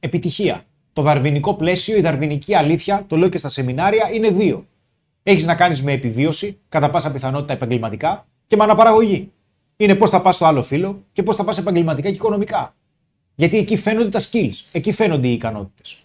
επιτυχία. 0.00 0.64
Το 0.92 1.02
δαρβηνικό 1.02 1.54
πλαίσιο, 1.54 1.96
η 1.96 2.00
δαρβηνική 2.00 2.54
αλήθεια, 2.54 3.04
το 3.06 3.16
λέω 3.16 3.28
και 3.28 3.38
στα 3.38 3.48
σεμινάρια, 3.48 4.10
είναι 4.12 4.30
δύο. 4.30 4.66
Έχεις 5.22 5.44
να 5.44 5.54
κάνεις 5.54 5.82
με 5.82 5.92
επιβίωση, 5.92 6.58
κατά 6.68 6.90
πάσα 6.90 7.12
πιθανότητα 7.12 7.52
επαγγελματικά, 7.52 8.26
και 8.46 8.56
με 8.56 8.62
αναπαραγωγή. 8.62 9.32
Είναι 9.76 9.94
πώς 9.94 10.10
θα 10.10 10.22
πας 10.22 10.34
στο 10.34 10.44
άλλο 10.44 10.62
φύλλο 10.62 11.02
και 11.12 11.22
πώς 11.22 11.36
θα 11.36 11.44
πας 11.44 11.58
επαγγελματικά 11.58 12.08
και 12.08 12.14
οικονομικά. 12.14 12.74
Γιατί 13.34 13.58
εκεί 13.58 13.76
φαίνονται 13.76 14.08
τα 14.08 14.20
skills, 14.20 14.64
εκεί 14.72 14.92
φαίνονται 14.92 15.28
οι 15.28 15.32
ικανότητες. 15.32 15.98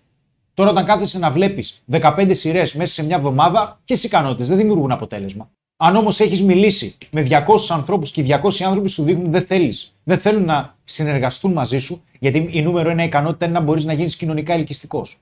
Τώρα, 0.53 0.69
όταν 0.69 0.85
κάθεσαι 0.85 1.19
να 1.19 1.31
βλέπεις 1.31 1.83
15 1.91 2.33
σειρές 2.33 2.73
μέσα 2.73 2.93
σε 2.93 3.05
μια 3.05 3.15
εβδομάδα, 3.15 3.81
ποιες 3.85 4.03
ικανότητες 4.03 4.47
δεν 4.47 4.57
δημιουργούν 4.57 4.91
αποτέλεσμα. 4.91 5.49
Αν 5.77 5.95
όμως 5.95 6.19
έχεις 6.19 6.43
μιλήσει 6.43 6.97
με 7.11 7.21
200 7.21 7.69
ανθρώπους 7.69 8.11
και 8.11 8.21
οι 8.21 8.23
200 8.23 8.63
άνθρωποι 8.63 8.89
σου 8.89 9.03
δείχνουν 9.03 9.31
δεν 9.31 9.45
θέλεις, 9.45 9.93
δεν 10.03 10.17
θέλουν 10.19 10.45
να 10.45 10.77
συνεργαστούν 10.83 11.51
μαζί 11.51 11.77
σου, 11.77 12.03
γιατί 12.19 12.47
η 12.51 12.61
νούμερο 12.61 12.89
ένα 12.89 13.03
ικανότητα 13.03 13.45
είναι 13.45 13.53
να 13.53 13.63
μπορείς 13.63 13.83
να 13.83 13.93
γίνεις 13.93 14.15
κοινωνικά 14.15 14.53
ελκυστικός. 14.53 15.19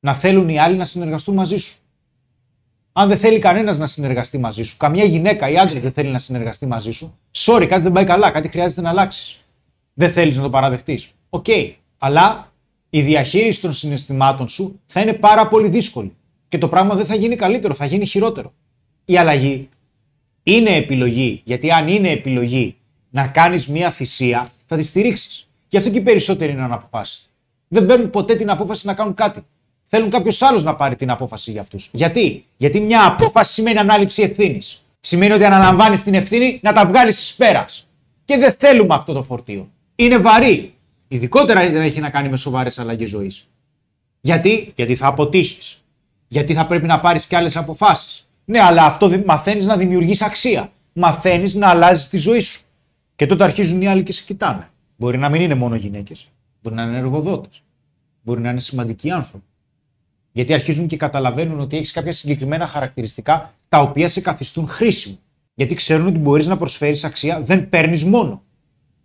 Να 0.00 0.14
θέλουν 0.14 0.48
οι 0.48 0.58
άλλοι 0.58 0.76
να 0.76 0.84
συνεργαστούν 0.84 1.34
μαζί 1.34 1.56
σου. 1.56 1.81
Αν 2.92 3.08
δεν 3.08 3.18
θέλει 3.18 3.38
κανένας 3.38 3.78
να 3.78 3.86
συνεργαστεί 3.86 4.38
μαζί 4.38 4.62
σου, 4.62 4.76
καμιά 4.76 5.04
γυναίκα 5.04 5.48
ή 5.48 5.58
άντρα 5.58 5.80
δεν 5.80 5.92
θέλει 5.92 6.10
να 6.10 6.18
συνεργαστεί 6.18 6.66
μαζί 6.66 6.90
σου, 6.90 7.18
sorry, 7.32 7.66
κάτι 7.68 7.82
δεν 7.82 7.92
πάει 7.92 8.04
καλά, 8.04 8.30
κάτι 8.30 8.48
χρειάζεται 8.48 8.80
να 8.80 8.88
αλλάξεις. 8.88 9.44
Δεν 9.94 10.10
θέλεις 10.10 10.36
να 10.36 10.42
το 10.42 10.50
παραδεχτείς. 10.50 11.08
Οκ. 11.30 11.46
Αλλά 11.98 12.52
η 12.90 13.02
διαχείριση 13.02 13.60
των 13.60 13.72
συναισθημάτων 13.72 14.48
σου 14.48 14.80
θα 14.86 15.00
είναι 15.00 15.12
πάρα 15.12 15.48
πολύ 15.48 15.68
δύσκολη. 15.68 16.16
Και 16.48 16.58
το 16.58 16.68
πράγμα 16.68 16.94
δεν 16.94 17.06
θα 17.06 17.14
γίνει 17.14 17.36
καλύτερο, 17.36 17.74
θα 17.74 17.84
γίνει 17.84 18.06
χειρότερο. 18.06 18.52
Η 19.04 19.18
αλλαγή 19.18 19.68
είναι 20.42 20.70
επιλογή. 20.70 21.42
Γιατί 21.44 21.70
αν 21.70 21.88
είναι 21.88 22.10
επιλογή 22.10 22.76
να 23.10 23.26
κάνεις 23.26 23.68
μια 23.68 23.90
θυσία, 23.90 24.48
θα 24.66 24.76
τη 24.76 24.82
στηρίξεις. 24.82 25.48
Γι' 25.68 25.76
αυτό 25.76 25.90
και 25.90 25.98
οι 25.98 26.02
περισσότεροι 26.02 26.52
είναι 26.52 26.62
αναποφάσιστοι. 26.62 27.28
Δεν 27.68 27.86
παίρνουν 27.86 28.10
ποτέ 28.10 28.34
την 28.34 28.50
απόφαση 28.50 28.86
να 28.86 28.94
κάνουν 28.94 29.14
κάτι. 29.14 29.44
Θέλουν 29.94 30.10
κάποιος 30.10 30.42
άλλος 30.42 30.62
να 30.62 30.74
πάρει 30.74 30.96
την 30.96 31.10
απόφαση 31.10 31.50
για 31.50 31.60
αυτούς. 31.60 31.90
Γιατί; 31.92 32.44
Γιατί 32.56 32.80
μια 32.80 33.06
απόφαση 33.06 33.52
σημαίνει 33.52 33.78
ανάληψη 33.78 34.22
ευθύνης. 34.22 34.84
Σημαίνει 35.00 35.32
ότι 35.32 35.44
αναλαμβάνεις 35.44 36.02
την 36.02 36.14
ευθύνη 36.14 36.60
να 36.62 36.72
τα 36.72 36.86
βγάλεις 36.86 37.28
εις 37.28 37.34
πέρας. 37.36 37.88
Και 38.24 38.36
δεν 38.36 38.52
θέλουμε 38.58 38.94
αυτό 38.94 39.12
το 39.12 39.22
φορτίο. 39.22 39.70
Είναι 39.94 40.18
βαρύ. 40.18 40.74
Ειδικότερα 41.08 41.60
δεν 41.60 41.82
έχει 41.82 42.00
να 42.00 42.10
κάνει 42.10 42.28
με 42.28 42.36
σοβαρές 42.36 42.78
αλλαγές 42.78 43.08
ζωής. 43.08 43.48
Γιατί; 44.20 44.72
Γιατί 44.76 44.94
θα 44.94 45.06
αποτύχεις. 45.06 45.82
Γιατί 46.28 46.54
θα 46.54 46.66
πρέπει 46.66 46.86
να 46.86 47.00
πάρεις 47.00 47.26
και 47.26 47.36
άλλες 47.36 47.56
αποφάσεις. 47.56 48.28
Ναι, 48.44 48.60
αλλά 48.60 48.84
αυτό 48.84 49.22
μαθαίνεις 49.26 49.66
να 49.66 49.76
δημιουργείς 49.76 50.22
αξία. 50.22 50.72
Μαθαίνεις 50.92 51.54
να 51.54 51.68
αλλάζεις 51.68 52.08
τη 52.08 52.16
ζωή 52.16 52.40
σου. 52.40 52.60
Και 53.16 53.26
τότε 53.26 53.44
αρχίζουν 53.44 53.82
οι 53.82 53.86
άλλοι 53.86 54.02
και 54.02 54.12
σε 54.12 54.22
κοιτάνε. 54.24 54.68
Μπορεί 54.96 55.18
να 55.18 55.28
μην 55.28 55.40
είναι 55.40 55.54
μόνο 55.54 55.74
γυναίκες. 55.74 56.28
Μπορεί 56.62 56.76
να 56.76 56.82
είναι 56.82 56.98
εργοδότες. 56.98 57.62
Μπορεί 58.22 58.40
να 58.40 58.50
είναι 58.50 58.60
σημαντικοί 58.60 59.10
άνθρωποι. 59.10 59.44
Γιατί 60.32 60.52
αρχίζουν 60.52 60.86
και 60.86 60.96
καταλαβαίνουν 60.96 61.60
ότι 61.60 61.76
έχεις 61.76 61.92
κάποια 61.92 62.12
συγκεκριμένα 62.12 62.66
χαρακτηριστικά 62.66 63.54
τα 63.68 63.80
οποία 63.80 64.08
σε 64.08 64.20
καθιστούν 64.20 64.68
χρήσιμο. 64.68 65.18
Γιατί 65.54 65.74
ξέρουν 65.74 66.06
ότι 66.06 66.18
μπορείς 66.18 66.46
να 66.46 66.56
προσφέρεις 66.56 67.04
αξία, 67.04 67.40
δεν 67.40 67.68
παίρνεις 67.68 68.04
μόνο. 68.04 68.42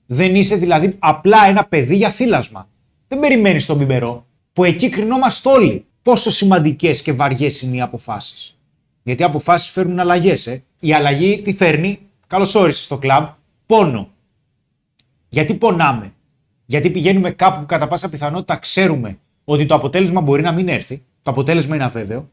Δεν 0.05 0.35
είσαι 0.35 0.55
δηλαδή 0.55 0.95
απλά 0.99 1.47
ένα 1.47 1.65
παιδί 1.65 1.95
για 1.95 2.09
θύλασμα. 2.09 2.69
Δεν 3.07 3.19
περιμένεις 3.19 3.65
τον 3.65 3.77
μπιμπερό, 3.77 4.25
που 4.53 4.63
εκεί 4.63 4.89
κρινόμαστε 4.89 5.49
όλοι 5.49 5.85
πόσο 6.01 6.31
σημαντικές 6.31 7.01
και 7.01 7.13
βαριές 7.13 7.61
είναι 7.61 7.75
οι 7.75 7.81
αποφάσεις. 7.81 8.59
Γιατί 9.03 9.21
οι 9.21 9.25
αποφάσεις 9.25 9.69
φέρνουν 9.69 9.99
αλλαγές. 9.99 10.47
Ε. 10.47 10.63
Η 10.79 10.93
αλλαγή 10.93 11.41
τι 11.41 11.53
φέρνει, 11.53 11.99
καλώς 12.27 12.55
όρισες 12.55 12.83
στο 12.83 12.97
κλαμπ, 12.97 13.25
πόνο. 13.65 14.09
Γιατί 15.29 15.53
πονάμε; 15.53 16.13
Γιατί 16.65 16.89
πηγαίνουμε 16.89 17.31
κάπου 17.31 17.59
που 17.59 17.65
κατά 17.65 17.87
πάσα 17.87 18.09
πιθανότητα 18.09 18.55
ξέρουμε 18.55 19.19
ότι 19.43 19.65
το 19.65 19.75
αποτέλεσμα 19.75 20.21
μπορεί 20.21 20.41
να 20.41 20.51
μην 20.51 20.67
έρθει. 20.67 21.03
Το 21.27 21.33
αποτέλεσμα 21.33 21.75
είναι 21.75 21.83
αβέβαιο. 21.83 22.29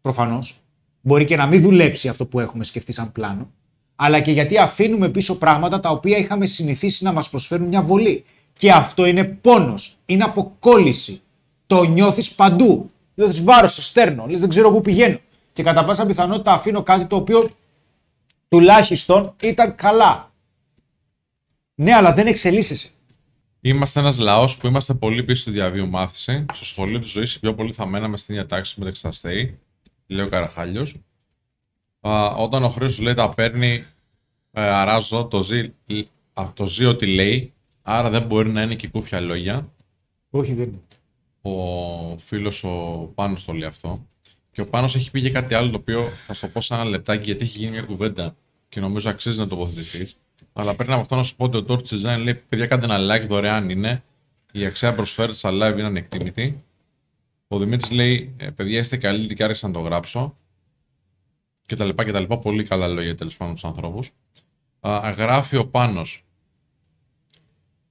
Προφανώς. 0.00 0.60
Μπορεί 1.00 1.24
και 1.24 1.36
να 1.36 1.46
μην 1.46 1.60
δουλέψει 1.60 2.08
αυτό 2.08 2.26
που 2.26 2.40
έχουμε 2.40 2.64
σκεφτεί 2.64 2.92
σαν 2.92 3.12
πλάνο. 3.12 3.50
Αλλά 3.96 4.20
και 4.20 4.30
γιατί 4.30 4.58
αφήνουμε 4.58 5.08
πίσω 5.08 5.38
πράγματα 5.38 5.80
τα 5.80 5.90
οποία 5.90 6.16
είχαμε 6.16 6.46
συνηθίσει 6.46 7.04
να 7.04 7.12
μας 7.12 7.30
προσφέρουν 7.30 7.66
μια 7.66 7.82
βολή. 7.82 8.24
Και 8.52 8.72
αυτό 8.72 9.04
είναι 9.04 9.24
πόνος. 9.24 9.98
Είναι 10.06 10.24
αποκόλληση. 10.24 11.20
Το 11.66 11.82
νιώθεις 11.82 12.34
παντού. 12.34 12.90
Νιώθεις 13.14 13.44
βάρος 13.44 13.72
στο 13.72 13.82
στέρνο. 13.82 14.26
Λες 14.26 14.40
δεν 14.40 14.48
ξέρω 14.48 14.70
πού 14.70 14.80
πηγαίνω. 14.80 15.18
Και 15.52 15.62
κατά 15.62 15.84
πάσα 15.84 16.06
πιθανότητα 16.06 16.52
αφήνω 16.52 16.82
κάτι 16.82 17.06
το 17.06 17.16
οποίο 17.16 17.48
τουλάχιστον 18.48 19.34
ήταν 19.42 19.74
καλά. 19.74 20.32
Ναι, 21.74 21.94
αλλά 21.94 22.12
δεν 22.12 22.26
εξελίσσεσαι. 22.26 22.90
Είμαστε 23.66 24.00
ένας 24.00 24.18
λαός 24.18 24.56
που 24.56 24.66
είμαστε 24.66 24.94
πολύ 24.94 25.24
πίσω 25.24 25.40
στη 25.40 25.50
διαβίου 25.50 25.88
μάθηση. 25.88 26.46
Στο 26.52 26.64
σχολείο 26.64 26.98
της 26.98 27.10
ζωής, 27.10 27.38
πιο 27.38 27.54
πολύ 27.54 27.72
θα 27.72 27.86
μέναμε 27.86 28.16
στην 28.16 28.34
ίδια 28.34 28.46
τάξη 28.46 28.80
με 28.80 28.88
εξαστέη. 28.88 29.58
Λέει 30.06 30.24
ο 30.26 30.28
Καραχάλιος. 30.28 30.94
Όταν 32.36 32.64
ο 32.64 32.68
Χρήστος 32.68 32.98
λέει 32.98 33.14
τα 33.14 33.28
παίρνει, 33.28 33.84
ε, 34.52 34.60
αράζω, 34.60 35.24
το 35.24 35.42
ζει, 35.42 35.72
το 36.54 36.66
ζει 36.66 36.84
ότι 36.84 37.06
λέει. 37.06 37.52
Άρα 37.82 38.10
δεν 38.10 38.22
μπορεί 38.22 38.48
να 38.48 38.62
είναι 38.62 38.74
και 38.74 38.88
κούφια 38.88 39.20
λόγια. 39.20 39.72
Όχι, 40.30 40.52
δεν 40.52 40.68
είναι. 40.68 40.80
Ο 41.42 42.18
φίλος 42.18 42.64
ο 42.64 43.10
Πάνος 43.14 43.44
το 43.44 43.52
λέει 43.52 43.68
αυτό. 43.68 44.06
Και 44.52 44.60
ο 44.60 44.66
Πάνος 44.66 44.94
έχει 44.94 45.10
πει 45.10 45.20
και 45.20 45.30
κάτι 45.30 45.54
άλλο 45.54 45.70
το 45.70 45.76
οποίο 45.76 46.08
θα 46.26 46.34
σου 46.34 46.50
πω 46.50 46.60
σε 46.60 46.74
ένα 46.74 46.84
λεπτάκι 46.84 47.24
γιατί 47.24 47.44
έχει 47.44 47.58
γίνει 47.58 47.70
μια 47.70 47.82
κουβέντα 47.82 48.36
και 48.68 48.80
νομίζω 48.80 49.10
αξίζει 49.10 49.38
να 49.38 49.48
τοποθετηθείς. 49.48 50.16
Αλλά 50.56 50.74
πρέπει 50.74 50.92
από 50.92 51.00
αυτό 51.00 51.16
να 51.16 51.22
σου 51.22 51.36
πω 51.36 51.44
ότι 51.44 51.56
ο 51.56 51.64
Torch 51.68 51.82
Design 51.82 52.22
λέει: 52.22 52.34
Παιδιά, 52.34 52.66
κάντε 52.66 52.84
ένα 52.84 53.14
like 53.14 53.26
δωρεάν 53.26 53.70
είναι. 53.70 54.02
Η 54.52 54.64
αξία 54.64 54.94
προσφέρεται 54.94 55.34
στα 55.34 55.50
live 55.52 55.72
είναι 55.72 55.82
ανεκτήμητη. 55.82 56.64
Ο 57.48 57.58
Δημήτρης 57.58 57.90
λέει: 57.90 58.34
«Ε, 58.36 58.50
Παιδιά, 58.50 58.78
είστε 58.78 58.96
καλύτεροι 58.96 59.34
και 59.34 59.44
άρχισα 59.44 59.66
να 59.66 59.72
το 59.72 59.80
γράψω. 59.80 60.34
Και 61.66 61.76
τα 61.76 61.84
λοιπά 61.84 62.04
και 62.04 62.12
τα 62.12 62.20
λοιπά. 62.20 62.38
Πολύ 62.38 62.62
καλά 62.62 62.88
λόγια 62.88 63.14
τέλος 63.14 63.36
πάντων 63.36 63.54
τους 63.54 63.64
ανθρώπους. 63.64 64.10
Γράφει 65.16 65.56
ο 65.56 65.66
Πάνος. 65.66 66.24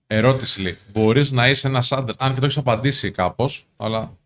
Ερώτηση 0.08 0.62
λέει: 0.62 0.78
Μπορείς 0.92 1.32
να 1.32 1.50
είσαι 1.50 1.68
ένας 1.68 1.92
άντρας. 1.92 2.16
Αν 2.20 2.34
και 2.34 2.40
το 2.40 2.46
έχεις 2.46 2.58
απαντήσει 2.58 3.12
κάπως, 3.12 3.68
αλλά 3.78 4.18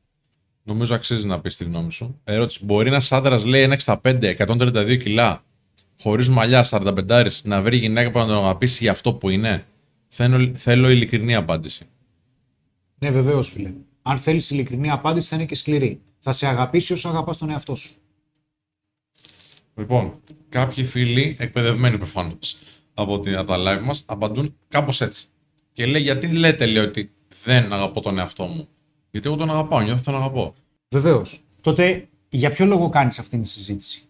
νομίζω 0.63 0.95
αξίζει 0.95 1.27
να 1.27 1.39
πεις 1.39 1.57
τη 1.57 1.63
γνώμη 1.63 1.91
σου. 1.91 2.21
Ερώτηση: 2.23 2.65
Μπορεί 2.65 2.87
ένας 2.87 3.11
άντρας 3.11 3.43
λέει 3.43 3.63
1,65, 3.85 4.35
132 4.37 4.97
κιλά 4.97 5.43
χωρίς 5.99 6.29
μαλλιά, 6.29 6.63
45 6.63 7.27
να 7.43 7.61
βρει 7.61 7.77
γυναίκα 7.77 8.11
που 8.11 8.17
να 8.17 8.25
τον 8.25 8.37
αγαπήσει 8.37 8.83
για 8.83 8.91
αυτό 8.91 9.13
που 9.13 9.29
είναι. 9.29 9.65
Θέλω, 10.07 10.51
θέλω 10.55 10.89
ειλικρινή 10.89 11.35
απάντηση. 11.35 11.85
Ναι, 12.97 13.11
βεβαίως, 13.11 13.49
φίλε. 13.49 13.73
Αν 14.01 14.17
θέλεις 14.17 14.49
ειλικρινή 14.49 14.89
απάντηση, 14.89 15.27
θα 15.27 15.35
είναι 15.35 15.45
και 15.45 15.55
σκληρή. 15.55 16.01
Θα 16.19 16.31
σε 16.31 16.47
αγαπήσει 16.47 16.93
όσο 16.93 17.09
αγαπάς 17.09 17.37
τον 17.37 17.49
εαυτό 17.49 17.75
σου. 17.75 17.95
Λοιπόν, 19.75 20.19
κάποιοι 20.49 20.83
φίλοι, 20.83 21.35
εκπαιδευμένοι 21.39 21.97
προφανώς 21.97 22.57
από 22.93 23.19
τα 23.19 23.45
live 23.47 23.83
μας, 23.83 24.03
απαντούν 24.05 24.55
κάπως 24.67 25.01
έτσι. 25.01 25.25
Και 25.73 25.85
λέει, 25.85 26.01
γιατί 26.01 26.27
λέτε, 26.27 26.65
λέει, 26.65 26.83
ότι 26.83 27.11
δεν 27.43 27.73
αγαπώ 27.73 28.01
τον 28.01 28.17
εαυτό 28.17 28.45
μου; 28.45 28.67
Γιατί 29.11 29.27
εγώ 29.27 29.37
τον 29.37 29.49
αγαπάω, 29.49 29.81
νιώθω 29.81 30.03
τον 30.03 30.15
αγαπώ. 30.15 30.55
Βεβαίως. 30.89 31.43
Τότε 31.61 32.07
για 32.29 32.49
ποιο 32.49 32.65
λόγο 32.65 32.89
κάνεις 32.89 33.19
αυτή 33.19 33.39
τη 33.39 33.47
συζήτηση; 33.47 34.06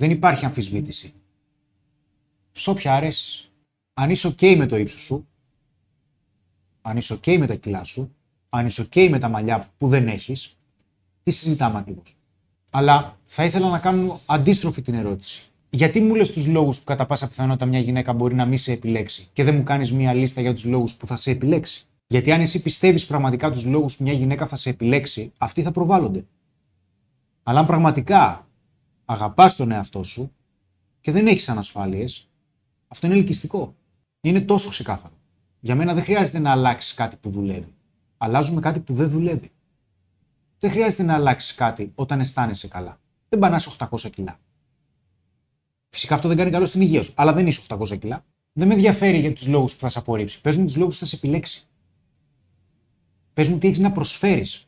Δεν 0.00 0.10
υπάρχει 0.10 0.44
αμφισβήτηση. 0.44 1.12
Σ' 2.52 2.66
όποια 2.66 2.94
αρέσεις. 2.94 3.52
Αν 3.94 4.10
είσαι 4.10 4.28
OK 4.28 4.56
με 4.56 4.66
το 4.66 4.76
ύψος 4.76 5.00
σου, 5.00 5.28
αν 6.82 6.96
είσαι 6.96 7.14
OK 7.14 7.38
με 7.38 7.46
τα 7.46 7.54
κιλά 7.54 7.84
σου, 7.84 8.14
αν 8.48 8.66
είσαι 8.66 8.88
OK 8.90 9.08
με 9.10 9.18
τα 9.18 9.28
μαλλιά 9.28 9.70
που 9.78 9.88
δεν 9.88 10.08
έχεις, 10.08 10.56
τι 11.22 11.30
συζητάμε 11.30 11.78
ακριβώς. 11.78 12.16
Αλλά 12.70 13.18
θα 13.24 13.44
ήθελα 13.44 13.68
να 13.68 13.78
κάνω 13.78 14.20
αντίστροφη 14.26 14.82
την 14.82 14.94
ερώτηση. 14.94 15.44
Γιατί 15.70 16.00
μου 16.00 16.14
λες 16.14 16.32
τους 16.32 16.46
λόγους 16.46 16.78
που 16.78 16.84
κατά 16.84 17.06
πάσα 17.06 17.28
πιθανότητα 17.28 17.66
μια 17.66 17.78
γυναίκα 17.80 18.12
μπορεί 18.12 18.34
να 18.34 18.46
μην 18.46 18.58
σε 18.58 18.72
επιλέξει 18.72 19.28
και 19.32 19.44
δεν 19.44 19.54
μου 19.54 19.62
κάνεις 19.62 19.92
μια 19.92 20.14
λίστα 20.14 20.40
για 20.40 20.54
τους 20.54 20.64
λόγους 20.64 20.94
που 20.94 21.06
θα 21.06 21.16
σε 21.16 21.30
επιλέξει; 21.30 21.86
Γιατί 22.06 22.32
αν 22.32 22.40
εσύ 22.40 22.62
πιστεύεις 22.62 23.06
πραγματικά 23.06 23.50
τους 23.50 23.64
λόγους 23.64 23.96
που 23.96 24.02
μια 24.02 24.12
γυναίκα 24.12 24.46
θα 24.46 24.56
σε 24.56 24.70
επιλέξει, 24.70 25.32
αυτοί 25.38 25.62
θα 25.62 25.72
προβάλλονται. 25.72 26.24
Αλλά 27.42 27.60
αν 27.60 27.66
πραγματικά 27.66 28.47
αγαπάς 29.10 29.56
τον 29.56 29.70
εαυτό 29.70 30.02
σου 30.02 30.32
και 31.00 31.12
δεν 31.12 31.26
έχεις 31.26 31.48
ανασφάλειες, 31.48 32.28
αυτό 32.88 33.06
είναι 33.06 33.16
ελκυστικό. 33.16 33.74
Είναι 34.20 34.40
τόσο 34.40 34.70
ξεκάθαρο. 34.70 35.14
Για 35.60 35.74
μένα 35.74 35.94
δεν 35.94 36.02
χρειάζεται 36.02 36.38
να 36.38 36.50
αλλάξεις 36.50 36.94
κάτι 36.94 37.16
που 37.16 37.30
δουλεύει. 37.30 37.74
Αλλάζουμε 38.16 38.60
κάτι 38.60 38.80
που 38.80 38.94
δεν 38.94 39.10
δουλεύει. 39.10 39.52
Δεν 40.58 40.70
χρειάζεται 40.70 41.02
να 41.02 41.14
αλλάξεις 41.14 41.54
κάτι 41.54 41.92
όταν 41.94 42.20
αισθάνεσαι 42.20 42.68
καλά. 42.68 43.00
Δεν 43.28 43.38
πανά 43.38 43.60
800 43.78 44.10
κιλά. 44.10 44.38
Φυσικά 45.88 46.14
αυτό 46.14 46.28
δεν 46.28 46.36
κάνει 46.36 46.50
καλό 46.50 46.66
στην 46.66 46.80
υγεία 46.80 47.02
σου. 47.02 47.12
Αλλά 47.14 47.32
δεν 47.32 47.46
είσαι 47.46 47.62
800 47.68 47.98
κιλά. 47.98 48.24
Δεν 48.52 48.66
με 48.66 48.74
ενδιαφέρει 48.74 49.18
για 49.18 49.32
τους 49.32 49.46
λόγους 49.46 49.74
που 49.74 49.80
θα 49.80 49.88
σε 49.88 49.98
απορρίψει. 49.98 50.40
Πες 50.40 50.56
μου 50.56 50.64
τους 50.64 50.76
λόγους 50.76 50.94
που 50.94 51.00
θα 51.00 51.06
σε 51.06 51.16
επιλέξει. 51.16 51.66
Πες 53.32 53.48
μου 53.48 53.58
τι 53.58 53.66
έχεις 53.66 53.78
να 53.78 53.92
προσφέρεις. 53.92 54.67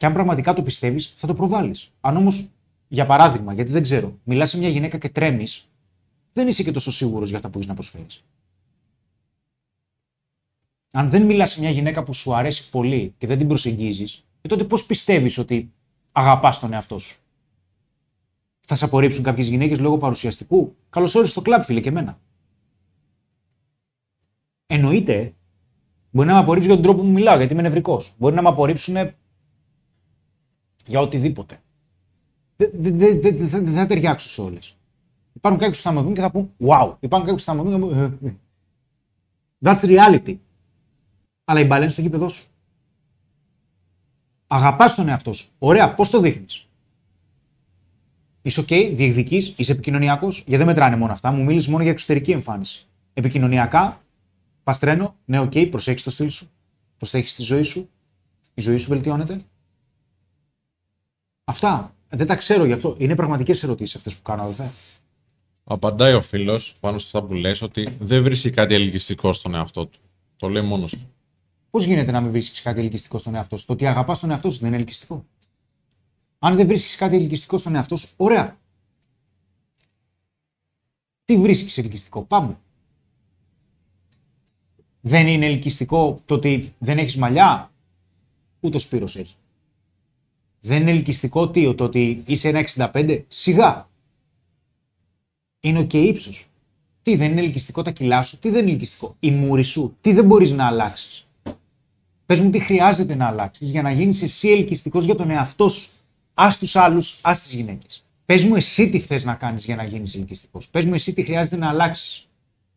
Και 0.00 0.06
αν 0.06 0.12
πραγματικά 0.12 0.52
το 0.52 0.62
πιστεύεις, 0.62 1.14
θα 1.16 1.26
το 1.26 1.34
προβάλλεις. 1.34 1.92
Αν 2.00 2.16
όμως, 2.16 2.50
για 2.88 3.06
παράδειγμα, 3.06 3.52
γιατί 3.52 3.70
δεν 3.70 3.82
ξέρω, 3.82 4.18
μιλάς 4.24 4.50
σε 4.50 4.58
μια 4.58 4.68
γυναίκα 4.68 4.98
και 4.98 5.08
τρέμεις, 5.08 5.68
δεν 6.32 6.48
είσαι 6.48 6.62
και 6.62 6.72
τόσο 6.72 6.92
σίγουρος 6.92 7.28
για 7.28 7.36
αυτά 7.36 7.48
που 7.50 7.58
έχεις 7.58 7.68
να 7.68 7.74
προσφέρεις. 7.74 8.24
Αν 10.90 11.10
δεν 11.10 11.22
μιλάς 11.22 11.50
σε 11.50 11.60
μια 11.60 11.70
γυναίκα 11.70 12.02
που 12.02 12.12
σου 12.12 12.34
αρέσει 12.34 12.70
πολύ 12.70 13.14
και 13.18 13.26
δεν 13.26 13.38
την 13.38 13.48
προσεγγίζεις, 13.48 14.24
ε, 14.40 14.48
τότε 14.48 14.64
πώς 14.64 14.86
πιστεύεις 14.86 15.38
ότι 15.38 15.72
αγαπάς 16.12 16.60
τον 16.60 16.72
εαυτό 16.72 16.98
σου; 16.98 17.20
Θα 18.60 18.74
σε 18.74 18.84
απορρίψουν 18.84 19.22
κάποιες 19.22 19.48
γυναίκες 19.48 19.78
λόγω 19.78 19.98
παρουσιαστικού; 19.98 20.76
Καλώς 20.90 21.14
όρισες 21.14 21.32
στο 21.32 21.42
κλαμπ, 21.42 21.62
φίλε, 21.62 21.80
και 21.80 21.88
εμένα. 21.88 22.18
Εννοείται, 24.66 25.34
μπορεί 26.10 26.28
να 26.28 26.34
με 26.34 26.40
απορρίψουν 26.40 26.72
για 26.72 26.82
τον 26.82 26.90
τρόπο 26.92 27.08
που 27.08 27.14
μιλάω, 27.14 27.36
γιατί 27.36 27.52
είμαι 27.52 27.62
νευρικός. 27.62 28.14
Μπορεί 28.18 28.34
να 28.34 28.42
με 28.42 28.48
απορρίψουν 28.48 28.96
για 30.90 31.00
οτιδήποτε. 31.00 31.60
Δεν 32.56 32.70
δε, 32.74 32.90
δε, 32.90 33.14
δε, 33.14 33.30
δε, 33.30 33.60
δε 33.60 33.72
θα 33.72 33.86
ταιριάξω 33.86 34.28
σε 34.28 34.40
όλες. 34.40 34.76
Υπάρχουν 35.32 35.60
κάποιοι 35.60 35.76
που 35.76 35.82
θα 35.82 35.92
με 35.92 36.00
δουν 36.00 36.14
και 36.14 36.20
θα 36.20 36.30
πούν 36.30 36.52
Wow. 36.58 36.94
Υπάρχουν 37.00 37.28
κάποιοι 37.28 37.34
που 37.34 37.40
θα 37.40 37.54
με 37.54 37.62
δουν 37.62 37.72
και 37.72 37.94
θα 37.96 38.08
πούν 38.10 38.26
«Ε, 38.26 38.28
ε». 38.28 38.36
That's 39.62 39.80
reality. 39.80 40.36
Αλλά 41.44 41.60
η 41.60 41.64
μπαλά 41.64 41.82
είναι 41.82 41.92
στο 41.92 42.00
γήπεδό 42.00 42.28
σου. 42.28 42.48
Αγαπάς 44.46 44.94
τον 44.94 45.08
εαυτό 45.08 45.32
σου. 45.32 45.50
Ωραία, 45.58 45.94
πώς 45.94 46.10
το 46.10 46.20
δείχνεις; 46.20 46.68
Είσαι 48.42 48.60
OK, 48.60 48.92
διεκδική, 48.94 49.54
είσαι 49.56 49.72
επικοινωνιακός, 49.72 50.38
γιατί 50.38 50.56
δεν 50.56 50.66
μετράνε 50.66 50.96
μόνο 50.96 51.12
αυτά. 51.12 51.32
Μου 51.32 51.44
μίλησες 51.44 51.68
μόνο 51.68 51.82
για 51.82 51.92
εξωτερική 51.92 52.30
εμφάνιση. 52.30 52.86
Επικοινωνιακά, 53.12 54.02
πας 54.62 54.78
τρένο, 54.78 55.16
ναι, 55.24 55.40
OK, 55.40 55.70
προσέχεις 55.70 56.02
το 56.02 56.10
στυλ 56.10 56.30
σου, 56.30 56.50
προσέχεις 56.96 57.34
τη 57.34 57.42
ζωή 57.42 57.62
σου, 57.62 57.90
η 58.54 58.60
ζωή 58.60 58.76
σου 58.76 58.88
βελτιώνεται. 58.88 59.40
Αυτά. 61.50 61.94
Δεν 62.08 62.26
τα 62.26 62.36
ξέρω 62.36 62.64
γι' 62.64 62.72
αυτό. 62.72 62.94
Είναι 62.98 63.14
πραγματικές 63.14 63.62
ερωτήσεις 63.62 63.96
αυτές 63.96 64.16
που 64.16 64.22
κάνω, 64.22 64.42
αδελφέ. 64.42 64.70
Απαντάει 65.64 66.12
ο 66.12 66.22
φίλος 66.22 66.76
πάνω 66.80 66.98
σε 66.98 67.06
αυτά 67.06 67.28
που 67.28 67.34
λες 67.34 67.62
ότι 67.62 67.96
δεν 68.00 68.22
βρίσκει 68.22 68.50
κάτι 68.50 68.74
ελκυστικό 68.74 69.32
στον 69.32 69.54
εαυτό 69.54 69.86
του. 69.86 69.98
Το 70.36 70.48
λέει 70.48 70.62
μόνος 70.62 70.90
του. 70.90 71.10
Πώς 71.70 71.84
γίνεται 71.84 72.10
να 72.10 72.20
μην 72.20 72.30
βρίσκεις 72.30 72.62
κάτι 72.62 72.80
ελκυστικό 72.80 73.18
στον 73.18 73.34
εαυτό 73.34 73.56
σου; 73.56 73.66
Το 73.66 73.72
ότι 73.72 73.86
αγαπάς 73.86 74.20
τον 74.20 74.30
εαυτό 74.30 74.50
σου 74.50 74.58
δεν 74.58 74.68
είναι 74.68 74.76
ελκυστικό. 74.76 75.24
Αν 76.38 76.56
δεν 76.56 76.66
βρίσκεις 76.66 76.96
κάτι 76.96 77.16
ελκυστικό 77.16 77.58
στον 77.58 77.74
εαυτό 77.74 77.96
σου, 77.96 78.08
ωραία. 78.16 78.58
Τι 81.24 81.38
βρίσκεις 81.38 81.78
ελκυστικό, 81.78 82.22
πάμε. 82.22 82.58
Δεν 85.00 85.26
είναι 85.26 85.46
ελκυστικό 85.46 86.22
το 86.26 86.34
ότι 86.34 86.74
δεν 86.78 86.98
έχεις 86.98 87.16
μαλλιά, 87.16 87.70
ούτε 88.60 88.76
ο 88.76 88.80
Σπύρος 88.80 89.16
έχει. 89.16 89.34
Δεν 90.60 90.80
είναι 90.80 90.90
ελκυστικό 90.90 91.50
τι, 91.50 91.74
το 91.74 91.84
ότι 91.84 92.22
είσαι 92.26 92.48
ένα 92.48 92.64
65, 92.92 93.22
σιγά. 93.28 93.88
Είναι 95.60 95.84
και 95.84 95.98
ύψος. 95.98 96.44
Τι 97.02 97.16
δεν 97.16 97.30
είναι 97.30 97.40
ελκυστικό 97.40 97.82
τα 97.82 97.90
κιλά 97.90 98.22
σου, 98.22 98.38
τι 98.38 98.50
δεν 98.50 98.62
είναι 98.62 98.70
ελκυστικό; 98.70 99.16
Η 99.20 99.30
μούρη 99.30 99.62
σου, 99.62 99.96
τι 100.00 100.12
δεν 100.12 100.24
μπορείς 100.24 100.50
να 100.50 100.66
αλλάξεις; 100.66 101.26
Πες 102.26 102.40
μου 102.40 102.50
τι 102.50 102.58
χρειάζεται 102.58 103.14
να 103.14 103.26
αλλάξεις 103.26 103.70
για 103.70 103.82
να 103.82 103.90
γίνεις 103.90 104.22
εσύ 104.22 104.48
ελκυστικός 104.48 105.04
για 105.04 105.14
τον 105.14 105.30
εαυτό 105.30 105.68
σου. 105.68 105.90
Α 106.34 106.46
τους 106.58 106.76
άλλους, 106.76 107.18
ας 107.22 107.42
τις 107.42 107.52
γυναίκες. 107.54 108.04
Πες 108.26 108.44
μου 108.44 108.54
εσύ 108.54 108.90
τι 108.90 109.00
θες 109.00 109.24
να 109.24 109.34
κάνεις 109.34 109.64
για 109.64 109.76
να 109.76 109.84
γίνεις 109.84 110.14
ελκυστικός. 110.14 110.68
Πες 110.68 110.84
μου 110.84 110.94
εσύ 110.94 111.12
τι 111.12 111.22
χρειάζεται 111.22 111.56
να 111.56 111.68
αλλάξεις. 111.68 112.28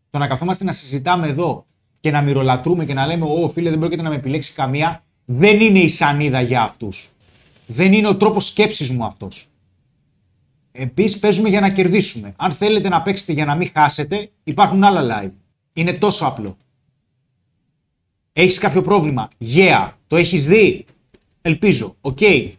Το 0.09 0.17
να 0.17 0.27
καθόμαστε 0.27 0.63
να 0.63 0.71
συζητάμε 0.71 1.27
εδώ 1.27 1.65
και 1.99 2.11
να 2.11 2.21
μυρολατρούμε 2.21 2.85
και 2.85 2.93
να 2.93 3.05
λέμε 3.05 3.25
Ω 3.25 3.49
φίλε, 3.49 3.69
δεν 3.69 3.79
πρόκειται 3.79 4.01
να 4.01 4.09
με 4.09 4.15
επιλέξει 4.15 4.53
καμία, 4.53 5.03
δεν 5.25 5.61
είναι 5.61 5.79
η 5.79 5.87
σανίδα 5.87 6.41
για 6.41 6.61
αυτούς. 6.61 7.12
Δεν 7.73 7.93
είναι 7.93 8.07
ο 8.07 8.15
τρόπος 8.15 8.47
σκέψης 8.47 8.89
μου 8.89 9.03
αυτός. 9.03 9.47
Επίση, 10.71 11.19
παίζουμε 11.19 11.49
για 11.49 11.59
να 11.59 11.69
κερδίσουμε. 11.69 12.33
Αν 12.37 12.51
θέλετε 12.51 12.89
να 12.89 13.01
παίξετε 13.01 13.33
για 13.33 13.45
να 13.45 13.55
μην 13.55 13.71
χάσετε, 13.73 14.29
υπάρχουν 14.43 14.83
άλλα 14.83 15.23
live. 15.23 15.31
Είναι 15.73 15.93
τόσο 15.93 16.25
απλό. 16.25 16.57
Έχεις 18.33 18.57
κάποιο 18.57 18.81
πρόβλημα; 18.81 19.29
Yeah. 19.39 19.91
Το 20.07 20.15
έχεις 20.15 20.47
δει; 20.47 20.85
Ελπίζω. 21.41 21.95
OK. 22.01 22.17
Okay. 22.19 22.51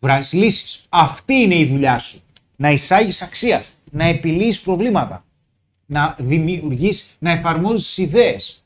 Βγάζεις 0.00 0.32
λύσεις. 0.32 0.84
Αυτή 0.88 1.34
είναι 1.34 1.56
η 1.56 1.66
δουλειά 1.66 1.98
σου. 1.98 2.20
Να 2.56 2.70
εισάγεις 2.70 3.22
αξία. 3.22 3.64
Να 3.90 4.04
επιλύσεις 4.04 4.60
προβλήματα. 4.60 5.24
Να 5.86 6.16
δημιουργείς, 6.18 7.16
να 7.18 7.30
εφαρμόζεις 7.30 7.98
ιδέες. 7.98 8.64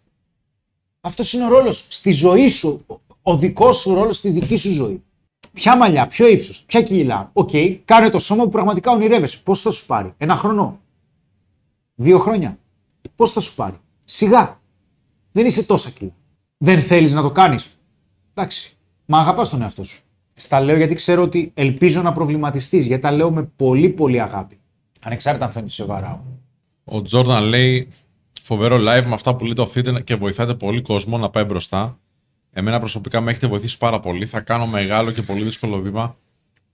Αυτός 1.01 1.33
είναι 1.33 1.45
ο 1.45 1.49
ρόλος 1.49 1.87
στη 1.89 2.11
ζωή 2.11 2.49
σου. 2.49 2.87
Ο 3.23 3.37
δικός 3.37 3.77
σου 3.77 3.95
ρόλος 3.95 4.17
στη 4.17 4.31
δική 4.31 4.57
σου 4.57 4.73
ζωή. 4.73 5.03
Ποια 5.53 5.77
μαλλιά, 5.77 6.07
ποιο 6.07 6.29
ύψος, 6.29 6.65
ποια 6.65 6.83
κιλά. 6.83 7.31
OK, 7.33 7.49
okay, 7.53 7.79
κάνε 7.85 8.11
το 8.11 8.19
σώμα 8.19 8.45
που 8.45 8.51
πραγματικά 8.51 8.91
ονειρεύεσαι. 8.91 9.41
Πόσο 9.45 9.63
θα 9.63 9.71
σου 9.71 9.87
πάρει, 9.87 10.15
Ένα 10.17 10.37
χρόνο, 10.37 10.81
Δύο 11.95 12.19
χρόνια. 12.19 12.59
Πόσο 13.17 13.33
θα 13.33 13.41
σου 13.41 13.55
πάρει, 13.55 13.77
Σιγά. 14.05 14.61
Δεν 15.33 15.47
είσαι 15.47 15.63
τόσα 15.65 15.91
κιλά. 15.91 16.15
Δεν 16.59 16.81
θέλεις 16.81 17.13
να 17.13 17.23
το 17.23 17.31
κάνεις. 17.31 17.79
Εντάξει. 18.35 18.77
Μα 19.05 19.19
αγαπάς 19.19 19.49
τον 19.49 19.63
εαυτό 19.63 19.85
σου. 19.85 20.03
Στα 20.35 20.61
λέω 20.61 20.77
γιατί 20.77 20.95
ξέρω 20.95 21.23
ότι 21.23 21.51
ελπίζω 21.55 22.03
να 22.03 22.13
προβληματιστείς. 22.13 22.87
Γιατί 22.87 23.03
τα 23.03 23.11
λέω 23.11 23.31
με 23.31 23.43
πολύ 23.57 23.89
πολύ 23.89 24.21
αγάπη. 24.21 24.59
Ανεξάρτητα 25.01 25.45
αν 25.45 25.53
φαίνεται 25.53 25.73
σοβαρά. 25.73 26.25
Ο 26.85 27.03
Τζόρνταν 27.03 27.45
λέει 27.45 27.89
φοβερό 28.43 28.77
live 28.77 29.05
με 29.07 29.15
αυτά 29.15 29.37
που 29.37 29.45
λέτε 29.45 29.61
οθείτε 29.61 30.01
και 30.01 30.15
βοηθάτε 30.15 30.55
πολύ 30.55 30.83
κόσμο 30.83 31.19
να 31.19 31.31
πάει 31.31 31.45
μπροστά. 31.45 31.99
Εμένα 32.53 32.79
προσωπικά 32.79 33.21
με 33.21 33.31
έχετε 33.31 33.47
βοηθήσει 33.47 33.79
πάρα 33.79 34.01
πολύ. 34.01 34.27
Θα 34.27 34.41
κάνω 34.41 34.67
μεγάλο 34.67 35.11
και 35.11 35.23
πολύ 35.23 35.45
δύσκολο 35.45 35.81
βήμα 35.81 36.17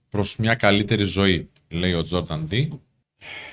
προς 0.09 0.35
μια 0.35 0.55
καλύτερη 0.55 1.03
ζωή, 1.03 1.49
λέει 1.67 1.93
ο 1.93 2.03
Τζόρνταν 2.03 2.47
D. 2.51 2.67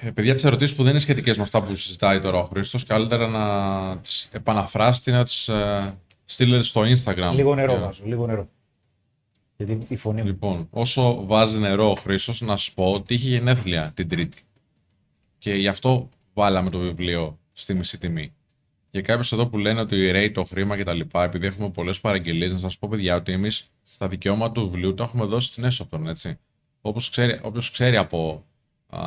Ε, 0.01 0.11
παιδιά, 0.11 0.35
τις 0.35 0.45
ερωτήσεις 0.45 0.77
που 0.77 0.83
δεν 0.83 0.91
είναι 0.91 1.01
σχετικές 1.01 1.37
με 1.37 1.43
αυτά 1.43 1.62
που 1.62 1.74
συζητάει 1.74 2.18
τώρα 2.18 2.39
ο 2.39 2.45
Χρήστος, 2.45 2.85
καλύτερα 2.85 3.27
να 3.27 3.99
τις 3.99 4.29
επαναφράσετε 4.33 5.11
να 5.11 5.24
τις 5.24 5.49
ε, 5.49 5.95
στείλετε 6.24 6.62
στο 6.62 6.81
Instagram. 6.81 7.33
Λίγο 7.35 7.55
νερό 7.55 7.79
βάζω, 7.79 8.03
λίγο 8.05 8.27
νερό. 8.27 8.49
Γιατί 9.57 9.79
η 9.89 9.97
φωνή 9.97 10.20
μου. 10.20 10.27
Λοιπόν, 10.27 10.66
όσο 10.70 11.27
βάζει 11.27 11.59
νερό 11.59 11.91
ο 11.91 11.95
Χρήστος, 11.95 12.41
να 12.41 12.57
σου 12.57 12.74
πω 12.74 12.93
ότι 12.93 13.14
είχε 13.14 13.29
γενέθλια 13.29 13.93
την 13.95 14.09
Τρίτη. 14.09 14.38
Και 15.38 15.55
γι' 15.55 15.68
αυτό 15.68 16.09
βάλαμε 16.34 16.71
το 16.71 16.79
βιβλίο 16.79 17.38
στη 17.53 17.75
μισή 17.75 17.99
τιμή. 17.99 18.33
Για 18.91 19.00
κάποιου 19.00 19.38
εδώ 19.38 19.46
που 19.46 19.58
λένε 19.58 19.80
ότι 19.80 20.11
ρέει 20.11 20.30
το 20.30 20.45
χρήμα 20.45 20.76
κτλ., 20.76 21.00
επειδή 21.13 21.46
έχουμε 21.46 21.71
πολλές 21.71 22.00
παραγγελίες, 22.00 22.53
να 22.53 22.58
σας 22.58 22.79
πω, 22.79 22.88
παιδιά, 22.88 23.17
ότι 23.17 23.33
εμείς 23.33 23.71
τα 23.99 24.08
δικαιώματα 24.08 24.53
του 24.53 24.71
βιβλίου 24.71 24.95
τα 24.95 25.04
έχουμε 25.04 25.25
δώσει 25.25 25.46
στην 25.46 25.64
έσωπτον, 25.64 26.08
έτσι. 26.08 26.38
Όπως 26.80 27.11
ξέρει, 27.11 27.38
όποιος 27.42 27.71
ξέρει 27.71 27.96
από 27.96 28.45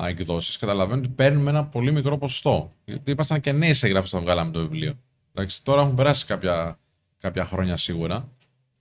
εκδόσεις, 0.08 0.58
καταλαβαίνει 0.58 1.00
ότι 1.00 1.10
παίρνουμε 1.10 1.50
ένα 1.50 1.66
πολύ 1.66 1.92
μικρό 1.92 2.18
ποσοστό. 2.18 2.74
Γιατί 2.86 3.12
ήμασταν 3.12 3.42
και 3.42 3.52
νέοι 3.52 3.74
σε 3.74 3.88
εγγραφή 3.88 4.08
όταν 4.08 4.22
βγάλαμε 4.22 4.52
το 4.52 4.60
βιβλίο. 4.60 4.94
Εντάξει, 5.34 5.64
τώρα 5.64 5.82
έχουν 5.82 5.96
περάσει 5.96 6.26
κάποια, 6.26 6.80
κάποια 7.20 7.46
χρόνια 7.46 7.78
σίγουρα. 7.78 8.30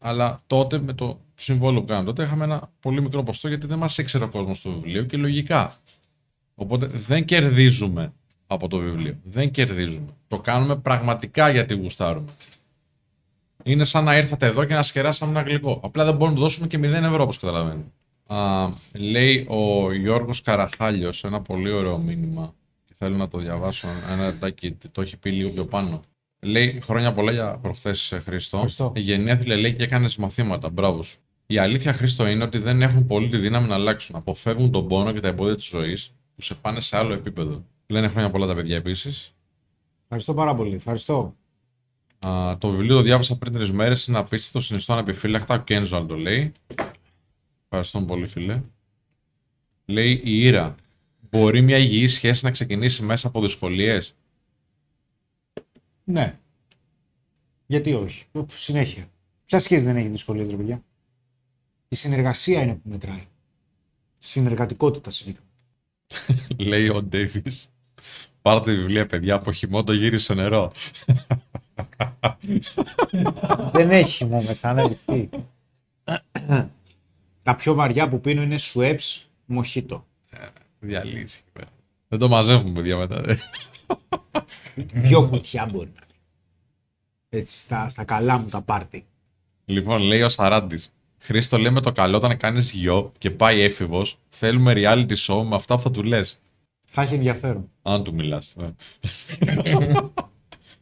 Αλλά 0.00 0.42
τότε 0.46 0.78
με 0.78 0.92
το 0.92 1.20
συμβόλαιο 1.34 1.80
που 1.80 1.86
κάναμε 1.86 2.06
τότε 2.06 2.22
είχαμε 2.22 2.44
ένα 2.44 2.70
πολύ 2.80 3.02
μικρό 3.02 3.22
ποσοστό 3.22 3.48
γιατί 3.48 3.66
δεν 3.66 3.78
μας 3.78 3.98
ήξερε 3.98 4.24
ο 4.24 4.28
κόσμος 4.28 4.60
το 4.60 4.70
βιβλίο 4.70 5.02
και 5.02 5.16
λογικά. 5.16 5.76
Οπότε 6.54 6.86
δεν 6.86 7.24
κερδίζουμε 7.24 8.12
από 8.46 8.68
το 8.68 8.78
βιβλίο. 8.78 9.18
Δεν 9.24 9.50
κερδίζουμε. 9.50 10.16
Το 10.28 10.38
κάνουμε 10.38 10.76
πραγματικά 10.76 11.50
γιατί 11.50 11.74
γουστάρουμε. 11.74 12.30
Είναι 13.64 13.84
σαν 13.84 14.04
να 14.04 14.16
ήρθατε 14.16 14.46
εδώ 14.46 14.64
και 14.64 14.74
να 14.74 14.82
σκεράσαμε 14.82 15.30
ένα 15.30 15.48
γλυκό. 15.48 15.80
Απλά 15.84 16.04
δεν 16.04 16.12
μπορούμε 16.12 16.30
να 16.30 16.34
το 16.34 16.40
δώσουμε 16.40 16.66
και 16.66 16.78
0 16.78 16.82
ευρώ 16.82 17.22
όπως 17.22 17.38
καταλαβαίνετε. 17.38 17.88
Α, 18.26 18.68
λέει 18.92 19.46
ο 19.48 19.92
Γιώργος 19.92 20.40
Καραχάλιος 20.40 21.24
ένα 21.24 21.42
πολύ 21.42 21.70
ωραίο 21.70 21.98
μήνυμα 21.98 22.54
και 22.84 22.92
θέλω 22.96 23.16
να 23.16 23.28
το 23.28 23.38
διαβάσω 23.38 23.88
ένα 24.08 24.26
λεπτάκι, 24.26 24.76
το 24.92 25.00
έχει 25.00 25.16
πει 25.16 25.30
λίγο 25.30 25.50
πιο 25.50 25.64
πάνω. 25.64 26.00
Λέει 26.40 26.80
χρόνια 26.84 27.12
πολλά 27.12 27.32
για 27.32 27.58
προχθές 27.62 28.08
Χρήστο. 28.24 28.56
Ευχαριστώ. 28.56 28.92
Η 28.96 29.00
γενέθλια 29.00 29.56
λέει 29.56 29.74
και 29.74 29.82
έκανες 29.82 30.16
μαθήματα. 30.16 30.70
Μπράβο 30.70 31.02
σου. 31.02 31.18
Η 31.46 31.58
αλήθεια, 31.58 31.92
Χρήστο, 31.92 32.26
είναι 32.26 32.44
ότι 32.44 32.58
δεν 32.58 32.82
έχουν 32.82 33.06
πολύ 33.06 33.28
τη 33.28 33.36
δύναμη 33.36 33.68
να 33.68 33.74
αλλάξουν. 33.74 34.16
Αποφεύγουν 34.16 34.70
τον 34.70 34.88
πόνο 34.88 35.12
και 35.12 35.20
τα 35.20 35.28
εμπόδια 35.28 35.54
της 35.54 35.64
ζωής 35.64 36.12
που 36.34 36.42
σε 36.42 36.54
πάνε 36.54 36.80
σε 36.80 36.96
άλλο 36.96 37.12
επίπεδο. 37.12 37.64
Λένε 37.86 38.08
χρόνια 38.08 38.30
πολλά 38.30 38.46
τα 38.46 38.54
παιδιά 38.54 38.76
επίσης. 38.76 39.32
Ευχαριστώ 40.10 40.34
πάρα 40.34 40.54
πολύ. 40.54 40.74
Ευχαριστώ. 40.74 41.36
Α, 42.18 42.58
το 42.58 42.70
βιβλίο 42.70 42.94
το 42.94 43.02
διάβασα 43.02 43.38
πριν 43.38 43.52
τρεις 43.52 43.72
μέρες. 43.72 44.06
Είναι 44.06 44.18
απίστευτο, 44.18 44.60
συνιστώ 44.60 44.92
ανεπιφύλακτα. 44.92 45.54
Ο 45.54 45.58
Κένζουαλ 45.58 46.06
το 46.06 46.16
λέει. 46.16 46.52
Ευχαριστώ 47.64 48.02
πολύ, 48.02 48.26
φίλε. 48.26 48.62
Λέει 49.84 50.20
η 50.24 50.44
Ήρα. 50.46 50.74
Μπορεί 51.30 51.60
μια 51.60 51.78
υγιή 51.78 52.08
σχέση 52.08 52.44
να 52.44 52.50
ξεκινήσει 52.50 53.02
μέσα 53.02 53.28
από 53.28 53.40
δυσκολίες; 53.40 54.14
Ναι. 56.04 56.38
Γιατί 57.66 57.92
όχι; 57.94 58.24
Συνέχεια. 58.54 59.10
Ποια 59.44 59.58
σχέση 59.58 59.84
δεν 59.84 59.96
έχει 59.96 60.08
δυσκολίες, 60.08 60.48
ρε 60.48 60.56
παιδιά; 60.56 60.82
Η 61.88 61.96
συνεργασία 61.96 62.62
είναι 62.62 62.74
που 62.74 62.88
μετράει. 62.88 63.26
Συνεργατικότητα 64.18 65.10
συνήθως. 65.10 65.44
Λέει 66.70 66.88
ο 66.88 67.02
Ντέιβι. 67.02 67.42
Πάρτε 68.42 68.72
βιβλία, 68.72 69.06
παιδιά, 69.06 69.34
από 69.34 69.52
χειμώνα 69.52 69.92
γύρισε 69.94 70.34
νερό. 70.34 70.72
Δεν 73.72 73.90
έχει 73.90 74.10
χυμό 74.10 74.42
μέσα, 74.42 74.72
να 74.72 74.86
ρηχτεί. 74.86 75.30
Τα 77.42 77.54
πιο 77.56 77.74
βαριά 77.74 78.08
που 78.08 78.20
πίνω 78.20 78.42
είναι 78.42 78.58
σουέψ 78.58 79.28
μοχίτο. 79.46 80.06
Διαλύσει 80.80 81.40
εκεί 81.42 81.52
πέρα. 81.52 81.68
Δεν 82.08 82.18
το 82.18 82.28
μαζεύουμε, 82.28 82.72
παιδιά, 82.72 82.96
μετά. 82.96 83.20
δε. 83.20 83.34
Δυο 84.74 85.28
κουτιά 85.28 85.68
μπορεί 85.72 85.90
να 85.94 86.00
πει. 86.00 86.14
Έτσι, 87.28 87.58
στα, 87.58 87.88
στα 87.88 88.04
καλά 88.04 88.38
μου 88.38 88.46
τα 88.48 88.60
πάρτι. 88.60 89.06
λοιπόν, 89.64 90.00
λέει 90.00 90.22
ο 90.22 90.28
Σαράντης. 90.28 90.92
Χρήστο, 91.18 91.58
λέμε 91.58 91.80
το 91.80 91.92
καλό 91.92 92.16
όταν 92.16 92.36
κάνεις 92.36 92.72
γιο 92.72 93.12
και 93.18 93.30
πάει 93.30 93.60
έφηβος. 93.60 94.18
Θέλουμε 94.28 94.72
reality 94.76 95.16
show 95.16 95.42
με 95.44 95.54
αυτά 95.54 95.76
που 95.76 95.82
θα 95.82 95.90
του 95.90 96.02
λες. 96.02 96.40
Θα 96.90 97.02
έχει 97.02 97.14
ενδιαφέρον. 97.14 97.70
Αν 97.82 98.04
του 98.04 98.14
μιλάς. 98.14 98.56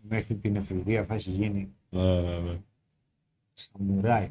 Μέχρι 0.08 0.34
την 0.34 0.56
εφηβεία 0.56 1.04
θα 1.04 1.14
έχει 1.14 1.30
γίνει 1.30 1.68
Ναι, 1.88 2.58
σαμουράι. 3.54 4.30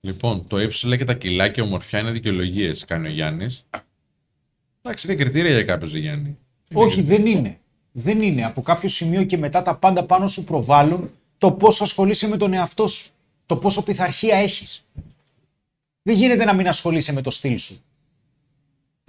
Λοιπόν, 0.00 0.46
το 0.46 0.60
ύψος 0.60 0.84
λέει 0.84 0.98
και 0.98 1.04
τα 1.04 1.14
κιλά 1.14 1.48
και 1.48 1.60
η 1.60 1.64
ομορφιά 1.64 1.98
είναι 1.98 2.10
δικαιολογίες, 2.10 2.84
κάνει 2.84 3.08
ο 3.08 3.10
Γιάννης. 3.10 3.66
Εντάξει, 4.82 5.06
είναι 5.06 5.16
κριτήρια 5.16 5.50
για 5.50 5.64
κάποιος 5.64 5.94
Γιάννη. 5.94 6.38
Όχι, 6.72 7.02
δεν 7.02 7.26
είναι. 7.26 7.58
Δεν 7.92 8.22
είναι. 8.22 8.44
Από 8.44 8.62
κάποιο 8.62 8.88
σημείο 8.88 9.24
και 9.24 9.36
μετά 9.36 9.62
τα 9.62 9.76
πάντα 9.76 10.04
πάνω 10.04 10.28
σου 10.28 10.44
προβάλλουν 10.44 11.10
το 11.38 11.52
πόσο 11.52 11.84
ασχολείσαι 11.84 12.28
με 12.28 12.36
τον 12.36 12.52
εαυτό 12.52 12.86
σου. 12.86 13.10
Το 13.46 13.56
πόσο 13.56 13.82
πειθαρχία 13.82 14.36
έχεις. 14.36 14.84
Δεν 16.02 16.16
γίνεται 16.16 16.44
να 16.44 16.52
μην 16.52 16.68
ασχολείσαι 16.68 17.12
με 17.12 17.20
το 17.20 17.30
στυλ 17.30 17.58
σου. 17.58 17.82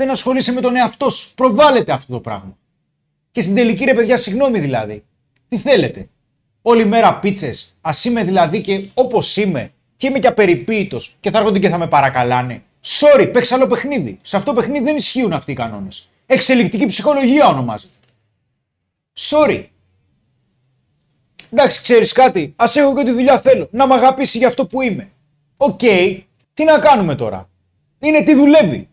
Δεν 0.03 0.11
ασχολείσαι 0.11 0.51
με 0.51 0.61
τον 0.61 0.75
εαυτό 0.75 1.09
σου. 1.09 1.33
Προβάλλεται 1.35 1.91
αυτό 1.91 2.13
το 2.13 2.19
πράγμα. 2.19 2.57
Και 3.31 3.41
στην 3.41 3.55
τελική 3.55 3.85
ρε 3.85 3.93
παιδιά, 3.93 4.17
συγγνώμη 4.17 4.59
δηλαδή. 4.59 5.03
Τι 5.47 5.57
θέλετε. 5.57 6.09
Όλη 6.61 6.85
μέρα 6.85 7.19
πίτσες. 7.19 7.77
Ας 7.81 7.91
είμαι 8.03 8.23
δηλαδή 8.23 8.61
και 8.61 8.87
όπως 8.93 9.37
είμαι 9.37 9.71
και 9.97 10.07
είμαι 10.07 10.19
και 10.19 10.27
απεριποίητος 10.27 11.17
και 11.19 11.29
θα 11.29 11.37
έρχονται 11.37 11.59
και 11.59 11.69
θα 11.69 11.77
με 11.77 11.87
παρακαλάνε. 11.87 12.63
Sorry, 12.81 13.29
παίξε 13.33 13.55
άλλο 13.55 13.67
παιχνίδι. 13.67 14.19
Σε 14.21 14.37
αυτό 14.37 14.53
το 14.53 14.59
παιχνίδι 14.59 14.83
δεν 14.83 14.95
ισχύουν 14.95 15.33
αυτοί 15.33 15.51
οι 15.51 15.55
κανόνες. 15.55 16.09
Εξελικτική 16.25 16.85
ψυχολογία 16.85 17.47
ονομάζεται. 17.47 17.93
Sorry. 19.17 19.65
Εντάξει, 21.49 21.81
ξέρεις 21.81 22.11
κάτι. 22.11 22.53
Ας 22.55 22.65
έχω 22.73 22.95
και 22.95 23.03
τη 23.03 23.11
δουλειά 23.11 23.39
θέλω. 23.39 23.67
Να 23.71 23.87
με 23.87 23.93
αγαπήσει 23.93 24.37
για 24.37 24.47
αυτό 24.47 24.65
που 24.65 24.81
είμαι. 24.81 25.11
Οκ. 25.57 25.81
Τι 26.53 26.63
να 26.63 26.79
κάνουμε 26.79 27.15
τώρα. 27.15 27.49
Είναι 27.99 28.23
τι 28.23 28.35
δουλεύει. 28.35 28.87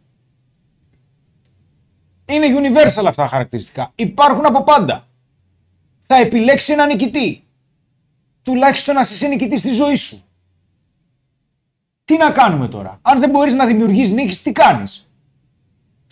Είναι 2.31 2.47
universal 2.61 2.87
αυτά 2.87 3.13
τα 3.13 3.27
χαρακτηριστικά. 3.29 3.93
Υπάρχουν 3.95 4.47
από 4.47 4.63
πάντα. 4.65 5.07
Θα 6.07 6.17
επιλέξει 6.17 6.73
ένα 6.73 6.87
νικητή. 6.87 7.45
Τουλάχιστον 8.43 8.95
να 8.95 9.01
είσαι 9.01 9.27
νικητής 9.29 9.61
στη 9.61 9.71
ζωή 9.71 9.95
σου. 9.95 10.23
Τι 12.05 12.17
να 12.17 12.31
κάνουμε 12.31 12.69
τώρα; 12.69 12.99
Αν 13.03 13.21
δεν 13.21 13.31
μπορείς 13.31 13.55
να 13.55 13.67
δημιουργείς 13.67 14.11
νίκης, 14.11 14.43
τι 14.43 14.53
κάνεις; 14.53 15.09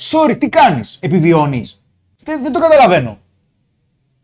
Sorry, 0.00 0.36
τι 0.40 0.48
κάνεις; 0.48 0.98
Επιβιώνεις. 1.00 1.82
Δεν, 2.22 2.42
δεν 2.42 2.52
το 2.52 2.58
καταλαβαίνω. 2.60 3.18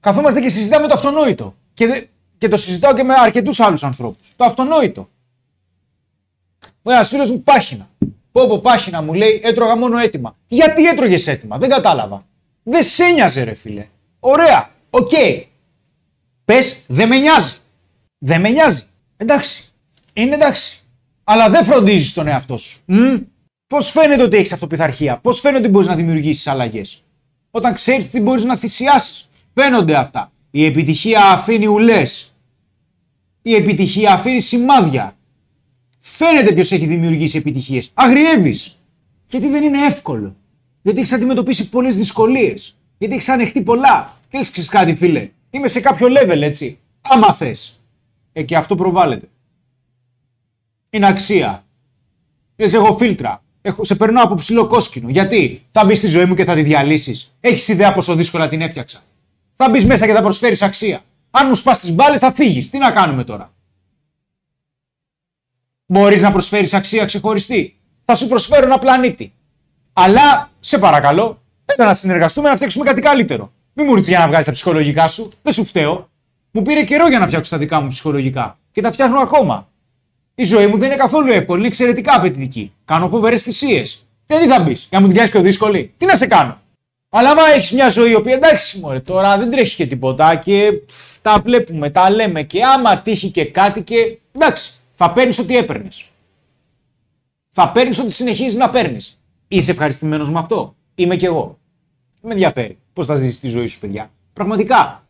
Καθόμαστε 0.01 0.41
και 0.41 0.49
συζητάμε 0.49 0.87
το 0.87 0.95
αυτονόητο. 0.95 1.55
Και, 1.75 1.87
δε- 1.87 2.07
και 2.39 2.49
το 2.49 2.57
συζητάω 2.57 2.95
και 2.95 3.03
με 3.03 3.15
αρκετούς 3.15 3.61
άλλους 3.61 3.85
ανθρώπους. 3.85 4.35
Το 4.37 4.45
αυτονόητο. 4.45 5.09
Ο 6.83 6.91
ένα 6.91 7.05
φίλο 7.05 7.27
μου 7.27 7.43
πάχυνα. 7.43 7.89
Πω 8.35 8.47
πω 8.47 8.59
πάχυνα 8.59 9.02
μου 9.02 9.15
λέει 9.15 9.40
έτρωγα 9.44 9.77
μόνο 9.77 9.98
έτοιμα. 9.98 10.36
Γιατί 10.47 10.86
έτρωγες 10.86 11.27
έτοιμα, 11.27 11.59
δεν 11.59 11.69
κατάλαβα. 11.69 12.27
Δεν 12.62 12.82
σε 12.82 13.05
νοιάζε 13.05 13.43
ρε 13.43 13.55
φίλε. 13.55 13.86
Ωραία, 14.20 14.70
οκ. 14.90 15.11
Πες, 16.44 16.85
δεν 16.86 17.09
με 17.09 17.19
νοιάζει. 17.19 17.56
Δεν 18.19 18.40
με 18.40 18.48
νοιάζει. 18.48 18.82
Εντάξει. 19.16 19.65
Είναι 20.12 20.35
εντάξει. 20.35 20.81
Αλλά 21.24 21.48
δεν 21.51 21.65
φροντίζεις 21.65 22.12
τον 22.12 22.27
εαυτό 22.27 22.56
σου. 22.56 22.81
Πώς 23.66 23.90
φαίνεται 23.90 24.23
ότι 24.23 24.36
έχεις 24.36 24.52
αυτοπιθαρχία, 24.52 25.19
πώς 25.19 25.40
φαίνεται 25.40 25.62
ότι 25.62 25.70
μπορείς 25.70 25.89
να 25.89 25.94
δημιουργήσεις 25.94 26.47
αλλαγές; 26.47 27.02
Όταν 27.51 27.74
ξέρεις 27.74 28.11
τι 28.11 28.20
μπορείς 28.20 28.44
να 28.44 28.56
θυσιάσεις. 28.56 29.28
Φαίνονται 29.55 29.94
αυτά. 29.97 30.32
Η 30.51 30.65
επιτυχία 30.65 31.24
αφήνει 31.24 31.66
ουλές. 31.66 32.35
Η 33.43 33.55
επιτυχία 33.55 34.12
αφήνει 34.12 34.40
σημάδια. 34.40 35.16
Φαίνεται 36.06 36.52
ποιος 36.52 36.72
έχει 36.72 36.86
δημιουργήσει 36.86 37.39
επιτυχίες. 37.39 37.90
Αγριεύεις. 37.94 38.78
Γιατί 39.28 39.48
δεν 39.48 39.62
είναι 39.62 39.85
εύκολο. 39.86 40.36
Γιατί 40.82 40.98
έχεις 41.01 41.12
αντιμετωπίσει 41.12 41.68
πολλές 41.68 41.97
δυσκολίες. 41.97 42.78
Γιατί 42.98 43.14
έχεις 43.14 43.28
ανεχτεί 43.28 43.62
πολλά. 43.62 44.12
Και 44.28 44.39
λες, 44.39 44.51
ξέρεις 44.51 44.70
κάτι, 44.70 44.94
φίλε. 44.94 45.31
Είμαι 45.51 45.68
σε 45.68 45.81
κάποιο 45.81 46.09
level, 46.10 46.40
έτσι. 46.40 46.78
Άμα 47.01 47.35
θες. 47.35 47.81
Ε, 48.32 48.43
και 48.43 48.56
αυτό 48.56 48.74
προβάλλεται. 48.74 49.28
Είναι 50.90 51.06
αξία. 51.06 51.64
Λες, 52.56 52.72
έχω 52.72 52.97
φίλτρα. 52.97 53.43
Έχω, 53.62 53.85
σε 53.85 53.94
περνάω 53.94 54.24
από 54.24 54.35
ψηλό 54.35 54.66
κόσκινο. 54.66 55.09
Γιατί; 55.09 55.64
Θα 55.70 55.85
μπεις 55.85 55.98
στη 55.98 56.06
ζωή 56.06 56.24
μου 56.24 56.35
και 56.35 56.44
θα 56.44 56.55
τη 56.55 56.62
διαλύσεις. 56.62 57.35
Έχεις 57.40 57.68
ιδέα 57.68 57.93
πόσο 57.93 58.14
δύσκολα 58.14 58.48
την 58.48 58.60
έφτιαξα. 58.60 59.02
Θα 59.55 59.70
μπεις 59.70 59.85
μέσα 59.85 60.06
και 60.06 60.12
θα 60.12 60.22
προσφέρεις 60.22 60.62
αξία. 60.62 61.05
Αν 61.31 61.47
μου 61.48 61.55
σπάς 61.55 61.81
τις 61.81 61.93
μπάλες, 61.93 62.20
θα 62.20 62.32
φύγεις. 62.32 62.70
Τι 62.70 62.78
να 62.78 62.90
κάνουμε 62.90 63.24
τώρα; 63.24 63.53
Μπορείς 65.95 66.23
να 66.23 66.33
προσφέρεις 66.33 66.75
αξία 66.75 67.05
ξεχωριστή. 67.05 67.77
Θα 68.05 68.15
σου 68.15 68.29
προσφέρω 68.29 68.66
ένα 68.66 68.79
πλανήτη. 68.79 69.33
Αλλά 69.93 70.51
σε 70.61 70.79
παρακαλώ, 70.79 71.43
έλα 71.65 71.87
να 71.87 71.95
συνεργαστούμε 71.95 72.49
να 72.49 72.57
φτιάξουμε 72.57 72.85
κάτι 72.85 73.01
καλύτερο. 73.01 73.53
Μην 73.73 73.87
μου 73.89 73.95
ρίξει 73.95 74.11
για 74.11 74.19
να 74.19 74.27
βγάζεις 74.27 74.47
τα 74.47 74.53
ψυχολογικά 74.53 75.09
σου. 75.09 75.31
Δεν 75.43 75.53
σου 75.53 75.65
φταίω. 75.65 76.09
Μου 76.51 76.62
πήρε 76.62 76.85
καιρό 76.85 77.09
για 77.09 77.19
να 77.19 77.27
φτιάξω 77.27 77.51
τα 77.51 77.59
δικά 77.59 77.81
μου 77.81 77.89
ψυχολογικά. 77.89 78.59
Και 78.73 78.81
τα 78.81 78.93
φτιάχνω 78.93 79.21
ακόμα. 79.21 79.69
Η 80.35 80.45
ζωή 80.45 80.66
μου 80.66 80.79
δεν 80.79 80.87
είναι 80.87 80.97
καθόλου 80.97 81.33
εύκολη, 81.33 81.59
είναι 81.59 81.69
εξαιρετικά 81.69 82.16
απαιτητική. 82.16 82.73
Κάνω 82.85 83.09
φοβερές 83.09 83.43
θυσίες. 83.43 84.07
Και 84.27 84.35
τι 84.35 84.47
θα 84.47 84.61
μπεις, 84.61 84.87
για 84.91 84.99
να 84.99 85.01
μου 85.01 85.07
την 85.07 85.16
κάνεις 85.16 85.31
πιο 85.31 85.41
δύσκολη; 85.41 85.95
Τι 85.97 86.07
να 86.07 86.16
σε 86.16 86.27
κάνω; 86.27 86.61
Αλλά 87.09 87.31
άμα 87.31 87.43
έχεις 87.55 87.73
μια 87.73 87.89
ζωή 87.89 88.11
η 88.11 88.15
οποία 88.15 88.35
εντάξει, 88.35 88.79
μωρέ, 88.79 89.01
τώρα 89.01 89.39
δεν 89.39 89.51
τρέχει 89.51 89.77
και 89.77 89.87
τίποτα 89.87 90.37
και 90.37 90.73
πφ, 90.87 91.19
τα 91.23 91.41
βλέπουμε, 91.45 91.91
τα 91.91 92.11
λέμε 92.11 92.43
και 92.43 92.65
άμα 92.65 92.99
τύχει 92.99 93.31
και 93.31 93.45
κάτι 93.45 93.83
και 93.83 94.19
εντάξει, 94.33 94.73
θα 94.95 95.12
παίρνεις 95.12 95.39
ό,τι 95.39 95.57
έπαιρνες. 95.57 96.11
Θα 97.51 97.73
παίρνεις 97.73 97.99
ό,τι 97.99 98.12
συνεχίζεις 98.12 98.55
να 98.55 98.71
παίρνεις. 98.71 99.21
Είσαι 99.49 99.71
ευχαριστημένος 99.71 100.31
με 100.31 100.39
αυτό; 100.39 100.75
Είμαι 100.95 101.16
κι 101.16 101.25
εγώ. 101.25 101.59
Δεν 102.21 102.23
με 102.23 102.33
ενδιαφέρει 102.33 102.79
πώς 102.93 103.07
θα 103.07 103.15
ζήσεις 103.15 103.41
τη 103.41 103.49
ζωή 103.49 103.66
σου, 103.66 103.81
παιδιά. 103.81 104.11
Πραγματικά. 104.33 105.07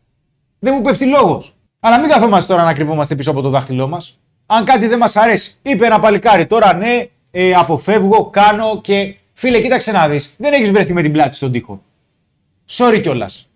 Δεν 0.59 0.73
μου 0.75 0.81
πέφτει 0.81 1.05
λόγος. 1.05 1.55
Αλλά 1.79 1.99
μην 1.99 2.09
καθόμαστε 2.09 2.53
τώρα 2.53 2.65
να 2.65 2.73
κρυβόμαστε 2.73 3.15
πίσω 3.15 3.31
από 3.31 3.41
το 3.41 3.49
δάχτυλό 3.49 3.87
μας. 3.87 4.19
Αν 4.45 4.65
κάτι 4.65 4.87
δεν 4.87 4.97
μας 4.97 5.15
αρέσει, 5.15 5.55
είπε 5.61 5.85
ένα 5.85 5.99
παλικάρι 5.99 6.45
τώρα 6.45 6.73
ναι, 6.73 7.07
ε, 7.31 7.53
αποφεύγω, 7.53 8.29
κάνω 8.29 8.81
και. 8.81 9.15
Φίλε, 9.33 9.61
κοίταξε 9.61 9.91
να 9.91 10.07
δεις. 10.07 10.35
Δεν 10.37 10.53
έχεις 10.53 10.71
βρεθεί 10.71 10.93
με 10.93 11.01
την 11.01 11.11
πλάτη 11.11 11.35
στον 11.35 11.51
τοίχο. 11.51 11.81
Sorry 12.69 12.99
κιόλας. 13.01 13.49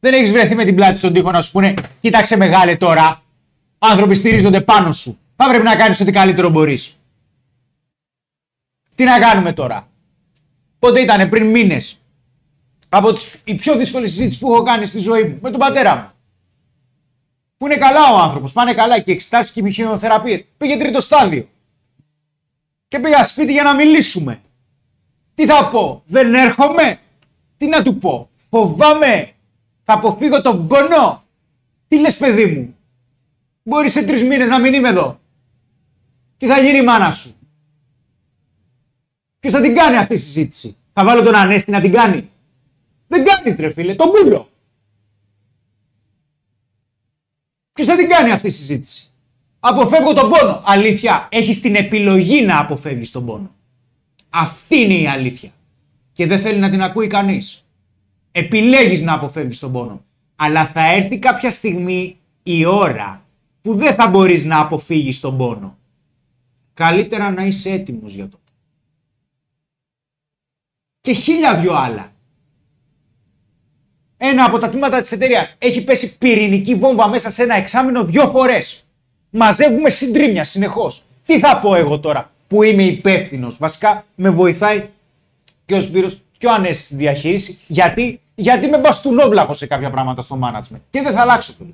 Δεν 0.00 0.12
έχεις 0.12 0.30
βρεθεί 0.30 0.54
με 0.54 0.64
την 0.64 0.74
πλάτη 0.74 0.98
στον 0.98 1.12
τοίχο 1.12 1.30
να 1.30 1.40
σου 1.40 1.52
πούνε 1.52 1.74
Κοίταξε 2.00 2.36
μεγάλε 2.36 2.76
τώρα. 2.76 3.22
Άνθρωποι 3.78 4.14
στηρίζονται 4.14 4.60
πάνω 4.60 4.92
σου. 4.92 5.18
Θα 5.36 5.48
πρέπει 5.48 5.64
να 5.64 5.76
κάνεις 5.76 6.00
ό,τι 6.00 6.12
καλύτερο 6.12 6.48
μπορείς. 6.50 6.96
Τι 8.94 9.04
να 9.04 9.18
κάνουμε 9.18 9.52
τώρα; 9.52 9.88
Πότε 10.78 11.00
ήταν 11.00 11.28
πριν 11.28 11.46
μήνες; 11.50 12.00
Από 12.88 13.12
τις, 13.12 13.40
η 13.44 13.54
πιο 13.54 13.76
δύσκολη 13.76 14.08
συζήτηση 14.08 14.38
που 14.38 14.52
έχω 14.54 14.62
κάνει 14.62 14.84
στη 14.84 14.98
ζωή 14.98 15.24
μου 15.24 15.38
με 15.42 15.50
τον 15.50 15.60
πατέρα 15.60 15.96
μου. 15.96 16.10
Που 17.56 17.66
είναι 17.66 17.76
καλά 17.76 18.12
ο 18.12 18.18
άνθρωπος, 18.18 18.52
πάνε 18.52 18.74
καλά 18.74 19.00
και 19.00 19.12
εξετάσεις 19.12 19.52
και 19.52 19.70
χημειοθεραπεία. 19.70 20.44
Πήγε 20.56 20.76
τρίτο 20.76 21.00
στάδιο. 21.00 21.48
Και 22.88 22.98
πήγα 22.98 23.24
σπίτι 23.24 23.52
για 23.52 23.62
να 23.62 23.74
μιλήσουμε. 23.74 24.40
Τι 25.34 25.46
θα 25.46 25.68
πω, 25.68 26.02
δεν 26.06 26.34
έρχομαι; 26.34 27.00
Τι 27.56 27.66
να 27.66 27.82
του 27.82 27.98
πω, 27.98 28.30
φοβάμαι; 28.50 29.32
Θα 29.84 29.92
αποφύγω 29.92 30.42
τον 30.42 30.66
πόνο; 30.66 31.22
Τι 31.88 31.98
λες 31.98 32.16
παιδί 32.16 32.46
μου; 32.46 32.77
Μπορείς 33.68 33.92
σε 33.92 34.04
τρεις 34.04 34.22
μήνες 34.22 34.48
να 34.48 34.58
μην 34.58 34.74
είμαι 34.74 34.88
εδώ. 34.88 35.20
Τι 36.36 36.46
θα 36.46 36.58
γίνει 36.58 36.78
η 36.78 36.82
μάνα 36.82 37.10
σου; 37.10 37.36
Ποιος 39.40 39.52
θα 39.52 39.60
την 39.60 39.74
κάνει 39.74 39.96
αυτή 39.96 40.14
η 40.14 40.16
συζήτηση; 40.16 40.76
Θα 40.92 41.04
βάλω 41.04 41.22
τον 41.22 41.34
Ανέστη 41.34 41.70
να 41.70 41.80
την 41.80 41.92
κάνει; 41.92 42.30
Δεν 43.06 43.24
κάνεις 43.24 43.58
ρε 43.60 43.72
φίλε, 43.72 43.94
τον 43.94 44.10
πούλο. 44.10 44.50
Ποιος 47.72 47.86
θα 47.86 47.96
την 47.96 48.08
κάνει 48.08 48.30
αυτή 48.30 48.46
η 48.46 48.50
συζήτηση; 48.50 49.10
Αποφεύγω 49.60 50.14
τον 50.14 50.30
πόνο. 50.30 50.62
Αλήθεια, 50.64 51.28
έχεις 51.30 51.60
την 51.60 51.74
επιλογή 51.74 52.42
να 52.42 52.58
αποφεύγεις 52.58 53.10
τον 53.10 53.26
πόνο. 53.26 53.54
Αυτή 54.30 54.76
είναι 54.76 54.94
η 54.94 55.06
αλήθεια. 55.06 55.50
Και 56.12 56.26
δεν 56.26 56.40
θέλει 56.40 56.58
να 56.58 56.70
την 56.70 56.82
ακούει 56.82 57.06
κανείς. 57.06 57.66
Επιλέγεις 58.32 59.02
να 59.02 59.12
αποφεύγεις 59.12 59.58
τον 59.58 59.72
πόνο. 59.72 60.04
Αλλά 60.36 60.66
θα 60.66 60.92
έρθει 60.92 61.18
κάποια 61.18 61.50
στιγμή 61.50 62.18
η 62.42 62.64
ώρα 62.64 63.22
που 63.68 63.74
δεν 63.74 63.94
θα 63.94 64.08
μπορείς 64.08 64.44
να 64.44 64.60
αποφύγεις 64.60 65.20
τον 65.20 65.36
πόνο. 65.36 65.76
Καλύτερα 66.74 67.30
να 67.30 67.44
είσαι 67.44 67.70
έτοιμος 67.70 68.14
για 68.14 68.28
το. 68.28 68.38
Και 71.00 71.12
χίλια 71.12 71.54
δυο 71.54 71.74
άλλα. 71.74 72.12
Ένα 74.16 74.44
από 74.44 74.58
τα 74.58 74.68
τμήματα 74.68 75.00
της 75.00 75.12
εταιρείας 75.12 75.54
έχει 75.58 75.84
πέσει 75.84 76.18
πυρηνική 76.18 76.74
βόμβα 76.74 77.08
μέσα 77.08 77.30
σε 77.30 77.42
ένα 77.42 77.54
εξάμεινο 77.54 78.04
δύο 78.04 78.28
φορές. 78.28 78.86
Μαζεύουμε 79.30 79.90
συντρίμια 79.90 80.44
συνεχώς. 80.44 81.04
Τι 81.26 81.38
θα 81.38 81.60
πω 81.60 81.74
εγώ 81.74 82.00
τώρα 82.00 82.30
που 82.48 82.62
είμαι 82.62 82.82
υπεύθυνος. 82.82 83.58
Βασικά 83.58 84.04
με 84.14 84.30
βοηθάει 84.30 84.88
και 85.64 85.74
ο 85.74 85.80
Σπύρος 85.80 86.20
πιο 86.38 86.52
ανέστη 86.52 86.82
στη 86.82 86.94
διαχείριση. 86.94 87.58
Γιατί, 87.66 88.20
γιατί 88.34 88.66
είμαι 88.66 88.78
μπαστούνόβλαχο 88.78 89.54
σε 89.54 89.66
κάποια 89.66 89.90
πράγματα 89.90 90.22
στο 90.22 90.38
management. 90.42 90.80
Και 90.90 91.02
δεν 91.02 91.12
θα 91.12 91.20
αλλάξω 91.20 91.52
κιόλα. 91.52 91.72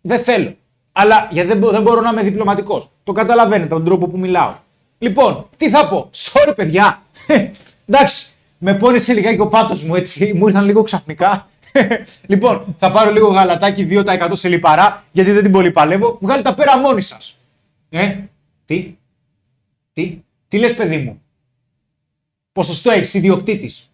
Δεν 0.00 0.22
θέλω. 0.22 0.56
Αλλά 0.92 1.28
γιατί 1.30 1.48
δεν, 1.48 1.58
μπο- 1.58 1.70
δεν 1.70 1.82
μπορώ 1.82 2.00
να 2.00 2.10
είμαι 2.10 2.22
διπλωματικός. 2.22 2.90
Το 3.04 3.12
καταλαβαίνετε 3.12 3.68
τον 3.68 3.84
τρόπο 3.84 4.08
που 4.08 4.18
μιλάω. 4.18 4.54
Λοιπόν, 4.98 5.48
τι 5.56 5.70
θα 5.70 5.88
πω; 5.88 6.10
Sorry, 6.14 6.52
παιδιά. 6.56 7.02
Εντάξει, 7.86 8.26
με 8.58 8.74
πόνεσε 8.74 9.12
λιγάκι 9.12 9.40
ο 9.40 9.46
πάτος 9.48 9.82
μου 9.82 9.94
έτσι. 9.94 10.32
Μου 10.34 10.46
ήρθαν 10.46 10.64
λίγο 10.64 10.82
ξαφνικά. 10.82 11.48
λοιπόν, 12.26 12.74
θα 12.78 12.90
πάρω 12.90 13.12
λίγο 13.12 13.28
γαλατάκι 13.28 13.86
2% 13.90 14.30
σε 14.32 14.48
λιπαρά, 14.48 15.04
γιατί 15.12 15.30
δεν 15.30 15.42
την 15.42 15.52
πολύ 15.52 15.70
παλεύω. 15.70 16.18
Βγάλει 16.20 16.42
τα 16.42 16.54
πέρα 16.54 16.78
μόνοι 16.78 17.00
σας. 17.00 17.38
Ε, 17.90 18.16
τι, 18.64 18.96
τι, 19.92 20.18
τι 20.48 20.58
λες 20.58 20.74
παιδί 20.74 20.96
μου; 20.96 21.22
Ποσοστό 22.52 22.90
έχεις 22.90 23.14
ιδιοκτήτης. 23.14 23.90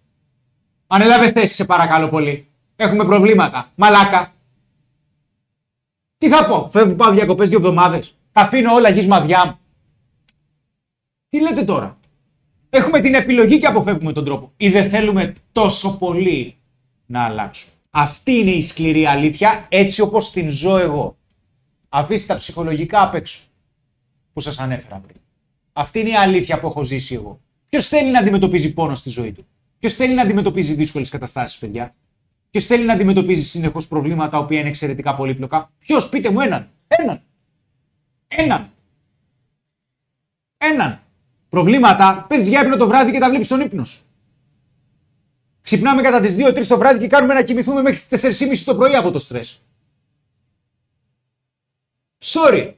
Ανέλαβε 0.87 1.33
θέση, 1.33 1.55
σε 1.55 1.65
παρακαλώ 1.65 2.09
πολύ. 2.09 2.47
Έχουμε 2.77 3.05
προβλήματα. 3.05 3.71
Μαλάκα. 3.75 4.33
Τι 6.19 6.29
θα 6.29 6.47
πω, 6.47 6.69
φεύγω 6.73 6.95
πάω 6.95 7.13
διακοπές 7.13 7.49
δύο 7.49 7.59
εβδομάδες. 7.59 8.17
Τα 8.33 8.41
αφήνω 8.41 8.75
όλα 8.75 8.89
γης 8.89 9.07
μαδιά 9.07 9.47
μου. 9.47 9.59
Τι 11.29 11.41
λέτε 11.41 11.65
τώρα; 11.65 11.99
Έχουμε 12.71 13.01
την 13.01 13.15
επιλογή 13.15 13.59
και 13.59 13.67
αποφεύγουμε 13.67 14.13
τον 14.13 14.25
τρόπο. 14.25 14.53
Ή 14.57 14.69
δεν 14.69 14.91
θέλουμε 14.91 15.35
τόσο 15.53 15.99
πολύ 15.99 16.57
να 17.07 17.25
αλλάξουμε. 17.25 17.73
Αυτή 17.91 18.33
είναι 18.33 18.51
η 18.51 18.63
σκληρή 18.63 19.07
αλήθεια 19.07 19.67
έτσι 19.69 20.01
όπως 20.01 20.31
την 20.31 20.51
ζω 20.51 20.79
εγώ. 20.79 21.17
Αφήστε 21.89 22.33
τα 22.33 22.39
ψυχολογικά 22.39 23.03
απ' 23.03 23.15
έξω 23.15 23.41
που 24.33 24.41
σας 24.41 24.59
ανέφερα 24.59 24.97
πριν. 24.97 25.17
Αυτή 25.73 26.01
είναι 26.01 26.09
η 26.09 26.17
αλήθεια 26.17 26.59
που 26.59 26.67
έχω 26.67 26.85
ζήσει 26.85 27.15
εγώ. 27.15 27.41
Ποιος 27.69 27.89
θέλει 27.89 28.11
να 28.11 28.19
αντιμετωπίζει 28.19 28.75
πόνο 28.75 28.95
στη 28.95 29.09
ζωή 29.09 29.33
του; 29.33 29.47
Ποιος 29.79 29.95
θέλει 29.95 30.15
να 30.15 30.23
αντιμετωπίζει 30.23 30.75
δύσκολες 30.75 31.09
καταστάσεις, 31.09 31.59
παιδιά; 31.59 31.95
Ποιο 32.51 32.61
θέλει 32.61 32.85
να 32.85 32.93
αντιμετωπίζεις 32.93 33.51
συνεχώς 33.51 33.89
προβλήματα 33.89 34.31
τα 34.31 34.39
οποία 34.39 34.61
είναι 34.61 34.69
εξαιρετικά 34.69 35.15
πολύπλοκα. 35.15 35.71
Ποιος, 35.79 36.09
πείτε 36.09 36.31
μου 36.31 36.41
έναν. 36.41 36.71
Έναν. 36.89 37.21
Έναν. 38.29 38.71
Έναν. 40.59 41.03
Προβλήματα 41.49 42.27
παίρνεις 42.29 42.49
για 42.49 42.63
ύπνο 42.63 42.77
το 42.77 42.87
βράδυ 42.87 43.13
και 43.13 43.19
τα 43.19 43.29
βλέπεις 43.29 43.47
στον 43.47 43.61
ύπνο 43.61 43.85
σου. 43.85 44.03
Ξυπνάμε 45.63 46.03
κατά 46.03 46.21
τις 46.21 46.35
2-3 46.39 46.67
το 46.67 46.79
βράδυ 46.79 46.99
και 46.99 47.07
κάνουμε 47.07 47.35
να 47.35 47.43
κοιμηθούμε 47.43 47.83
μέχρι 47.83 48.01
τις 48.09 48.39
4.30 48.41 48.63
το 48.65 48.77
πρωί 48.77 48.95
από 48.95 49.11
το 49.11 49.19
στρες. 49.19 49.63
Sorry. 52.25 52.75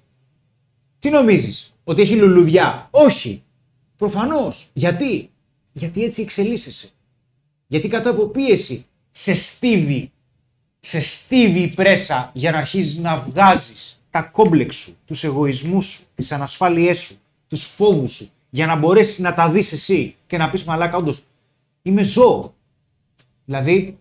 Τι 0.98 1.10
νομίζεις, 1.10 1.76
ότι 1.84 2.02
έχει 2.02 2.16
λουλουδιά; 2.16 2.88
Όχι. 2.90 3.42
Προφανώς. 3.96 4.70
Γιατί; 4.72 5.30
Γιατί 5.72 6.04
έτσι 6.04 6.22
εξελίσσεσαι; 6.22 6.90
Γιατί 7.66 7.88
κάτω 7.88 8.10
από 8.10 8.26
πίεση; 8.26 8.86
Σε 9.20 9.34
στίβει, 9.34 10.12
σε 10.80 11.00
στίβει 11.00 11.60
η 11.60 11.74
πρέσα 11.74 12.30
για 12.34 12.50
να 12.50 12.58
αρχίζεις 12.58 12.98
να 12.98 13.20
βγάζεις 13.20 14.04
τα 14.10 14.22
κόμπλεξ 14.22 14.74
σου, 14.76 14.96
τους 15.04 15.24
εγωισμούς 15.24 15.86
σου, 15.86 16.06
τις 16.14 16.32
ανασφάλειές 16.32 16.98
σου, 16.98 17.20
τους 17.46 17.64
φόβους 17.64 18.12
σου, 18.12 18.30
για 18.50 18.66
να 18.66 18.76
μπορέσεις 18.76 19.18
να 19.18 19.34
τα 19.34 19.50
δεις 19.50 19.72
εσύ 19.72 20.16
και 20.26 20.36
να 20.36 20.50
πεις 20.50 20.64
μαλάκα 20.64 20.96
όντως, 20.96 21.24
είμαι 21.82 22.02
ζώο. 22.02 22.54
Δηλαδή, 23.44 23.98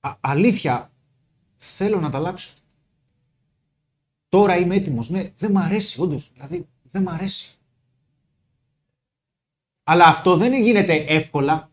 α- 0.00 0.16
αλήθεια, 0.20 0.90
θέλω 1.56 2.00
να 2.00 2.10
τα 2.10 2.18
αλλάξω. 2.18 2.54
Τώρα 4.28 4.56
είμαι 4.56 4.74
έτοιμος. 4.74 5.10
Ναι, 5.10 5.30
δεν 5.36 5.50
μ' 5.50 5.58
αρέσει, 5.58 6.00
όντως. 6.00 6.30
Δηλαδή, 6.34 6.66
δεν 6.82 7.02
μ' 7.02 7.08
αρέσει. 7.08 7.58
Αλλά 9.82 10.04
αυτό 10.04 10.36
δεν 10.36 10.62
γίνεται 10.62 10.94
εύκολα. 10.94 11.70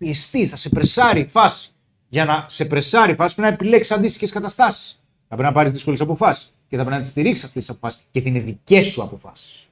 Πιεστεί, 0.00 0.46
θα 0.46 0.56
σε 0.56 0.68
πρεσάρει 0.68 1.20
η 1.20 1.26
φάση. 1.26 1.70
Για 2.08 2.24
να 2.24 2.46
σε 2.48 2.64
πρεσάρει 2.64 3.12
η 3.12 3.14
φάση 3.14 3.34
πρέπει 3.34 3.48
να 3.48 3.54
επιλέξεις 3.54 3.96
αντίστοιχες 3.96 4.30
καταστάσεις. 4.30 5.02
Θα 5.28 5.34
πρέπει 5.34 5.42
να 5.42 5.52
πάρεις 5.52 5.72
δύσκολες 5.72 6.00
αποφάσεις. 6.00 6.54
Και 6.68 6.76
θα 6.76 6.82
πρέπει 6.82 6.90
να 6.90 7.00
τις 7.00 7.08
στηρίξεις 7.10 7.44
αυτές 7.44 7.64
τις 7.64 7.74
αποφάσεις. 7.74 8.02
Και 8.10 8.22
είναι 8.24 8.40
δικέ 8.40 8.82
σου 8.82 9.02
αποφάσεις. 9.02 9.68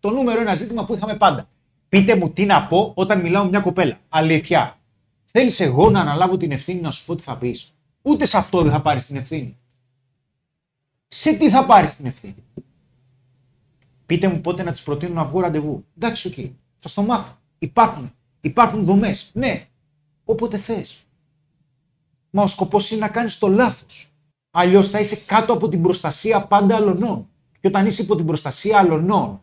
Το 0.00 0.10
νούμερο 0.10 0.40
ένα 0.40 0.54
ζήτημα 0.54 0.84
που 0.84 0.94
είχαμε 0.94 1.16
πάντα. 1.16 1.48
Πείτε 1.88 2.16
μου 2.16 2.30
τι 2.30 2.46
να 2.46 2.66
πω 2.66 2.92
όταν 2.94 3.20
μιλάω 3.20 3.42
με 3.42 3.48
μια 3.48 3.60
κοπέλα. 3.60 4.00
Αλήθεια. 4.08 4.78
Θέλεις 5.24 5.60
εγώ 5.60 5.90
να 5.90 6.00
αναλάβω 6.00 6.36
την 6.36 6.52
ευθύνη 6.52 6.80
να 6.80 6.90
σου 6.90 7.04
πω 7.04 7.16
τι 7.16 7.22
θα 7.22 7.36
πεις. 7.36 7.74
Ούτε 8.02 8.26
σε 8.26 8.36
αυτό 8.36 8.62
δεν 8.62 8.72
θα 8.72 8.82
πάρεις 8.82 9.06
την 9.06 9.16
ευθύνη. 9.16 9.58
Σε 11.08 11.32
τι 11.32 11.50
θα 11.50 11.66
πάρεις 11.66 11.96
την 11.96 12.06
ευθύνη. 12.06 12.44
Πείτε 14.06 14.28
μου 14.28 14.40
πότε 14.40 14.62
να 14.62 14.72
τη 14.72 14.82
προτείνω 14.84 15.14
να 15.14 15.24
βγω 15.24 15.40
ραντεβού. 15.40 15.84
Εντάξει, 15.96 16.28
οκ. 16.28 16.34
Θα 16.76 16.88
στο 16.88 17.02
μάθω. 17.02 17.38
Υπάρχουν, 17.58 18.12
υπάρχουν 18.40 18.84
δομές. 18.84 19.30
Ναι. 19.32 19.66
Όποτε 20.24 20.58
θες. 20.58 21.06
Μα 22.30 22.42
ο 22.42 22.46
σκοπός 22.46 22.90
είναι 22.90 23.00
να 23.00 23.08
κάνεις 23.08 23.38
το 23.38 23.48
λάθος. 23.48 24.12
Αλλιώς 24.50 24.88
θα 24.88 25.00
είσαι 25.00 25.16
κάτω 25.16 25.52
από 25.52 25.68
την 25.68 25.82
προστασία 25.82 26.46
πάντα 26.46 26.76
αλλωνών. 26.76 27.28
Και 27.60 27.66
όταν 27.66 27.86
είσαι 27.86 28.02
υπό 28.02 28.16
την 28.16 28.26
προστασία 28.26 28.78
αλλωνών, 28.78 29.40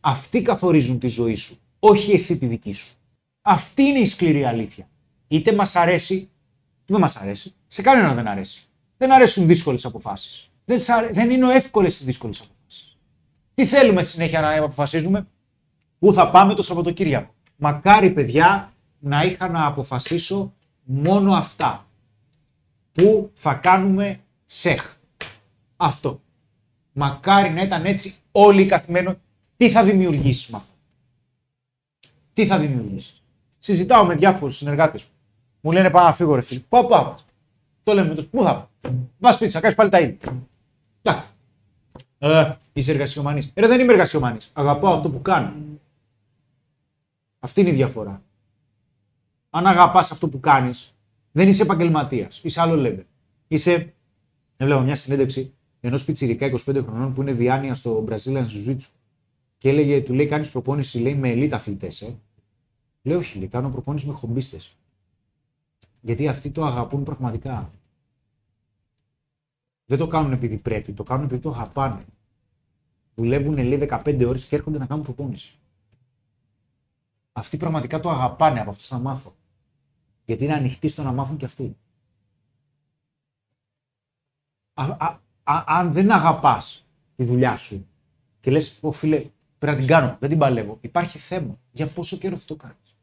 αυτοί 0.00 0.42
καθορίζουν 0.42 0.98
τη 0.98 1.06
ζωή 1.06 1.34
σου. 1.34 1.58
Όχι 1.78 2.12
εσύ 2.12 2.38
τη 2.38 2.46
δική 2.46 2.72
σου. 2.72 2.94
Αυτή 3.42 3.82
είναι 3.82 3.98
η 3.98 4.06
σκληρή 4.06 4.44
αλήθεια. 4.44 4.88
Είτε 5.28 5.52
μας 5.54 5.76
αρέσει, 5.76 6.30
δεν 6.86 7.00
μας 7.00 7.16
αρέσει. 7.16 7.54
Σε 7.68 7.82
κανέναν 7.82 8.14
δεν 8.14 8.28
αρέσει. 8.28 8.68
Δεν 8.96 9.12
αρέσουν 9.12 9.46
δύσκολες 9.46 9.84
αποφάσεις. 9.84 10.50
Δεν, 10.64 10.78
σ' 10.78 10.88
αρέ- 10.88 11.14
δεν 11.14 11.30
είναι 11.30 11.54
εύκολες 11.54 12.00
οι 12.00 12.04
δύσκολες 12.04 12.40
αποφάσεις. 12.40 12.96
Τι 13.54 13.66
θέλουμε 13.66 14.02
στη 14.02 14.12
συνέχεια 14.12 14.40
να 14.40 14.56
αποφασίζουμε, 14.56 15.26
Πού 15.98 16.12
θα 16.12 16.30
πάμε 16.30 16.54
το 16.54 16.62
Σαββατοκύριακο; 16.62 17.34
Μακάρι, 17.60 18.10
παιδιά, 18.10 18.70
να 18.98 19.24
είχα 19.24 19.48
να 19.48 19.66
αποφασίσω 19.66 20.52
μόνο 20.84 21.32
αυτά. 21.34 21.86
Πού 22.92 23.30
θα 23.34 23.54
κάνουμε 23.54 24.20
σεχ. 24.46 24.94
Αυτό. 25.76 26.20
Μακάρι 26.92 27.50
να 27.50 27.62
ήταν 27.62 27.84
έτσι 27.84 28.14
όλοι 28.32 28.62
οι 28.62 28.66
καθημένοι. 28.66 29.14
Τι 29.56 29.70
θα 29.70 29.84
δημιουργήσει 29.84 30.50
με 30.50 30.56
αυτό. 30.56 30.72
Τι 32.32 32.46
θα 32.46 32.58
δημιουργήσει. 32.58 33.22
Συζητάω 33.58 34.04
με 34.04 34.14
διάφορους 34.14 34.56
συνεργάτες 34.56 35.02
μου. 35.02 35.10
Μου 35.60 35.72
λένε 35.72 35.90
πάμε 35.90 36.06
να 36.06 36.14
φύγω, 36.14 36.34
ρε 36.34 36.40
φίλε. 36.40 36.60
Πάω, 36.68 36.84
πάω. 36.84 37.14
Το 37.82 37.94
λέμε 37.94 38.08
με 38.08 38.14
τους. 38.14 38.26
Πού 38.26 38.42
θα 38.42 38.68
πάω. 38.82 38.92
Πας 39.20 39.34
σπίτι, 39.34 39.50
θα 39.50 39.60
κάνεις 39.60 39.76
πάλι 39.76 39.90
τα 39.90 40.00
ίδια. 40.00 40.36
Εντάξει. 41.02 41.26
Ε, 42.18 42.56
είσαι 42.72 42.92
εργασιομανής. 42.92 43.50
Ε, 43.54 43.60
ρε, 43.60 43.66
δεν 43.66 43.80
είμαι 43.80 43.92
εργασιομανής. 43.92 44.50
Αγαπάω 44.52 44.94
αυτό 44.94 45.08
που 45.10 45.22
κάνω. 45.22 45.52
Αυτή 47.38 47.60
είναι 47.60 47.70
η 47.70 47.72
διαφορά. 47.72 48.22
Αν 49.50 49.66
αγαπάς 49.66 50.10
αυτό 50.10 50.28
που 50.28 50.40
κάνεις, 50.40 50.94
δεν 51.32 51.48
είσαι 51.48 51.62
επαγγελματίας. 51.62 52.40
Είσαι 52.44 52.60
άλλο 52.60 52.82
level. 52.86 53.04
Είσαι. 53.48 53.94
Έβλεπα 54.56 54.82
μια 54.82 54.94
συνέντευξη 54.96 55.54
ενός 55.80 56.04
πιτσιρικά 56.04 56.46
25 56.46 56.82
χρονών 56.82 57.12
που 57.12 57.20
είναι 57.20 57.32
διάνοια 57.32 57.74
στο 57.74 58.04
Brazilian 58.08 58.44
Jiu-Jitsu. 58.44 58.88
Και 59.58 59.68
έλεγε, 59.68 60.00
του 60.00 60.14
λέει: 60.14 60.26
Κάνεις 60.26 60.50
προπόνηση 60.50 60.98
λέει, 60.98 61.14
με 61.14 61.30
ελίτ 61.30 61.54
αθλητές, 61.54 62.02
ε. 62.02 62.18
Λέει: 63.02 63.16
Όχι, 63.16 63.38
λέει, 63.38 63.48
κάνω 63.48 63.70
προπόνηση 63.70 64.06
με 64.06 64.12
χομπίστες. 64.12 64.76
Γιατί 66.00 66.28
αυτοί 66.28 66.50
το 66.50 66.64
αγαπούν 66.64 67.02
πραγματικά. 67.02 67.70
Δεν 69.84 69.98
το 69.98 70.06
κάνουν 70.06 70.32
επειδή 70.32 70.56
πρέπει, 70.56 70.92
το 70.92 71.02
κάνουν 71.02 71.24
επειδή 71.24 71.40
το 71.40 71.50
αγαπάνε. 71.50 72.04
Δουλεύουν 73.14 73.58
λέει 73.58 73.88
15 73.90 74.24
ώρες 74.26 74.44
και 74.44 74.56
έρχονται 74.56 74.78
να 74.78 74.86
κάνουν 74.86 75.04
προπόνηση. 75.04 75.58
Αυτοί 77.38 77.56
πραγματικά 77.56 78.00
το 78.00 78.10
αγαπάνε, 78.10 78.60
από 78.60 78.70
αυτό 78.70 78.82
θα 78.82 78.98
μάθω. 78.98 79.36
Γιατί 80.24 80.44
είναι 80.44 80.54
ανοιχτοί 80.54 80.88
στο 80.88 81.02
να 81.02 81.12
μάθουν 81.12 81.36
και 81.36 81.44
αυτοί. 81.44 81.76
Α, 84.74 84.84
α, 84.84 85.20
α- 85.42 85.64
αν 85.66 85.92
δεν 85.92 86.10
αγαπάς 86.12 86.86
τη 87.16 87.24
δουλειά 87.24 87.56
σου 87.56 87.86
και 88.40 88.50
λες, 88.50 88.78
Ω 88.80 88.92
φίλε, 88.92 89.16
πρέπει 89.58 89.72
να 89.72 89.76
την 89.76 89.86
κάνω, 89.86 90.16
δεν 90.20 90.28
την 90.28 90.38
παλεύω. 90.38 90.78
Υπάρχει 90.80 91.18
θέμα. 91.18 91.54
Για 91.72 91.86
πόσο 91.86 92.16
καιρό 92.16 92.36
θα 92.36 92.46
το 92.46 92.56
κάνεις. 92.56 92.96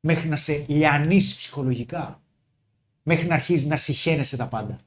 Μέχρι 0.00 0.28
να 0.28 0.36
σε 0.36 0.64
λιανίσει 0.68 1.36
ψυχολογικά. 1.36 2.20
Μέχρι 3.02 3.26
να 3.26 3.34
αρχίζεις 3.34 3.66
να 3.66 3.76
συχαίνεσαι 3.76 4.36
τα 4.36 4.48
πάντα. 4.48 4.80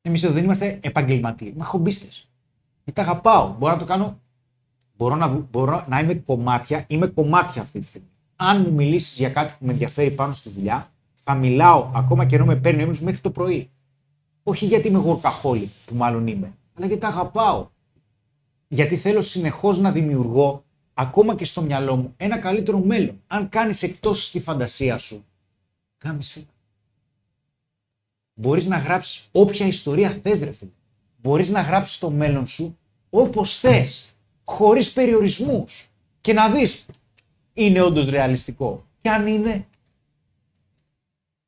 Εμείς 0.00 0.22
εδώ 0.22 0.32
δεν 0.32 0.44
είμαστε 0.44 0.78
επαγγελματίες. 0.82 1.54
Μα 1.54 1.64
χομπίστες. 1.64 2.28
Γιατί 2.84 2.92
τα 2.92 3.02
αγαπάω. 3.02 3.54
Μπορώ 3.58 3.72
να 3.72 3.78
το 3.78 3.84
κάνω. 3.84 4.20
Μπορώ 4.98 5.14
να, 5.16 5.28
βου- 5.28 5.48
μπορώ 5.50 5.84
να 5.88 6.00
είμαι 6.00 6.14
κομμάτια. 6.14 6.84
Είμαι 6.88 7.06
κομμάτια 7.06 7.62
αυτή 7.62 7.78
τη 7.78 7.86
στιγμή. 7.86 8.08
Αν 8.36 8.60
μου 8.60 8.72
μιλήσεις 8.72 9.16
για 9.18 9.30
κάτι 9.30 9.54
που 9.58 9.66
με 9.66 9.72
ενδιαφέρει 9.72 10.10
πάνω 10.10 10.32
στη 10.32 10.50
δουλειά, 10.50 10.88
θα 11.14 11.34
μιλάω 11.34 11.90
ακόμα 11.94 12.24
και 12.26 12.34
ενώ 12.34 12.44
με 12.44 12.56
παίρνει 12.56 12.78
ο 12.78 12.82
ύπνος 12.82 13.00
μέχρι 13.00 13.20
το 13.20 13.30
πρωί. 13.30 13.70
Όχι 14.42 14.66
γιατί 14.66 14.88
είμαι 14.88 15.02
workaholic, 15.06 15.68
που 15.86 15.94
μάλλον 15.94 16.26
είμαι, 16.26 16.52
αλλά 16.74 16.86
γιατί 16.86 17.00
τα 17.00 17.08
αγαπάω. 17.08 17.68
Γιατί 18.68 18.96
θέλω 18.96 19.20
συνεχώς 19.20 19.78
να 19.78 19.92
δημιουργώ 19.92 20.64
ακόμα 20.94 21.34
και 21.34 21.44
στο 21.44 21.62
μυαλό 21.62 21.96
μου, 21.96 22.14
ένα 22.16 22.38
καλύτερο 22.38 22.78
μέλλον. 22.78 23.22
Αν 23.26 23.48
κάνεις 23.48 23.82
εκτός 23.82 24.26
στη 24.26 24.40
φαντασία 24.40 24.98
σου, 24.98 25.24
κάμισε. 25.98 26.46
Μπορείς 28.34 28.66
να 28.66 28.78
γράψεις 28.78 29.28
όποια 29.32 29.66
ιστορία 29.66 30.18
θες, 30.22 30.40
ρε 30.40 30.52
φίλε. 30.52 30.70
Μπορείς 31.16 31.50
να 31.50 31.60
γράψεις 31.60 31.98
το 31.98 32.10
μέλλον 32.10 32.46
σου 32.46 32.78
όπως 33.10 33.58
θες, 33.58 34.12
χωρίς 34.48 34.92
περιορισμούς. 34.92 35.88
Και 36.20 36.32
να 36.32 36.50
δεις, 36.50 36.86
είναι 37.52 37.80
όντως 37.80 38.08
ρεαλιστικό. 38.08 38.86
Και 39.02 39.10
αν 39.10 39.26
είναι, 39.26 39.66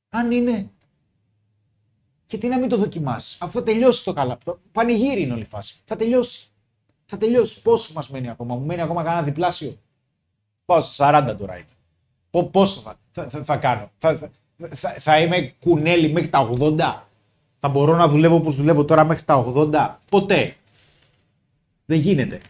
αν 0.08 0.30
είναι, 0.30 0.70
γιατί 2.26 2.48
να 2.48 2.58
μην 2.58 2.68
το 2.68 2.76
δοκιμάσει, 2.76 3.36
αφού 3.40 3.58
θα 3.58 3.62
τελειώσει 3.64 4.04
το 4.04 4.12
καλά. 4.12 4.38
Το 4.44 4.60
πανηγύρι 4.72 5.22
είναι 5.22 5.32
όλη 5.32 5.42
η 5.42 5.46
φάση. 5.46 5.80
Θα 5.84 5.96
τελειώσει. 5.96 6.46
Θα 7.06 7.16
τελειώσει. 7.18 7.62
Πόσο 7.62 7.92
μας 7.94 8.08
μένει 8.10 8.30
ακόμα, 8.30 8.54
μου 8.54 8.64
μένει 8.66 8.80
ακόμα 8.80 9.02
κανένα 9.02 9.22
διπλάσιο; 9.22 9.78
Πόσο, 10.64 11.04
40 11.04 11.34
τώρα 11.38 11.56
είναι. 11.56 11.66
Πο- 12.30 12.44
Πόσο 12.44 12.80
θα, 12.80 12.94
θα, 13.10 13.28
θα, 13.28 13.44
θα 13.44 13.56
κάνω; 13.56 13.90
Θα, 13.96 14.16
θα, 14.16 14.30
θα, 14.74 14.96
θα 14.98 15.20
είμαι 15.20 15.54
κουνέλι 15.60 16.12
μέχρι 16.12 16.28
τα 16.28 16.50
80. 16.58 17.02
Θα 17.58 17.68
μπορώ 17.68 17.96
να 17.96 18.08
δουλεύω 18.08 18.34
όπως 18.36 18.56
δουλεύω 18.56 18.84
τώρα 18.84 19.04
μέχρι 19.04 19.24
τα 19.24 19.44
80. 19.54 19.96
Ποτέ. 20.10 20.56
Δεν 21.84 21.98
γίνεται. 21.98 22.40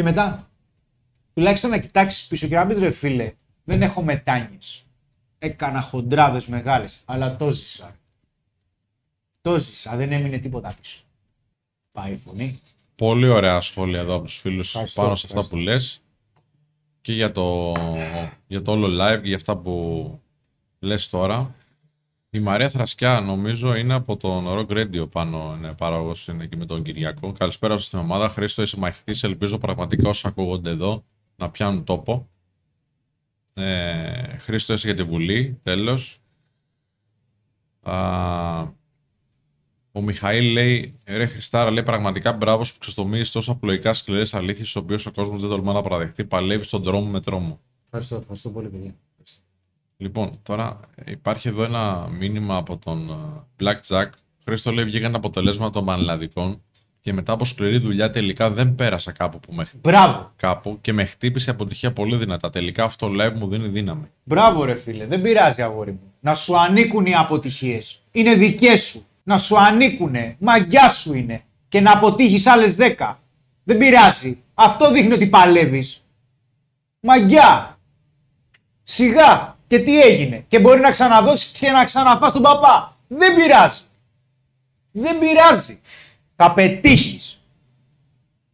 Και 0.00 0.06
μετά, 0.06 0.50
τουλάχιστον 1.34 1.70
να 1.70 1.78
κοιτάξεις 1.78 2.26
πίσω 2.26 2.48
και 2.48 2.54
να 2.54 2.66
πεις 2.66 2.78
ρε 2.78 2.90
φίλε, 2.90 3.32
δεν 3.64 3.82
έχω 3.82 4.02
μετάνιες. 4.02 4.84
Έκανα 5.38 5.80
χοντράδες 5.80 6.46
μεγάλες, 6.46 7.02
αλλά 7.04 7.36
το 7.36 7.50
ζήσα. 7.50 7.96
Το 9.40 9.58
ζήσα, 9.58 9.96
δεν 9.96 10.12
έμεινε 10.12 10.38
τίποτα 10.38 10.76
πίσω. 10.80 11.00
Πάει 11.92 12.12
η 12.12 12.16
φωνή. 12.16 12.60
Πολύ 12.96 13.28
ωραία 13.28 13.60
σχόλια 13.60 14.00
εδώ 14.00 14.14
από 14.14 14.24
τους 14.24 14.38
φίλους 14.38 14.68
Ευχαριστώ, 14.68 15.02
πάνω 15.02 15.14
σε 15.14 15.26
αυτά 15.26 15.38
ευχαριστώ. 15.40 15.56
που 15.56 15.62
λες 15.62 16.02
και 17.00 17.12
για 17.12 17.32
το, 17.32 17.74
για 18.46 18.62
το 18.62 18.72
όλο 18.72 18.86
live 18.86 19.20
και 19.20 19.28
για 19.28 19.36
αυτά 19.36 19.56
που 19.56 20.20
λες 20.78 21.08
τώρα. 21.08 21.54
Η 22.32 22.40
Μαρία 22.40 22.68
Θρασκιά 22.68 23.20
νομίζω 23.20 23.74
είναι 23.74 23.94
από 23.94 24.16
τον 24.16 24.44
Rock 24.48 24.68
Radio 24.68 25.10
πάνω, 25.10 25.54
είναι 25.56 25.72
παράγωγος, 25.72 26.28
είναι 26.28 26.44
εκεί 26.44 26.56
με 26.56 26.66
τον 26.66 26.82
Κυριακό. 26.82 27.32
Καλησπέρα 27.32 27.76
σας 27.76 27.86
στην 27.86 27.98
ομάδα. 27.98 28.28
Χρήστο, 28.28 28.62
είσαι 28.62 28.78
μαχητής. 28.78 29.22
Ελπίζω 29.22 29.58
πραγματικά 29.58 30.08
όσοι 30.08 30.26
ακούγονται 30.26 30.70
εδώ 30.70 31.04
να 31.36 31.50
πιάνουν 31.50 31.84
τόπο. 31.84 32.28
Ε, 33.54 34.36
Χρήστο, 34.38 34.72
είσαι 34.72 34.86
για 34.86 34.96
τη 34.96 35.02
Βουλή. 35.02 35.58
Τέλος. 35.62 36.18
Α, 37.80 38.60
ο 39.92 40.00
Μιχαήλ 40.00 40.52
λέει: 40.52 41.00
Ρε 41.04 41.26
Χριστάρα, 41.26 41.70
λέει 41.70 41.82
πραγματικά 41.82 42.32
μπράβο 42.32 42.62
που 42.62 42.78
ξεστομίζει 42.78 43.30
τόσο 43.30 43.52
απλοϊκά 43.52 43.92
σκληρές 43.92 44.34
αλήθειες, 44.34 44.72
τι 44.72 44.78
οποίε 44.78 44.96
ο 45.06 45.10
κόσμος 45.12 45.40
δεν 45.40 45.48
τολμά 45.48 45.72
να 45.72 45.82
παραδεχτεί. 45.82 46.24
Παλεύει 46.24 46.64
στον 46.64 46.82
δρόμο 46.82 47.10
με 47.10 47.20
τρόμο. 47.20 47.60
Ευχαριστώ, 47.84 48.16
ευχαριστώ 48.16 48.50
πολύ 48.50 48.68
παιδιά. 48.68 48.94
Λοιπόν, 50.02 50.30
τώρα 50.42 50.80
υπάρχει 51.06 51.48
εδώ 51.48 51.62
ένα 51.62 52.08
μήνυμα 52.18 52.56
από 52.56 52.76
τον 52.76 53.08
ε, 53.10 53.64
Black 53.64 53.78
Jack. 53.96 54.06
Χρήστο 54.44 54.72
λέει: 54.72 54.84
Βγήκαν 54.84 55.10
τα 55.12 55.16
αποτελέσματα 55.18 55.70
των 55.70 55.84
πανελλαδικών 55.84 56.62
και 57.00 57.12
μετά 57.12 57.32
από 57.32 57.44
σκληρή 57.44 57.78
δουλειά 57.78 58.10
τελικά 58.10 58.50
δεν 58.50 58.74
πέρασα 58.74 59.12
κάπου 59.12 59.40
που 59.40 59.52
με, 59.54 59.64
χ- 59.64 59.74
Μπράβο. 59.80 60.32
κάπου 60.36 60.78
και 60.80 60.92
με 60.92 61.04
χτύπησε 61.04 61.50
αποτυχία 61.50 61.92
πολύ 61.92 62.16
δυνατά. 62.16 62.50
Τελικά 62.50 62.84
αυτό 62.84 63.08
το 63.08 63.24
live 63.24 63.32
μου 63.38 63.48
δίνει 63.48 63.68
δύναμη. 63.68 64.06
Μπράβο 64.24 64.64
ρε 64.64 64.74
φίλε, 64.74 65.06
δεν 65.06 65.22
πειράζει 65.22 65.62
αγόρι 65.62 65.90
μου. 65.92 66.12
Να 66.20 66.34
σου 66.34 66.58
ανήκουν 66.58 67.06
οι 67.06 67.14
αποτυχίες. 67.14 68.02
Είναι 68.10 68.34
δικές 68.34 68.82
σου. 68.82 69.04
Να 69.22 69.38
σου 69.38 69.58
ανήκουνε. 69.60 70.36
Μαγιά 70.38 70.88
σου 70.88 71.14
είναι. 71.14 71.42
Και 71.68 71.80
να 71.80 71.92
αποτύχεις 71.92 72.46
άλλες 72.46 72.76
10. 72.78 73.14
Δεν 73.64 73.78
πειράζει. 73.78 74.42
Αυτό 74.54 74.92
δείχνει 74.92 75.12
ότι 75.12 75.26
παλεύεις. 75.26 76.04
Μαγιά. 77.00 77.78
Σιγά. 78.82 79.58
Και 79.70 79.78
τι 79.78 80.00
έγινε. 80.00 80.44
Και 80.48 80.58
μπορεί 80.58 80.80
να 80.80 80.90
ξαναδώσεις 80.90 81.58
και 81.58 81.70
να 81.70 81.84
ξαναφάς 81.84 82.32
τον 82.32 82.42
παπά. 82.42 82.96
Δεν 83.08 83.34
πειράζει. 83.34 83.82
Δεν 84.92 85.18
πειράζει. 85.18 85.80
Θα 86.36 86.52
πετύχεις. 86.52 87.40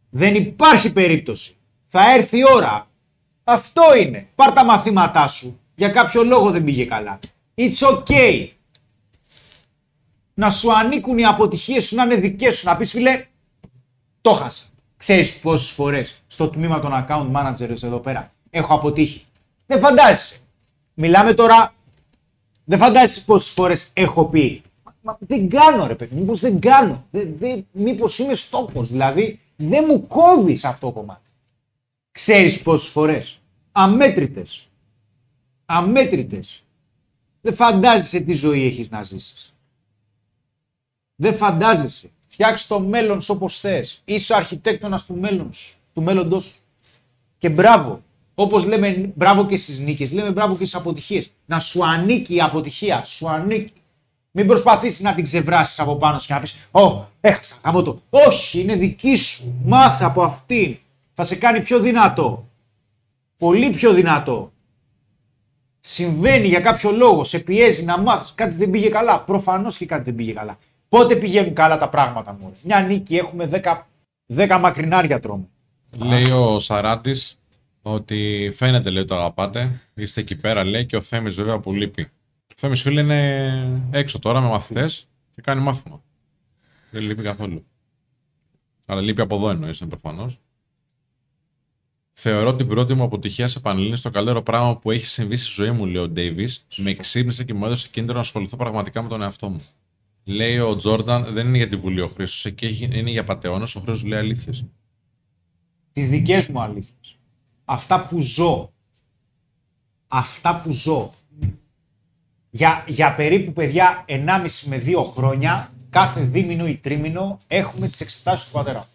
Δεν 0.09 0.35
υπάρχει 0.35 0.91
περίπτωση. 0.91 1.55
Θα 1.85 2.13
έρθει 2.13 2.37
η 2.37 2.43
ώρα. 2.53 2.87
Αυτό 3.43 3.81
είναι. 3.97 4.27
Πάρ 4.35 4.51
τα 4.51 4.63
μαθήματά 4.63 5.27
σου. 5.27 5.59
Για 5.75 5.89
κάποιο 5.89 6.23
λόγο 6.23 6.51
δεν 6.51 6.63
πήγε 6.63 6.85
καλά. 6.85 7.19
It's 7.55 7.97
okay. 7.97 8.49
Να 10.33 10.49
σου 10.49 10.73
ανήκουν 10.73 11.17
οι 11.17 11.25
αποτυχίες 11.25 11.85
σου, 11.85 11.95
να 11.95 12.03
είναι 12.03 12.15
δικές 12.15 12.57
σου. 12.57 12.67
Να 12.67 12.77
πεις 12.77 12.91
φίλε, 12.91 13.25
το 14.21 14.33
χάσα. 14.33 14.63
Ξέρεις 14.97 15.39
πόσες 15.39 15.69
φορές 15.69 16.23
στο 16.27 16.49
τμήμα 16.49 16.79
των 16.79 16.91
account 16.93 17.31
managers 17.31 17.83
εδώ 17.83 17.97
πέρα 17.97 18.31
έχω 18.49 18.73
αποτύχει. 18.73 19.25
Δεν 19.65 19.79
φαντάζεσαι. 19.79 20.41
Μιλάμε 20.99 21.33
τώρα, 21.33 21.73
δεν 22.65 22.79
φαντάζεσαι 22.79 23.25
πόσες 23.25 23.49
φορές 23.49 23.89
έχω 23.93 24.25
πει. 24.25 24.61
Μα, 24.83 24.95
μα 25.01 25.17
δεν 25.19 25.49
κάνω 25.49 25.87
ρε 25.87 25.95
παιδί, 25.95 26.15
μήπως 26.15 26.39
δεν 26.39 26.59
κάνω. 26.59 27.05
Δεν, 27.11 27.33
δεν, 27.37 27.67
μήπως 27.71 28.19
είμαι 28.19 28.35
στόχος, 28.35 28.89
δηλαδή 28.89 29.39
δεν 29.55 29.85
μου 29.87 30.07
κόβεις 30.07 30.65
αυτό 30.65 30.87
το 30.87 30.93
κομμάτι. 30.93 31.29
Ξέρεις 32.11 32.61
πόσες 32.61 32.89
φορές. 32.89 33.41
Αμέτρητες. 33.71 34.69
Αμέτρητες. 35.65 36.63
Δεν 37.41 37.55
φαντάζεσαι 37.55 38.19
τι 38.19 38.33
ζωή 38.33 38.65
έχεις 38.65 38.89
να 38.89 39.03
ζήσεις. 39.03 39.55
Δεν 41.15 41.35
φαντάζεσαι. 41.35 42.09
Φτιάξ 42.27 42.67
το 42.67 42.79
μέλλον 42.79 43.21
σου 43.21 43.33
όπως 43.35 43.59
θες. 43.59 44.01
Είσαι 44.05 44.33
ο 44.33 44.35
αρχιτέκτονας 44.35 45.05
του 45.05 45.15
μέλλον 45.15 45.53
σου. 45.53 45.77
Του 45.93 46.01
μέλλοντος 46.01 46.43
σου. 46.43 46.59
Και 47.37 47.49
μπράβο. 47.49 48.01
Όπως 48.39 48.65
λέμε 48.65 49.11
μπράβο 49.15 49.45
και 49.45 49.57
στις 49.57 49.79
νίκες, 49.79 50.11
λέμε 50.11 50.31
μπράβο 50.31 50.55
και 50.55 50.65
στις 50.65 50.75
αποτυχίες. 50.75 51.31
Να 51.45 51.59
σου 51.59 51.85
ανήκει 51.85 52.35
η 52.35 52.41
αποτυχία. 52.41 53.03
Σου 53.03 53.29
ανήκει. 53.29 53.73
Μην 54.31 54.47
προσπαθήσεις 54.47 54.99
να 54.99 55.13
την 55.13 55.23
ξεβράσεις 55.23 55.79
από 55.79 55.95
πάνω 55.95 56.19
σου 56.19 56.27
και 56.27 56.33
να 56.33 56.39
πεις 56.39 56.67
«Ω, 56.71 57.05
έχασα, 57.21 57.55
από 57.61 57.81
το». 57.83 58.01
Όχι, 58.09 58.59
είναι 58.59 58.75
δική 58.75 59.15
σου. 59.15 59.61
Μάθε 59.65 60.05
από 60.05 60.21
αυτήν. 60.21 60.77
Θα 61.13 61.23
σε 61.23 61.35
κάνει 61.35 61.61
πιο 61.61 61.79
δυνατό. 61.79 62.47
Πολύ 63.37 63.69
πιο 63.69 63.93
δυνατό. 63.93 64.51
Συμβαίνει 65.79 66.47
για 66.47 66.59
κάποιο 66.59 66.91
λόγο, 66.91 67.23
σε 67.23 67.39
πιέζει 67.39 67.83
να 67.83 67.97
μάθεις 67.97 68.33
κάτι 68.35 68.55
δεν 68.55 68.69
πήγε 68.69 68.89
καλά. 68.89 69.21
Προφανώς 69.21 69.77
και 69.77 69.85
κάτι 69.85 70.03
δεν 70.03 70.15
πήγε 70.15 70.31
καλά. 70.33 70.57
Πότε 70.89 71.15
πηγαίνουν 71.15 71.53
καλά 71.53 71.77
τα 71.77 71.89
πράγματα 71.89 72.37
μου. 72.39 72.49
ρε; 72.49 72.55
Μια 72.63 72.79
νίκη 72.79 73.15
έχουμε 73.15 73.49
10, 73.53 73.87
10 74.35 74.57
μακρινάρια 74.61 75.19
τρώμε. 75.19 75.47
Λέει 75.97 76.31
ο 76.31 76.59
Σαράτη 76.59 77.15
ότι 77.93 78.51
φαίνεται 78.55 78.89
λέει 78.89 78.99
ότι 78.99 79.07
το 79.07 79.15
αγαπάτε. 79.15 79.81
Είστε 79.93 80.21
εκεί 80.21 80.35
πέρα 80.35 80.63
λέει 80.63 80.85
και 80.85 80.95
ο 80.95 81.01
Θέμης 81.01 81.35
βέβαια 81.35 81.59
που 81.59 81.73
λείπει. 81.73 82.01
Ο 82.47 82.53
Θέμης 82.55 82.81
φίλε 82.81 83.01
είναι 83.01 83.89
έξω 83.91 84.19
τώρα 84.19 84.41
με 84.41 84.47
μαθητές 84.47 85.07
και 85.35 85.41
κάνει 85.41 85.61
μάθημα. 85.61 86.03
Δεν 86.91 87.01
λείπει 87.03 87.23
καθόλου. 87.23 87.65
Αλλά 88.85 89.01
λείπει 89.01 89.21
από 89.21 89.35
εδώ 89.35 89.49
εννοείς 89.49 89.83
προφανώς. 89.89 90.39
Θεωρώ 92.13 92.55
την 92.55 92.67
πρώτη 92.67 92.93
μου 92.93 93.03
αποτυχία 93.03 93.47
σε 93.47 93.59
πανελλήνιες 93.59 94.01
το 94.01 94.09
καλύτερο 94.09 94.41
πράγμα 94.41 94.77
που 94.77 94.91
έχει 94.91 95.05
συμβεί 95.05 95.35
στη 95.35 95.51
ζωή 95.51 95.71
μου, 95.71 95.85
λέει 95.85 96.03
ο 96.03 96.07
Ντέιβις. 96.09 96.65
Με 96.77 96.93
ξύπνησε 96.93 97.43
και 97.43 97.53
μου 97.53 97.65
έδωσε 97.65 97.87
κίνητρο 97.91 98.15
να 98.15 98.21
ασχοληθώ 98.21 98.57
πραγματικά 98.57 99.01
με 99.01 99.09
τον 99.09 99.21
εαυτό 99.21 99.49
μου. 99.49 99.61
Λέει 100.23 100.57
ο 100.59 100.75
Τζόρνταν, 100.75 101.25
δεν 101.33 101.47
είναι 101.47 101.57
για 101.57 101.67
τη 101.67 101.75
Βουλή 101.75 102.01
ο 102.01 102.07
Χρήστος, 102.07 102.45
εκεί 102.45 102.65
έχει- 102.65 102.89
είναι 102.97 103.09
για 103.11 103.23
πατεώνε. 103.23 103.63
Ο 103.63 103.67
Χρήστος 103.67 104.03
λέει 104.03 104.19
αλήθειες. 104.19 104.65
τις 105.93 106.09
δικές 106.09 106.47
μου 106.47 106.61
αλήθειες. 106.61 107.16
Αυτά 107.69 108.05
που 108.05 108.21
ζω. 108.21 108.73
Αυτά 110.07 110.61
που 110.61 110.71
ζω. 110.71 111.13
Για, 112.49 112.83
για 112.87 113.15
περίπου 113.15 113.53
παιδιά 113.53 114.05
1,5 114.07 114.47
με 114.65 114.83
2 114.85 115.05
χρόνια, 115.07 115.73
κάθε 115.89 116.21
δίμηνο 116.21 116.67
ή 116.67 116.75
τρίμηνο, 116.77 117.39
έχουμε 117.47 117.87
τις 117.87 118.01
εξετάσεις 118.01 118.45
του 118.45 118.51
πατέρα. 118.51 118.79
μου. 118.79 118.85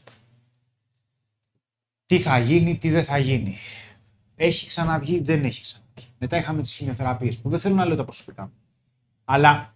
Τι 2.06 2.18
θα 2.18 2.38
γίνει, 2.38 2.78
τι 2.78 2.90
δεν 2.90 3.04
θα 3.04 3.18
γίνει. 3.18 3.58
Έχει 4.36 4.66
ξαναβγεί, 4.66 5.20
δεν 5.20 5.44
έχει 5.44 5.62
ξαναβγεί. 5.62 6.12
Μετά 6.18 6.36
είχαμε 6.36 6.62
τις 6.62 6.72
χημειοθεραπείες, 6.72 7.38
που 7.38 7.48
δεν 7.48 7.60
θέλω 7.60 7.74
να 7.74 7.84
λέω 7.84 7.96
τα 7.96 8.04
προσωπικά 8.04 8.42
μου. 8.42 8.52
Αλλά 9.24 9.74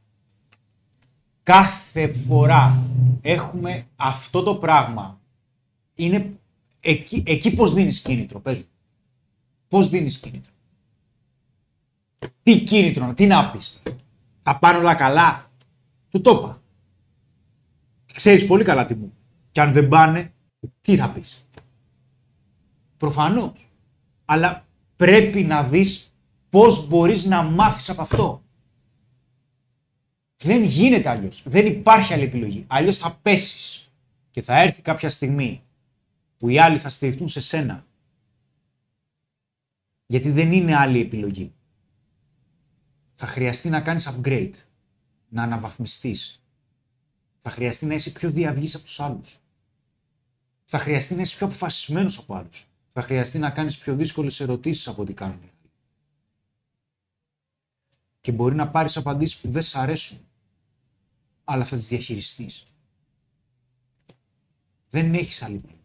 κάθε 1.43 2.09
φορά 2.09 2.89
έχουμε 3.21 3.87
αυτό 3.97 4.43
το 4.43 4.55
πράγμα 4.55 5.21
είναι 5.95 6.39
εκεί, 6.81 7.23
εκεί 7.27 7.55
πώς 7.55 7.75
δίνεις 7.75 8.01
κίνητρο, 8.01 8.41
πες 8.41 8.65
μου. 9.71 9.79
Πώς 9.79 9.89
δίνεις 9.89 10.19
κίνητρο; 10.19 10.53
Τι 12.43 12.63
κίνητρο, 12.63 13.15
τι 13.15 13.27
να 13.27 13.51
πεις; 13.51 13.83
Θα 14.43 14.59
πάνε 14.59 14.79
όλα 14.79 14.95
καλά; 14.95 15.51
Του 16.11 16.21
το 16.21 16.31
είπα. 16.31 16.63
Ξέρεις 18.13 18.47
πολύ 18.47 18.65
καλά 18.65 18.87
τι 18.87 18.95
μου. 18.95 19.13
Και 19.53 19.61
αν 19.61 19.73
δεν 19.73 19.89
πάνε, 19.89 20.33
τι 20.81 20.97
θα 20.97 21.11
πεις; 21.11 21.47
Προφανώς. 22.97 23.53
Αλλά 24.25 24.67
πρέπει 24.97 25.43
να 25.43 25.63
δεις 25.63 26.15
πώς 26.51 26.89
μπορείς 26.89 27.25
να 27.25 27.43
μάθεις 27.43 27.91
από 27.91 28.03
αυτό. 28.03 28.43
Δεν 30.37 30.65
γίνεται 30.65 31.09
αλλιώς. 31.09 31.43
Δεν 31.47 31.67
υπάρχει 31.67 32.13
άλλη 32.13 32.23
επιλογή. 32.23 32.65
Αλλιώς 32.67 32.97
θα 32.97 33.19
πέσεις. 33.23 33.91
Και 34.31 34.43
θα 34.43 34.61
έρθει 34.61 34.83
κάποια 34.83 35.11
στιγμή 35.11 35.63
που 36.39 36.47
που 36.47 36.49
οι 36.49 36.59
άλλοι 36.59 36.79
θα 36.79 36.89
στηριχτούν 36.89 37.29
σε 37.29 37.41
σένα. 37.41 37.85
Γιατί 40.07 40.31
δεν 40.31 40.53
είναι 40.53 40.77
άλλη 40.77 41.01
επιλογή. 41.01 41.55
Θα 43.15 43.27
χρειαστεί 43.27 43.69
να 43.69 43.81
κάνεις 43.81 44.09
upgrade, 44.09 44.53
να 45.29 45.43
αναβαθμιστείς. 45.43 46.43
Θα 47.39 47.51
χρειαστεί 47.51 47.87
να 47.87 47.95
είσαι 47.95 48.11
πιο 48.11 48.31
διαυγής 48.31 48.75
από 48.75 48.85
τους 48.85 49.01
άλλους. 49.01 49.41
Θα 50.65 50.79
χρειαστεί 50.79 51.15
να 51.15 51.21
είσαι 51.21 51.37
πιο 51.37 51.47
αποφασισμένος 51.47 52.19
από 52.19 52.35
άλλους. 52.35 52.67
Θα 52.93 53.03
χρειαστεί 53.03 53.39
να 53.39 53.51
κάνεις 53.51 53.79
πιο 53.79 53.97
δύσκολες 53.97 54.41
ερωτήσεις 54.41 54.89
από 54.89 55.03
ό,τι 55.03 55.15
κάνουν 55.15 55.37
οι 55.37 55.43
άλλοι. 55.43 55.71
Και 58.21 58.33
μπορεί 58.33 58.55
να 58.55 58.71
πάρεις 58.71 58.97
απαντήσεις 58.97 59.41
που 59.41 59.51
δεν 59.51 59.63
σ' 59.63 59.77
αρέσουν, 59.77 60.19
αλλά 61.45 61.65
θα 61.65 61.77
τις 61.77 61.89
διαχειριστείς. 61.89 62.65
Δεν 64.91 65.15
έχεις 65.15 65.43
άλλη 65.43 65.57
επιλογή. 65.57 65.81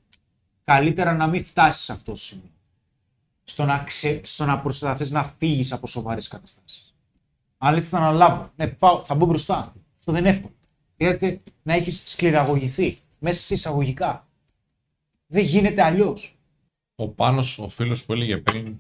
Καλύτερα 0.63 1.13
να 1.13 1.27
μην 1.27 1.43
φτάσεις 1.43 1.83
σε 1.83 1.91
αυτό 1.91 2.11
το 2.11 2.17
σημείο. 2.17 2.50
Στο 3.43 3.65
να, 3.65 3.79
ξε... 3.79 4.21
στο 4.23 4.45
να 4.45 4.59
προσπαθείς 4.59 5.11
να 5.11 5.23
φύγεις 5.37 5.71
από 5.71 5.87
σοβαρές 5.87 6.27
καταστάσεις. 6.27 6.93
Αν 7.57 7.73
λες 7.73 7.87
θα 7.87 7.97
αναλάβω, 7.97 8.51
ναι, 8.55 8.67
πάω, 8.67 9.01
θα 9.01 9.15
μπω 9.15 9.25
μπροστά. 9.25 9.73
Αυτό 9.99 10.11
δεν 10.11 10.21
είναι 10.21 10.29
εύκολο. 10.29 10.53
Χρειάζεται 10.97 11.41
να 11.63 11.73
έχεις 11.73 12.03
σκληραγωγηθεί 12.05 12.97
μέσα 13.19 13.41
σε 13.41 13.53
εισαγωγικά. 13.53 14.27
Δεν 15.27 15.43
γίνεται 15.43 15.83
αλλιώς. 15.83 16.35
Ο 16.95 17.07
Πάνος, 17.07 17.59
ο 17.59 17.69
φίλος 17.69 18.05
που 18.05 18.13
έλεγε 18.13 18.37
πριν 18.37 18.79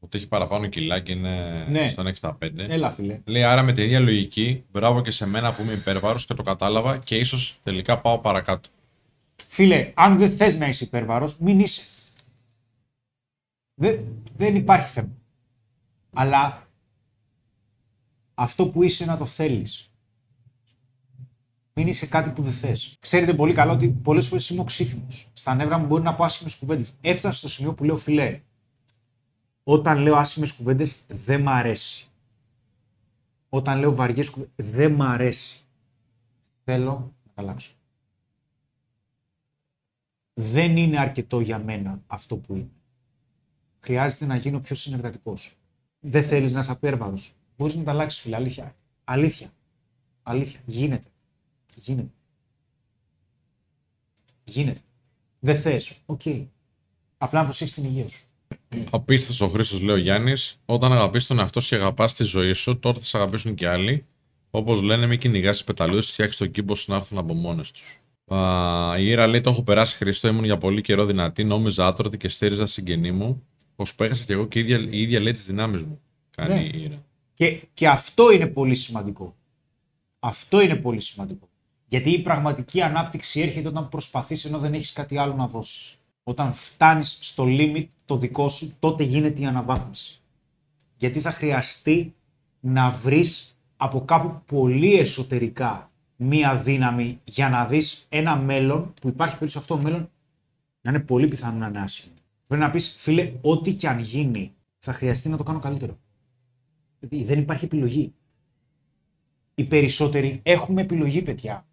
ότι 0.00 0.16
έχει 0.16 0.28
παραπάνω 0.28 0.66
κιλά 0.66 1.00
και 1.00 1.12
είναι 1.12 1.66
Ναι. 1.70 1.88
στον 1.88 2.06
65. 2.06 2.32
Έλα, 2.56 2.90
φίλε. 2.90 3.20
Λέει 3.24 3.42
άρα 3.44 3.62
με 3.62 3.72
την 3.72 3.84
ίδια 3.84 4.00
λογική, 4.00 4.64
μπράβο 4.70 5.00
και 5.02 5.10
σε 5.10 5.26
μένα 5.26 5.52
που 5.54 5.62
είμαι 5.62 5.72
υπέρβαρος 5.72 6.26
και 6.26 6.34
το 6.34 6.42
κατάλαβα 6.42 6.98
και 6.98 7.16
ίσως 7.16 7.58
τελικά 7.62 7.98
πάω 8.00 8.18
παρακάτω. 8.18 8.68
Φίλε, 9.48 9.92
αν 9.94 10.18
δεν 10.18 10.30
θες 10.36 10.58
να 10.58 10.66
είσαι 10.68 10.84
υπέρβαρος, 10.84 11.38
μην 11.38 11.60
είσαι. 11.60 11.82
Δεν, 13.74 14.22
δεν 14.36 14.54
υπάρχει 14.54 14.92
θέμα. 14.92 15.12
Αλλά 16.12 16.68
αυτό 18.34 18.68
που 18.68 18.82
είσαι 18.82 19.04
να 19.04 19.16
το 19.16 19.26
θέλεις. 19.26 19.90
Μην 21.74 21.86
είσαι 21.86 22.06
κάτι 22.06 22.30
που 22.30 22.42
δεν 22.42 22.52
θες. 22.52 22.96
Ξέρετε 23.00 23.34
πολύ 23.34 23.52
καλά 23.52 23.72
ότι 23.72 23.88
πολλές 23.88 24.28
φορές 24.28 24.50
είμαι 24.50 24.60
οξύθυμος. 24.60 25.30
Στα 25.32 25.54
νεύρα 25.54 25.78
μου 25.78 25.86
μπορεί 25.86 26.02
να 26.02 26.14
πω 26.14 26.24
άσχημες 26.24 26.54
κουβέντες. 26.54 26.98
Έφτασα 27.00 27.38
στο 27.38 27.48
σημείο 27.48 27.74
που 27.74 27.84
λέω 27.84 27.96
φιλέ. 27.96 28.40
Όταν 29.64 29.98
λέω 29.98 30.16
άσχημες 30.16 30.52
κουβέντες 30.52 31.04
δεν 31.08 31.40
μ' 31.40 31.48
αρέσει. 31.48 32.06
Όταν 33.48 33.78
λέω 33.78 33.94
βαριές 33.94 34.30
κουβέντες 34.30 34.70
δεν 34.70 34.92
μ' 34.92 35.02
αρέσει. 35.02 35.64
Θέλω 36.64 37.14
να 37.24 37.42
αλλάξω 37.42 37.74
δεν 40.34 40.76
είναι 40.76 40.98
αρκετό 40.98 41.40
για 41.40 41.58
μένα 41.58 42.02
αυτό 42.06 42.36
που 42.36 42.54
είναι. 42.54 42.70
Χρειάζεται 43.84 44.26
να 44.26 44.36
γίνω 44.36 44.60
πιο 44.60 44.76
συνεργατικός. 44.76 45.56
Δεν 46.00 46.24
θέλεις 46.24 46.52
να 46.52 46.60
είσαι 46.60 46.70
υπέρβαρος. 46.70 47.32
Μπορείς 47.56 47.76
να 47.76 47.82
τα 47.82 47.90
αλλάξεις, 47.90 48.20
φίλε. 48.20 48.36
Αλήθεια. 48.36 48.74
Αλήθεια. 49.04 49.52
Αλήθεια. 50.22 50.60
Γίνεται. 50.66 51.08
Γίνεται. 51.76 52.12
Γίνεται. 54.44 54.80
Δεν 55.38 55.60
θες. 55.60 55.92
Οκ. 56.06 56.20
Απλά 57.18 57.38
να 57.38 57.44
προσέξεις 57.44 57.74
την 57.76 57.84
υγεία 57.84 58.08
σου. 58.08 58.20
Απίστευτος 58.90 59.40
ο 59.40 59.48
Χρήστος, 59.48 59.80
λέει 59.80 59.94
ο 59.94 59.98
Γιάννης. 59.98 60.60
Όταν 60.64 60.92
αγαπήσεις 60.92 61.28
τον 61.28 61.38
εαυτό 61.38 61.60
σου 61.60 61.68
και 61.68 61.74
αγαπάς 61.74 62.14
τη 62.14 62.24
ζωή 62.24 62.52
σου, 62.52 62.78
τότε 62.78 62.98
θα 62.98 63.04
σε 63.04 63.16
αγαπήσουν 63.16 63.54
και 63.54 63.68
άλλοι. 63.68 64.06
Όπως 64.50 64.80
λένε, 64.80 65.06
μην 65.06 65.18
κυνηγάς 65.18 65.56
τις 65.56 65.64
πεταλούδες, 65.64 66.10
φτιάξε 66.10 66.38
τον 66.38 66.50
κήπο 66.50 66.74
σου 66.74 66.90
να 66.90 66.96
έρθουν 66.96 67.18
από 67.18 67.34
μόνες 67.34 67.70
τους. 67.70 68.00
Η 68.98 69.06
Ήρα 69.06 69.26
λέει: 69.26 69.40
Το 69.40 69.50
έχω 69.50 69.62
περάσει 69.62 69.96
Χριστό, 69.96 70.28
ήμουν 70.28 70.44
για 70.44 70.58
πολύ 70.58 70.80
καιρό 70.80 71.04
δυνατή, 71.04 71.44
νόμιζα 71.44 71.86
άτρωτη 71.86 72.16
και 72.16 72.28
στήριζα 72.28 72.66
συγγενή 72.66 73.12
μου. 73.12 73.46
Πως 73.76 73.94
έχασα 73.98 74.24
κι 74.24 74.32
εγώ 74.32 74.46
και 74.46 74.58
η 74.58 74.62
ίδια, 74.62 74.78
η 74.78 75.00
ίδια 75.00 75.20
λέει 75.20 75.32
τις 75.32 75.46
δυνάμεις 75.46 75.82
μου. 75.82 76.00
Κάνει 76.36 76.54
Ναι. 76.54 76.60
η 76.60 76.82
Ήρα. 76.82 77.04
Και, 77.34 77.62
και 77.74 77.88
αυτό 77.88 78.32
είναι 78.32 78.46
πολύ 78.46 78.74
σημαντικό. 78.74 79.36
Αυτό 80.18 80.60
είναι 80.60 80.76
πολύ 80.76 81.00
σημαντικό. 81.00 81.48
Γιατί 81.86 82.10
η 82.10 82.18
πραγματική 82.18 82.82
ανάπτυξη 82.82 83.40
έρχεται 83.40 83.68
όταν 83.68 83.88
προσπαθείς 83.88 84.44
ενώ 84.44 84.58
δεν 84.58 84.74
έχεις 84.74 84.92
κάτι 84.92 85.18
άλλο 85.18 85.34
να 85.34 85.46
δώσεις. 85.46 85.96
Όταν 86.22 86.52
φτάνεις 86.52 87.18
στο 87.20 87.44
limit 87.48 87.86
το 88.04 88.16
δικό 88.16 88.48
σου, 88.48 88.72
τότε 88.78 89.02
γίνεται 89.04 89.40
η 89.40 89.46
αναβάθμιση. 89.46 90.20
Γιατί 90.96 91.20
θα 91.20 91.30
χρειαστεί 91.30 92.14
να 92.60 92.90
βρεις 92.90 93.56
από 93.76 94.04
κάπου 94.04 94.42
πολύ 94.46 94.94
εσωτερικά 94.94 95.90
μία 96.16 96.56
δύναμη 96.56 97.20
για 97.24 97.48
να 97.48 97.66
δεις 97.66 98.06
ένα 98.08 98.36
μέλλον 98.36 98.92
που 99.00 99.08
υπάρχει 99.08 99.34
περίπου 99.34 99.52
σε 99.52 99.58
αυτό 99.58 99.76
το 99.76 99.82
μέλλον 99.82 100.10
να 100.80 100.90
είναι 100.90 101.00
πολύ 101.00 101.28
πιθανό 101.28 101.58
να 101.58 101.66
είναι 101.66 101.80
άσχημο. 101.80 102.11
Πρέπει 102.52 102.66
να 102.66 102.72
πεις, 102.72 102.94
φίλε, 102.98 103.32
ό,τι 103.40 103.74
και 103.74 103.88
αν 103.88 103.98
γίνει, 103.98 104.54
θα 104.78 104.92
χρειαστεί 104.92 105.28
να 105.28 105.36
το 105.36 105.42
κάνω 105.42 105.58
καλύτερο. 105.58 105.98
Γιατί 106.98 107.24
δεν 107.24 107.38
υπάρχει 107.38 107.64
επιλογή. 107.64 108.14
Οι 109.54 109.64
περισσότεροι 109.64 110.40
έχουμε 110.42 110.80
επιλογή, 110.80 111.22
παιδιά. 111.22 111.66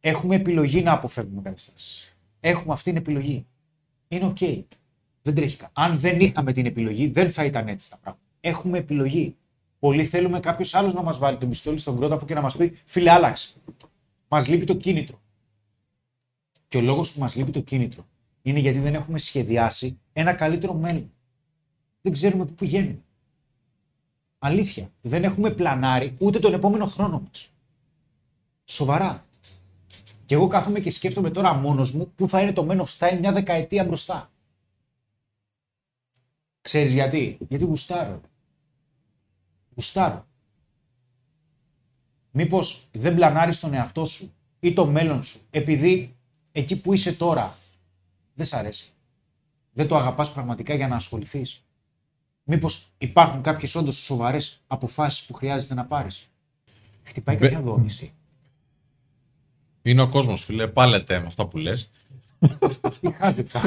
Έχουμε 0.00 0.34
επιλογή 0.34 0.82
να 0.82 0.92
αποφεύγουμε 0.92 1.42
καταστάσεις. 1.42 2.16
Έχουμε 2.40 2.72
αυτή 2.72 2.84
την 2.84 2.96
επιλογή. 2.96 3.46
Είναι 4.08 4.26
οκ. 4.26 4.38
Δεν 5.22 5.34
τρέχει 5.34 5.56
κάτι. 5.56 5.72
Αν 5.74 5.98
δεν 5.98 6.20
είχαμε 6.20 6.52
την 6.52 6.66
επιλογή, 6.66 7.06
δεν 7.06 7.32
θα 7.32 7.44
ήταν 7.44 7.68
έτσι 7.68 7.90
τα 7.90 7.98
πράγματα. 7.98 8.24
Έχουμε 8.40 8.78
επιλογή. 8.78 9.36
Πολύ 9.78 10.04
θέλουμε 10.04 10.40
κάποιος 10.40 10.74
άλλος 10.74 10.94
να 10.94 11.02
μας 11.02 11.18
βάλει 11.18 11.38
τον 11.38 11.48
πιστόλι 11.48 11.78
στον 11.78 11.96
κρόταφο 11.96 12.26
και 12.26 12.34
να 12.34 12.40
μας 12.40 12.56
πει: 12.56 12.78
Φίλε, 12.84 13.10
άλλαξε. 13.10 13.54
Μας 14.28 14.48
λείπει 14.48 14.64
το 14.64 14.74
κίνητρο. 14.74 15.20
Και 16.68 16.76
ο 16.76 16.80
λόγος 16.80 17.12
που 17.12 17.20
μας 17.20 17.34
λείπει 17.34 17.50
το 17.50 17.60
κίνητρο 17.60 18.06
είναι 18.46 18.58
γιατί 18.58 18.78
δεν 18.78 18.94
έχουμε 18.94 19.18
σχεδιάσει 19.18 19.98
ένα 20.12 20.34
καλύτερο 20.34 20.74
μέλλον. 20.74 21.12
Δεν 22.02 22.12
ξέρουμε 22.12 22.44
πού 22.44 22.54
πηγαίνουμε. 22.54 23.02
Αλήθεια. 24.38 24.90
Δεν 25.00 25.24
έχουμε 25.24 25.50
πλανάρει 25.50 26.14
ούτε 26.18 26.38
τον 26.38 26.54
επόμενο 26.54 26.86
χρόνο 26.86 27.20
μας. 27.20 27.52
Σοβαρά. 28.64 29.24
Και 30.24 30.34
εγώ 30.34 30.46
κάθομαι 30.46 30.80
και 30.80 30.90
σκέφτομαι 30.90 31.30
τώρα 31.30 31.54
μόνος 31.54 31.92
μου 31.92 32.12
πού 32.14 32.28
θα 32.28 32.40
είναι 32.40 32.52
το 32.52 32.66
Men 32.70 32.80
of 32.80 32.98
Style 32.98 33.18
μια 33.18 33.32
δεκαετία 33.32 33.84
μπροστά. 33.84 34.30
Ξέρεις 36.60 36.92
γιατί; 36.92 37.38
Γιατί 37.48 37.64
γουστάρω. 37.64 38.20
Γουστάρω. 39.74 40.26
Μήπως 42.30 42.88
δεν 42.92 43.14
πλανάρεις 43.14 43.60
τον 43.60 43.74
εαυτό 43.74 44.04
σου 44.04 44.32
ή 44.60 44.72
το 44.72 44.86
μέλλον 44.86 45.22
σου 45.22 45.40
επειδή 45.50 46.16
εκεί 46.52 46.80
που 46.80 46.92
είσαι 46.92 47.12
τώρα 47.12 47.54
δεν 48.34 48.46
σ' 48.46 48.52
αρέσει. 48.52 48.92
Δεν 49.72 49.88
το 49.88 49.96
αγαπάς 49.96 50.32
πραγματικά 50.32 50.74
για 50.74 50.88
να 50.88 50.94
ασχοληθείς. 50.96 51.64
Μήπως 52.44 52.88
υπάρχουν 52.98 53.40
κάποιες 53.42 53.74
όντως 53.74 53.96
σοβαρές 53.96 54.60
αποφάσεις 54.66 55.26
που 55.26 55.34
χρειάζεται 55.34 55.74
να 55.74 55.84
πάρεις. 55.84 56.28
Χτυπάει 57.04 57.36
Μπε- 57.36 57.50
κάποια 57.50 57.64
δόνηση. 57.64 58.12
Είναι 59.82 60.02
ο 60.02 60.08
κόσμος, 60.08 60.44
φίλε. 60.44 60.66
Πάλετε 60.68 61.18
με 61.20 61.26
αυτά 61.26 61.46
που 61.46 61.56
λες. 61.58 61.90
Τι 63.00 63.12
χάτε 63.12 63.42
πια. 63.42 63.62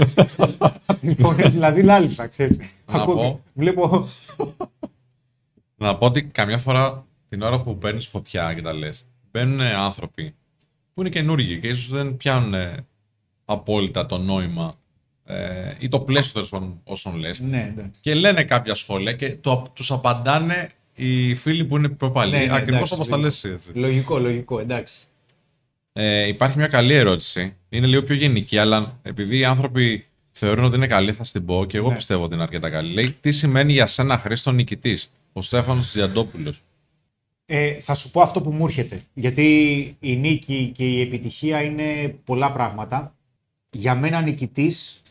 Απ' 0.86 1.00
τις 1.00 1.16
φωνές 1.20 1.52
δηλαδή 1.54 1.84
λάλησα, 1.84 2.28
ξέρεις. 2.28 2.58
Να 2.58 2.68
Ακούω 2.86 3.16
πω. 3.16 3.42
και 3.44 3.52
Βλέπω... 3.54 4.10
Να 5.76 5.98
πω 5.98 6.06
ότι 6.06 6.24
καμιά 6.24 6.58
φορά 6.58 7.06
την 7.30 7.42
ώρα 7.42 7.62
που 7.62 7.78
παίρνεις 7.78 8.08
φωτιά 8.08 8.54
και 8.54 8.62
τα 8.62 8.74
λες, 8.74 9.06
μπαίνουν 9.32 9.62
άνθρωποι 9.62 10.36
που 10.94 11.02
είναι 11.02 11.10
καινούργοι 11.10 11.60
και 11.60 11.68
ίσως 11.68 11.90
δεν 11.90 12.18
πιάνουν 12.18 12.54
ε, 12.54 12.87
απόλυτα 13.50 14.06
το 14.06 14.18
νόημα 14.18 14.74
ε, 15.26 15.72
ή 15.80 15.88
το 15.88 16.00
πλαίσιο 16.00 16.34
τέλος 16.34 16.50
πάντων 16.50 16.80
όσων 16.84 17.16
λες. 17.16 17.40
ναι, 17.40 17.72
εντάξει. 17.74 17.92
Και 18.00 18.14
λένε 18.14 18.44
κάποια 18.44 18.76
σχόλια 18.76 19.14
και 19.14 19.36
το, 19.42 19.64
τους 19.74 19.92
απαντάνε 19.92 20.70
οι 20.96 21.36
φίλοι 21.36 21.66
που 21.66 21.78
είναι 21.78 21.90
πιο 21.90 22.12
παλιοί. 22.12 22.38
Ναι, 22.40 22.46
ναι, 22.46 22.56
Ακριβώς 22.56 22.76
εντάξει, 22.76 22.94
όπως 22.94 23.08
τα 23.08 23.18
λες 23.18 23.44
έτσι. 23.44 23.72
Λογικό, 23.74 24.18
λογικό, 24.20 24.60
εντάξει. 24.60 25.00
Ε, 25.94 26.28
υπάρχει 26.28 26.58
μια 26.58 26.68
καλή 26.68 26.94
ερώτηση. 26.94 27.56
Είναι 27.70 27.88
λίγο 27.88 28.04
πιο 28.04 28.16
γενική, 28.16 28.58
αλλά 28.58 29.00
επειδή 29.02 29.38
οι 29.38 29.46
άνθρωποι 29.46 30.06
θεωρούν 30.32 30.64
ότι 30.66 30.76
είναι 30.76 30.88
καλή, 30.88 31.14
θα 31.14 31.24
στην 31.24 31.46
πω 31.46 31.66
και 31.66 31.78
εγώ 31.78 31.90
Ναι. 31.90 31.96
πιστεύω 31.96 32.24
ότι 32.24 32.34
είναι 32.34 32.44
αρκετά 32.44 32.70
καλή. 32.70 32.94
Λέει, 32.94 33.12
τι 33.22 33.32
σημαίνει 33.32 33.74
για 33.74 33.88
σένα 33.88 34.18
Χρήστο 34.18 34.52
νικητής, 34.52 35.12
ο 35.34 35.42
Στέφανος 35.42 35.92
Διαντόπουλο. 35.92 36.54
Ε, 37.46 37.72
θα 37.74 37.94
σου 37.94 38.12
πω 38.12 38.22
αυτό 38.22 38.42
που 38.42 38.52
μου 38.52 38.66
έρχεται. 38.66 39.02
Γιατί 39.14 39.46
η 40.00 40.16
νίκη 40.16 40.72
και 40.76 40.86
η 40.86 41.02
επιτυχία 41.02 41.62
είναι 41.64 42.16
πολλά 42.24 42.52
πράγματα. 42.52 43.16
Για 43.70 43.96
μένα 43.96 44.22
νικητής 44.22 45.02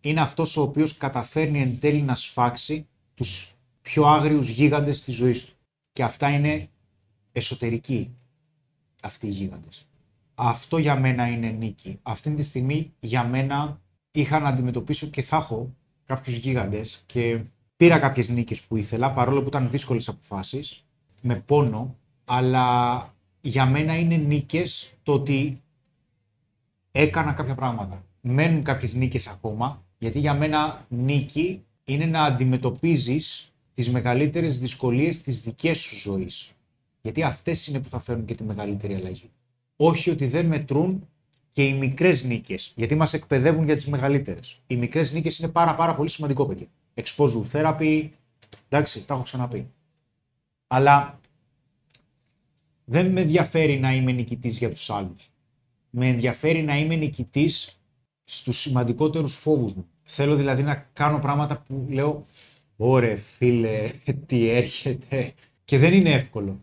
είναι 0.00 0.20
αυτός 0.20 0.56
ο 0.56 0.62
οποίος 0.62 0.96
καταφέρνει 0.96 1.60
εν 1.60 1.80
τέλει 1.80 2.02
να 2.02 2.14
σφάξει 2.14 2.86
τους 3.14 3.54
πιο 3.82 4.06
άγριους 4.06 4.48
γίγαντες 4.48 5.02
της 5.02 5.14
ζωής 5.14 5.46
του. 5.46 5.52
Και 5.92 6.02
αυτά 6.02 6.28
είναι 6.28 6.68
εσωτερικοί 7.32 8.14
αυτοί 9.02 9.26
οι 9.26 9.30
γίγαντες. 9.30 9.86
Αυτό 10.34 10.78
για 10.78 10.96
μένα 10.96 11.28
είναι 11.28 11.48
νίκη. 11.48 11.98
Αυτή 12.02 12.34
τη 12.34 12.42
στιγμή 12.42 12.92
για 13.00 13.24
μένα 13.24 13.80
είχα 14.10 14.38
να 14.38 14.48
αντιμετωπίσω 14.48 15.06
και 15.06 15.22
θα 15.22 15.36
έχω 15.36 15.74
κάποιους 16.04 16.36
γίγαντες 16.36 17.02
και 17.06 17.40
πήρα 17.76 17.98
κάποιες 17.98 18.28
νίκες 18.28 18.62
που 18.62 18.76
ήθελα 18.76 19.12
παρόλο 19.12 19.42
που 19.42 19.48
ήταν 19.48 19.70
δύσκολες 19.70 20.08
αποφάσεις 20.08 20.84
με 21.22 21.34
πόνο 21.34 21.96
αλλά 22.24 23.14
για 23.40 23.66
μένα 23.66 23.98
είναι 23.98 24.16
νίκες 24.16 24.92
το 25.02 25.12
ότι 25.12 25.62
έκανα 26.92 27.32
κάποια 27.32 27.54
πράγματα. 27.54 28.04
Μένουν 28.20 28.62
κάποιες 28.62 28.94
νίκες 28.94 29.26
ακόμα, 29.26 29.84
γιατί 29.98 30.18
για 30.18 30.34
μένα 30.34 30.86
νίκη 30.88 31.64
είναι 31.84 32.04
να 32.04 32.24
αντιμετωπίζεις 32.24 33.52
τις 33.74 33.90
μεγαλύτερες 33.90 34.58
δυσκολίες 34.58 35.22
της 35.22 35.42
δικές 35.42 35.78
σου 35.78 35.96
ζωής. 35.96 36.52
Γιατί 37.00 37.22
αυτές 37.22 37.66
είναι 37.66 37.80
που 37.80 37.88
θα 37.88 37.98
φέρουν 37.98 38.24
και 38.24 38.34
τη 38.34 38.42
μεγαλύτερη 38.42 38.94
αλλαγή. 38.94 39.30
Όχι 39.76 40.10
ότι 40.10 40.26
δεν 40.26 40.46
μετρούν 40.46 41.08
και 41.50 41.64
οι 41.64 41.74
μικρές 41.74 42.24
νίκες, 42.24 42.72
γιατί 42.76 42.94
μας 42.94 43.12
εκπαιδεύουν 43.12 43.64
για 43.64 43.76
τις 43.76 43.86
μεγαλύτερες. 43.86 44.60
Οι 44.66 44.76
μικρές 44.76 45.12
νίκες 45.12 45.38
είναι 45.38 45.48
πάρα 45.48 45.74
πάρα 45.74 45.94
πολύ 45.94 46.08
σημαντικό, 46.08 46.46
παιδιά. 46.46 46.66
Exposure 46.94 47.44
therapy, 47.52 48.08
εντάξει, 48.68 49.04
τα 49.04 49.14
έχω 49.14 49.22
ξαναπεί. 49.22 49.70
Αλλά 50.66 51.20
δεν 52.84 53.12
με 53.12 53.20
ενδιαφέρει 53.20 53.78
να 53.78 53.94
είμαι 53.94 54.12
νικητής 54.12 54.58
για 54.58 54.70
τους 54.70 54.90
άλλους. 54.90 55.30
Με 55.90 56.08
ενδιαφέρει 56.08 56.62
να 56.62 56.78
είμαι 56.78 56.96
νικητής 56.96 57.80
στους 58.24 58.58
σημαντικότερους 58.58 59.34
φόβους 59.34 59.74
μου. 59.74 59.86
Θέλω 60.02 60.36
δηλαδή 60.36 60.62
να 60.62 60.88
κάνω 60.92 61.18
πράγματα 61.18 61.58
που 61.66 61.86
λέω 61.90 62.24
«Ωρε 62.76 63.16
φίλε, 63.16 63.92
τι 64.26 64.48
έρχεται». 64.48 65.34
Και 65.64 65.78
δεν 65.78 65.92
είναι 65.92 66.10
εύκολο. 66.10 66.60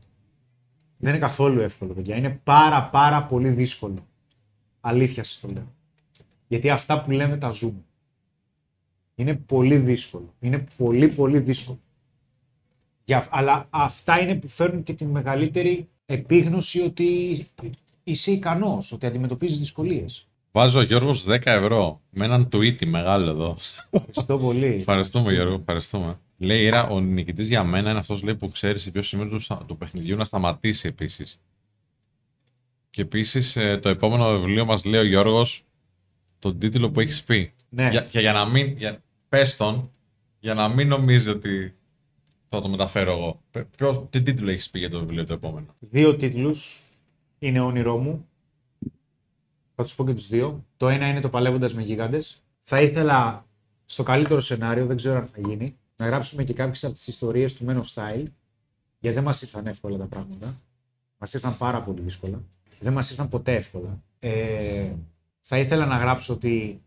Δεν 0.98 1.10
είναι 1.10 1.20
καθόλου 1.20 1.60
εύκολο, 1.60 1.94
παιδιά. 1.94 2.16
Είναι 2.16 2.40
πάρα 2.44 2.90
πάρα 2.90 3.24
πολύ 3.24 3.50
δύσκολο. 3.50 4.08
Αλήθεια 4.82 5.24
σας 5.24 5.40
το 5.40 5.48
λέω. 5.48 5.74
Γιατί 6.48 6.70
αυτά 6.70 7.02
που 7.02 7.12
λέμε 7.12 7.38
τα 7.38 7.50
ζούμε. 7.50 7.84
Είναι 9.16 9.36
πολύ 9.36 9.78
δύσκολο. 9.78 10.34
Είναι 10.40 10.66
πολύ 10.78 11.08
πολύ 11.08 11.40
δύσκολο. 11.40 11.80
Για, 13.06 13.28
αλλά 13.32 13.68
αυτά 13.70 14.22
είναι 14.22 14.36
που 14.36 14.48
φέρνουν 14.48 14.84
και 14.84 14.94
τη 14.94 15.06
μεγαλύτερη 15.06 15.90
επίγνωση 16.06 16.82
ότι 16.82 17.38
είσαι 18.08 18.32
ικανός, 18.32 18.92
ότι 18.92 19.06
αντιμετωπίζεις 19.06 19.60
δυσκολίες; 19.60 20.28
Βάζω 20.52 20.80
ο 20.80 20.84
Γιώργος 20.84 21.24
10 21.28 21.40
ευρώ 21.46 22.02
με 22.10 22.26
έναν 22.26 22.50
tweet 22.52 22.86
μεγάλο 22.86 23.30
εδώ. 23.30 23.58
Ευχαριστώ 23.92 24.38
πολύ. 24.38 24.66
Ευχαριστούμε 24.66 25.34
Γιώργο, 25.34 25.54
ευχαριστούμε. 25.54 26.20
Λέει 26.38 26.64
Ήρα, 26.66 26.88
ο 26.88 27.00
νικητής 27.00 27.48
για 27.48 27.64
μένα 27.64 27.90
είναι 27.90 28.00
αυτός 28.00 28.24
που 28.40 28.50
ξέρει 28.50 28.80
σε 28.80 28.92
ποιο 28.92 29.02
σημείο 29.02 29.28
του, 29.28 29.40
στα- 29.40 29.64
του 29.68 29.78
παιχνιδιού 29.78 30.16
να 30.16 30.24
σταματήσει 30.24 30.88
επίσης. 30.88 31.40
Και 32.90 33.02
επίσης 33.02 33.58
το 33.82 33.90
επόμενο 33.90 34.32
βιβλίο 34.40 34.66
μας 34.66 34.86
λέει 34.86 35.00
ο 35.02 35.06
Γιώργος 35.06 35.64
τον 36.40 36.60
τίτλο 36.60 36.92
που 36.92 37.00
έχεις 37.00 37.24
πει. 37.24 37.54
Ναι. 37.70 37.88
Για, 37.92 38.02
και 38.02 38.20
για 38.20 38.32
να 38.34 38.46
μην. 38.46 38.78
Για, 38.78 39.04
πες 39.30 39.56
τον, 39.58 39.92
για 40.40 40.54
να 40.54 40.68
μην 40.68 40.88
νομίζει 40.88 41.30
ότι 41.30 41.74
θα 42.50 42.62
το 42.62 42.68
μεταφέρω 42.70 43.12
εγώ. 43.12 43.42
Πε- 43.52 43.66
Ποιο, 43.78 44.08
τι 44.10 44.22
τίτλο 44.22 44.50
έχεις 44.50 44.70
πει 44.70 44.80
για 44.80 44.90
το 44.90 45.00
βιβλίο 45.00 45.26
το 45.26 45.34
επόμενο; 45.34 45.76
Δύο 45.80 46.16
τίτλους 46.16 46.80
είναι 47.40 47.60
όνειρό 47.60 47.98
μου. 47.98 48.28
Θα 49.76 49.84
τους 49.84 49.96
πω 49.96 50.06
και 50.06 50.14
τους 50.14 50.28
δύο. 50.28 50.66
Το 50.78 50.88
ένα 50.88 51.08
είναι 51.08 51.22
το 51.22 51.30
Παλεύοντας 51.30 51.74
με 51.74 51.82
Γίγαντες. 51.82 52.44
Θα 52.62 52.82
ήθελα 52.82 53.46
στο 53.86 54.04
καλύτερο 54.04 54.40
σενάριο, 54.40 54.86
δεν 54.86 54.96
ξέρω 54.96 55.18
αν 55.18 55.28
θα 55.28 55.40
γίνει, 55.40 55.78
να 55.96 56.06
γράψουμε 56.06 56.44
και 56.44 56.54
κάποιες 56.54 56.84
από 56.84 56.94
τις 56.94 57.08
ιστορίες 57.08 57.54
του 57.56 57.66
Men 57.68 57.76
of 57.76 57.84
Style, 57.94 58.26
γιατί 59.00 59.16
δεν 59.16 59.24
μας 59.24 59.42
ήρθαν 59.42 59.68
εύκολα 59.68 59.98
τα 59.98 60.06
πράγματα. 60.06 60.62
Μας 61.18 61.34
ήρθαν 61.34 61.58
πάρα 61.58 61.82
πολύ 61.82 62.02
δύσκολα. 62.02 62.44
Δεν 62.80 62.94
μας 62.94 63.10
ήρθαν 63.10 63.30
ποτέ 63.30 63.56
εύκολα. 63.56 64.02
Ε, 64.20 64.92
θα 65.40 65.58
ήθελα 65.60 65.86
να 65.86 65.98
γράψω 65.98 66.34
ότι 66.34 66.82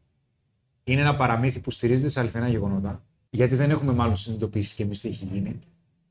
είναι 0.84 1.00
ένα 1.00 1.16
παραμύθι 1.16 1.60
που 1.60 1.70
στηρίζεται 1.70 2.08
σε 2.08 2.20
αληθινά 2.20 2.48
γεγονότα, 2.48 3.02
γιατί 3.30 3.54
δεν 3.54 3.70
έχουμε 3.70 3.92
μάλλον 3.92 4.16
συνειδητοποιήσει 4.16 4.74
και 4.74 4.82
εμείς 4.82 5.00
τι 5.00 5.08
έχει 5.08 5.24
γίνει, 5.32 5.58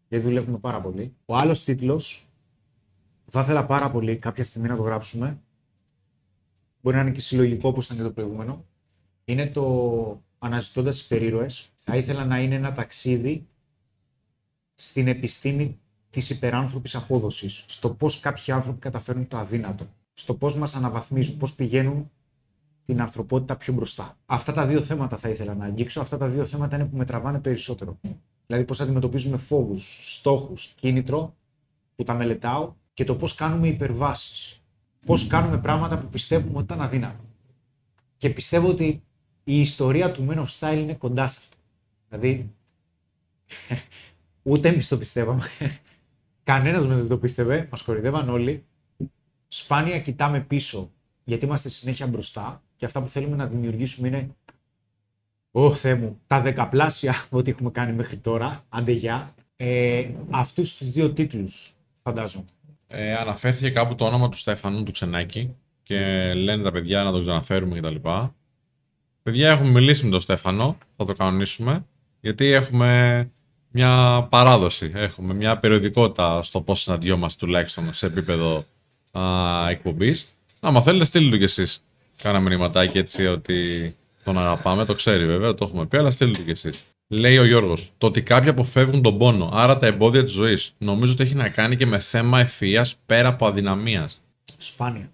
γιατί 0.08 0.26
δουλεύουμε 0.26 0.58
πάρα 0.58 0.82
πολύ. 0.82 1.14
Ο 1.26 1.36
άλλος 1.36 1.64
τίτλος 1.64 2.22
που 2.22 2.27
θα 3.30 3.42
ήθελα 3.42 3.66
πάρα 3.66 3.92
πολύ 3.92 4.16
κάποια 4.16 4.44
στιγμή 4.44 4.68
να 4.68 4.76
το 4.76 4.82
γράψουμε. 4.82 5.40
Μπορεί 6.82 6.96
να 6.96 7.02
είναι 7.02 7.12
και 7.12 7.22
συλλογικό 7.22 7.70
όπως 7.70 7.86
ήταν 7.86 7.98
και 7.98 8.04
το 8.04 8.12
προηγούμενο. 8.12 8.66
Είναι 9.26 9.48
το 9.48 10.22
Αναζητώντας 10.40 10.98
τις 10.98 11.08
περίρωε. 11.08 11.48
Θα 11.76 11.96
ήθελα 11.96 12.26
να 12.26 12.40
είναι 12.40 12.56
ένα 12.56 12.74
ταξίδι 12.74 13.48
στην 14.76 15.08
επιστήμη 15.08 15.80
της 16.10 16.30
υπεράνθρωπης 16.30 16.96
απόδοσης. 16.96 17.64
Στο 17.68 17.90
πώς 17.90 18.20
κάποιοι 18.20 18.54
άνθρωποι 18.54 18.80
καταφέρνουν 18.80 19.28
το 19.28 19.38
αδύνατο. 19.38 19.88
Στο 20.14 20.34
πώς 20.34 20.58
μας 20.58 20.76
αναβαθμίζουν, 20.76 21.38
πώς 21.38 21.56
πηγαίνουν 21.56 22.12
την 22.86 23.02
ανθρωπότητα 23.02 23.56
πιο 23.56 23.74
μπροστά. 23.74 24.18
Αυτά 24.26 24.54
τα 24.54 24.66
δύο 24.66 24.82
θέματα 24.82 25.18
θα 25.18 25.30
ήθελα 25.30 25.56
να 25.56 25.66
αγγίξω. 25.66 26.02
Αυτά 26.02 26.18
τα 26.18 26.28
δύο 26.28 26.46
θέματα 26.46 26.76
είναι 26.76 26.86
που 26.86 26.98
με 26.98 27.06
τραβάνε 27.06 27.40
περισσότερο. 27.40 28.00
Δηλαδή, 28.46 28.66
πώς 28.66 28.82
αντιμετωπίζουμε 28.82 29.38
φόβους, 29.38 30.16
στόχους, 30.16 30.66
κίνητρο 30.66 31.36
που 31.96 32.04
τα 32.04 32.14
μελετάω 32.14 32.74
και 32.98 33.04
το 33.04 33.16
πώς 33.16 33.36
κάνουμε 33.36 33.68
υπερβάσεις. 33.68 34.62
Πώς 35.06 35.28
κάνουμε 35.28 35.58
πράγματα 35.58 35.98
που 35.98 36.08
πιστεύουμε 36.08 36.54
ότι 36.54 36.64
ήταν 36.64 36.82
αδύνατο. 36.82 37.24
Και 38.18 38.30
πιστεύω 38.30 38.70
ότι 38.70 39.04
η 39.44 39.60
ιστορία 39.60 40.12
του 40.12 40.28
Men 40.30 40.38
of 40.38 40.48
Style 40.60 40.78
είναι 40.78 40.94
κοντά 40.94 41.28
σε 41.28 41.40
αυτό. 41.42 41.58
Δηλαδή, 42.10 42.54
ούτε 44.52 44.70
εμείς 44.70 44.88
το 44.88 44.98
πιστεύαμε. 44.98 45.42
Κανένας 46.44 46.86
μας 46.86 46.98
δεν 46.98 47.08
το 47.08 47.18
πίστευε, 47.18 47.68
μας 47.72 47.82
κορυδεύαν 47.82 48.30
όλοι. 48.30 48.66
Σπάνια 49.48 50.00
κοιτάμε 50.00 50.42
πίσω, 50.42 50.92
γιατί 51.24 51.46
είμαστε 51.46 51.70
συνέχεια 51.70 52.08
μπροστά 52.08 52.64
και 52.76 52.86
αυτά 52.86 53.02
που 53.02 53.08
θέλουμε 53.08 53.36
να 53.36 53.48
δημιουργήσουμε 53.48 54.08
είναι 54.08 54.30
Ω 55.52 55.76
Θεέ 55.76 55.96
μου, 55.96 56.20
τα 56.28 56.42
δεκαπλάσια 56.42 57.26
ό,τι 57.30 57.50
έχουμε 57.52 57.72
κάνει 57.72 57.94
μέχρι 57.94 58.18
τώρα, 58.18 58.66
άντε 58.70 58.92
γεια. 58.92 59.36
Ε, 59.56 60.10
αυτούς 60.30 60.78
τους 60.78 60.92
δύο 60.92 61.14
τίτλους, 61.14 61.74
φαντάζομαι. 61.94 62.46
Ε, 62.88 63.14
αναφέρθηκε 63.14 63.70
κάπου 63.70 63.96
το 63.96 64.06
όνομα 64.06 64.30
του 64.30 64.38
Στέφανου 64.38 64.84
του 64.84 64.92
Ξενάκη 64.92 65.56
και 65.84 66.32
λένε 66.36 66.64
τα 66.64 66.72
παιδιά 66.72 67.04
να 67.04 67.12
τον 67.12 67.22
ξαναφέρουμε 67.22 67.80
κτλ. 67.80 67.96
Παιδιά, 69.24 69.52
έχουμε 69.52 69.70
μιλήσει 69.70 70.06
με 70.06 70.12
τον 70.12 70.22
Στέφανο, 70.22 70.78
θα 70.96 71.06
το 71.06 71.14
κανονίσουμε, 71.14 71.86
γιατί 72.20 72.46
έχουμε 72.46 73.22
μια 73.72 74.24
παράδοση, 74.30 74.92
έχουμε 74.96 75.34
μια 75.34 75.58
περιοδικότητα 75.58 76.44
στο 76.44 76.62
πώς 76.62 76.82
συναντιόμαστε 76.82 77.46
τουλάχιστον 77.46 77.94
σε 77.94 78.06
επίπεδο 78.06 78.66
α, 79.12 79.70
εκπομπής. 79.70 80.28
Άμα 80.60 80.82
θέλετε 80.82 81.06
στείλτε 81.06 81.30
το 81.30 81.38
κι 81.38 81.44
εσείς 81.44 81.82
κάνα 82.22 82.40
μηνυματάκι 82.40 82.98
έτσι 82.98 83.26
ότι 83.26 83.96
τον 84.24 84.38
αγαπάμε, 84.38 84.86
το 84.86 84.94
ξέρει 84.94 85.26
βέβαια, 85.26 85.54
το 85.54 85.66
έχουμε 85.66 85.86
πει, 85.86 85.98
αλλά 85.98 86.12
στείλτε 86.12 86.38
το 86.38 86.44
κι 86.44 86.52
εσείς. 86.52 86.84
Λέει 87.10 87.38
ο 87.38 87.46
Γιώργος, 87.46 87.94
το 87.98 88.08
ότι 88.08 88.24
κάποιοι 88.24 88.50
αποφεύγουν 88.50 89.02
τον 89.02 89.18
πόνο, 89.18 89.50
άρα 89.54 89.78
τα 89.78 89.86
εμπόδια 89.86 90.24
της 90.24 90.32
ζωής, 90.32 90.76
νομίζω 90.78 91.12
ότι 91.12 91.24
έχει 91.24 91.36
να 91.36 91.50
κάνει 91.50 91.76
και 91.76 91.86
με 91.86 92.00
θέμα 92.00 92.40
ευφυία 92.40 92.88
πέρα 93.06 93.28
από 93.28 93.46
αδυναμίας. 93.46 94.22
Σπάνια. 94.58 95.12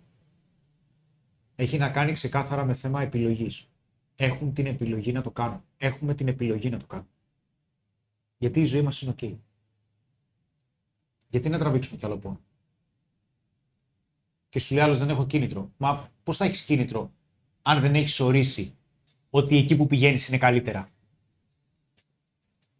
Έχει 1.56 1.78
να 1.78 1.90
κάνει 1.90 2.11
ξεκάθαρα 2.11 2.65
με 2.65 2.74
θέμα 2.74 3.02
επιλογής. 3.02 3.68
Έχουν 4.15 4.53
την 4.53 4.65
επιλογή 4.65 5.11
να 5.11 5.22
το 5.22 5.32
κάνουν. 5.32 5.64
Έχουμε 5.78 6.14
την 6.14 6.28
επιλογή 6.28 6.70
να 6.70 6.78
το 6.78 6.86
κάνουμε. 6.86 7.10
Γιατί 8.38 8.61
η 8.61 8.65
ζωή 8.65 8.82
μας 8.82 9.02
είναι 9.02 9.15
ok. 9.20 9.34
Γιατί 11.28 11.49
να 11.49 11.57
τραβήξουμε 11.57 11.98
κι 11.98 12.06
άλλο 12.06 12.18
πόνο. 12.18 12.40
Και 14.49 14.60
σου 14.60 14.74
λέει 14.74 14.84
άλλος 14.84 14.99
δεν 14.99 15.10
έχω 15.10 15.26
κίνητρο. 15.26 15.72
Μα 15.78 16.10
πώς 16.24 16.38
θα 16.38 16.45
έχεις 16.45 16.61
κίνητρο 16.61 17.11
αν 17.61 17.82
δεν 17.82 17.95
έχεις 17.95 18.20
ορίσει 18.20 18.76
ότι 19.30 19.57
εκεί 19.57 19.76
που 19.76 19.88
πηγαίνεις 19.88 20.28
είναι 20.28 20.38
καλύτερα; 20.38 20.90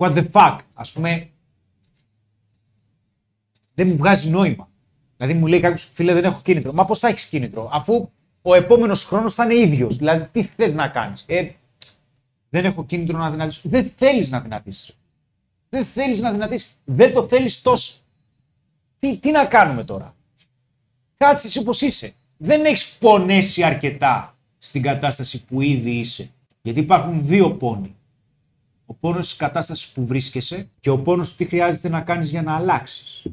What 0.04 0.14
the 0.16 0.32
fuck. 0.32 0.58
Ας 0.74 0.92
πούμε, 0.92 1.30
δεν 3.74 3.88
μου 3.88 3.96
βγάζει 3.96 4.30
νόημα. 4.30 4.70
Δηλαδή 5.18 5.38
μου 5.40 5.48
λέει 5.48 5.60
κάποιος, 5.60 5.90
φίλε, 5.94 6.14
δεν 6.14 6.24
έχω 6.24 6.42
κίνητρο. 6.44 6.74
Μα 6.74 6.86
πώς 6.86 7.00
θα 7.00 7.08
έχεις 7.08 7.26
κίνητρο, 7.26 7.70
αφού 7.74 8.10
ο 8.42 8.54
επόμενος 8.54 9.06
χρόνος 9.06 9.34
θα 9.34 9.44
είναι 9.44 9.56
ίδιος. 9.56 9.98
Δηλαδή, 9.98 10.28
τι 10.32 10.44
θες 10.44 10.74
να 10.74 10.88
κάνεις. 10.88 11.24
Ε, 11.28 11.50
δεν 12.50 12.66
έχω 12.66 12.86
κίνητρο 12.86 13.18
να 13.18 13.32
δυνατήσω. 13.32 13.62
Δεν 13.64 13.92
θέλεις 13.98 14.30
να 14.30 14.40
δυνατήσεις. 14.40 14.98
Δεν 15.70 15.86
θέλεις 15.86 16.20
να 16.20 16.32
δυνατήσεις. 16.32 16.78
Δεν 16.86 17.14
το 17.14 17.28
θέλεις 17.28 17.62
τόσο. 17.62 17.94
Τι, 19.00 19.18
τι 19.18 19.32
να 19.32 19.46
κάνουμε 19.46 19.84
τώρα; 19.84 20.16
Κάτσε 21.18 21.48
εσύ 21.48 21.60
όπως 21.60 21.82
είσαι. 21.82 22.14
Δεν 22.38 22.66
έχεις 22.66 22.98
πονέσει 23.00 23.64
αρκετά 23.64 24.36
στην 24.58 24.82
κατάσταση 24.82 25.46
που 25.46 25.62
ήδη 25.62 25.92
είσαι. 25.92 26.32
Γιατί 26.62 26.80
υπάρχουν 26.80 27.26
δύο 27.26 27.52
πόνοι. 27.52 27.96
Ο 28.94 28.96
πόνος 29.00 29.28
της 29.28 29.36
κατάστασης 29.36 29.92
που 29.92 30.06
βρίσκεσαι 30.06 30.70
και 30.80 30.90
ο 30.90 31.00
πόνος 31.00 31.30
του 31.30 31.36
τι 31.36 31.46
χρειάζεται 31.46 31.90
να 31.90 32.02
κάνεις 32.02 32.30
για 32.30 32.42
να 32.42 32.56
αλλάξεις. 32.56 33.28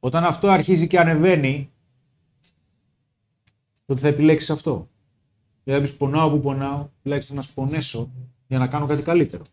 Όταν 0.00 0.24
αυτό 0.24 0.48
αρχίζει 0.48 0.86
και 0.86 0.98
ανεβαίνει, 0.98 1.70
τότε 3.84 4.00
θα 4.00 4.08
επιλέξεις 4.08 4.50
αυτό. 4.50 4.88
Δεν 5.64 5.74
θα 5.74 5.80
πεις 5.80 5.96
πονάω 5.96 6.30
που 6.30 6.40
πονάω, 6.40 6.88
τουλάχιστον 7.02 7.36
να 7.36 7.42
σπονέσω 7.42 8.10
για 8.46 8.58
να 8.58 8.66
κάνω 8.66 8.86
κάτι 8.86 9.02
καλύτερο. 9.02 9.44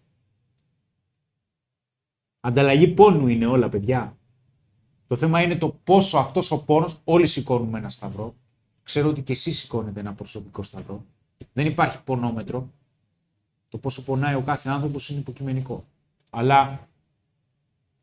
Ανταλλαγή 2.40 2.88
πόνου 2.88 3.28
είναι 3.28 3.46
όλα, 3.46 3.70
παιδιά. 3.70 4.18
Το 5.08 5.16
θέμα 5.16 5.42
είναι 5.42 5.56
το 5.56 5.70
πόσο 5.84 6.18
αυτός 6.18 6.52
ο 6.52 6.64
πόνος, 6.64 7.02
όλοι 7.04 7.28
σηκώνουμε 7.28 7.78
ένα 7.78 7.90
σταυρό. 7.90 8.36
Ξέρω 8.84 9.10
ότι 9.10 9.22
και 9.22 9.32
εσείς 9.32 9.60
σηκώνετε 9.60 10.00
ένα 10.00 10.14
προσωπικό 10.14 10.64
σταυρό. 10.64 11.06
Δεν 11.54 11.66
υπάρχει 11.66 12.04
πονόμετρο. 12.04 12.70
Το 13.74 13.80
πόσο 13.80 14.04
πονάει 14.04 14.36
ο 14.36 14.42
κάθε 14.42 14.70
άνθρωπος 14.70 15.10
είναι 15.10 15.20
υποκειμενικό. 15.20 15.86
Αλλά 16.30 16.88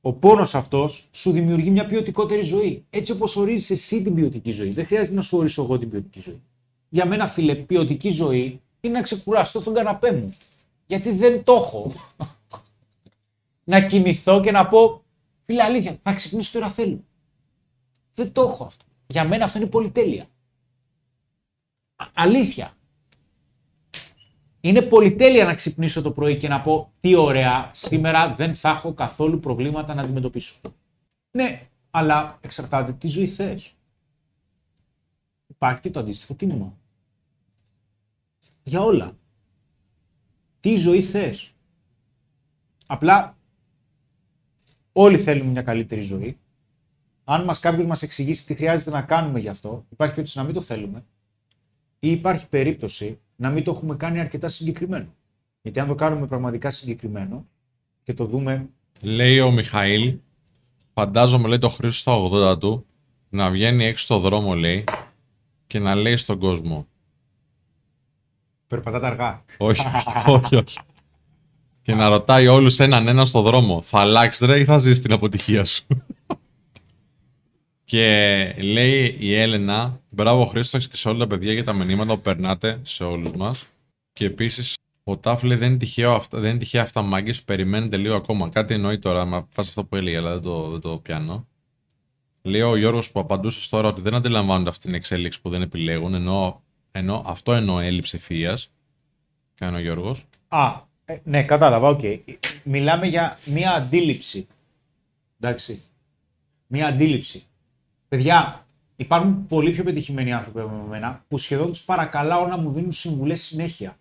ο 0.00 0.12
πόνος 0.12 0.54
αυτός 0.54 1.08
σου 1.12 1.30
δημιουργεί 1.32 1.70
μια 1.70 1.86
ποιοτικότερη 1.86 2.42
ζωή. 2.42 2.84
Έτσι 2.90 3.12
όπως 3.12 3.36
ορίζεις 3.36 3.70
εσύ 3.70 4.02
την 4.02 4.14
ποιοτική 4.14 4.50
ζωή. 4.50 4.70
Δεν 4.70 4.86
χρειάζεται 4.86 5.16
να 5.16 5.22
σου 5.22 5.38
ορίσω 5.38 5.62
εγώ 5.62 5.78
την 5.78 5.90
ποιοτική 5.90 6.20
ζωή. 6.20 6.40
Για 6.88 7.06
μένα, 7.06 7.28
φίλε, 7.28 7.54
ποιοτική 7.54 8.10
ζωή 8.10 8.60
είναι 8.80 8.94
να 8.94 9.02
ξεκουραστώ 9.02 9.60
στον 9.60 9.74
καναπέ 9.74 10.12
μου. 10.12 10.32
Γιατί 10.86 11.12
δεν 11.12 11.44
το 11.44 11.52
έχω. 11.52 11.92
να 13.64 13.86
κοιμηθώ 13.86 14.40
και 14.40 14.50
να 14.50 14.68
πω, 14.68 15.02
φίλε, 15.40 15.62
αλήθεια, 15.62 15.98
θα 16.02 16.14
ξυπνήσω 16.14 16.52
τώρα 16.52 16.70
θέλω. 16.70 17.04
Δεν 18.14 18.32
το 18.32 18.42
έχω 18.42 18.64
αυτό. 18.64 18.84
Για 19.06 19.24
μένα 19.24 19.44
αυτό 19.44 19.58
είναι 19.58 19.66
πολυτέλεια. 19.66 20.28
Α- 21.96 22.10
αλήθεια. 22.14 22.74
Είναι 24.60 24.82
πολυτέλεια 24.82 25.44
να 25.44 25.54
ξυπνήσω 25.54 26.02
το 26.02 26.10
πρωί 26.10 26.36
και 26.36 26.48
να 26.48 26.60
πω 26.60 26.92
τι 27.00 27.14
ωραία, 27.14 27.70
σήμερα 27.74 28.34
δεν 28.34 28.54
θα 28.54 28.68
έχω 28.68 28.92
καθόλου 28.92 29.40
προβλήματα 29.40 29.94
να 29.94 30.02
αντιμετωπίσω. 30.02 30.60
Ναι, 31.30 31.68
αλλά 31.90 32.38
εξαρτάται 32.40 32.92
τι 32.92 33.08
ζωή 33.08 33.26
θες. 33.26 33.74
Υπάρχει 35.46 35.80
και 35.80 35.90
το 35.90 36.00
αντίστοιχο 36.00 36.34
τίμημα. 36.34 36.78
Για 38.62 38.80
όλα. 38.80 39.16
Τι 40.60 40.76
ζωή 40.76 41.02
θες. 41.02 41.52
Απλά 42.86 43.36
όλοι 44.92 45.18
θέλουμε 45.18 45.50
μια 45.50 45.62
καλύτερη 45.62 46.00
ζωή. 46.00 46.38
Αν 47.24 47.44
μας 47.44 47.58
κάποιος 47.58 47.86
μας 47.86 48.02
εξηγήσει 48.02 48.46
τι 48.46 48.54
χρειάζεται 48.54 48.90
να 48.90 49.02
κάνουμε 49.02 49.38
γι' 49.38 49.48
αυτό, 49.48 49.84
υπάρχει 49.88 50.14
περίπτωση 50.14 50.38
να 50.38 50.44
μην 50.44 50.54
το 50.54 50.60
θέλουμε 50.60 51.04
ή 52.00 52.10
υπάρχει 52.10 52.46
περίπτωση 52.46 53.18
να 53.36 53.50
μην 53.50 53.64
το 53.64 53.70
έχουμε 53.70 53.96
κάνει 53.96 54.20
αρκετά 54.20 54.48
συγκεκριμένο. 54.48 55.14
Γιατί 55.62 55.80
αν 55.80 55.88
το 55.88 55.94
κάνουμε 55.94 56.26
πραγματικά 56.26 56.70
συγκεκριμένο 56.70 57.46
και 58.02 58.14
το 58.14 58.24
δούμε 58.24 58.68
Λέει 59.00 59.40
ο 59.40 59.50
Μιχαήλ, 59.50 60.16
φαντάζομαι 60.94 61.48
λέει 61.48 61.58
το 61.58 61.68
Χρήστο 61.68 62.28
στα 62.30 62.52
80 62.52 62.60
του, 62.60 62.86
να 63.28 63.50
βγαίνει 63.50 63.84
έξω 63.84 64.04
στο 64.04 64.18
δρόμο 64.18 64.54
λέει 64.54 64.84
και 65.66 65.78
να 65.78 65.94
λέει 65.94 66.16
στον 66.16 66.38
κόσμο. 66.38 66.86
περπατάτε 68.66 69.06
αργά. 69.06 69.44
όχι, 69.58 69.82
όχι, 70.26 70.56
όχι. 70.56 70.78
Και 71.82 71.94
να 71.94 72.08
ρωτάει 72.08 72.46
όλους 72.46 72.78
έναν 72.78 73.08
έναν 73.08 73.26
στο 73.26 73.42
δρόμο. 73.42 73.82
Θα 73.82 74.00
αλλάξεις 74.00 74.46
ρε 74.46 74.58
ή 74.58 74.64
θα 74.64 74.78
ζεις 74.78 75.00
την 75.00 75.12
αποτυχία 75.12 75.64
σου; 75.64 75.86
Και 77.90 78.54
λέει 78.58 79.16
η 79.18 79.34
Έλενα, 79.34 80.00
μπράβο 80.10 80.44
Χρήστος 80.44 80.88
και 80.88 80.96
σε 80.96 81.08
όλα 81.08 81.18
τα 81.18 81.26
παιδιά 81.26 81.52
για 81.52 81.64
τα 81.64 81.72
μηνύματα 81.72 82.14
που 82.14 82.20
περνάτε 82.20 82.80
σε 82.82 83.04
όλους 83.04 83.32
μας. 83.32 83.66
Και 84.12 84.24
επίσης 84.24 84.74
ο 85.04 85.16
Τάφ 85.16 85.42
λέει 85.42 85.56
δεν 85.56 85.68
είναι 85.68 85.78
τυχαίο 85.78 86.12
αυτά, 86.12 86.38
δεν 86.38 86.50
είναι 86.50 86.58
τυχαία 86.58 86.82
αυτά 86.82 87.02
μάγκες, 87.02 87.42
περιμένετε 87.42 87.96
λίγο 87.96 88.14
ακόμα. 88.14 88.48
Κάτι 88.48 88.74
εννοεί 88.74 88.98
τώρα, 88.98 89.24
μα 89.24 89.46
φας 89.50 89.68
αυτό 89.68 89.84
που 89.84 89.96
έλεγε, 89.96 90.16
αλλά 90.16 90.32
δεν 90.32 90.42
το, 90.42 90.70
δεν 90.70 90.80
το 90.80 90.98
πιάνω. 90.98 91.46
Λέει 92.42 92.60
ο 92.60 92.76
Γιώργος 92.76 93.10
που 93.10 93.20
απαντούσε 93.20 93.70
τώρα 93.70 93.88
ότι 93.88 94.00
δεν 94.00 94.14
αντιλαμβάνονται 94.14 94.68
αυτή 94.68 94.86
την 94.86 94.94
εξέλιξη 94.94 95.40
που 95.40 95.50
δεν 95.50 95.62
επιλέγουν, 95.62 96.14
ενώ, 96.14 96.62
ενώ 96.92 97.22
αυτό 97.26 97.52
εννοώ 97.52 97.80
έλλειψη 97.80 98.20
ευφυΐας. 98.22 98.64
Κάνει 99.54 99.76
ο 99.76 99.80
Γιώργος. 99.80 100.24
Α, 100.48 100.80
ε, 101.04 101.16
ναι, 101.24 101.42
κατάλαβα, 101.42 101.88
οκ. 101.88 102.00
Μιλάμε 102.62 103.06
για 103.06 103.38
μία 103.44 103.72
αντίληψη. 103.74 104.46
Εντάξει. 105.40 105.82
Μία 106.66 106.86
αντίληψη. 106.86 107.44
Παιδιά, 108.10 108.66
υπάρχουν 108.96 109.46
πολύ 109.46 109.72
πιο 109.72 109.84
πετυχημένοι 109.84 110.32
άνθρωποι 110.32 110.60
από 110.60 110.82
εμένα 110.84 111.24
που 111.28 111.38
σχεδόν 111.38 111.68
τους 111.68 111.84
παρακαλάω 111.84 112.46
να 112.46 112.56
μου 112.56 112.72
δίνουν 112.72 112.92
συμβουλές 112.92 113.42
συνέχεια. 113.42 113.98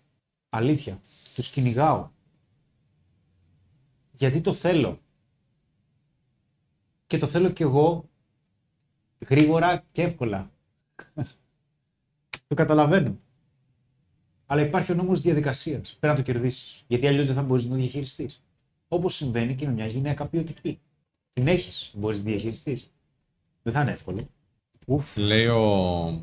Αλήθεια. 0.48 1.00
Τους 1.34 1.50
κυνηγάω. 1.50 2.10
Γιατί 4.12 4.40
το 4.40 4.52
θέλω. 4.52 5.00
Και 7.06 7.18
το 7.18 7.26
θέλω 7.26 7.50
κι 7.50 7.62
εγώ 7.62 8.08
γρήγορα 9.28 9.84
και 9.92 10.02
εύκολα. 10.02 10.50
το 12.46 12.54
καταλαβαίνω. 12.54 13.18
Αλλά 14.46 14.60
υπάρχει 14.60 14.92
ο 14.92 14.94
νόμος 14.94 15.20
διαδικασίας. 15.20 15.96
Πρέπει 16.00 16.18
να 16.18 16.24
το 16.24 16.32
κερδίσεις. 16.32 16.84
Γιατί 16.86 17.06
αλλιώς 17.06 17.26
δεν 17.26 17.34
θα 17.34 17.42
μπορείς 17.42 17.64
να 17.64 17.70
το 17.70 17.76
διαχειριστείς. 17.76 18.42
Όπως 18.88 19.14
συμβαίνει 19.14 19.54
και 19.54 19.66
με 19.66 19.72
μια 19.72 19.86
γυναίκα 19.86 20.26
ποιοτική. 20.26 20.80
Την 21.32 21.46
έχεις, 21.46 21.90
μπορείς 21.94 22.18
να 22.18 22.24
τη 22.24 22.30
διαχειριστείς. 22.30 22.90
Δεν 23.62 23.72
θα 23.72 23.80
είναι 23.80 23.90
εύκολο. 23.90 24.28
Ουφ. 24.86 25.16
Λέει 25.16 25.46
ο... 25.46 26.20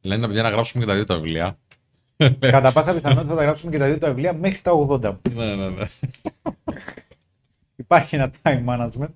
Λένε 0.00 0.20
τα 0.20 0.26
παιδιά 0.26 0.42
να 0.42 0.48
γράψουμε 0.48 0.82
και 0.84 0.88
τα 0.88 0.94
δύο 0.94 1.04
τα 1.04 1.14
βιβλία. 1.14 1.56
Κατά 2.38 2.72
πάσα 2.72 2.94
πιθανότητα 2.94 3.28
θα 3.28 3.34
τα 3.36 3.42
γράψουμε 3.42 3.70
και 3.70 3.78
τα 3.78 3.86
δύο 3.86 3.98
τα 3.98 4.08
βιβλία 4.08 4.32
μέχρι 4.32 4.60
τα 4.60 4.72
80. 4.88 5.16
ναι, 5.34 5.54
ναι, 5.54 5.68
ναι. 5.68 5.88
Υπάρχει 7.76 8.14
ένα 8.14 8.30
time 8.42 8.64
management. 8.64 9.08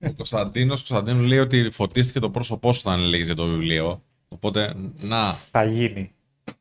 Ο 0.00 0.12
Κωνσταντίνος 0.12 0.88
Κωνσταντίνου 0.88 1.22
λέει 1.22 1.38
ότι 1.38 1.70
φωτίστηκε 1.70 2.18
το 2.18 2.30
πρόσωπό 2.30 2.72
σου 2.72 2.82
όταν 2.84 3.00
έλεγε 3.00 3.24
για 3.24 3.34
το 3.34 3.46
βιβλίο. 3.46 4.02
Οπότε, 4.28 4.74
να, 5.00 5.32
Θα 5.32 5.64
γίνει. 5.64 6.12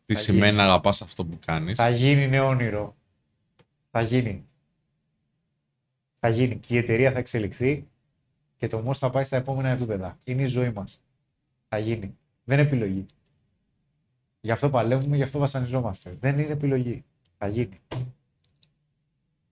τι 0.05 0.13
Θα 0.13 0.19
σημαίνει 0.19 0.57
να 0.57 0.63
αγαπάς 0.63 1.01
αυτό 1.01 1.25
που 1.25 1.39
κάνεις. 1.45 1.75
Θα 1.75 1.89
γίνει 1.89 2.23
είναι 2.23 2.39
όνειρο. 2.39 2.95
Θα 3.91 4.01
γίνει. 4.01 4.45
Θα 6.19 6.29
γίνει. 6.29 6.55
Και 6.57 6.73
η 6.73 6.77
εταιρεία 6.77 7.11
θα 7.11 7.19
εξελιχθεί 7.19 7.87
και 8.67 8.75
το 8.75 8.83
MOS 8.89 8.93
θα 8.93 9.09
πάει 9.09 9.23
στα 9.23 9.37
επόμενα 9.37 9.69
επίπεδα. 9.69 10.19
Είναι 10.23 10.41
η 10.41 10.45
ζωή 10.45 10.71
μας. 10.71 11.01
Θα 11.67 11.77
γίνει. 11.77 12.17
Δεν 12.43 12.59
είναι 12.59 12.67
επιλογή. 12.67 13.05
Γι' 14.41 14.51
αυτό 14.51 14.69
παλεύουμε, 14.69 15.15
γι' 15.15 15.23
αυτό 15.23 15.39
βασανιζόμαστε. 15.39 16.17
Δεν 16.19 16.39
είναι 16.39 16.51
επιλογή. 16.51 17.03
Θα 17.37 17.47
γίνει. 17.47 17.79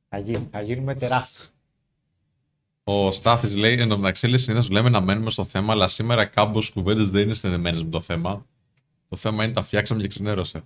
Θα 0.10 0.18
γίνει. 0.18 0.48
Θα 0.52 0.62
γίνουμε 0.62 0.96
τεράστια. 0.96 1.46
Ο 2.84 3.12
Στάθης 3.12 3.56
λέει, 3.56 3.80
εν 3.80 3.90
τω 3.90 3.98
μεταξύ 3.98 4.28
λέει 4.28 4.38
συνήθως 4.38 4.70
λέμε 4.70 4.90
να 4.90 5.02
μένουμε 5.02 5.30
στο 5.30 5.46
θέμα, 5.46 5.74
αλλά 5.74 5.88
σήμερα 5.88 6.26
κάμπος 6.26 6.70
κουβέντες 6.70 7.10
δεν 7.10 7.22
είναι 7.22 7.34
συνδεμένες 7.34 7.84
με 7.84 7.90
το 7.90 8.00
θέμα. 8.00 8.46
Το 9.10 9.16
θέμα 9.16 9.44
είναι 9.44 9.54
τα 9.54 9.64
φτιάξαμε 9.64 10.02
και 10.02 10.08
ξενέρωσε. 10.08 10.64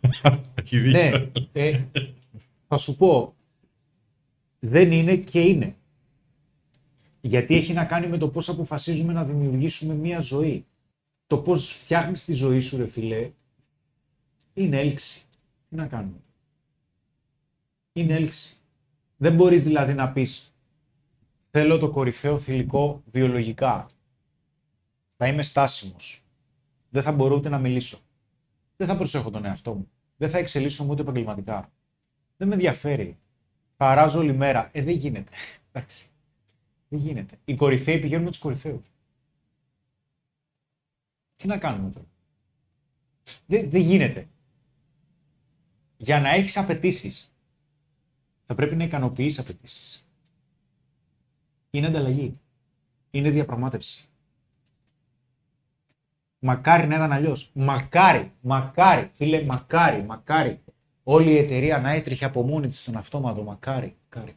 Έχει 0.54 0.78
δίκιο. 0.78 1.00
ναι, 1.00 1.30
ε, 1.52 1.84
θα 2.68 2.76
σου 2.76 2.96
πω. 2.96 3.34
Δεν 4.58 4.92
είναι 4.92 5.16
και 5.16 5.40
είναι. 5.40 5.76
Γιατί 7.20 7.54
έχει 7.54 7.72
να 7.72 7.84
κάνει 7.84 8.06
με 8.06 8.18
το 8.18 8.28
πώς 8.28 8.48
αποφασίζουμε 8.48 9.12
να 9.12 9.24
δημιουργήσουμε 9.24 9.94
μία 9.94 10.20
ζωή. 10.20 10.66
Το 11.26 11.38
πώς 11.38 11.72
φτιάχνεις 11.72 12.24
τη 12.24 12.32
ζωή 12.32 12.60
σου, 12.60 12.76
ρε 12.76 12.86
φιλέ, 12.86 13.30
είναι 14.54 14.80
έλξη. 14.80 15.26
Τι 15.68 15.76
να 15.76 15.86
κάνουμε. 15.86 16.20
Είναι 17.92 18.14
έλξη. 18.14 18.56
Δεν 19.16 19.34
μπορείς 19.34 19.62
δηλαδή 19.62 19.94
να 19.94 20.12
πεις 20.12 20.52
θέλω 21.50 21.78
το 21.78 21.90
κορυφαίο 21.90 22.38
θηλυκό 22.38 23.02
βιολογικά. 23.10 23.86
Θα 25.16 25.26
είμαι 25.26 25.42
στάσιμος. 25.42 26.24
Δεν 26.90 27.02
θα 27.02 27.12
μπορώ 27.12 27.36
ούτε 27.36 27.48
να 27.48 27.58
μιλήσω. 27.58 27.98
Δεν 28.76 28.86
θα 28.86 28.96
προσέχω 28.96 29.30
τον 29.30 29.44
εαυτό 29.44 29.74
μου. 29.74 29.90
Δεν 30.16 30.30
θα 30.30 30.38
εξελίσσω 30.38 30.86
ούτε 30.88 31.02
επαγγελματικά. 31.02 31.72
Δεν 32.36 32.48
με 32.48 32.54
ενδιαφέρει. 32.54 33.18
Θα 33.76 33.88
αράζω 33.88 34.18
όλη 34.18 34.32
μέρα. 34.32 34.70
Ε, 34.72 34.82
δεν 34.82 34.94
γίνεται. 34.94 35.30
Εντάξει. 35.72 36.10
Δεν 36.88 36.98
γίνεται; 36.98 37.38
Οι 37.44 37.54
κορυφαίοι 37.54 38.00
πηγαίνουν 38.00 38.24
με 38.24 38.30
τους 38.30 38.38
κορυφαίους. 38.38 38.86
Τι 41.36 41.46
να 41.46 41.58
κάνουμε 41.58 41.90
τώρα; 41.90 42.06
Δεν, 43.46 43.70
δεν 43.70 43.80
γίνεται. 43.80 44.28
Για 45.96 46.20
να 46.20 46.28
έχεις 46.28 46.56
απαιτήσεις, 46.56 47.34
θα 48.44 48.54
πρέπει 48.54 48.76
να 48.76 48.84
ικανοποιείς 48.84 49.38
απαιτήσεις. 49.38 50.06
Είναι 51.70 51.86
ανταλλαγή. 51.86 52.40
Είναι 53.10 53.30
διαπραγμάτευση. 53.30 54.08
Μακάρι 56.38 56.86
να 56.86 56.94
ήταν 56.94 57.12
αλλιώς. 57.12 57.50
Μακάρι, 57.54 58.32
μακάρι, 58.40 59.10
φίλε, 59.14 59.44
μακάρι, 59.44 60.02
μακάρι. 60.02 60.60
Όλη 61.02 61.30
η 61.30 61.36
εταιρεία 61.38 61.78
να 61.78 61.90
έτρεχε 61.90 62.24
από 62.24 62.42
μόνη 62.42 62.68
της 62.68 62.80
στον 62.80 62.96
αυτόματο. 62.96 63.42
Μακάρι, 63.42 63.96
μακάρι. 64.02 64.36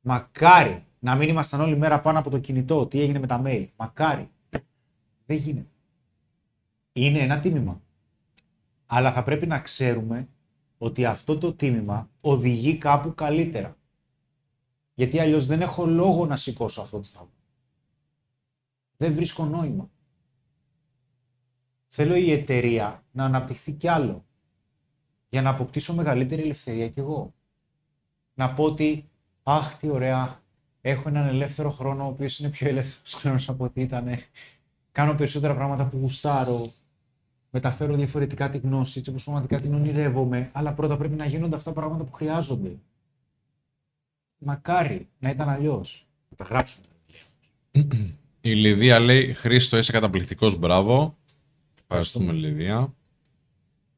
Μακάρι 0.00 0.85
να 0.98 1.14
μην 1.14 1.28
ήμασταν 1.28 1.60
όλη 1.60 1.76
μέρα 1.76 2.00
πάνω 2.00 2.18
από 2.18 2.30
το 2.30 2.38
κινητό. 2.38 2.86
Τι 2.86 3.00
έγινε 3.00 3.18
με 3.18 3.26
τα 3.26 3.42
mail. 3.44 3.68
Μακάρι. 3.76 4.30
Δεν 5.26 5.36
γίνεται. 5.36 5.70
Είναι 6.92 7.18
ένα 7.18 7.40
τίμημα. 7.40 7.82
Αλλά 8.86 9.12
θα 9.12 9.22
πρέπει 9.22 9.46
να 9.46 9.60
ξέρουμε 9.60 10.28
ότι 10.78 11.04
αυτό 11.04 11.38
το 11.38 11.54
τίμημα 11.54 12.10
οδηγεί 12.20 12.76
κάπου 12.76 13.14
καλύτερα. 13.14 13.76
Γιατί 14.94 15.18
αλλιώς 15.20 15.46
δεν 15.46 15.60
έχω 15.60 15.86
λόγο 15.86 16.26
να 16.26 16.36
σηκώσω 16.36 16.80
αυτό 16.80 16.98
το 16.98 17.04
σταυρό. 17.04 17.30
Δεν 18.96 19.14
βρίσκω 19.14 19.44
νόημα. 19.44 19.90
Θέλω 21.88 22.14
η 22.14 22.32
εταιρεία 22.32 23.04
να 23.10 23.24
αναπτυχθεί 23.24 23.72
κι 23.72 23.88
άλλο. 23.88 24.24
Για 25.28 25.42
να 25.42 25.50
αποκτήσω 25.50 25.94
μεγαλύτερη 25.94 26.42
ελευθερία 26.42 26.88
κι 26.88 27.00
εγώ. 27.00 27.34
Να 28.34 28.54
πω 28.54 28.64
ότι, 28.64 29.10
αχ, 29.42 29.76
τι 29.76 29.88
ωραία, 29.88 30.42
έχω 30.90 31.08
έναν 31.08 31.26
ελεύθερο 31.26 31.70
χρόνο, 31.70 32.04
ο 32.04 32.08
οποίος 32.08 32.38
είναι 32.38 32.48
πιο 32.48 32.68
ελεύθερος 32.68 33.14
χρόνος 33.14 33.48
από 33.48 33.64
ό,τι 33.64 33.80
ήταν. 33.80 34.08
Κάνω 34.92 35.14
περισσότερα 35.14 35.54
πράγματα 35.54 35.84
που 35.84 35.96
γουστάρω. 35.96 36.72
Μεταφέρω 37.50 37.94
διαφορετικά 37.94 38.48
τη 38.48 38.58
γνώση, 38.58 38.98
έτσι 38.98 39.10
όπως 39.10 39.24
πραγματικά 39.24 39.60
την 39.60 39.74
ονειρεύομαι. 39.74 40.50
Αλλά 40.52 40.72
πρώτα 40.72 40.96
πρέπει 40.96 41.14
να 41.14 41.26
γίνονται 41.26 41.56
αυτά 41.56 41.72
τα 41.72 41.80
πράγματα 41.80 42.04
που 42.04 42.12
χρειάζονται. 42.12 42.76
Μακάρι 44.38 45.08
να 45.18 45.30
ήταν 45.30 45.48
αλλιώς. 45.48 46.06
Θα 46.28 46.36
τα 46.36 46.44
γράψουμε. 46.44 46.86
Η 48.40 48.52
Λιδία 48.52 48.98
λέει: 48.98 49.32
Χρήστο, 49.32 49.76
είσαι 49.76 49.92
καταπληκτικός, 49.92 50.56
μπράβο. 50.56 51.16
Ευχαριστούμε, 51.80 52.32
Λιδία. 52.32 52.94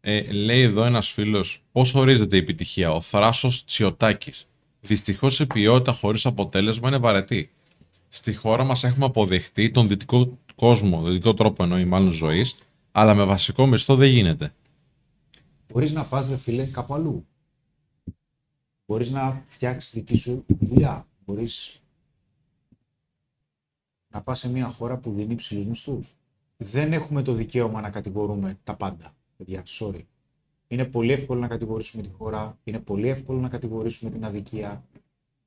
Ε, 0.00 0.32
λέει 0.32 0.62
εδώ 0.62 0.84
ένας 0.84 1.08
φίλος: 1.08 1.64
Πώς 1.72 1.94
ορίζεται 1.94 2.36
η 2.36 2.38
επιτυχία, 2.38 2.92
ο 2.92 3.00
Θράσος 3.00 3.64
Τσιωτάκης; 3.64 4.47
Δυστυχώς 4.80 5.40
η 5.40 5.46
ποιότητα 5.46 5.92
χωρίς 5.92 6.26
αποτέλεσμα 6.26 6.88
είναι 6.88 6.98
βαρετή. 6.98 7.50
Στη 8.08 8.34
χώρα 8.34 8.64
μας 8.64 8.84
έχουμε 8.84 9.04
αποδεχτεί 9.04 9.70
τον 9.70 9.88
δυτικό 9.88 10.38
κόσμο, 10.54 11.02
δυτικό 11.02 11.34
τρόπο 11.34 11.62
εννοεί 11.62 11.84
μάλλον 11.84 12.10
ζωής, 12.10 12.56
αλλά 12.92 13.14
με 13.14 13.24
βασικό 13.24 13.66
μισθό 13.66 13.96
δεν 13.96 14.08
γίνεται. 14.10 14.52
Μπορείς 15.72 15.92
να 15.92 16.04
πας, 16.04 16.28
ρε 16.28 16.36
φίλε, 16.36 16.66
κάπου 16.66 16.94
αλλού. 16.94 17.26
Μπορείς 18.86 19.10
να 19.10 19.42
φτιάξεις 19.46 19.92
δική 19.92 20.16
σου 20.16 20.44
δουλειά. 20.46 21.06
Μπορείς 21.26 21.80
να 24.08 24.20
πας 24.20 24.38
σε 24.38 24.48
μια 24.48 24.66
χώρα 24.68 24.96
που 24.96 25.12
δίνει 25.12 25.32
υψηλούς 25.32 25.66
μισθούς. 25.66 26.16
Δεν 26.56 26.92
έχουμε 26.92 27.22
το 27.22 27.32
δικαίωμα 27.32 27.80
να 27.80 27.90
κατηγορούμε 27.90 28.58
τα 28.64 28.74
πάντα. 28.74 29.14
Παιδιά, 29.36 29.62
sorry. 29.66 30.02
Είναι 30.68 30.84
πολύ 30.84 31.12
εύκολο 31.12 31.40
να 31.40 31.48
κατηγορήσουμε 31.48 32.02
τη 32.02 32.08
χώρα, 32.08 32.58
είναι 32.64 32.78
πολύ 32.78 33.08
εύκολο 33.08 33.40
να 33.40 33.48
κατηγορήσουμε 33.48 34.10
την 34.10 34.24
αδικία, 34.24 34.84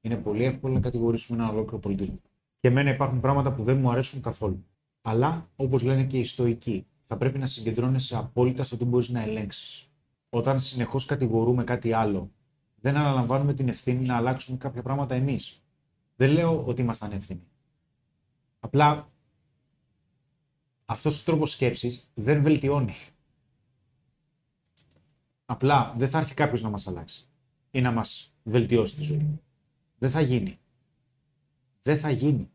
είναι 0.01 0.15
πολύ 0.15 0.43
εύκολο 0.43 0.73
να 0.73 0.79
κατηγορήσουμε 0.79 1.37
έναν 1.37 1.53
ολόκληρο 1.53 1.79
πολιτισμό. 1.79 2.19
Και 2.59 2.67
εμένα 2.67 2.89
υπάρχουν 2.89 3.19
πράγματα 3.19 3.53
που 3.53 3.63
δεν 3.63 3.77
μου 3.77 3.91
αρέσουν 3.91 4.21
καθόλου. 4.21 4.65
Αλλά, 5.01 5.49
όπως 5.55 5.83
λένε 5.83 6.03
και 6.03 6.19
οι 6.19 6.23
στοικοί, 6.23 6.85
θα 7.07 7.17
πρέπει 7.17 7.37
να 7.37 7.45
συγκεντρώνεσαι 7.45 8.17
απόλυτα 8.17 8.63
στο 8.63 8.77
τι 8.77 8.85
μπορείς 8.85 9.09
να 9.09 9.21
ελέγξεις. 9.21 9.89
Όταν 10.29 10.59
συνεχώς 10.59 11.05
κατηγορούμε 11.05 11.63
κάτι 11.63 11.91
άλλο, 11.91 12.31
δεν 12.75 12.97
αναλαμβάνουμε 12.97 13.53
την 13.53 13.67
ευθύνη 13.69 14.05
να 14.05 14.15
αλλάξουμε 14.15 14.57
κάποια 14.57 14.81
πράγματα 14.81 15.15
εμείς. 15.15 15.63
Δεν 16.15 16.29
λέω 16.31 16.63
ότι 16.65 16.81
ήμασταν 16.81 17.11
ευθύνοι. 17.11 17.47
Απλά 18.59 19.09
αυτός 20.85 21.21
ο 21.21 21.23
τρόπος 21.25 21.51
σκέψης 21.51 22.11
δεν 22.13 22.41
βελτιώνει. 22.41 22.95
Απλά 25.51 25.93
δεν 25.97 26.09
θα 26.09 26.19
έρθει 26.19 26.33
κάποιος 26.33 26.61
να 26.61 26.69
μας 26.69 26.87
αλλάξει 26.87 27.27
ή 27.71 27.81
να 27.81 27.91
μας 27.91 28.33
βελτιώσει 28.43 28.95
τη 28.95 29.03
ζωή. 29.03 29.39
Δεν 29.97 30.09
θα 30.09 30.21
γίνει. 30.21 30.59
Δεν 31.81 31.99
θα 31.99 32.09
γίνει. 32.09 32.49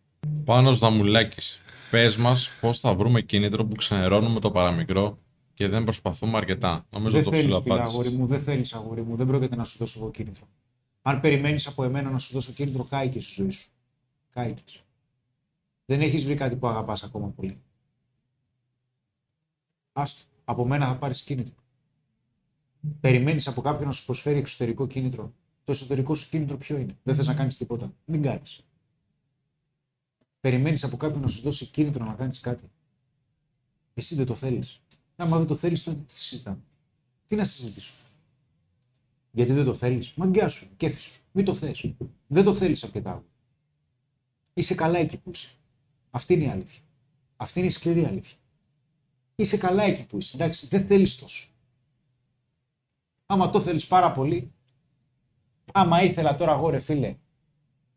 Πάνω 0.45 0.75
Δαμουλάκης. 0.75 1.61
Πες 1.91 2.17
μας 2.17 2.51
πώς 2.61 2.81
θα 2.81 2.95
βρούμε 2.95 3.21
κίνητρο 3.21 3.65
που 3.67 3.75
ξενερώνουμε 3.75 4.41
το 4.41 4.51
παραμικρό 4.51 5.19
και 5.55 5.69
δεν 5.69 5.85
προσπαθούμε 5.85 6.37
αρκετά. 6.37 6.87
Νομίζω 6.91 7.17
δεν 7.17 7.25
το 7.25 7.31
θέλεις, 7.31 7.45
ψηλό 7.45 7.63
φίλε, 7.63 7.75
απάντηση. 7.75 7.97
αγόρι 7.97 8.17
μου, 8.17 8.27
δεν 8.27 8.41
θέλεις, 8.41 8.75
αγόρι 8.75 9.03
μου. 9.03 9.17
Δεν 9.17 9.27
πρόκειται 9.27 9.57
να 9.57 9.65
σου 9.65 9.79
δώσω 9.79 10.01
εγώ 10.01 10.11
κίνητρο. 10.11 10.49
Αν 11.03 11.21
περιμένεις 11.21 11.67
από 11.67 11.85
εμένα 11.85 12.11
να 12.11 12.19
σου 12.19 12.33
δώσω 12.33 12.53
κίνητρο, 12.53 12.85
κάηκες 12.85 13.25
στη 13.25 13.33
ζωή 13.43 13.51
σου. 13.51 13.71
Κάηκες. 14.31 14.83
Δεν 15.85 16.01
έχεις 16.01 16.25
βρει 16.25 16.35
κάτι 16.35 16.57
που 16.57 16.67
αγαπάς 16.67 17.03
ακόμα 17.03 17.29
πολύ. 17.29 17.61
Άστο. 19.93 20.25
Από 20.45 20.67
μένα 20.67 20.87
θα 20.87 20.97
πάρεις 20.97 21.23
κίνητρο. 21.23 21.55
Περιμένεις 23.01 23.49
από 23.49 23.61
κάποιον 23.61 23.87
να 23.87 23.93
σου 23.93 24.05
προσφέρει 24.05 24.39
εξωτερικό 24.39 24.87
κίνητρο. 24.87 25.33
Το 25.65 25.73
εσωτερικό 25.73 26.15
σου 26.15 26.29
κίνητρο 26.29 26.57
ποιο 26.57 26.79
είναι; 26.79 26.97
Δεν 27.03 27.15
θες 27.15 27.27
να 27.27 27.35
κάνεις 27.35 27.57
τίποτα. 27.57 27.95
Μην 28.05 28.23
κάνεις. 28.23 28.65
Περιμένεις 30.41 30.85
από 30.85 30.97
κάποιον 30.97 31.21
να 31.21 31.29
σου 31.29 31.41
δώσει 31.41 31.67
κίνητρο 31.67 32.05
να 32.05 32.15
κάνεις 32.15 32.41
κάτι. 32.41 32.71
Εσύ 33.95 34.15
δεν 34.15 34.27
το 34.27 34.35
θέλεις. 34.35 34.81
Άμα 35.17 35.39
δεν 35.39 35.47
το 35.47 35.55
θέλεις, 35.57 35.83
τότε 35.83 35.99
τι 36.09 36.21
συζητάμε. 36.21 36.61
Τι 37.27 37.37
να 37.37 37.45
συζητήσω. 37.45 37.93
Γιατί 39.31 39.53
δεν 39.53 39.65
το 39.65 39.75
θέλεις; 39.75 40.15
Μαγκιά 40.15 40.49
σου, 40.49 40.69
κέφι 40.77 41.01
σου. 41.01 41.21
Μην 41.33 41.45
το 41.45 41.55
θες. 41.55 41.95
Δεν 42.27 42.45
το 42.45 42.55
θέλεις 42.55 42.85
αρκετά. 42.85 43.25
Είσαι 44.55 44.75
καλά 44.75 44.99
εκεί 44.99 45.17
που 45.17 45.31
είσαι. 45.31 45.49
Αυτή 46.11 46.35
είναι 46.35 46.45
η 46.45 46.49
αλήθεια. 46.49 46.83
Αυτή 47.37 47.59
είναι 47.59 47.69
η 47.69 47.71
σκληρή 47.71 48.05
αλήθεια. 48.05 48.37
Είσαι 49.35 49.57
καλά 49.57 49.83
εκεί 49.83 50.05
που 50.05 50.19
είσαι. 50.19 50.37
Εντάξει, 50.37 50.67
δεν 50.67 50.87
θέλεις 50.87 51.17
τόσο. 51.17 51.49
Άμα 53.27 53.51
το 53.51 53.61
θέλεις 53.61 53.87
πάρα 53.87 54.13
πολύ, 54.13 54.53
άμα 55.73 56.03
ήθελα 56.03 56.37
τώρα 56.37 56.53
εγώ 56.53 56.69
ρε 56.71 56.79
φίλε 56.79 57.17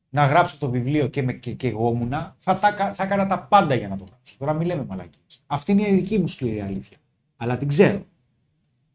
να 0.09 0.25
γράψω 0.25 0.57
το 0.59 0.69
βιβλίο 0.69 1.07
και, 1.07 1.21
με, 1.23 1.33
και, 1.33 1.53
και 1.53 1.67
εγώ 1.67 1.91
ήμουνα, 1.91 2.35
θα, 2.39 2.59
τα, 2.59 2.71
κα- 2.71 2.93
θα 2.93 3.03
έκανα 3.03 3.27
τα 3.27 3.43
πάντα 3.43 3.75
για 3.75 3.87
να 3.87 3.97
το 3.97 4.03
γράψω. 4.03 4.35
Τώρα 4.37 4.53
μην 4.53 4.67
λέμε 4.67 4.85
μαλακίες. 4.85 5.43
Αυτή 5.47 5.71
είναι 5.71 5.87
η 5.87 5.93
δική 5.93 6.17
μου 6.19 6.27
σκληρή 6.27 6.61
αλήθεια. 6.61 6.97
Αλλά 7.37 7.57
την 7.57 7.67
ξέρω. 7.67 8.05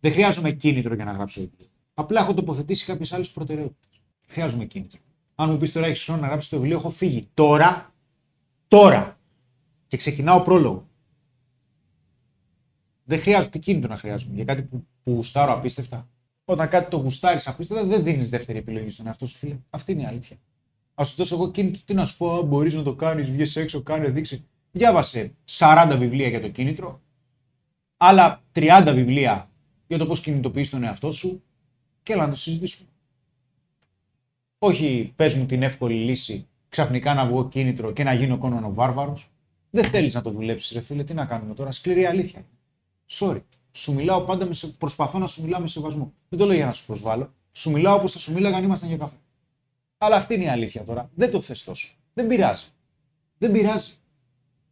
Δεν 0.01 0.13
χρειάζομαι 0.13 0.51
κίνητρο 0.51 0.95
για 0.95 1.05
να 1.05 1.13
γράψω 1.13 1.41
βιβλίο. 1.41 1.67
Απλά 1.95 2.21
έχω 2.21 2.35
τοποθετήσει 2.35 2.85
κάποιες 2.85 3.13
άλλες 3.13 3.31
προτεραιότητες. 3.31 4.01
Χρειάζομαι 4.27 4.65
κίνητρο. 4.65 5.01
Αν 5.35 5.51
μου 5.51 5.57
πεις 5.57 5.73
τώρα 5.73 5.87
έχεις 5.87 6.05
χρόνο 6.05 6.21
να 6.21 6.27
γράψεις 6.27 6.51
το 6.51 6.57
βιβλίο, 6.57 6.77
έχω 6.77 6.91
φύγει. 6.91 7.29
Τώρα, 7.35 7.93
τώρα. 8.69 9.19
Και 9.87 9.97
ξεκινάω 9.97 10.43
πρόλογο. 10.43 10.89
Δεν 13.05 13.19
χρειάζεται 13.21 13.59
κίνητρο 13.59 13.89
να 13.89 13.97
χρειάζομαι 13.97 14.35
για 14.35 14.45
κάτι 14.45 14.63
που, 14.63 14.87
που 15.03 15.13
γουστάρω 15.13 15.53
απίστευτα. 15.53 16.09
Όταν 16.45 16.69
κάτι 16.69 16.91
το 16.91 16.97
γουστάρεις 16.97 17.49
απίστευτα, 17.49 17.85
δεν 17.85 18.03
δίνεις 18.03 18.29
δεύτερη 18.31 18.59
επιλογή 18.59 18.91
στον 18.91 19.07
εαυτό 19.07 19.27
σου, 19.27 19.39
φίλε. 19.39 19.59
Αυτή 19.71 19.93
είναι 19.93 20.03
η 20.03 20.07
αλήθεια. 20.07 20.37
Α 20.95 21.05
σου 21.05 21.15
δώσω 21.17 21.35
εγώ 21.35 21.51
κίνητρο, 21.51 21.81
τι 21.85 21.95
να 21.95 22.05
σου 22.05 22.17
πω, 22.17 22.43
μπορείς 22.43 22.75
να 22.75 22.83
το 22.83 22.95
κάνεις, 22.95 23.31
βγει 23.31 23.61
έξω, 23.61 23.83
κάνε, 23.83 24.09
δείξει. 24.09 24.47
Διάβασε 24.73 25.35
40 25.45 25.97
βιβλία 25.99 26.29
για 26.29 26.41
το 26.41 26.49
κίνητρο, 26.49 27.01
άλλα 27.97 28.43
30 28.53 28.93
βιβλία 28.95 29.51
για 29.87 29.99
το 29.99 30.07
πώς 30.07 30.21
κινητοποιείς 30.21 30.71
τον 30.71 30.83
εαυτό 30.83 31.11
σου 31.11 31.43
και 32.03 32.13
έλα 32.13 32.25
να 32.25 32.31
το 32.31 32.37
συζητήσουμε. 32.37 32.89
Όχι, 34.59 35.13
πες 35.17 35.35
μου 35.35 35.47
την 35.47 35.63
εύκολη 35.63 35.95
λύση, 35.95 36.49
ξαφνικά 36.69 37.15
να 37.15 37.27
βγω 37.27 37.49
κίνητρο 37.49 37.93
και 37.93 38.05
να 38.05 38.15
γίνω 38.15 38.39
κόνον 38.39 38.65
ο 38.65 38.73
βάρβαρος. 38.73 39.31
Δεν 39.71 39.85
θέλεις 39.85 40.15
να 40.15 40.23
το 40.23 40.31
δουλέψεις, 40.31 40.73
ρε 40.73 40.81
φίλε, 40.81 41.05
τι 41.05 41.15
να 41.15 41.25
κάνουμε 41.25 41.55
τώρα. 41.55 41.71
Σκληρή 41.71 42.07
αλήθεια. 42.07 42.47
Sorry. 43.11 43.43
Σου 43.77 43.95
μιλάω 43.95 44.21
πάντα, 44.21 44.47
με 44.47 44.53
σε... 44.53 44.67
προσπαθώ 44.67 45.19
να 45.19 45.27
σου 45.27 45.43
μιλάω 45.43 45.61
με 45.61 45.67
σεβασμό. 45.67 46.13
Δεν 46.29 46.39
το 46.39 46.47
λέω 46.47 46.57
για 46.57 46.67
να 46.67 46.73
σου 46.73 46.87
προσβάλλω. 46.87 47.33
Σου 47.53 47.71
μιλάω 47.71 47.97
όπως 47.97 48.13
θα 48.13 48.19
σου 48.19 48.33
μίλαγα 48.33 48.57
αν 48.57 48.65
ήμασταν 48.65 48.89
για 48.89 48.99
καφέ. 48.99 49.17
Αλλά 49.99 50.17
αυτή 50.17 50.35
είναι 50.35 50.45
η 50.45 50.49
αλήθεια 50.49 50.85
τώρα. 50.85 51.11
Δεν 51.15 51.31
το 51.31 51.41
θες 51.41 51.65
τόσο. 51.65 51.95
Δεν 52.15 52.27
πειράζει. 52.27 52.65
Δεν 53.39 53.53
πειράζει. 53.53 53.93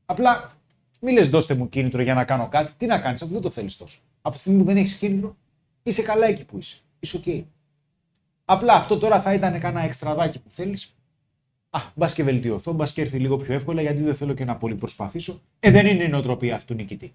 Απλά 0.04 0.52
μη 1.00 1.12
λες 1.12 1.30
δώστε 1.30 1.54
μου 1.54 1.68
κίνητρο 1.68 2.02
για 2.02 2.14
να 2.14 2.24
κάνω 2.24 2.48
κάτι. 2.48 2.72
Τι 2.76 2.86
να 2.86 2.98
κάνεις, 2.98 3.22
αφού 3.22 3.32
δεν 3.32 3.42
το 3.42 3.50
θέλεις 3.50 3.76
τόσο. 3.76 4.00
Από 4.22 4.34
τη 4.34 4.40
στιγμή 4.40 4.58
που 4.58 4.64
δεν 4.64 4.76
έχεις 4.76 4.94
κίνητρο, 4.94 5.36
είσαι 5.82 6.02
καλά 6.02 6.26
εκεί 6.26 6.44
που 6.44 6.58
είσαι. 6.58 6.76
Είσαι 7.00 7.16
οκ. 7.16 7.44
Απλά 8.44 8.74
αυτό 8.74 8.98
τώρα 8.98 9.20
θα 9.20 9.34
ήταν 9.34 9.60
κανένα 9.60 9.84
εξτραδάκι 9.84 10.40
που 10.40 10.50
θέλεις. 10.50 10.96
Α, 11.70 11.80
μπας 11.94 12.14
και 12.14 12.22
βελτιωθώ, 12.22 12.72
μπας 12.72 12.92
και 12.92 13.00
έρθει 13.00 13.18
λίγο 13.18 13.36
πιο 13.36 13.54
εύκολα 13.54 13.82
γιατί 13.82 14.02
δεν 14.02 14.14
θέλω 14.14 14.34
και 14.34 14.44
να 14.44 14.56
πολύ 14.56 14.74
προσπαθήσω. 14.74 15.40
Ε, 15.60 15.70
δεν 15.70 15.86
είναι 15.86 16.04
η 16.04 16.08
νοοτροπία 16.08 16.54
αυτού 16.54 16.74
νικητή. 16.74 17.14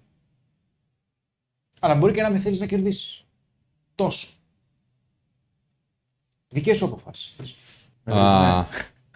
Αλλά 1.78 1.94
μπορεί 1.94 2.12
και 2.12 2.22
να 2.22 2.30
με 2.30 2.38
θέλεις 2.38 2.60
να 2.60 2.66
κερδίσεις. 2.66 3.24
Τόσο. 3.94 4.28
Δικές 6.48 6.76
σου 6.76 6.84
αποφάσεις. 6.84 7.34
Α, 8.04 8.64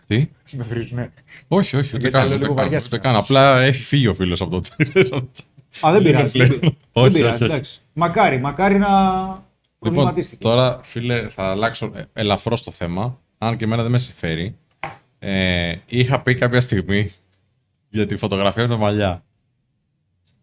τι; 0.07 0.29
Με 0.53 0.63
βρίζουνε. 0.65 1.13
Όχι, 1.49 1.77
όχι, 1.77 1.87
ούτε 1.89 1.97
Γιατί 1.97 2.11
καν. 2.11 2.27
λέω 2.27 2.37
Ούτε 2.37 2.45
λίγο 2.45 2.55
καν, 2.55 2.65
βαριά 2.65 2.79
ούτε 2.79 2.85
σήμερα. 2.87 3.03
καν. 3.03 3.17
Απλά 3.17 3.61
έχει 3.61 3.83
φύγει 3.83 4.07
ο 4.07 4.15
φίλος 4.15 4.41
από 4.41 4.51
το 4.51 4.69
Α, 5.87 5.93
δεν 5.93 6.03
πειράζει. 6.03 6.33
πλέον. 6.33 6.49
Δεν 6.51 6.59
πει- 6.61 6.77
Όχι, 6.93 7.11
δεν 7.11 7.13
πειράζει, 7.13 7.35
όχι. 7.43 7.53
εντάξει. 7.53 7.81
Μακάρι, 7.93 8.39
μακάρι 8.41 8.79
να 8.79 8.89
Λοιπόν, 8.89 9.39
προβληματίστηκε. 9.79 10.43
τώρα, 10.43 10.81
φίλε, 10.83 11.29
θα 11.29 11.51
αλλάξω 11.51 11.93
ελαφρώς 12.13 12.63
το 12.63 12.71
θέμα. 12.71 13.21
Αν 13.39 13.57
και 13.57 13.65
εμένα 13.65 13.83
δεν 13.83 13.91
με 13.91 13.99
συμφέρει. 13.99 14.57
Ε, 15.19 15.75
είχα 15.87 16.21
πει 16.21 16.35
κάποια 16.35 16.61
στιγμή 16.61 17.13
για 17.89 18.07
τη 18.07 18.17
φωτογραφία 18.17 18.63
με 18.63 18.69
τα 18.69 18.77
μαλλιά. 18.77 19.25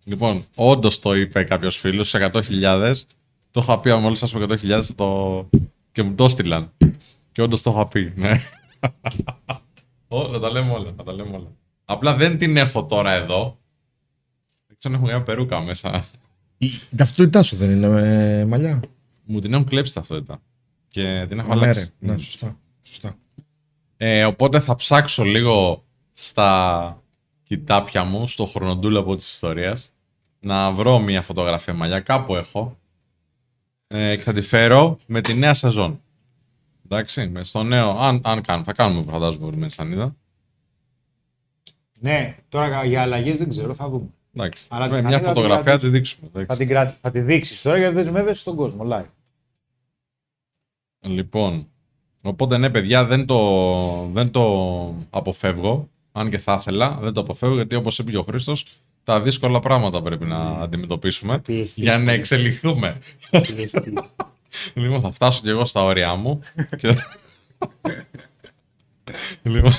Λοιπόν, 0.04 0.46
όντως 0.56 1.00
το 1.00 1.16
είπε 1.16 1.44
κάποιος 1.44 1.78
φίλος 1.78 2.10
σε 2.10 2.32
100.000. 2.34 2.94
Το 3.52 3.60
είχα 3.62 3.80
πει, 3.80 3.94
μόλις 3.94 4.20
σας 4.20 4.32
πω 4.32 4.40
100.000 4.42 4.82
θα 4.82 4.96
το... 4.96 5.50
και 5.92 6.04
μου 6.04 6.16
το 6.16 6.24
έστειλαν. 6.26 6.72
Και 7.32 7.42
όντως 7.42 7.62
το 7.62 7.72
είχα 7.72 7.88
πει, 7.88 8.14
ναι. 8.16 8.42
Ω, 10.08 10.28
να 10.28 10.40
τα 10.40 10.52
λέμε 10.52 10.72
όλα, 10.72 10.94
να 10.98 11.04
τα 11.04 11.14
λέμε 11.14 11.30
όλα. 11.38 11.52
Απλά 11.86 12.16
δεν 12.16 12.38
την 12.38 12.58
έχω 12.58 12.86
τώρα 12.86 13.12
εδώ. 13.12 13.58
Δεν 14.68 14.78
ξέρω 14.78 14.96
αν 14.96 15.02
έχω 15.02 15.10
μια 15.12 15.24
περούκα 15.24 15.60
μέσα. 15.60 16.06
Η 16.58 16.72
ταυτότητά 16.96 17.44
σου 17.44 17.56
δεν 17.56 17.70
είναι 17.72 17.88
με 17.88 18.46
μαλλιά; 18.46 18.80
Μου 19.26 19.40
την 19.40 19.54
έχουν 19.54 19.66
κλέψει 19.66 19.94
ταυτότητα. 19.94 20.42
Και 20.88 21.26
την 21.28 21.40
έχω 21.40 21.52
Α, 21.52 21.56
ναι, 21.56 21.62
αλλάξει. 21.62 21.92
ρε. 22.00 22.12
Ναι, 22.12 22.18
σωστά. 22.18 22.58
σωστά. 22.82 23.16
Ε, 23.98 24.26
οπότε 24.26 24.60
θα 24.60 24.76
ψάξω 24.76 25.24
λίγο 25.24 25.84
στα 26.12 26.99
κοιτάπια 27.50 28.04
μου, 28.04 28.28
στο 28.28 28.46
χρονοτούλαπο 28.46 29.16
της 29.16 29.32
ιστορίας, 29.32 29.92
να 30.40 30.72
βρω 30.72 31.00
μια 31.00 31.22
φωτογραφία 31.22 31.74
μαλλιά, 31.74 32.00
κάπου 32.00 32.36
έχω, 32.36 32.78
ε, 33.88 34.16
και 34.16 34.22
θα 34.22 34.34
τη 34.34 34.42
φέρω 34.42 34.98
με 35.06 35.22
τη 35.22 35.34
νέα 35.34 35.54
σεζόν. 35.54 36.02
Εντάξει, 36.86 37.28
με 37.28 37.44
στο 37.44 37.64
νέο, 37.64 37.90
αν, 37.90 38.22
αν 38.24 38.42
κάνουμε, 38.42 38.66
θα 38.66 38.74
κάνουμε 38.74 39.12
φαντάζομαι 39.12 39.56
με 39.56 39.70
σανίδα. 39.70 40.16
Ναι, 42.00 42.38
τώρα 42.50 42.86
για 42.86 43.02
αλλαγές 43.02 43.38
δεν 43.38 43.50
ξέρω, 43.50 43.76
θα 43.76 43.90
δούμε. 43.90 44.10
Εντάξει, 44.34 44.66
Αλλά 44.70 44.86
τη 44.86 44.92
με 44.92 45.02
μια 45.02 45.12
σανίδα 45.12 45.32
την 45.32 45.42
φωτογραφία 45.42 45.72
θα 45.72 45.78
τη 45.78 45.90
κρατήσω. 45.90 45.92
δείξουμε. 45.92 46.30
Θα 46.34 46.40
εντάξει. 46.40 46.60
την, 46.60 46.68
κρα... 46.68 46.98
θα 47.02 47.12
τη 47.12 47.20
δείξεις 47.20 47.62
τώρα 47.62 47.78
γιατί 47.78 47.96
δεσμεύεσαι 47.96 48.40
στον 48.40 48.56
κόσμο. 48.56 48.86
Live. 48.90 49.10
Λοιπόν, 51.00 51.68
Οπότε 52.22 52.58
ναι, 52.58 52.70
παιδιά, 52.70 53.06
δεν 53.06 53.26
το, 53.26 54.10
δεν 54.14 54.32
το 54.32 54.44
αποφεύγω. 55.10 55.90
Αν 56.12 56.30
και 56.30 56.38
θα 56.38 56.58
ήθελα, 56.60 56.98
δεν 57.02 57.14
το 57.14 57.22
αποφεύγω 57.22 57.56
γιατί 57.56 57.76
όπως 57.76 58.00
είπε 58.00 58.12
και 58.12 58.18
ο 58.18 58.24
Χρήστος, 58.24 58.66
τα 59.04 59.22
δύσκολα 59.22 59.60
πράγματα 59.60 60.02
πρέπει 60.02 60.26
να 60.26 60.38
αντιμετωπίσουμε 60.38 61.40
Πιεστείς. 61.40 61.84
για 61.84 61.98
να 61.98 62.12
εξελιχθούμε. 62.12 62.98
λοιπόν, 64.74 65.02
θα 65.02 65.12
φτάσω 65.12 65.42
κι 65.42 65.50
εγώ 65.50 65.66
στα 65.66 65.84
όρια 65.84 66.16
μου. 66.16 66.40
και... 66.78 66.96
λοιπόν, 69.52 69.72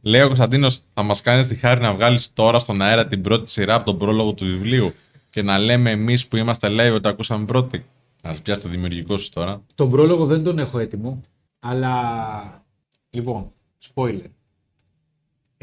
λέει 0.00 0.20
ο 0.20 0.26
Κωνσταντίνος, 0.26 0.80
θα 0.94 1.02
μας 1.02 1.20
κάνεις 1.20 1.46
τη 1.46 1.54
χάρη 1.54 1.80
να 1.80 1.94
βγάλεις 1.94 2.32
τώρα 2.32 2.58
στον 2.58 2.82
αέρα 2.82 3.06
την 3.06 3.20
πρώτη 3.20 3.50
σειρά 3.50 3.74
από 3.74 3.84
τον 3.84 3.98
πρόλογο 3.98 4.34
του 4.34 4.44
βιβλίου 4.44 4.94
και 5.30 5.42
να 5.42 5.58
λέμε 5.58 5.90
εμείς 5.90 6.26
που 6.26 6.36
είμαστε 6.36 6.68
live 6.70 6.94
ότι 6.94 7.08
ακούσαμε 7.08 7.44
πρώτη. 7.44 7.84
Α 8.22 8.34
πιάσει 8.42 8.60
το 8.60 8.68
δημιουργικό 8.68 9.16
σου 9.16 9.30
τώρα. 9.30 9.62
Τον 9.74 9.90
πρόλογο 9.90 10.26
δεν 10.26 10.42
τον 10.42 10.58
έχω 10.58 10.78
έτοιμο, 10.78 11.20
αλλά 11.60 12.64
λοιπόν, 13.10 13.52
spoiler. 13.94 14.30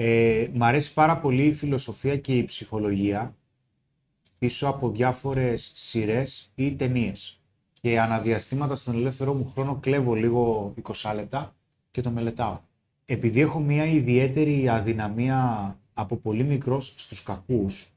Ε, 0.02 0.50
μ' 0.54 0.64
αρέσει 0.64 0.94
πάρα 0.94 1.18
πολύ 1.18 1.46
η 1.46 1.54
φιλοσοφία 1.54 2.18
και 2.18 2.38
η 2.38 2.44
ψυχολογία 2.44 3.36
πίσω 4.38 4.68
από 4.68 4.90
διάφορες 4.90 5.72
σειρές 5.76 6.52
ή 6.56 6.76
ταινίες. 6.76 7.42
Και 7.82 8.00
αναδιαστήματα 8.00 8.76
στον 8.76 8.94
ελεύθερό 8.94 9.34
μου 9.34 9.46
χρόνο 9.46 9.76
κλέβω 9.76 10.14
λίγο 10.14 10.74
20 10.84 11.12
λεπτά 11.16 11.56
και 11.92 12.02
το 12.02 12.10
μελετάω. 12.10 12.60
Επειδή 13.06 13.40
έχω 13.40 13.60
μια 13.60 13.86
ιδιαίτερη 13.86 14.70
αδυναμία 14.70 15.80
από 15.94 16.16
πολύ 16.16 16.44
μικρός 16.44 16.94
στους 16.98 17.24
κακούς, 17.24 17.94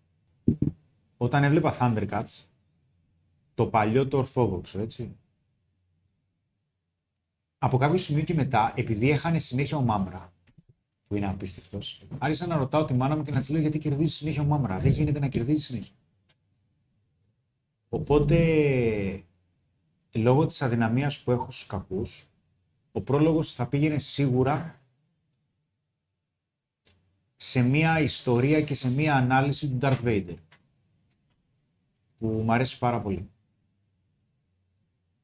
όταν 1.17 1.45
έβλεπα 1.45 1.77
Thundercats, 1.81 2.45
το 3.55 3.67
παλιό 3.67 4.09
το 4.09 4.19
ορθόδοξο, 4.19 4.81
έτσι, 4.81 5.17
από 7.59 7.77
κάποιο 7.77 7.99
σημείο 7.99 8.23
και 8.23 8.35
μετά, 8.35 8.73
επειδή 8.77 9.11
έχανε 9.11 9.39
συνέχεια 9.39 9.77
ο 9.77 9.83
Μάμρα, 9.83 10.32
που 11.13 11.19
είναι 11.19 11.29
απίστευτος, 11.29 12.03
άρχισα 12.19 12.47
να 12.47 12.57
ρωτάω 12.57 12.85
τη 12.85 12.95
μάνα 12.95 13.17
μου 13.17 13.23
και 13.23 13.31
να 13.31 13.41
της 13.41 13.49
λέω 13.49 13.61
γιατί 13.61 13.79
κερδίζεις 13.79 14.17
συνέχεια 14.17 14.43
ο 14.43 14.45
Μάμρα. 14.45 14.79
Δεν 14.79 14.93
γίνεται 14.93 15.19
να 15.19 15.29
κερδίζεις 15.29 15.65
συνέχεια. 15.65 15.95
Οπότε, 17.89 19.25
λόγω 20.13 20.47
της 20.47 20.63
αδυναμίας 20.63 21.23
που 21.23 21.31
έχω 21.31 21.51
στους 21.51 21.67
κακούς, 21.67 22.31
ο 22.93 23.01
πρόλογος 23.01 23.53
θα 23.53 23.67
πήγαινε 23.67 23.99
σίγουρα 23.99 24.81
σε 27.37 27.63
μία 27.63 28.01
ιστορία 28.01 28.63
και 28.63 28.75
σε 28.75 28.91
μία 28.91 29.17
ανάλυση 29.17 29.69
του 29.69 29.79
Darth 29.83 30.03
Vader. 30.05 30.37
Που 32.19 32.27
μου 32.27 32.53
αρέσει 32.53 32.79
πάρα 32.79 33.01
πολύ. 33.01 33.31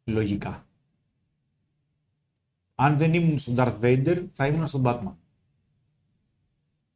Λογικά. 0.04 0.66
Αν 2.74 2.96
δεν 2.96 3.14
ήμουν 3.14 3.38
στον 3.38 3.54
Darth 3.58 3.80
Vader, 3.80 4.24
θα 4.32 4.46
ήμουν 4.46 4.66
στον 4.66 4.82
Batman. 4.84 5.14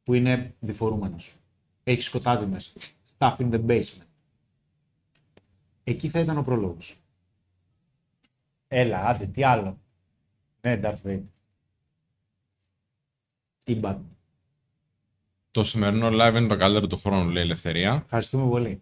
Που 0.03 0.15
είναι 0.15 0.55
διφορούμενος. 0.61 1.37
Έχει 1.83 2.03
σκοτάδι 2.03 2.47
μέσα. 2.47 2.71
Stuff 3.19 3.37
in 3.37 3.51
the 3.51 3.67
basement. 3.67 4.07
Εκεί 5.85 6.09
θα 6.09 6.21
ήταν 6.21 6.39
ο 6.39 6.43
πρόλογος. 6.43 6.97
Έλα, 8.69 9.07
άντε, 9.07 9.27
τι 9.27 9.45
άλλο. 9.45 9.79
Ναι, 10.61 10.81
Darth 10.83 11.03
Vader. 11.07 11.23
Τι 13.63 13.81
Batman. 13.83 14.01
Το 15.51 15.65
σημερινό 15.65 16.09
live 16.09 16.35
είναι 16.37 16.47
το 16.47 16.57
καλύτερο 16.57 16.87
του 16.87 16.97
χρόνου, 16.97 17.31
λέει 17.31 17.43
η 17.43 17.47
Ελευθερία. 17.47 18.03
Ευχαριστούμε 18.05 18.49
πολύ. 18.49 18.81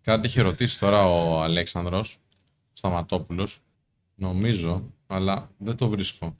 Κάτι 0.00 0.26
είχε 0.26 0.40
ρωτήσει 0.40 0.78
τώρα 0.78 1.06
ο 1.06 1.42
Αλέξανδρος 1.42 2.18
Σταματόπουλος, 2.72 3.60
νομίζω, 4.14 4.92
αλλά 5.06 5.50
δεν 5.58 5.76
το 5.76 5.88
βρίσκω. 5.88 6.36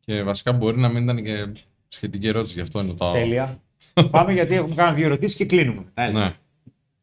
Και 0.00 0.22
βασικά 0.22 0.52
μπορεί 0.52 0.78
να 0.78 0.88
μην 0.88 1.02
ήταν 1.02 1.22
και 1.24 1.52
σχετική 1.92 2.28
ερώτηση, 2.28 2.54
γι' 2.54 2.60
αυτό 2.60 2.80
είναι 2.80 2.92
το... 2.92 3.12
Τέλεια. 3.12 3.62
Πάμε 4.10 4.32
γιατί 4.32 4.54
έχουμε 4.54 4.74
κάνει 4.74 4.96
δύο 4.96 5.04
ερωτήσεις 5.06 5.36
και 5.36 5.44
κλείνουμε. 5.44 5.82
μετά. 5.82 6.02
Έλα. 6.02 6.20
Ναι. 6.20 6.36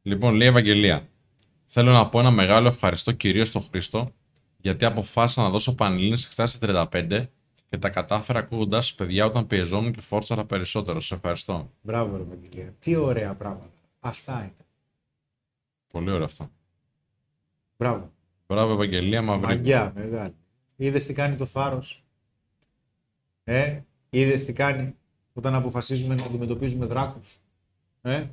Λοιπόν, 0.02 0.34
λέει 0.34 0.48
η 0.48 0.50
Ευαγγελία. 0.50 1.08
Θέλω 1.66 1.92
να 1.92 2.10
πω 2.10 2.20
ένα 2.20 2.32
μεγάλο 2.32 2.68
ευχαριστώ 2.68 3.12
κυρίως 3.12 3.48
στον 3.48 3.62
Χρήστο, 3.62 4.12
γιατί 4.58 4.86
αποφάσισα 4.86 5.42
να 5.42 5.50
δώσω 5.50 5.76
πανελλήνες 5.76 6.26
εξετάσεις 6.26 6.60
35 6.62 7.28
και 7.70 7.78
τα 7.78 7.90
κατάφερα 7.90 8.40
ακούγοντας 8.40 8.96
παιδιά 8.96 9.26
όταν 9.26 9.48
πιεζόμουν 9.48 9.92
και 9.92 10.02
φόρτσαρα 10.02 10.46
περισσότερο. 10.46 11.00
Σε 11.00 11.14
ευχαριστώ. 11.14 11.72
Μπράβο, 11.82 12.18
ρε 12.18 12.24
Ευαγγελία. 12.24 12.76
Τι 12.80 12.96
ωραία 12.96 13.34
πράγματα. 13.34 13.72
Αυτά 14.00 14.34
είναι. 14.40 14.66
Πολύ 15.92 16.12
ωραίο 16.12 16.26
αυτό. 16.26 16.50
Μπράβο. 17.78 18.12
Μπράβο, 18.48 18.74
Ευαγγελία 18.74 19.22
Μαυρίδη. 19.22 19.54
Μαγκιά, 19.54 19.94
μεγάλη. 19.96 20.36
Είδες 20.76 21.06
τι 21.06 21.14
κάνει 21.14 21.36
το 21.36 21.46
θάρρος. 21.46 22.04
Ε, 23.44 23.80
είδες 24.20 24.46
τι 24.46 24.54
κάνει 24.54 24.96
όταν 25.34 25.56
αποφασίζουμε 25.56 26.16
να 26.16 26.24
αντιμετωπίζουμε 26.26 26.86
δράκους. 26.86 27.40
Ε, 28.02 28.26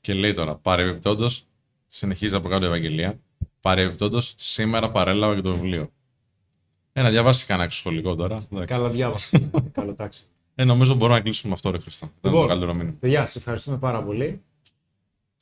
Και 0.00 0.14
λέει 0.14 0.32
τώρα, 0.32 0.54
παρεμπιπτόντως, 0.56 1.46
συνεχίζει 1.86 2.34
από 2.34 2.48
κάτω 2.48 2.64
η 2.64 2.68
Ευαγγελία. 2.68 3.20
Παρεμπιπτόντως, 3.60 4.34
σήμερα 4.36 4.90
παρέλαβα 4.90 5.34
και 5.34 5.40
το 5.40 5.54
βιβλίο. 5.54 5.90
Ε, 6.92 7.02
να 7.02 7.10
διαβάσεις 7.10 7.44
κανένα 7.44 7.64
εξωσχολικό 7.64 8.14
τώρα. 8.14 8.46
Εντάξει. 8.50 8.66
καλά 8.74 8.88
διάβασα. 8.90 9.40
Καλό 9.72 9.94
τάξη. 9.94 10.24
Ε, 10.54 10.64
νομίζω 10.64 10.94
μπορούμε 10.94 11.16
να 11.18 11.24
κλείσουμε 11.24 11.48
με 11.48 11.54
αυτό, 11.54 11.70
ρε 11.70 11.78
Χριστό. 11.78 12.06
Δεν 12.06 12.14
είναι 12.20 12.30
Λοιπόν. 12.30 12.42
το 12.42 12.48
καλύτερο 12.48 12.74
μήνυμα. 12.74 12.96
Παιδιά, 13.00 13.26
σε 13.26 13.38
ευχαριστούμε 13.38 13.78
πάρα 13.78 14.02
πολύ. 14.02 14.42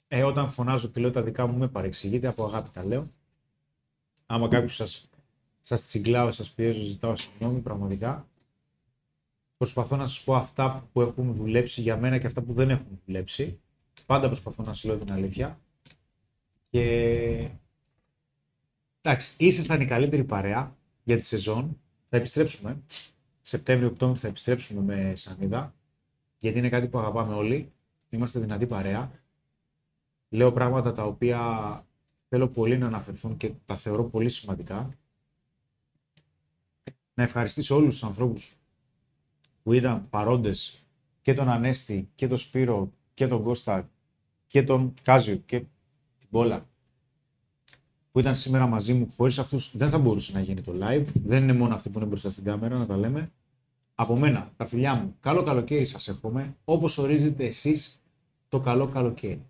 Ε, 0.08 0.22
όταν 0.22 0.50
φωνάζω 0.50 0.88
και 0.88 1.00
λέω 1.00 1.10
τα 1.10 1.22
δικά 1.22 1.46
μου, 1.46 1.58
με 1.58 1.68
παρεξηγείτε, 1.68 2.26
από 2.28 2.44
αγάπη 2.44 2.70
τα 2.72 2.84
λέω. 2.84 3.06
Άμα 4.26 4.48
κάποιος 4.48 4.74
σας, 4.74 5.08
σας 5.62 5.84
τσιγκλάω, 5.84 6.30
σας 6.32 6.50
πιέζω, 6.50 6.82
ζητάω 6.82 7.16
συγγνώμη, 7.16 7.60
πραγματικά. 7.60 8.28
Προσπαθώ 9.56 9.96
να 9.96 10.06
σας 10.06 10.24
πω 10.24 10.34
αυτά 10.34 10.88
που 10.92 11.00
έχουν 11.00 11.34
δουλέψει 11.34 11.80
για 11.80 11.96
μένα 11.96 12.18
και 12.18 12.26
αυτά 12.26 12.42
που 12.42 12.52
δεν 12.52 12.70
έχουν 12.70 13.00
δουλέψει. 13.06 13.60
Πάντα 14.06 14.26
προσπαθώ 14.26 14.62
να 14.62 14.72
σας 14.72 14.84
λέω 14.84 14.96
την 14.96 15.12
αλήθεια. 15.12 15.60
Και... 16.70 17.48
Εντάξει, 19.00 19.34
ήσασταν 19.38 19.80
η 19.80 19.86
καλύτερη 19.86 20.24
παρέα 20.24 20.76
για 21.04 21.18
τη 21.18 21.24
σεζόν. 21.24 21.80
Θα 22.08 22.16
επιστρέψουμε. 22.16 22.82
Σεπτέμβριο-Οκτώβριο 23.40 24.20
θα 24.20 24.28
επιστρέψουμε 24.28 24.80
με 24.80 25.14
Σανίδα 25.14 25.74
γιατί 26.38 26.58
είναι 26.58 26.68
κάτι 26.68 26.88
που 26.88 26.98
αγαπάμε 26.98 27.34
όλοι. 27.34 27.72
Είμαστε 28.10 28.40
δυνατή 28.40 28.66
παρέα. 28.66 29.10
Λέω 30.28 30.52
πράγματα 30.52 30.92
τα 30.92 31.04
οποία 31.04 31.40
θέλω 32.28 32.48
πολύ 32.48 32.78
να 32.78 32.86
αναφερθούν 32.86 33.36
και 33.36 33.52
τα 33.66 33.76
θεωρώ 33.76 34.04
πολύ 34.04 34.28
σημαντικά. 34.28 34.98
Να 37.14 37.22
ευχαριστήσω 37.22 37.76
όλους 37.76 37.94
τους 37.94 38.04
ανθρώπους 38.04 38.56
που 39.62 39.72
ήταν 39.72 40.08
παρόντες 40.10 40.82
και 41.22 41.34
τον 41.34 41.48
Ανέστη 41.48 42.08
και 42.14 42.28
τον 42.28 42.38
Σπύρο 42.38 42.92
και 43.14 43.26
τον 43.26 43.42
Κώστα 43.42 43.90
και 44.46 44.62
τον 44.62 44.94
Κάζιο 45.02 45.36
και 45.36 45.58
την 46.18 46.28
Πόλα 46.30 46.66
που 48.12 48.18
ήταν 48.18 48.36
σήμερα 48.36 48.66
μαζί 48.66 48.94
μου. 48.94 49.12
Χωρίς 49.16 49.38
αυτούς 49.38 49.76
δεν 49.76 49.90
θα 49.90 49.98
μπορούσε 49.98 50.32
να 50.32 50.40
γίνει 50.40 50.60
το 50.60 50.72
live. 50.80 51.04
Δεν 51.24 51.42
είναι 51.42 51.52
μόνο 51.52 51.74
αυτοί 51.74 51.90
που 51.90 51.98
είναι 51.98 52.08
μπροστά 52.08 52.30
στην 52.30 52.44
κάμερα 52.44 52.78
να 52.78 52.86
τα 52.86 52.96
λέμε. 52.96 53.32
Από 53.94 54.16
μένα, 54.16 54.52
τα 54.56 54.66
φιλιά 54.66 54.94
μου, 54.94 55.16
καλό 55.20 55.42
καλοκαίρι 55.42 55.86
σας 55.86 56.08
εύχομαι, 56.08 56.56
όπως 56.64 56.98
ορίζετε 56.98 57.44
εσείς 57.44 58.02
το 58.48 58.60
καλό 58.60 58.86
καλοκαίρι. 58.88 59.46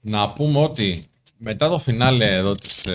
Να 0.00 0.32
πούμε 0.32 0.58
ότι 0.58 1.04
μετά 1.38 1.68
το 1.68 1.78
φινάλε 1.78 2.36
εδώ 2.36 2.54
της 2.54 2.86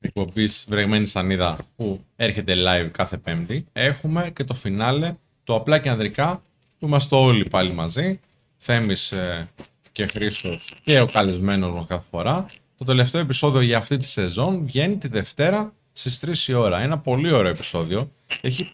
ε, 0.00 0.06
εκπομπής 0.06 0.66
Βρεγμένη 0.68 1.06
Σανίδα 1.06 1.58
που 1.76 2.04
έρχεται 2.16 2.54
live 2.56 2.90
κάθε 2.90 3.16
πέμπτη, 3.16 3.66
έχουμε 3.72 4.30
και 4.34 4.44
το 4.44 4.54
φινάλε 4.54 5.14
του 5.44 5.54
απλά 5.54 5.78
και 5.78 5.88
ανδρικά 5.88 6.42
που 6.78 6.86
είμαστε 6.86 7.16
όλοι 7.16 7.44
πάλι 7.50 7.72
μαζί. 7.72 8.20
Θέμης 8.56 9.12
ε, 9.12 9.48
και 9.92 10.06
Χρήστος 10.06 10.74
και 10.84 11.00
ο 11.00 11.06
καλεσμένος 11.06 11.72
μας 11.72 11.84
κάθε 11.86 12.06
φορά. 12.10 12.46
Το 12.76 12.84
τελευταίο 12.84 13.20
επεισόδιο 13.20 13.60
για 13.60 13.78
αυτή 13.78 13.96
τη 13.96 14.04
σεζόν 14.04 14.66
βγαίνει 14.66 14.96
τη 14.96 15.08
Δευτέρα 15.08 15.72
στις 15.92 16.46
3 16.46 16.48
η 16.48 16.52
ώρα. 16.52 16.80
Ένα 16.80 16.98
πολύ 16.98 17.32
ωραίο 17.32 17.50
επεισόδιο. 17.50 18.12
Έχει 18.40 18.72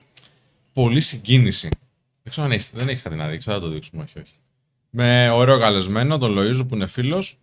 πολύ 0.73 1.01
συγκίνηση. 1.01 1.69
Δεν 2.23 2.33
ξέρω 2.33 2.47
αν 2.47 2.53
έχεις, 2.53 2.71
δεν 2.75 2.89
έχεις 2.89 3.03
κάτι 3.03 3.17
να 3.17 3.29
δείξεις, 3.29 3.53
θα 3.53 3.61
το 3.61 3.69
δείξουμε, 3.69 4.03
όχι, 4.03 4.19
όχι. 4.19 4.33
Με 4.91 5.31
ωραίο 5.31 5.59
καλεσμένο, 5.59 6.19
τον 6.19 6.37
Λοΐζο 6.39 6.69
που 6.69 6.75
είναι 6.75 6.87
φίλος. 6.87 7.39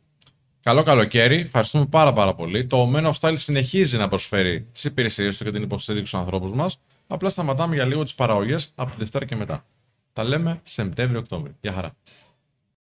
Καλό 0.64 0.84
καλοκαίρι, 0.84 1.36
ευχαριστούμε 1.40 1.86
πάρα 1.86 2.14
πάρα 2.14 2.34
πολύ. 2.34 2.66
Το 2.66 2.92
Men 2.96 3.12
of 3.12 3.14
Style 3.20 3.34
συνεχίζει 3.38 3.98
να 3.98 4.08
προσφέρει 4.08 4.62
τις 4.72 4.84
υπηρεσίες 4.84 5.38
του 5.38 5.44
και 5.44 5.52
την 5.52 5.64
υποστήριξη 5.64 6.08
στους 6.08 6.20
ανθρώπους 6.20 6.52
μας. 6.52 6.80
Απλά 7.08 7.30
σταματάμε 7.30 7.76
για 7.76 7.86
λίγο 7.86 8.04
τις 8.04 8.16
παραγωγές 8.16 8.72
από 8.76 8.92
τη 8.92 8.98
Δευτέρα 8.98 9.26
και 9.26 9.36
μετά. 9.36 9.66
Τα 10.14 10.24
λέμε 10.24 10.60
Σεπτέμβριο-Οκτώβριο. 10.64 11.56
Γεια 11.62 11.74
χαρά. 11.74 11.96